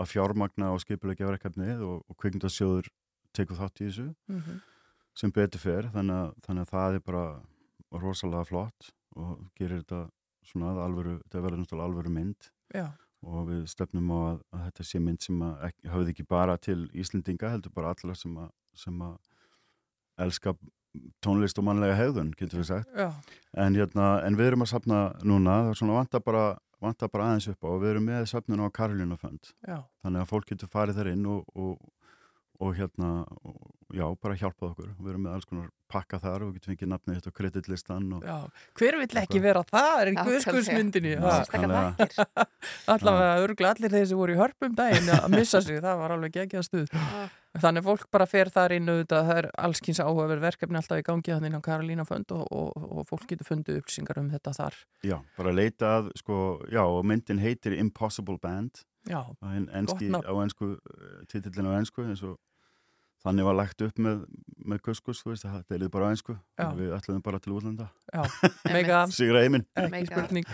að 0.00 0.10
fjármagna 0.14 0.70
og 0.72 0.80
skipulegja 0.80 1.28
verkefnið 1.28 1.82
og, 1.84 1.98
og 2.08 2.16
kvikmyndasjóður 2.22 2.88
tekur 3.36 3.58
þátt 3.60 3.82
í 3.84 3.90
þessu 3.90 4.08
Mhm. 4.32 4.62
Sem 5.18 5.32
betur 5.34 5.62
fer, 5.62 5.90
þannig 5.94 6.22
að, 6.22 6.30
þannig 6.46 6.66
að 6.66 6.72
það 6.74 6.98
er 6.98 7.04
bara 7.08 7.24
rosalega 8.04 8.46
flott 8.46 8.90
og 9.18 9.42
gerir 9.58 9.82
þetta 9.82 10.04
svona 10.48 10.72
að 10.72 10.80
alvöru, 10.84 11.18
þetta 11.26 11.44
verður 11.44 11.62
náttúrulega 11.62 11.88
alvöru 11.90 12.12
mynd 12.14 12.50
Já. 12.74 12.86
og 13.26 13.48
við 13.50 13.64
stefnum 13.72 14.12
á 14.14 14.18
að, 14.18 14.40
að 14.54 14.64
þetta 14.68 14.86
sé 14.90 15.02
mynd 15.04 15.24
sem 15.24 15.42
ekki, 15.48 15.90
hafði 15.92 16.14
ekki 16.14 16.26
bara 16.28 16.56
til 16.62 16.78
Íslendinga, 16.94 17.52
heldur 17.56 17.74
bara 17.74 17.94
alla 17.96 18.16
sem 18.18 18.38
að, 18.38 18.52
sem 18.78 19.02
að 19.04 19.16
elska 20.24 20.54
tónlist 21.22 21.58
og 21.60 21.66
mannlega 21.68 21.98
hegðun, 21.98 22.32
getur 22.38 22.62
við 22.62 22.70
sagt. 22.72 22.96
En, 23.54 23.76
hérna, 23.76 24.08
en 24.24 24.38
við 24.38 24.52
erum 24.52 24.64
að 24.64 24.72
sapna 24.72 25.02
núna, 25.26 25.60
það 25.66 25.74
er 25.74 25.78
svona 25.82 25.98
vantar 25.98 26.24
bara, 26.24 26.46
vantar 26.82 27.12
bara 27.12 27.28
aðeins 27.28 27.50
upp 27.52 27.66
á 27.66 27.68
og 27.70 27.82
við 27.82 27.92
erum 27.92 28.08
með 28.08 28.26
sapnun 28.32 28.64
á 28.64 28.68
Karolina 28.74 29.18
Fund. 29.20 29.52
Þannig 30.02 30.24
að 30.24 30.30
fólk 30.32 30.48
getur 30.52 30.72
farið 30.72 30.98
þar 31.00 31.12
inn 31.12 31.28
og, 31.28 31.52
og, 31.54 31.76
og 32.58 32.74
hérna, 32.74 33.08
já, 33.94 34.04
bara 34.18 34.34
hjálpað 34.34 34.72
okkur. 34.72 34.94
Við 34.98 35.10
erum 35.12 35.22
með 35.26 35.34
alls 35.36 35.46
konar 35.46 35.68
pakka 35.88 36.18
þar 36.20 36.44
og 36.44 36.48
við 36.50 36.58
getum 36.58 36.72
fengið 36.74 36.90
nafnið 36.92 37.18
þetta 37.18 37.30
á 37.30 37.38
kreditlistan. 37.38 38.08
Hver 38.78 38.98
vill 38.98 39.20
ekki 39.22 39.42
vera 39.44 39.62
þar 39.68 40.10
í 40.10 40.14
Nákvæmlega. 40.16 40.26
guðskuðsmyndinni? 40.28 41.12
Allavega 42.92 43.36
örgla 43.44 43.70
allir 43.74 43.94
þeir 43.94 44.08
sem 44.10 44.18
voru 44.20 44.34
í 44.34 44.40
hörpum 44.40 44.74
daginn 44.78 45.12
að 45.14 45.28
missa 45.36 45.62
sig, 45.64 45.78
það 45.84 46.02
var 46.02 46.16
alveg 46.16 46.34
geggjað 46.34 46.66
stuð. 46.66 46.90
Þannig 47.58 47.80
að 47.82 47.88
fólk 47.88 48.10
bara 48.12 48.26
fer 48.28 48.50
þar 48.52 48.74
inn 48.76 48.90
auðvitað, 48.90 49.30
það 49.30 49.40
er 49.40 49.48
allskins 49.64 50.00
áhugaverð 50.02 50.44
verkefni 50.44 50.78
alltaf 50.82 51.00
í 51.00 51.06
gangi 51.06 51.32
þannig 51.32 51.56
á 51.56 51.60
Karolína 51.64 52.04
Fönd 52.06 52.34
og, 52.36 52.44
og, 52.52 52.74
og 53.00 53.08
fólk 53.08 53.24
getur 53.30 53.48
fundið 53.48 53.80
upplýsingar 53.80 54.20
um 54.20 54.28
þetta 54.34 54.52
þar. 54.58 54.76
Já, 55.06 55.16
bara 55.38 55.54
leita 55.56 55.94
að, 56.00 56.12
sko, 56.20 56.42
já, 56.68 56.82
og 56.84 57.00
myndin 57.08 57.40
heitir 57.42 57.78
Impossible 57.78 58.36
Band. 58.42 58.84
Já, 59.08 59.22
en, 59.40 59.64
enski, 59.72 60.10
gott 60.12 60.20
nafn. 60.20 60.28
á 60.28 60.34
ensku, 60.44 60.70
titillin 61.32 61.70
á 61.72 61.80
ensku, 61.80 62.04
eins 62.04 62.22
og 62.28 62.36
þannig 63.24 63.46
var 63.48 63.56
lagt 63.58 63.82
upp 63.82 63.98
með, 64.02 64.20
með 64.70 64.80
Guskus, 64.86 65.20
þú 65.24 65.32
veist, 65.32 65.44
það 65.46 65.64
deilið 65.72 65.90
bara 65.94 66.08
á 66.08 66.12
ensku. 66.14 66.36
Já. 66.58 66.66
Við 66.78 66.94
ætlaðum 66.96 67.22
bara 67.26 67.40
til 67.42 67.54
útlanda. 67.56 67.88
Já, 68.14 68.22
mega 68.76 69.00
Sigra 69.14 69.42
heiminn. 69.44 69.66
ekki 69.74 69.92
Mega. 69.94 70.10
spurning. 70.12 70.48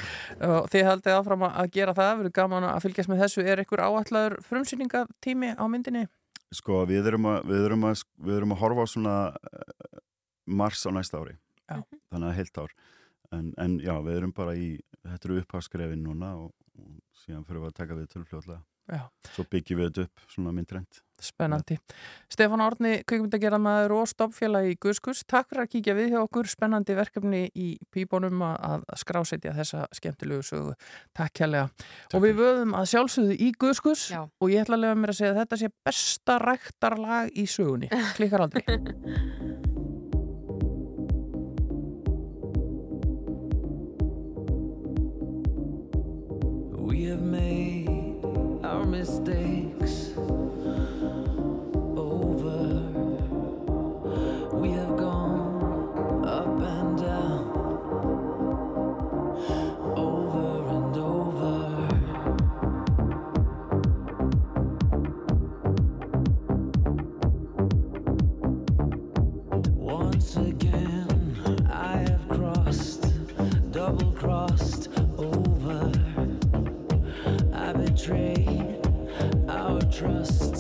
Og 0.49 0.69
þið 0.73 0.89
haldið 0.89 1.17
áfram 1.19 1.47
að 1.51 1.71
gera 1.77 1.97
það, 1.99 2.13
verður 2.23 2.37
gaman 2.41 2.69
að 2.71 2.83
fylgjast 2.87 3.13
með 3.13 3.25
þessu. 3.25 3.45
Er 3.53 3.65
ykkur 3.65 3.85
áætlaður 3.85 4.39
frumsýningatími 4.49 5.53
á 5.61 5.65
myndinni? 5.69 6.07
Sko, 6.55 6.83
við 6.89 7.09
erum 7.11 7.29
að, 7.33 7.41
við 7.51 7.65
erum 7.69 7.87
að, 7.91 8.05
við 8.25 8.37
erum 8.41 8.55
að 8.55 8.61
horfa 8.63 8.85
á 8.85 8.93
svona 8.95 9.15
uh, 9.35 10.03
mars 10.47 10.85
á 10.87 10.91
næsta 10.95 11.21
ári. 11.21 11.39
Já. 11.69 11.81
Þannig 12.13 12.29
að 12.31 12.37
heilt 12.39 12.61
ár. 12.65 12.75
En, 13.35 13.49
en 13.59 13.79
já, 13.83 13.95
við 14.05 14.21
erum 14.21 14.33
bara 14.37 14.55
í, 14.57 14.69
þetta 15.03 15.29
eru 15.29 15.41
upphafskrefin 15.43 16.05
núna 16.05 16.35
og, 16.39 16.53
og 16.79 16.93
síðan 17.25 17.45
fyrir 17.49 17.65
við 17.65 17.73
að 17.73 17.79
taka 17.81 17.97
við 17.99 18.11
til 18.13 18.23
fljóðlega. 18.29 18.63
Já. 18.91 19.07
Svo 19.33 19.47
byggjum 19.49 19.81
við 19.81 19.91
þetta 19.91 20.07
upp 20.09 20.31
svona 20.35 20.53
myndrænt. 20.55 21.01
Spennandi. 21.25 21.79
Stefán 22.29 22.61
Árni, 22.61 22.99
kvikmyndagerðamaður 23.09 23.95
og 23.97 24.11
stopfélag 24.11 24.67
í 24.69 24.75
Guðskus. 24.83 25.23
Takk 25.31 25.49
fyrir 25.49 25.65
að 25.65 25.71
kíkja 25.73 25.95
við 25.97 26.11
hjá 26.13 26.19
okkur. 26.21 26.51
Spennandi 26.51 26.97
verkefni 26.99 27.43
í 27.55 27.69
pípunum 27.95 28.43
að 28.45 28.85
að 28.85 29.01
skrásetja 29.01 29.55
þessa 29.57 29.87
skemmtilegu 29.95 30.45
sögu. 30.45 30.77
Takk 31.17 31.39
kærlega. 31.41 31.89
Og 32.13 32.27
við 32.27 32.39
vöðum 32.43 32.77
að 32.77 32.91
sjálfsögðu 32.93 33.39
í 33.39 33.51
Guðskus 33.63 34.07
Já. 34.13 34.23
og 34.27 34.53
ég 34.53 34.67
ætla 34.67 34.81
að 34.81 34.87
lefa 34.87 35.01
mér 35.01 35.15
að 35.15 35.21
segja 35.23 35.33
að 35.33 35.43
þetta 35.43 35.63
sé 35.63 35.73
besta 35.89 36.39
ræktarlag 36.45 37.33
í 37.33 37.49
sögunni. 37.49 37.93
Klikkar 38.19 38.49
aldrei. 38.49 38.65
mistakes 48.95 50.15
trust, 80.05 80.54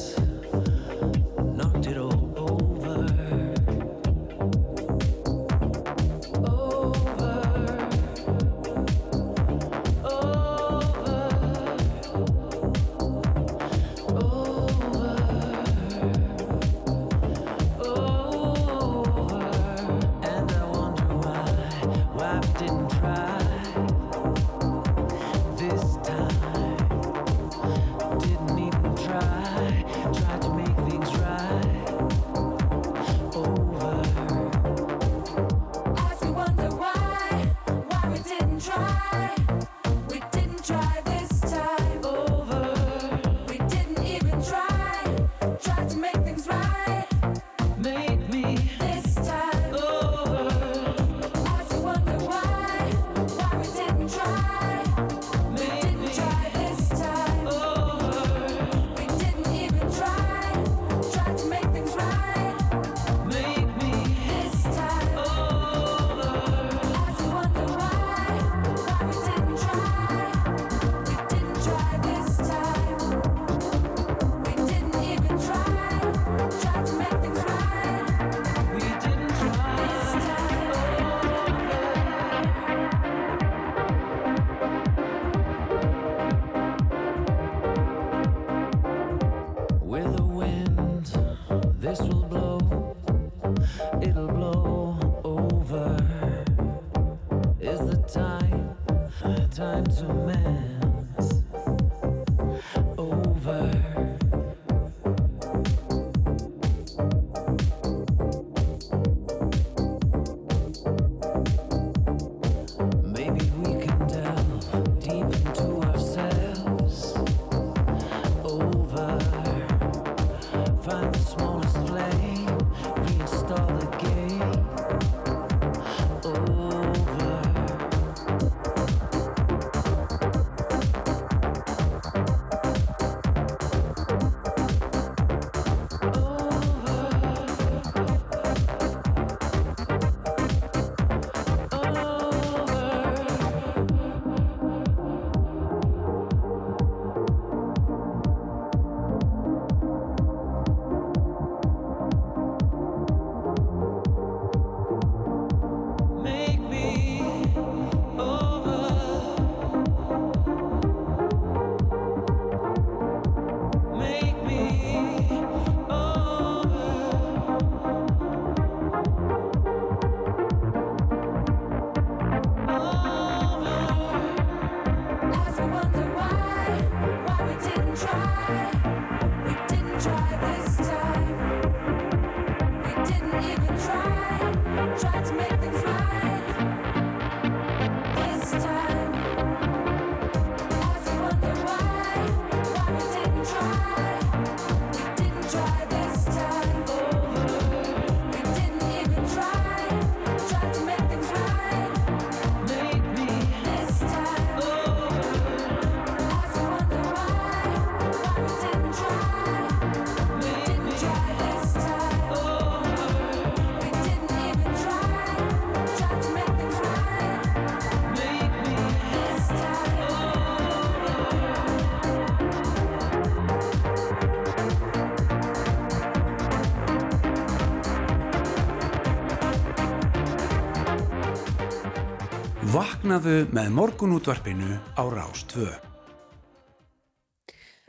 Vaknaðu 233.14 233.46
með 233.54 233.68
morgunútvarpinu 233.70 234.68
á 234.98 235.02
Rástvö. 235.06 235.68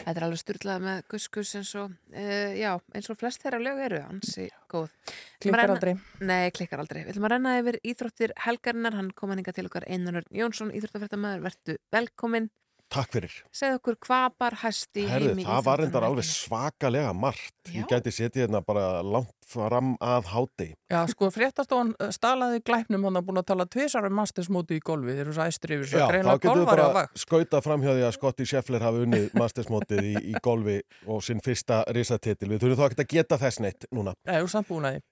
Þetta 0.04 0.14
er 0.14 0.26
alveg 0.28 0.38
styrlað 0.38 0.84
með 0.84 1.00
guskus 1.10 1.54
eins 1.58 1.72
og, 1.82 1.96
uh, 2.14 2.52
já, 2.54 2.76
eins 2.94 3.10
og 3.10 3.18
flest 3.18 3.42
þeirra 3.42 3.58
lög 3.58 3.82
eru 3.88 4.04
ansi 4.06 4.46
góð. 4.70 4.92
Að 4.94 5.16
Klikkar 5.42 5.58
renna- 5.64 5.78
aldrei. 5.80 5.94
Nei, 6.22 6.52
klikkar 6.52 6.84
aldrei. 6.84 7.02
Við 7.08 7.16
ætlum 7.16 7.26
að 7.26 7.34
renna 7.34 7.56
yfir 7.58 7.80
íþróttir 7.82 8.36
helgarinnar, 8.38 8.94
hann 8.94 9.10
kom 9.18 9.34
hann 9.34 9.42
til 9.44 9.66
okkar 9.66 9.90
Einar 9.90 10.22
Örn 10.22 10.30
Jónsson, 10.30 10.70
íþróttafrættamæður, 10.78 11.42
vertu 11.42 11.78
velkomin. 11.92 12.52
Takk 12.94 13.16
fyrir. 13.16 13.34
Segð 13.56 13.80
okkur 13.80 13.96
hvað 14.06 14.36
bar 14.40 14.56
hæst 14.62 15.00
í 15.00 15.06
Herðu, 15.10 15.32
heimi 15.34 15.44
það 15.48 15.64
var 15.66 15.82
reyndar 15.82 16.06
alveg 16.08 16.28
svakalega 16.30 17.14
margt. 17.18 17.56
Já. 17.66 17.80
Ég 17.80 17.88
gæti 17.90 18.14
setið 18.14 18.44
hérna 18.46 18.62
bara 18.64 19.02
langt 19.04 19.34
fram 19.50 19.96
að 20.02 20.30
hádegi. 20.32 20.76
Já, 20.94 21.00
sko, 21.10 21.30
fréttastofan 21.34 21.92
uh, 21.98 22.12
stalaði 22.14 22.62
glæpnum 22.66 23.08
hann 23.10 23.20
að 23.20 23.26
búin 23.28 23.42
að 23.42 23.48
tala 23.52 23.66
tvisar 23.70 24.08
um 24.08 24.16
mastersmóti 24.20 24.78
í 24.80 24.84
golfi, 24.86 25.18
eru 25.26 25.34
svo 25.36 25.48
æstri 25.50 25.80
yfir 25.80 25.90
Já, 25.90 25.92
svo 25.92 26.06
þá 26.06 26.14
greinlega 26.14 26.40
getur 26.46 26.54
við 26.54 26.62
golfari 26.62 26.86
á 26.86 26.86
bara 26.86 26.96
vakt. 27.02 27.20
skautað 27.26 27.66
fram 27.68 27.86
hjá 27.86 27.92
því 27.92 28.06
að 28.08 28.16
Scotty 28.20 28.50
Scheffler 28.52 28.86
hafi 28.86 29.04
unnið 29.06 29.28
mastersmótið 29.42 30.02
í, 30.06 30.16
í 30.32 30.36
golfi 30.46 30.80
og 31.10 31.26
sinn 31.26 31.44
fyrsta 31.46 31.84
risatitil. 31.98 32.54
Við 32.54 32.64
þurfum 32.64 32.82
þá 32.82 32.88
ekki 32.92 33.06
að 33.06 33.14
geta 33.18 33.42
þess 33.42 33.62
neitt 33.66 33.90
núna. 33.94 34.16
Nei, 34.30 34.38
þú 34.40 34.50
samt 34.56 34.70
búin 34.72 34.90
að 34.90 34.98
því. 35.00 35.06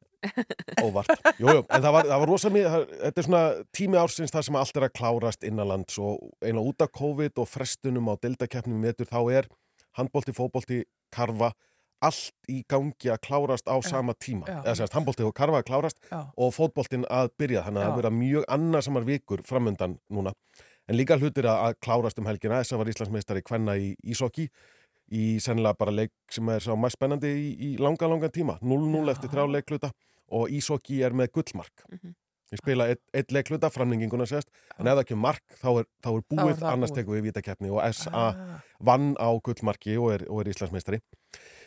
Óvart. 0.83 1.11
Jú, 1.39 1.47
jú, 1.49 1.59
en 1.67 1.83
það 1.83 1.91
var, 1.97 2.07
það 2.11 2.23
var 2.23 2.29
rosa 2.29 2.51
mjög, 2.53 2.77
þetta 3.01 3.21
er 3.21 3.27
svona 3.27 3.43
tími 3.75 3.99
ársins 3.99 4.33
þar 4.33 4.47
sem 4.47 4.57
allt 4.61 4.79
er 4.79 4.87
að 4.87 4.95
klárast 4.99 5.45
innanlands 5.47 5.99
og 6.01 6.23
eiginlega 6.43 6.71
út 6.71 6.85
af 6.85 6.93
COVID 6.99 7.43
og 7.43 7.49
frestunum 7.51 8.09
á 8.11 8.13
deltakeppnum 8.23 8.87
vetur 8.87 9.09
þá 9.09 9.19
er 9.39 9.49
handbólti, 9.99 10.33
fótbólti, 10.35 10.83
karfa, 11.13 11.51
allt 12.03 12.51
í 12.51 12.61
gangi 12.69 13.11
að 13.13 13.21
klárast 13.23 13.69
á 13.69 13.75
sama 13.85 14.13
tíma. 14.13 14.47
já. 14.47 14.59
Eða 14.63 14.75
semst 14.81 14.95
handbólti 14.97 15.23
og 15.23 15.33
karfa 15.37 15.61
að 15.61 15.67
klárast 15.69 15.99
Já. 16.09 16.19
og 16.35 16.53
fótbóltin 16.55 17.05
að 17.07 17.31
byrja. 17.39 17.63
Þannig 17.67 17.81
að 17.83 17.87
það 17.87 17.99
vera 18.01 18.13
mjög 18.17 18.47
annarsamar 18.57 19.07
vikur 19.07 19.43
framundan 19.47 19.97
núna. 20.11 20.33
En 20.87 20.97
líka 20.99 21.15
hlutir 21.15 21.47
að, 21.47 21.77
klárast 21.79 22.19
um 22.19 22.27
helgina. 22.27 22.59
Þess 22.59 22.75
að 22.75 22.81
var 22.81 22.91
Íslandsmeistari 22.91 23.43
kvenna 23.45 23.77
í 23.79 23.93
Ísokki 24.03 24.49
í 25.13 25.39
sennilega 25.43 25.79
bara 25.79 25.93
leik 25.95 26.11
sem 26.31 26.49
er 26.49 26.63
sá 26.63 26.73
mest 26.75 26.97
spennandi 26.97 27.29
í, 27.29 27.47
í 27.55 27.69
langa, 27.79 28.09
langan 28.09 28.33
tíma. 28.33 28.57
0-0 28.61 29.13
eftir 29.13 29.31
þrjá 29.31 29.47
leikluta 29.53 29.93
og 30.34 30.51
Ísokki 30.53 31.01
er 31.05 31.15
með 31.15 31.31
gullmark. 31.38 31.85
Ég 32.53 32.60
spila 32.61 32.85
eitt, 32.91 33.01
eitt 33.18 33.31
leikluta, 33.34 33.69
framlenginguna 33.73 34.27
sést, 34.30 34.49
en 34.77 34.85
ef 34.85 34.93
það 34.93 35.01
ekki 35.05 35.15
mark, 35.18 35.41
þá 35.57 35.69
er, 35.80 35.88
þá 36.05 36.10
er 36.11 36.19
Þá 36.22 36.27
búið, 36.34 36.51
það 36.60 36.68
annars 36.76 36.91
tekum 36.93 37.15
við 37.15 37.23
vítakeppni 37.30 37.72
og 37.73 37.80
SA 37.97 38.11
Ah. 38.14 38.60
vann 38.80 39.15
á 39.18 39.30
gullmarki 39.41 39.95
og 39.97 40.11
er, 40.14 40.26
og 40.30 40.43
er 40.43 40.51
Íslandsmeistari. 40.51 40.99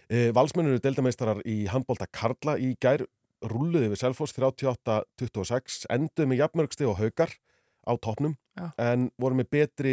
E, 0.09 0.31
Valsmennur 0.31 0.77
eru 0.77 0.83
deildameistarar 0.85 1.41
í 1.43 1.67
handbólta 1.67 2.07
Karla 2.13 2.55
í 2.63 2.77
gær, 2.79 3.03
rulluði 3.43 3.91
við 3.91 3.99
Selfoss 4.05 4.33
38-26, 4.39 5.87
enduð 5.91 6.31
með 6.31 6.41
jafnmörgsti 6.45 6.87
og 6.87 6.99
haukar 7.01 7.35
á 7.87 7.93
topnum, 8.03 8.37
Já. 8.59 8.71
en 8.79 9.11
voru 9.19 9.35
með 9.39 9.51
betri 9.51 9.93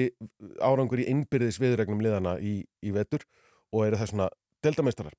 árangur 0.62 1.02
í 1.02 1.08
innbyrðis 1.10 1.60
viðregnum 1.62 2.02
liðana 2.02 2.38
í, 2.42 2.64
í 2.82 2.94
vetur 2.94 3.26
og 3.74 3.88
eru 3.88 3.98
þessuna 3.98 4.30
deildameistarar. 4.64 5.14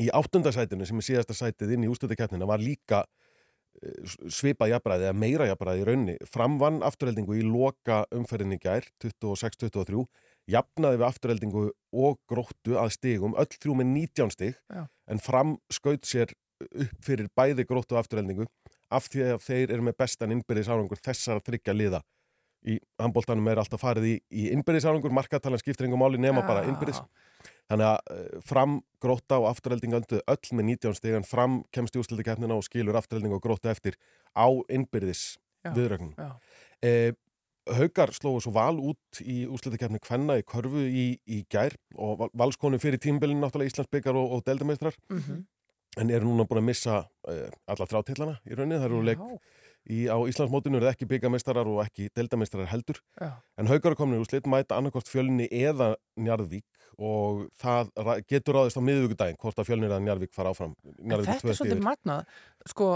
Í 0.00 0.08
áttundasætinu 0.16 0.86
sem 0.88 1.00
er 1.00 1.06
síðasta 1.06 1.36
sætið 1.36 1.74
inn 1.76 1.84
í 1.84 1.90
ústöðukeppnina 1.92 2.48
var 2.48 2.62
líka 2.62 3.02
eh, 3.04 4.00
svipað 4.32 4.74
jafnbræði 4.74 5.08
eða 5.08 5.18
meira 5.24 5.48
jafnbræði 5.50 5.82
í 5.82 5.88
raunni 5.88 6.16
framvann 6.30 6.80
afturheldingu 6.86 7.36
í 7.36 7.44
loka 7.44 8.02
umferðinni 8.16 8.60
gær 8.62 8.86
26-23 9.04 10.04
jafnaði 10.50 11.00
við 11.00 11.08
afturheldingu 11.10 11.64
og 12.06 12.20
gróttu 12.30 12.78
að 12.80 12.94
stigum 12.96 13.36
öll 13.38 13.50
þrjú 13.52 13.76
með 13.80 13.92
19 13.92 14.34
stig 14.36 14.56
Já. 14.72 14.86
en 15.10 15.22
fram 15.22 15.58
skaut 15.72 16.08
sér 16.08 16.32
upp 16.60 17.04
fyrir 17.04 17.28
bæði 17.36 17.66
gróttu 17.68 17.98
afturheldingu 18.00 18.48
af 18.90 19.06
því 19.08 19.26
að 19.34 19.44
þeir 19.44 19.74
eru 19.76 19.84
með 19.86 19.98
bestan 20.02 20.32
innbyrðis 20.34 20.70
árangur 20.70 21.00
þessara 21.00 21.44
þryggja 21.44 21.76
liða 21.76 22.00
í 22.68 22.78
handbóltanum 23.00 23.48
er 23.48 23.58
alltaf 23.62 23.80
farið 23.80 24.04
í, 24.10 24.14
í 24.30 24.48
innbyrðis 24.52 24.84
árangur 24.90 25.12
markatalan 25.16 25.58
skiptir 25.62 25.86
engum 25.88 26.02
máli 26.02 26.18
nema 26.20 26.42
bara 26.46 26.64
Já. 26.64 26.68
innbyrðis 26.72 27.00
Þannig 27.70 27.86
að 27.86 27.98
eh, 28.10 28.40
fram 28.42 28.72
gróta 29.00 29.36
og 29.38 29.46
afturhelding 29.52 29.92
öndu 29.94 30.18
öll 30.26 30.48
með 30.58 30.64
19 30.72 30.94
stig 30.98 31.14
en 31.14 31.22
fram 31.24 31.60
kemst 31.72 31.94
í 31.94 32.00
úrslutikefnina 32.02 32.56
og 32.58 32.64
skilur 32.66 32.96
afturhelding 32.98 33.32
og 33.36 33.40
gróta 33.44 33.70
eftir 33.70 33.94
á 34.34 34.50
innbyrðis 34.68 35.36
viðrögnum. 35.76 36.14
Eh, 36.82 37.12
Haukar 37.70 38.10
slóðu 38.16 38.40
svo 38.42 38.50
val 38.56 38.74
út 38.82 39.20
í 39.22 39.44
úrslutikefni 39.46 40.00
Kvenna 40.02 40.38
í 40.40 40.42
körfu 40.42 40.82
í, 40.82 41.04
í 41.30 41.44
gær 41.52 41.76
og 41.94 42.18
val- 42.18 42.30
valskonu 42.34 42.80
fyrir 42.82 42.98
tímbilin 42.98 43.38
náttúrulega 43.38 43.70
Íslandsbyggar 43.70 44.16
og, 44.18 44.32
og 44.32 44.44
deldameistrar 44.48 44.96
Mhm. 45.12 45.44
en 46.00 46.10
eru 46.10 46.26
núna 46.26 46.48
búin 46.48 46.58
að 46.64 46.68
missa 46.72 46.96
eh, 47.28 47.50
alla 47.68 47.86
þrjátillana 47.86 48.40
í 48.50 48.56
rauninni. 48.56 48.80
Það 48.82 48.88
eru 48.90 49.02
leik 49.06 49.18
í, 49.88 50.04
á 50.10 50.16
Íslandsmótinu 50.28 50.80
eru 50.80 50.90
ekki 50.90 51.08
byggameistarar 51.10 51.68
og 51.70 51.80
ekki 51.84 52.10
deldameistrar 52.16 52.68
heldur. 52.70 53.00
Já. 53.20 53.32
En 53.60 53.70
haukar 53.70 53.94
er 53.94 53.98
komin 53.98 54.18
í 54.18 54.22
úrslit, 54.24 54.48
mæta 54.50 54.78
annarkvort 54.78 55.10
fjölni 55.10 55.48
eða 55.48 55.94
Njarðvík 56.20 56.66
og 57.00 57.46
það 57.60 57.90
getur 58.28 58.58
ráðist 58.58 58.76
á 58.76 58.84
miðvíkudaginn 58.84 59.40
hvort 59.40 59.60
að 59.60 59.70
fjölnir 59.70 59.88
eða 59.88 60.02
Njarðvík 60.04 60.34
fara 60.36 60.52
áfram. 60.52 60.74
En 60.84 61.12
Njarðvík 61.12 61.40
þetta 61.40 61.52
er 61.54 61.60
svolítið 61.60 61.84
magnað. 61.86 62.38
Sko, 62.68 62.90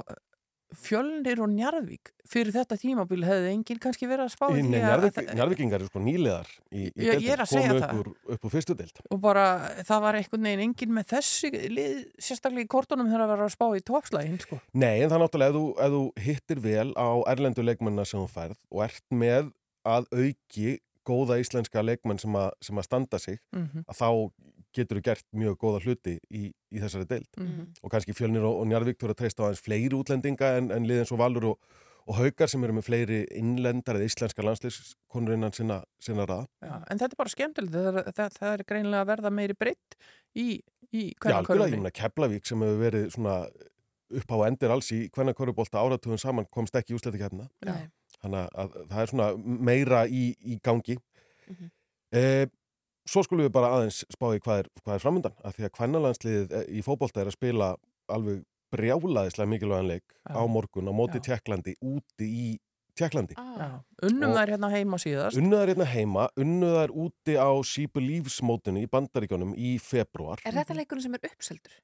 fjölnir 0.79 1.41
og 1.45 1.49
Njarðvík 1.53 2.11
fyrir 2.29 2.55
þetta 2.55 2.77
tímabil 2.81 3.21
hefði 3.27 3.51
enginn 3.53 3.81
kannski 3.83 4.07
verið 4.09 4.25
að 4.27 4.33
spá 4.33 4.47
Nei, 4.49 4.63
því 4.63 4.79
að- 4.81 4.87
Njarðvík- 4.89 5.35
Njarðvíkingar 5.39 5.81
eru 5.83 5.89
sko 5.91 6.01
nýlegar 6.01 6.49
í, 6.73 6.87
í 6.89 7.09
segja 7.11 7.45
komu 7.45 7.81
það. 7.81 7.83
upp 7.85 7.99
úr, 8.01 8.09
upp 8.35 8.45
úr 8.49 8.55
fyrstu 8.55 8.77
deild 8.79 9.01
og 9.11 9.21
bara 9.21 9.45
það 9.85 10.01
var 10.07 10.15
einhvern 10.21 10.43
veginn 10.49 10.65
enginn 10.69 10.95
með 10.97 11.07
þessi 11.15 11.51
lið, 11.75 11.99
sérstaklega 12.19 12.65
í 12.65 12.71
kortunum 12.75 13.11
þegar 13.13 13.27
að 13.27 13.35
vera 13.35 13.49
að 13.49 13.55
spá 13.57 13.67
í 13.77 13.85
toppslægin 13.85 14.41
sko. 14.41 14.61
Nei, 14.73 15.03
en 15.03 15.11
það 15.11 15.19
er 15.19 15.25
náttúrulega 15.27 15.51
ef 15.51 15.59
þú, 15.59 15.67
ef 15.85 15.93
þú 15.95 16.25
hittir 16.29 16.61
vel 16.65 16.89
á 16.97 17.09
erlendu 17.35 17.63
leikmennina 17.67 18.07
sem 18.09 18.21
þú 18.21 18.29
færð 18.33 18.57
og 18.73 18.83
ert 18.89 19.05
með 19.13 19.53
að 19.85 20.07
auki 20.17 20.79
góða 21.07 21.39
íslenska 21.43 21.83
leikmenn 21.85 22.19
sem, 22.21 22.33
að- 22.33 22.53
sem 22.63 22.77
að 22.77 22.85
standa 22.89 23.19
sig 23.19 23.39
Mhm. 23.55 23.85
að 23.89 23.97
þá 24.01 24.33
getur 24.75 24.99
þú 24.99 25.03
gert 25.07 25.25
mjög 25.35 25.57
góða 25.63 25.81
hluti 25.85 26.19
í, 26.33 26.53
í 26.73 26.81
þessari 26.83 27.07
deild 27.07 27.29
Mhm. 27.39 27.67
og 27.83 27.91
kannski 27.93 28.13
fjölnir 28.15 28.43
og, 28.45 28.61
og 28.61 28.67
Njarðvík 28.67 28.99
þú 28.99 29.05
eru 29.05 29.15
að 29.15 29.21
treysta 29.23 29.43
á 29.43 29.47
aðeins 29.47 29.63
fleiri 29.63 29.95
útlendinga 29.95 30.57
en, 30.59 30.71
en 30.73 30.87
liðin 30.87 31.07
svo 31.07 31.17
Valur 31.17 31.45
og, 31.53 31.59
og 32.07 32.17
Haukar 32.19 32.49
sem 32.51 32.65
eru 32.65 32.73
með 32.75 32.85
fleiri 32.89 33.21
innlendar 33.39 33.97
eða 33.97 34.05
íslenska 34.11 34.43
landsliðskonur 34.45 35.35
innan 35.39 35.53
sinna, 35.53 35.85
sinna 36.01 36.27
raða 36.27 36.49
Já, 36.63 36.83
en 36.91 36.99
þetta 36.99 37.13
er 37.13 37.21
bara 37.23 37.29
skemmtilegt 37.33 37.73
það, 37.73 38.13
það, 38.15 38.33
það 38.41 38.53
er 38.59 38.65
greinilega 38.65 39.05
að 39.05 39.13
verða 39.15 39.31
meiri 39.33 39.55
breytt 39.55 39.95
í, 40.37 40.61
í 40.93 41.13
Já, 41.15 41.39
algjörlega, 41.39 41.39
ég 41.39 41.47
kvennakörfunni. 41.47 41.81
meina 41.81 41.91
Keflavík 41.91 42.47
sem 42.47 42.61
hefur 42.61 42.83
verið 42.91 43.07
svona 43.15 43.37
upp 44.15 44.31
á 44.31 44.37
endir 44.47 44.71
alls 44.71 44.91
í 44.93 45.09
hvernig 45.11 45.35
körubólta 45.39 45.81
áratugum 45.81 46.19
saman 46.21 46.47
komst 46.53 46.75
ekki 46.77 46.93
í 46.93 46.99
úsleitikefna 46.99 47.49
Nei. 47.65 47.89
Þannig 48.23 48.49
að 48.55 48.77
það 48.91 49.01
er 49.03 49.07
svona 49.13 49.29
meira 49.71 50.05
í, 50.09 50.35
í 50.45 50.59
gangi 50.63 50.99
Mhm. 51.49 51.71
eh, 52.13 52.47
Svo 53.07 53.21
skulum 53.21 53.45
við 53.45 53.53
bara 53.53 53.69
aðeins 53.77 53.99
spá 54.09 54.31
í 54.33 54.39
hvað 54.41 54.59
er, 54.63 54.69
hvað 54.81 54.95
er 54.95 55.03
framöndan 55.03 55.35
af 55.45 55.53
því 55.59 55.65
að 55.67 55.73
kvennalandsliðið 55.77 56.53
í 56.73 56.81
fótbolta 56.87 57.21
er 57.21 57.27
að 57.29 57.35
spila 57.37 57.67
alveg 58.09 58.39
brjálaðislega 58.73 59.49
mikilvægan 59.51 59.89
leik 59.91 60.05
Já. 60.25 60.33
á 60.33 60.43
morgun 60.49 60.89
á 60.89 60.93
móti 60.97 61.21
Já. 61.21 61.25
Tjekklandi 61.37 61.75
úti 61.85 62.25
í 62.25 62.47
Tjekklandi 62.97 63.35
Og- 63.37 63.85
þær 64.01 64.49
hérna 64.55 64.71
heima 64.73 64.97
síðast 64.97 65.37
Unnuðar 65.37 65.69
hérna 65.75 65.85
heima, 65.85 66.29
unnuðar 66.41 66.89
úti 66.97 67.37
á 67.37 67.51
Sípu 67.61 68.01
lífsmótinu 68.01 68.81
í 68.81 68.89
Bandaríkjónum 68.89 69.53
í 69.59 69.77
februar 69.79 70.39
Er 70.47 70.53
þetta 70.57 70.75
leikurinn 70.75 71.03
sem 71.03 71.15
er 71.15 71.29
uppseldur? 71.29 71.77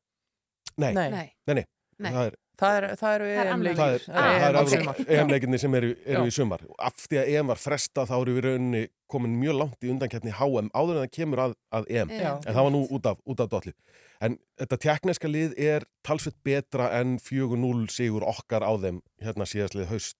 Nei. 0.79 0.95
nei, 0.95 1.11
nei, 1.11 1.33
Nei. 1.53 1.65
Það 2.01 2.27
er, 2.31 2.37
Það, 2.61 2.75
er, 2.77 2.85
það 3.01 3.15
eru 3.15 3.27
Það 3.31 3.41
er 3.41 3.77
það 3.77 3.93
er, 3.95 4.03
Ah, 4.13 4.33
það 4.41 4.49
er 4.49 4.57
ok. 4.61 4.73
Evróp- 4.77 5.11
EM-leikinni 5.17 5.59
sem 5.63 5.75
eru, 5.79 5.91
eru 6.05 6.25
í 6.29 6.33
sumar 6.35 6.61
af 6.79 6.95
því 7.01 7.17
að 7.23 7.29
EM 7.33 7.47
var 7.53 7.57
fresta 7.57 8.05
þá 8.05 8.15
eru 8.21 8.35
við 8.37 8.45
rauninni 8.45 8.83
komin 9.09 9.39
mjög 9.41 9.57
langt 9.63 9.81
í 9.87 9.91
undankeppni 9.95 10.35
HM 10.37 10.69
áður 10.77 10.99
en 10.99 11.05
það 11.07 11.15
kemur 11.17 11.39
að, 11.47 11.55
að 11.73 11.89
EM 11.89 12.09
Já. 12.13 12.33
en 12.37 12.53
það 12.55 12.63
var 12.67 12.71
nú 12.75 12.83
út 12.99 13.07
af, 13.09 13.17
út 13.25 13.41
af 13.41 13.49
dolli 13.55 13.73
en 14.21 14.37
þetta 14.61 14.77
tjekkneska 14.85 15.29
lið 15.33 15.55
er 15.57 15.87
talsveit 16.05 16.37
betra 16.45 16.91
en 17.01 17.17
4-0 17.19 17.89
sigur 17.97 18.29
okkar 18.29 18.61
á 18.61 18.73
þeim 18.77 19.01
hérna 19.25 19.49
síðastlið 19.49 19.89
haust 19.95 20.17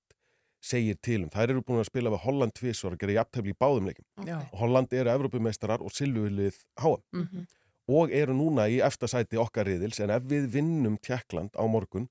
segir 0.65 0.97
til 1.01 1.23
um. 1.25 1.31
Þær 1.33 1.51
eru 1.55 1.63
búin 1.65 1.81
að 1.81 1.87
spila 1.93 2.11
við 2.13 2.21
Holland 2.25 2.53
tvisvar 2.57 2.93
og 2.97 2.99
gera 3.01 3.15
jafntefli 3.21 3.53
í 3.53 3.57
báðum 3.61 3.87
leikim 3.89 4.05
Já. 4.29 4.41
Holland 4.57 4.93
eru 4.93 5.09
Evrópumeistarar 5.13 5.81
og 5.85 5.93
Silvulið 5.93 6.57
HM 6.81 7.01
Mhm. 7.13 7.47
Og 7.91 8.15
eru 8.15 8.37
núna 8.37 8.69
í 8.71 8.79
efstasæti 8.87 9.39
okkar 9.41 9.69
riðils 9.69 10.01
en 10.05 10.13
ef 10.15 10.27
við 10.31 10.49
vinnum 10.55 10.97
Tjekkland 11.03 11.57
á 11.59 11.65
morgun 11.67 12.09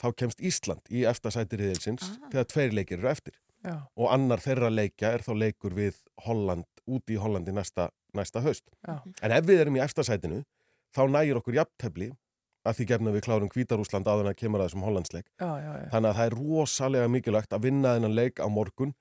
þá 0.00 0.08
kemst 0.18 0.42
Ísland 0.42 0.90
í 0.90 1.04
efstasæti 1.08 1.60
riðilsins 1.60 2.08
þegar 2.30 2.48
tveir 2.50 2.76
leikir 2.76 2.98
eru 2.98 3.10
eftir 3.12 3.36
Já. 3.62 3.76
og 3.94 4.10
annar 4.10 4.42
þeirra 4.42 4.70
leikja 4.72 5.12
er 5.14 5.22
þá 5.22 5.32
leikur 5.38 5.76
við 5.76 6.00
Holland, 6.26 6.66
úti 6.90 7.14
í 7.14 7.20
Hollandi 7.22 7.54
næsta, 7.54 7.90
næsta 8.16 8.42
haust. 8.42 8.64
Já. 8.82 8.98
En 9.22 9.34
ef 9.36 9.46
við 9.46 9.62
erum 9.62 9.78
í 9.78 9.82
efstasætinu 9.84 10.42
þá 10.96 11.02
nægir 11.12 11.38
okkur 11.38 11.60
jafntefli 11.60 12.10
að 12.66 12.78
því 12.78 12.88
gefna 12.90 13.12
við 13.14 13.24
klárum 13.26 13.50
Hvítarúsland 13.50 14.06
áður 14.06 14.26
en 14.26 14.32
að 14.32 14.40
kemur 14.42 14.62
að 14.62 14.68
þessum 14.70 14.84
Hollandsleik. 14.86 15.28
Já, 15.38 15.50
já, 15.62 15.70
já. 15.82 15.86
Þannig 15.94 16.10
að 16.10 16.18
það 16.18 16.26
er 16.26 16.36
rosalega 16.38 17.10
mikilvægt 17.10 17.54
að 17.56 17.64
vinna 17.68 17.94
þennan 17.96 18.18
leik 18.18 18.42
á 18.42 18.46
morgun 18.50 18.94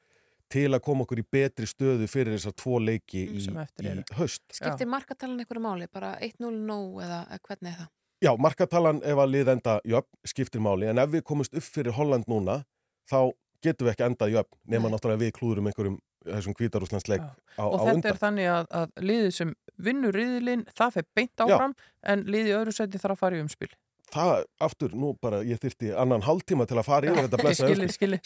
til 0.52 0.68
að 0.76 0.84
koma 0.86 1.06
okkur 1.06 1.22
í 1.22 1.26
betri 1.38 1.70
stöðu 1.70 2.08
fyrir 2.12 2.36
þessar 2.36 2.56
tvo 2.60 2.80
leiki 2.82 3.24
í, 3.24 3.46
eftir 3.64 3.88
í 3.88 3.92
eru. 3.94 4.06
haust. 4.20 4.44
Skiptir 4.54 4.90
markatalan 4.92 5.40
einhverju 5.42 5.64
máli? 5.64 5.88
Bara 5.92 6.14
1-0 6.20 6.52
nóg 6.68 7.02
eða 7.06 7.24
eða 7.30 7.42
hvernig 7.48 7.72
er 7.72 7.80
það? 7.80 7.90
Já, 8.22 8.32
markatalan 8.38 9.02
ef 9.02 9.24
að 9.24 9.32
lið 9.34 9.52
enda 9.56 9.80
jöfn 9.90 10.30
skiptir 10.30 10.62
máli 10.62 10.90
en 10.92 11.02
ef 11.02 11.10
við 11.10 11.24
komumst 11.26 11.56
upp 11.58 11.66
fyrir 11.66 11.96
Holland 11.98 12.28
núna 12.30 12.62
þá 13.10 13.32
getum 13.66 13.88
við 13.88 13.94
ekki 13.96 14.08
endað 14.10 14.36
jöfn 14.36 14.60
nema 14.74 14.92
náttúrulega 14.94 15.24
við 15.24 15.34
klúðurum 15.40 15.70
einhverjum 15.72 16.00
þessum 16.26 16.56
kvítarúslandsleik 16.58 17.24
á, 17.24 17.34
á 17.58 17.66
og 17.66 17.80
þetta 17.82 17.96
undan. 17.96 18.12
er 18.12 18.20
þannig 18.22 18.50
að, 18.54 18.68
að 18.78 18.92
liðið 19.10 19.32
sem 19.40 19.54
vinnur 19.82 20.14
riðilinn, 20.14 20.68
það 20.78 20.98
fer 20.98 21.08
beint 21.18 21.44
áfram 21.46 21.74
en 22.14 22.26
liðið 22.28 22.52
í 22.52 22.58
öðru 22.60 22.76
seti 22.78 23.02
þarf 23.02 23.16
að 23.16 23.24
fara 23.24 23.40
í 23.40 23.42
umspil 23.42 23.72
Það, 24.12 24.44
aftur, 24.68 24.92
nú 25.00 25.14
bara, 25.24 25.38
ég 25.48 25.60
þyrfti 25.64 25.94
annan 25.96 26.24
hálftíma 26.26 26.66
til 26.68 26.76
að 26.82 26.88
fara 26.90 27.08
yfir 27.12 27.28
þetta 27.30 27.40
blessa. 27.40 27.68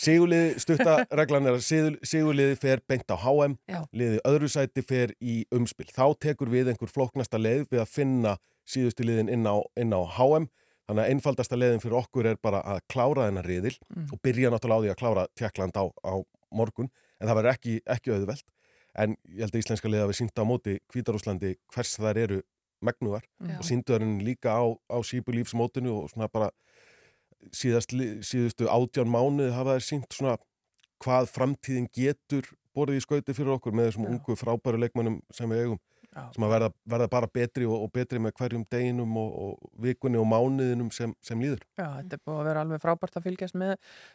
Sigurliði, 0.02 0.56
stutta 0.64 0.96
reglan 1.14 1.46
er 1.46 1.58
að 1.60 1.64
sigur- 1.68 2.00
sigurliði 2.02 2.56
fer 2.58 2.82
beint 2.90 3.06
á 3.14 3.18
HM 3.22 3.54
Já. 3.70 3.84
liði 3.94 4.20
öðru 4.26 4.50
sæti 4.50 4.82
fer 4.86 5.14
í 5.22 5.44
umspil 5.54 5.88
þá 5.94 6.06
tekur 6.26 6.50
við 6.50 6.72
einhver 6.74 6.90
flóknasta 6.90 7.38
leið 7.38 7.68
við 7.70 7.84
að 7.84 7.92
finna 7.94 8.36
síðustu 8.66 9.06
liðin 9.06 9.30
inn 9.30 9.46
á, 9.46 9.62
inn 9.78 9.94
á 9.94 10.02
HM 10.18 10.50
þannig 10.90 11.04
að 11.06 11.12
einfaldasta 11.14 11.58
leiðin 11.58 11.82
fyrir 11.86 12.00
okkur 12.02 12.32
er 12.34 12.42
bara 12.42 12.60
að 12.66 12.82
klára 12.90 13.28
þennan 13.30 13.46
riðil 13.46 13.76
Mm. 13.96 14.10
og 14.14 14.20
byrja 14.26 14.50
náttúrulega 14.54 14.78
á 14.78 14.84
því 14.84 14.92
að 14.96 15.00
klára 15.02 15.28
Tjekkland 15.38 15.78
á, 15.78 15.86
á 16.02 16.14
morgun 16.54 16.90
en 17.22 17.30
það 17.30 17.38
verður 17.40 17.54
ekki, 17.54 17.78
ekki 17.94 18.12
auðvelt 18.14 18.46
en 19.02 19.16
ég 19.30 19.42
held 19.46 19.54
að 19.56 19.62
íslenska 19.62 19.90
liða 19.92 20.10
við 20.10 20.18
sínda 20.20 20.42
á 20.42 20.50
móti 20.50 20.76
Hvítarúslandi 20.94 21.54
hvers 21.74 21.94
þær 22.02 22.20
eru 22.26 22.42
megnuðar 22.84 23.26
Já. 23.40 23.58
og 23.60 23.66
síndu 23.68 23.96
þær 23.96 24.06
líka 24.26 24.56
á, 24.56 24.64
á 24.92 24.98
sípu 25.06 25.36
lífsmótinu 25.36 25.94
og 26.02 26.12
svona 26.12 26.30
bara 26.32 26.52
síðast, 27.54 27.94
síðustu 28.26 28.70
átján 28.72 29.12
mánuði 29.12 29.54
hafa 29.56 29.78
þær 29.78 29.88
sínt 29.88 30.16
svona 30.16 30.38
hvað 31.04 31.30
framtíðin 31.34 31.90
getur 31.94 32.48
borðið 32.76 33.00
í 33.00 33.06
skauti 33.06 33.36
fyrir 33.36 33.56
okkur 33.56 33.76
með 33.76 33.90
þessum 33.90 34.08
Já. 34.08 34.12
ungu 34.16 34.38
frábæru 34.40 34.82
leikmönnum 34.82 35.20
sem 35.34 35.52
við 35.52 35.66
eigum 35.66 35.82
Já. 36.16 36.24
sem 36.32 36.46
að 36.48 36.54
verða, 36.54 36.70
verða 36.94 37.08
bara 37.12 37.28
betri 37.28 37.66
og, 37.68 37.76
og 37.86 37.92
betri 37.92 38.22
með 38.24 38.36
hverjum 38.40 38.62
deginum 38.72 39.18
og, 39.20 39.32
og 39.46 39.82
vikunni 39.84 40.20
og 40.22 40.28
mánuðinum 40.32 40.92
sem, 40.96 41.12
sem 41.26 41.42
líður. 41.44 41.66
Já, 41.76 41.90
þetta 41.98 42.16
er 42.16 42.22
búið 42.24 42.40
að 42.40 42.48
vera 42.50 42.64
alveg 42.64 42.84
frábært 42.84 43.20
að 43.20 43.26
fylgjast 43.28 43.58
með 43.60 43.74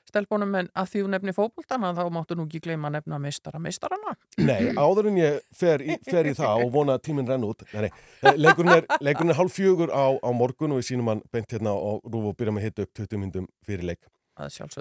stelpunum 0.08 0.56
en 0.62 0.70
að 0.80 0.92
því 0.92 1.02
þú 1.04 1.10
nefni 1.14 1.34
fótboltana 1.36 1.92
þá 1.98 2.02
máttu 2.14 2.38
nú 2.38 2.46
ekki 2.48 2.62
gleyma 2.64 2.88
að 2.88 2.96
nefna 2.98 3.20
meistara 3.22 3.60
meistarana 3.62 4.14
Nei, 4.40 4.72
áður 4.84 5.10
en 5.10 5.20
ég 5.20 5.40
fer 5.56 5.84
í, 5.84 5.98
fer 6.08 6.30
í 6.30 6.36
það 6.38 6.64
og 6.64 6.72
vona 6.78 6.96
að 6.96 7.04
tíminn 7.10 7.28
renn 7.28 7.44
út 7.46 7.66
nei, 7.74 7.90
nei, 8.24 8.32
leikurinn 8.38 8.78
er, 8.78 8.88
leikurinn 9.04 9.34
er 9.34 9.40
hálf 9.40 9.58
fjögur 9.58 9.92
á, 9.92 10.16
á 10.16 10.30
morgun 10.36 10.76
og 10.76 10.80
við 10.80 10.92
sínum 10.92 11.12
hann 11.12 11.24
beint 11.34 11.52
hérna 11.52 11.76
og 11.76 12.00
rúf 12.08 12.32
og 12.32 12.40
byrja 12.40 12.56
með 12.56 12.68
hitt 12.68 12.82
upp 12.86 12.96
20 13.02 13.22
myndum 13.24 13.50
fyrir 13.66 13.92
leik 13.92 14.02
að 14.02 14.19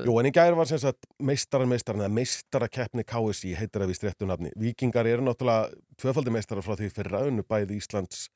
Jú, 0.06 0.16
en 0.20 0.30
í 0.30 0.34
gæri 0.36 0.58
var 0.58 0.70
sem 0.70 0.82
sagt 0.82 1.08
meistaran 1.20 1.74
eða 2.02 2.12
meistarakeppni 2.14 3.06
KSI 3.08 3.56
heitir 3.60 3.84
það 3.84 3.92
við 3.92 4.00
stréttu 4.00 4.30
nafni. 4.30 4.52
Víkingar 4.60 5.10
eru 5.10 5.26
náttúrulega 5.26 5.72
tvöfaldi 6.00 6.34
meistarar 6.36 6.66
frá 6.66 6.78
því 6.80 6.92
fyrir 6.96 7.18
raunu 7.18 7.46
bæði 7.48 7.80
Íslands 7.80 8.28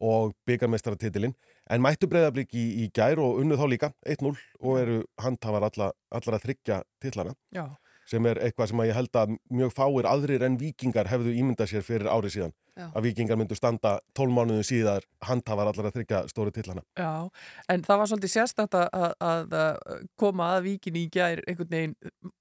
og 0.00 0.32
byggarmeistaratitilinn 0.48 1.34
en 1.70 1.84
mættu 1.84 2.08
breyðablík 2.10 2.54
í, 2.56 2.64
í 2.84 2.88
gær 2.94 3.20
og 3.20 3.42
unnu 3.42 3.58
þá 3.60 3.66
líka 3.68 3.92
1-0 4.08 4.32
og 4.32 4.80
eru 4.80 4.98
handhafar 5.20 5.68
alla, 5.68 5.90
allra 6.08 6.40
þryggja 6.40 6.80
titlana 7.02 7.36
Já, 7.54 7.66
sem 8.10 8.26
er 8.26 8.40
eitthvað 8.42 8.70
sem 8.72 8.80
að 8.82 8.88
ég 8.90 8.96
held 8.98 9.18
að 9.20 9.34
mjög 9.60 9.72
fáir 9.76 10.08
aðrir 10.10 10.42
en 10.46 10.56
vikingar 10.60 11.08
hefðu 11.12 11.34
ímyndað 11.38 11.70
sér 11.72 11.84
fyrir 11.86 12.10
árið 12.10 12.34
síðan 12.36 12.54
Já. 12.80 12.86
að 12.96 13.04
vikingar 13.06 13.36
myndu 13.38 13.56
standa 13.58 13.92
12 14.16 14.32
mánuðum 14.34 14.64
síðar 14.66 15.04
handhafar 15.26 15.68
allra 15.70 15.90
þryggja 15.92 16.20
stóri 16.30 16.52
titlana. 16.54 16.82
já, 16.96 17.28
en 17.68 17.82
það 17.84 17.98
var 18.00 18.08
svolítið 18.10 18.32
sérstætt 18.34 18.76
að, 18.78 18.86
að, 18.94 19.12
að 19.30 19.56
að 19.60 20.06
koma 20.22 20.46
að 20.56 20.62
víkinni 20.68 21.02
í 21.04 21.10
gær 21.12 21.42
einhvern 21.46 21.70
veginn, 21.74 21.94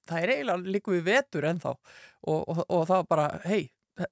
það 0.07 0.23
er 0.23 0.33
eiginlega 0.35 0.73
líku 0.77 0.95
við 0.95 1.03
vetur 1.09 1.49
ennþá 1.49 1.73
og, 1.75 2.39
og, 2.39 2.61
og 2.69 2.85
það 2.87 2.95
var 3.01 3.09
bara, 3.11 3.27
hei, 3.49 3.61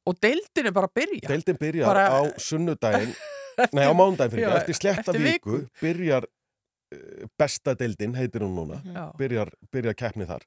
og 0.04 0.18
deildin 0.22 0.68
er 0.72 0.76
bara 0.76 0.90
að 0.92 0.98
byrja 1.00 1.32
Deildin 1.32 1.60
byrjar 1.62 1.88
Bara- 1.94 2.10
á 2.12 2.22
sunnudaginn 2.44 3.14
Nei, 3.78 3.86
á 3.88 3.94
mándaginn 3.96 4.34
fyrir 4.36 4.50
Já. 4.50 4.58
Eftir 4.60 4.78
sletta 4.82 5.14
eftir 5.14 5.24
viku, 5.24 5.62
byrjar 5.82 6.28
uh, 6.28 7.30
besta 7.40 7.74
deildin, 7.80 8.18
heitir 8.20 8.44
hún 8.46 8.58
núna 8.58 8.82
Já. 8.84 9.06
byrjar, 9.18 9.54
byrjar 9.72 9.96
keppni 9.98 10.28
þar 10.30 10.44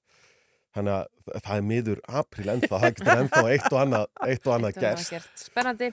Þannig 0.77 0.95
að 0.95 1.41
það 1.45 1.53
er 1.57 1.65
miður 1.67 2.01
apríl 2.21 2.51
ennþá, 2.53 2.77
það 2.77 2.85
getur 2.87 3.13
ennþá 3.17 3.41
eitt 3.51 3.69
og 3.71 3.79
annað, 3.81 4.05
eitt 4.27 4.45
og 4.47 4.55
annað 4.55 4.77
gerst. 4.85 5.11
gert. 5.17 5.43
Spennandi. 5.43 5.89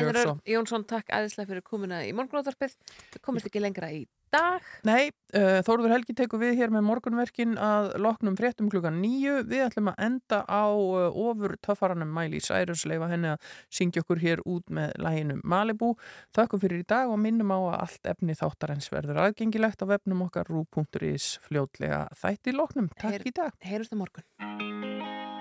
Örn 0.00 0.40
Jónsson, 0.48 0.86
takk 0.88 1.12
aðeinslega 1.12 1.50
fyrir 1.50 1.66
komuna 1.66 2.00
í 2.06 2.12
morgunóttarpið. 2.16 2.76
Við 3.12 3.24
komumst 3.24 3.50
ekki 3.50 3.60
lengra 3.60 3.90
í 3.92 4.06
dag. 4.34 4.66
Nei, 4.86 5.08
uh, 5.38 5.60
Þórður 5.66 5.94
Helgi 5.94 6.16
tekur 6.18 6.42
við 6.42 6.58
hér 6.58 6.72
með 6.74 6.84
morgunverkin 6.88 7.54
að 7.60 7.92
loknum 8.02 8.36
fréttum 8.38 8.70
klukkan 8.72 8.98
nýju. 9.02 9.40
Við 9.50 9.64
ætlum 9.68 9.92
að 9.92 10.02
enda 10.08 10.40
á 10.44 10.64
uh, 10.70 11.20
ofur 11.24 11.56
töffaranum 11.64 12.10
Mæli 12.14 12.42
Cyrus, 12.44 12.84
leifa 12.90 13.10
henni 13.12 13.32
að 13.34 13.52
syngja 13.72 14.04
okkur 14.04 14.22
hér 14.24 14.44
út 14.44 14.70
með 14.74 14.96
læginu 15.04 15.38
Malibu. 15.44 15.94
Þakkum 16.36 16.64
fyrir 16.64 16.84
í 16.84 16.88
dag 16.94 17.12
og 17.12 17.20
minnum 17.22 17.54
á 17.54 17.58
að 17.60 17.78
allt 17.80 18.10
efni 18.14 18.38
þáttarins 18.38 18.90
verður 18.92 19.22
aðgengilegt 19.28 19.84
á 19.84 19.86
vefnum 19.94 20.26
okkar 20.28 20.50
rú.is 20.50 21.34
fljótlega 21.46 22.06
þætti 22.20 22.56
loknum. 22.58 22.90
Takk 22.98 23.18
Heyr- 23.18 23.30
í 23.30 23.36
dag. 23.38 23.56
Heyrumst 23.64 23.94
á 23.94 23.98
morgun. 23.98 25.33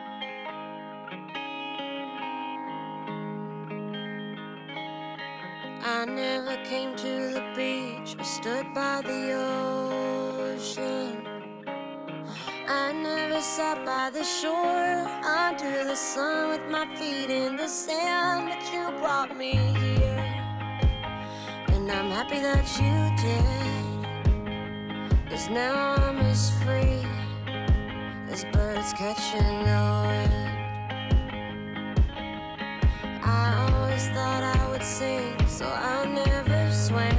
I 5.85 6.05
never 6.05 6.55
came 6.63 6.95
to 6.95 7.33
the 7.33 7.43
beach. 7.57 8.15
I 8.17 8.23
stood 8.23 8.73
by 8.73 9.01
the 9.01 9.33
ocean. 10.45 11.27
I 12.69 12.93
never 12.93 13.41
sat 13.41 13.83
by 13.85 14.09
the 14.09 14.23
shore 14.23 15.05
under 15.25 15.83
the 15.83 15.95
sun 15.95 16.51
with 16.51 16.61
my 16.71 16.85
feet 16.95 17.29
in 17.29 17.57
the 17.57 17.67
sand, 17.67 18.47
but 18.47 18.63
you 18.73 18.97
brought 19.01 19.35
me 19.37 19.51
here. 19.51 20.25
And 21.67 21.91
I'm 21.91 22.09
happy 22.11 22.39
that 22.39 22.65
you 22.79 23.11
did. 23.21 23.43
Cause 25.29 25.49
now 25.49 25.95
I'm 25.95 26.17
as 26.19 26.49
free 26.63 27.05
as 28.31 28.45
birds 28.53 28.93
catching 28.93 29.65
the 29.67 29.81
wind. 30.07 30.53
I 33.21 33.69
always 33.69 34.07
thought 34.09 34.43
I 34.43 34.69
would 34.69 34.83
sink, 34.83 35.42
so 35.53 35.67
I 35.67 36.05
never 36.05 36.71
swam. 36.71 37.15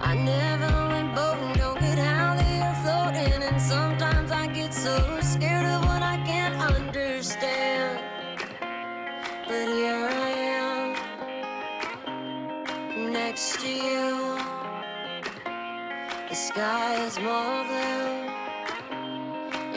I 0.00 0.14
never 0.14 0.72
went 0.88 1.14
boating, 1.14 1.52
don't 1.58 1.78
get 1.78 1.98
how 1.98 2.34
they 2.36 2.60
are 2.62 2.78
floating. 2.82 3.42
And 3.42 3.60
sometimes 3.60 4.30
I 4.30 4.46
get 4.46 4.72
so 4.72 4.96
scared 5.20 5.66
of 5.66 5.84
what 5.84 6.02
I 6.02 6.16
can't 6.24 6.56
understand. 6.74 8.00
But 9.46 9.68
here 9.76 10.08
I 10.28 10.30
am, 10.62 10.86
next 13.12 13.60
to 13.60 13.68
you. 13.68 14.38
The 16.30 16.34
sky 16.34 17.04
is 17.04 17.18
more 17.20 17.64
blue 17.68 18.26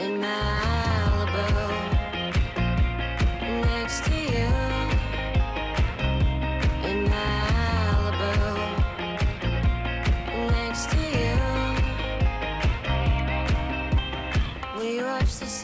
in 0.04 0.22
Malibu. 0.22 0.71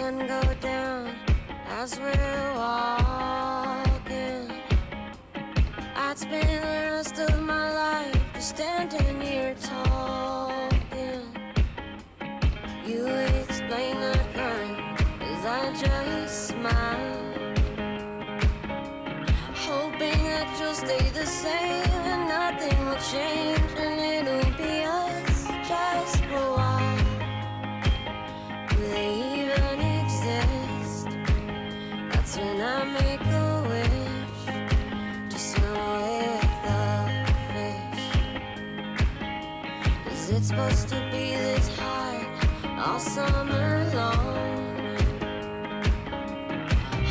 Sun 0.07 0.19
go 0.25 0.41
down 0.61 1.13
as 1.79 1.99
we're 1.99 2.53
walking. 2.55 4.43
I'd 5.95 6.17
spend 6.17 6.47
the 6.47 6.81
rest 6.95 7.19
of 7.19 7.41
my 7.41 7.67
life 7.83 8.21
just 8.33 8.49
standing 8.55 9.19
here 9.19 9.55
talking. 9.61 11.23
You 12.85 13.05
explain 13.39 13.99
the 13.99 14.17
crime 14.33 14.77
as 15.31 15.41
I 15.59 15.63
just 15.83 16.47
smile, 16.51 17.25
hoping 19.67 20.21
that 20.31 20.47
you'll 20.59 20.79
stay 20.85 21.05
the 21.19 21.25
same 21.25 21.91
and 22.11 22.23
nothing 22.37 22.79
will 22.85 23.03
change 23.11 23.56
supposed 40.57 40.89
to 40.89 40.99
be 41.11 41.35
this 41.35 41.67
high 41.77 42.25
all 42.83 42.99
summer 42.99 43.85
long? 43.93 44.97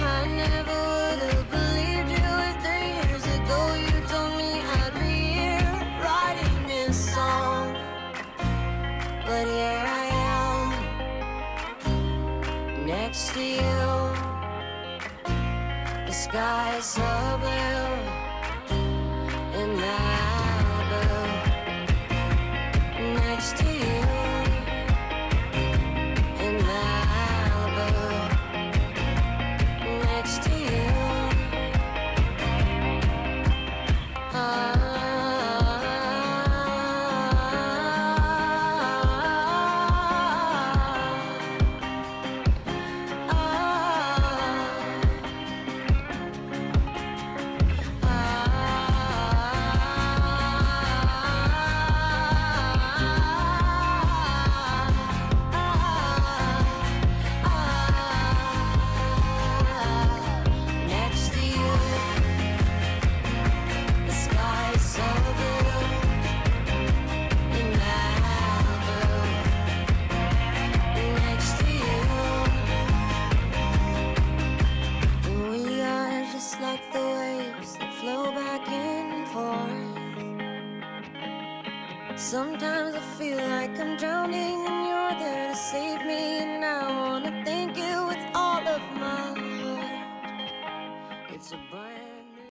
I 0.02 0.27
never 0.43 0.78
would 0.90 1.20
have 1.28 1.47
believed 1.56 2.10
you 2.16 2.27
if 2.48 2.56
three 2.64 2.89
years 2.98 3.24
ago 3.39 3.59
you 3.86 3.97
told 4.09 4.32
me 4.36 4.51
I'd 4.78 4.94
be 4.94 5.16
here 5.39 5.74
writing 6.02 6.59
this 6.66 6.97
song. 7.14 7.66
But 9.24 9.44
here 9.47 9.85
I 10.02 10.06
am, 10.35 10.60
next 12.85 13.23
to 13.35 13.43
you. 13.62 13.86
The 16.06 16.12
sky 16.12 16.78
is 16.78 16.85
so 16.85 17.39
blue 17.40 17.95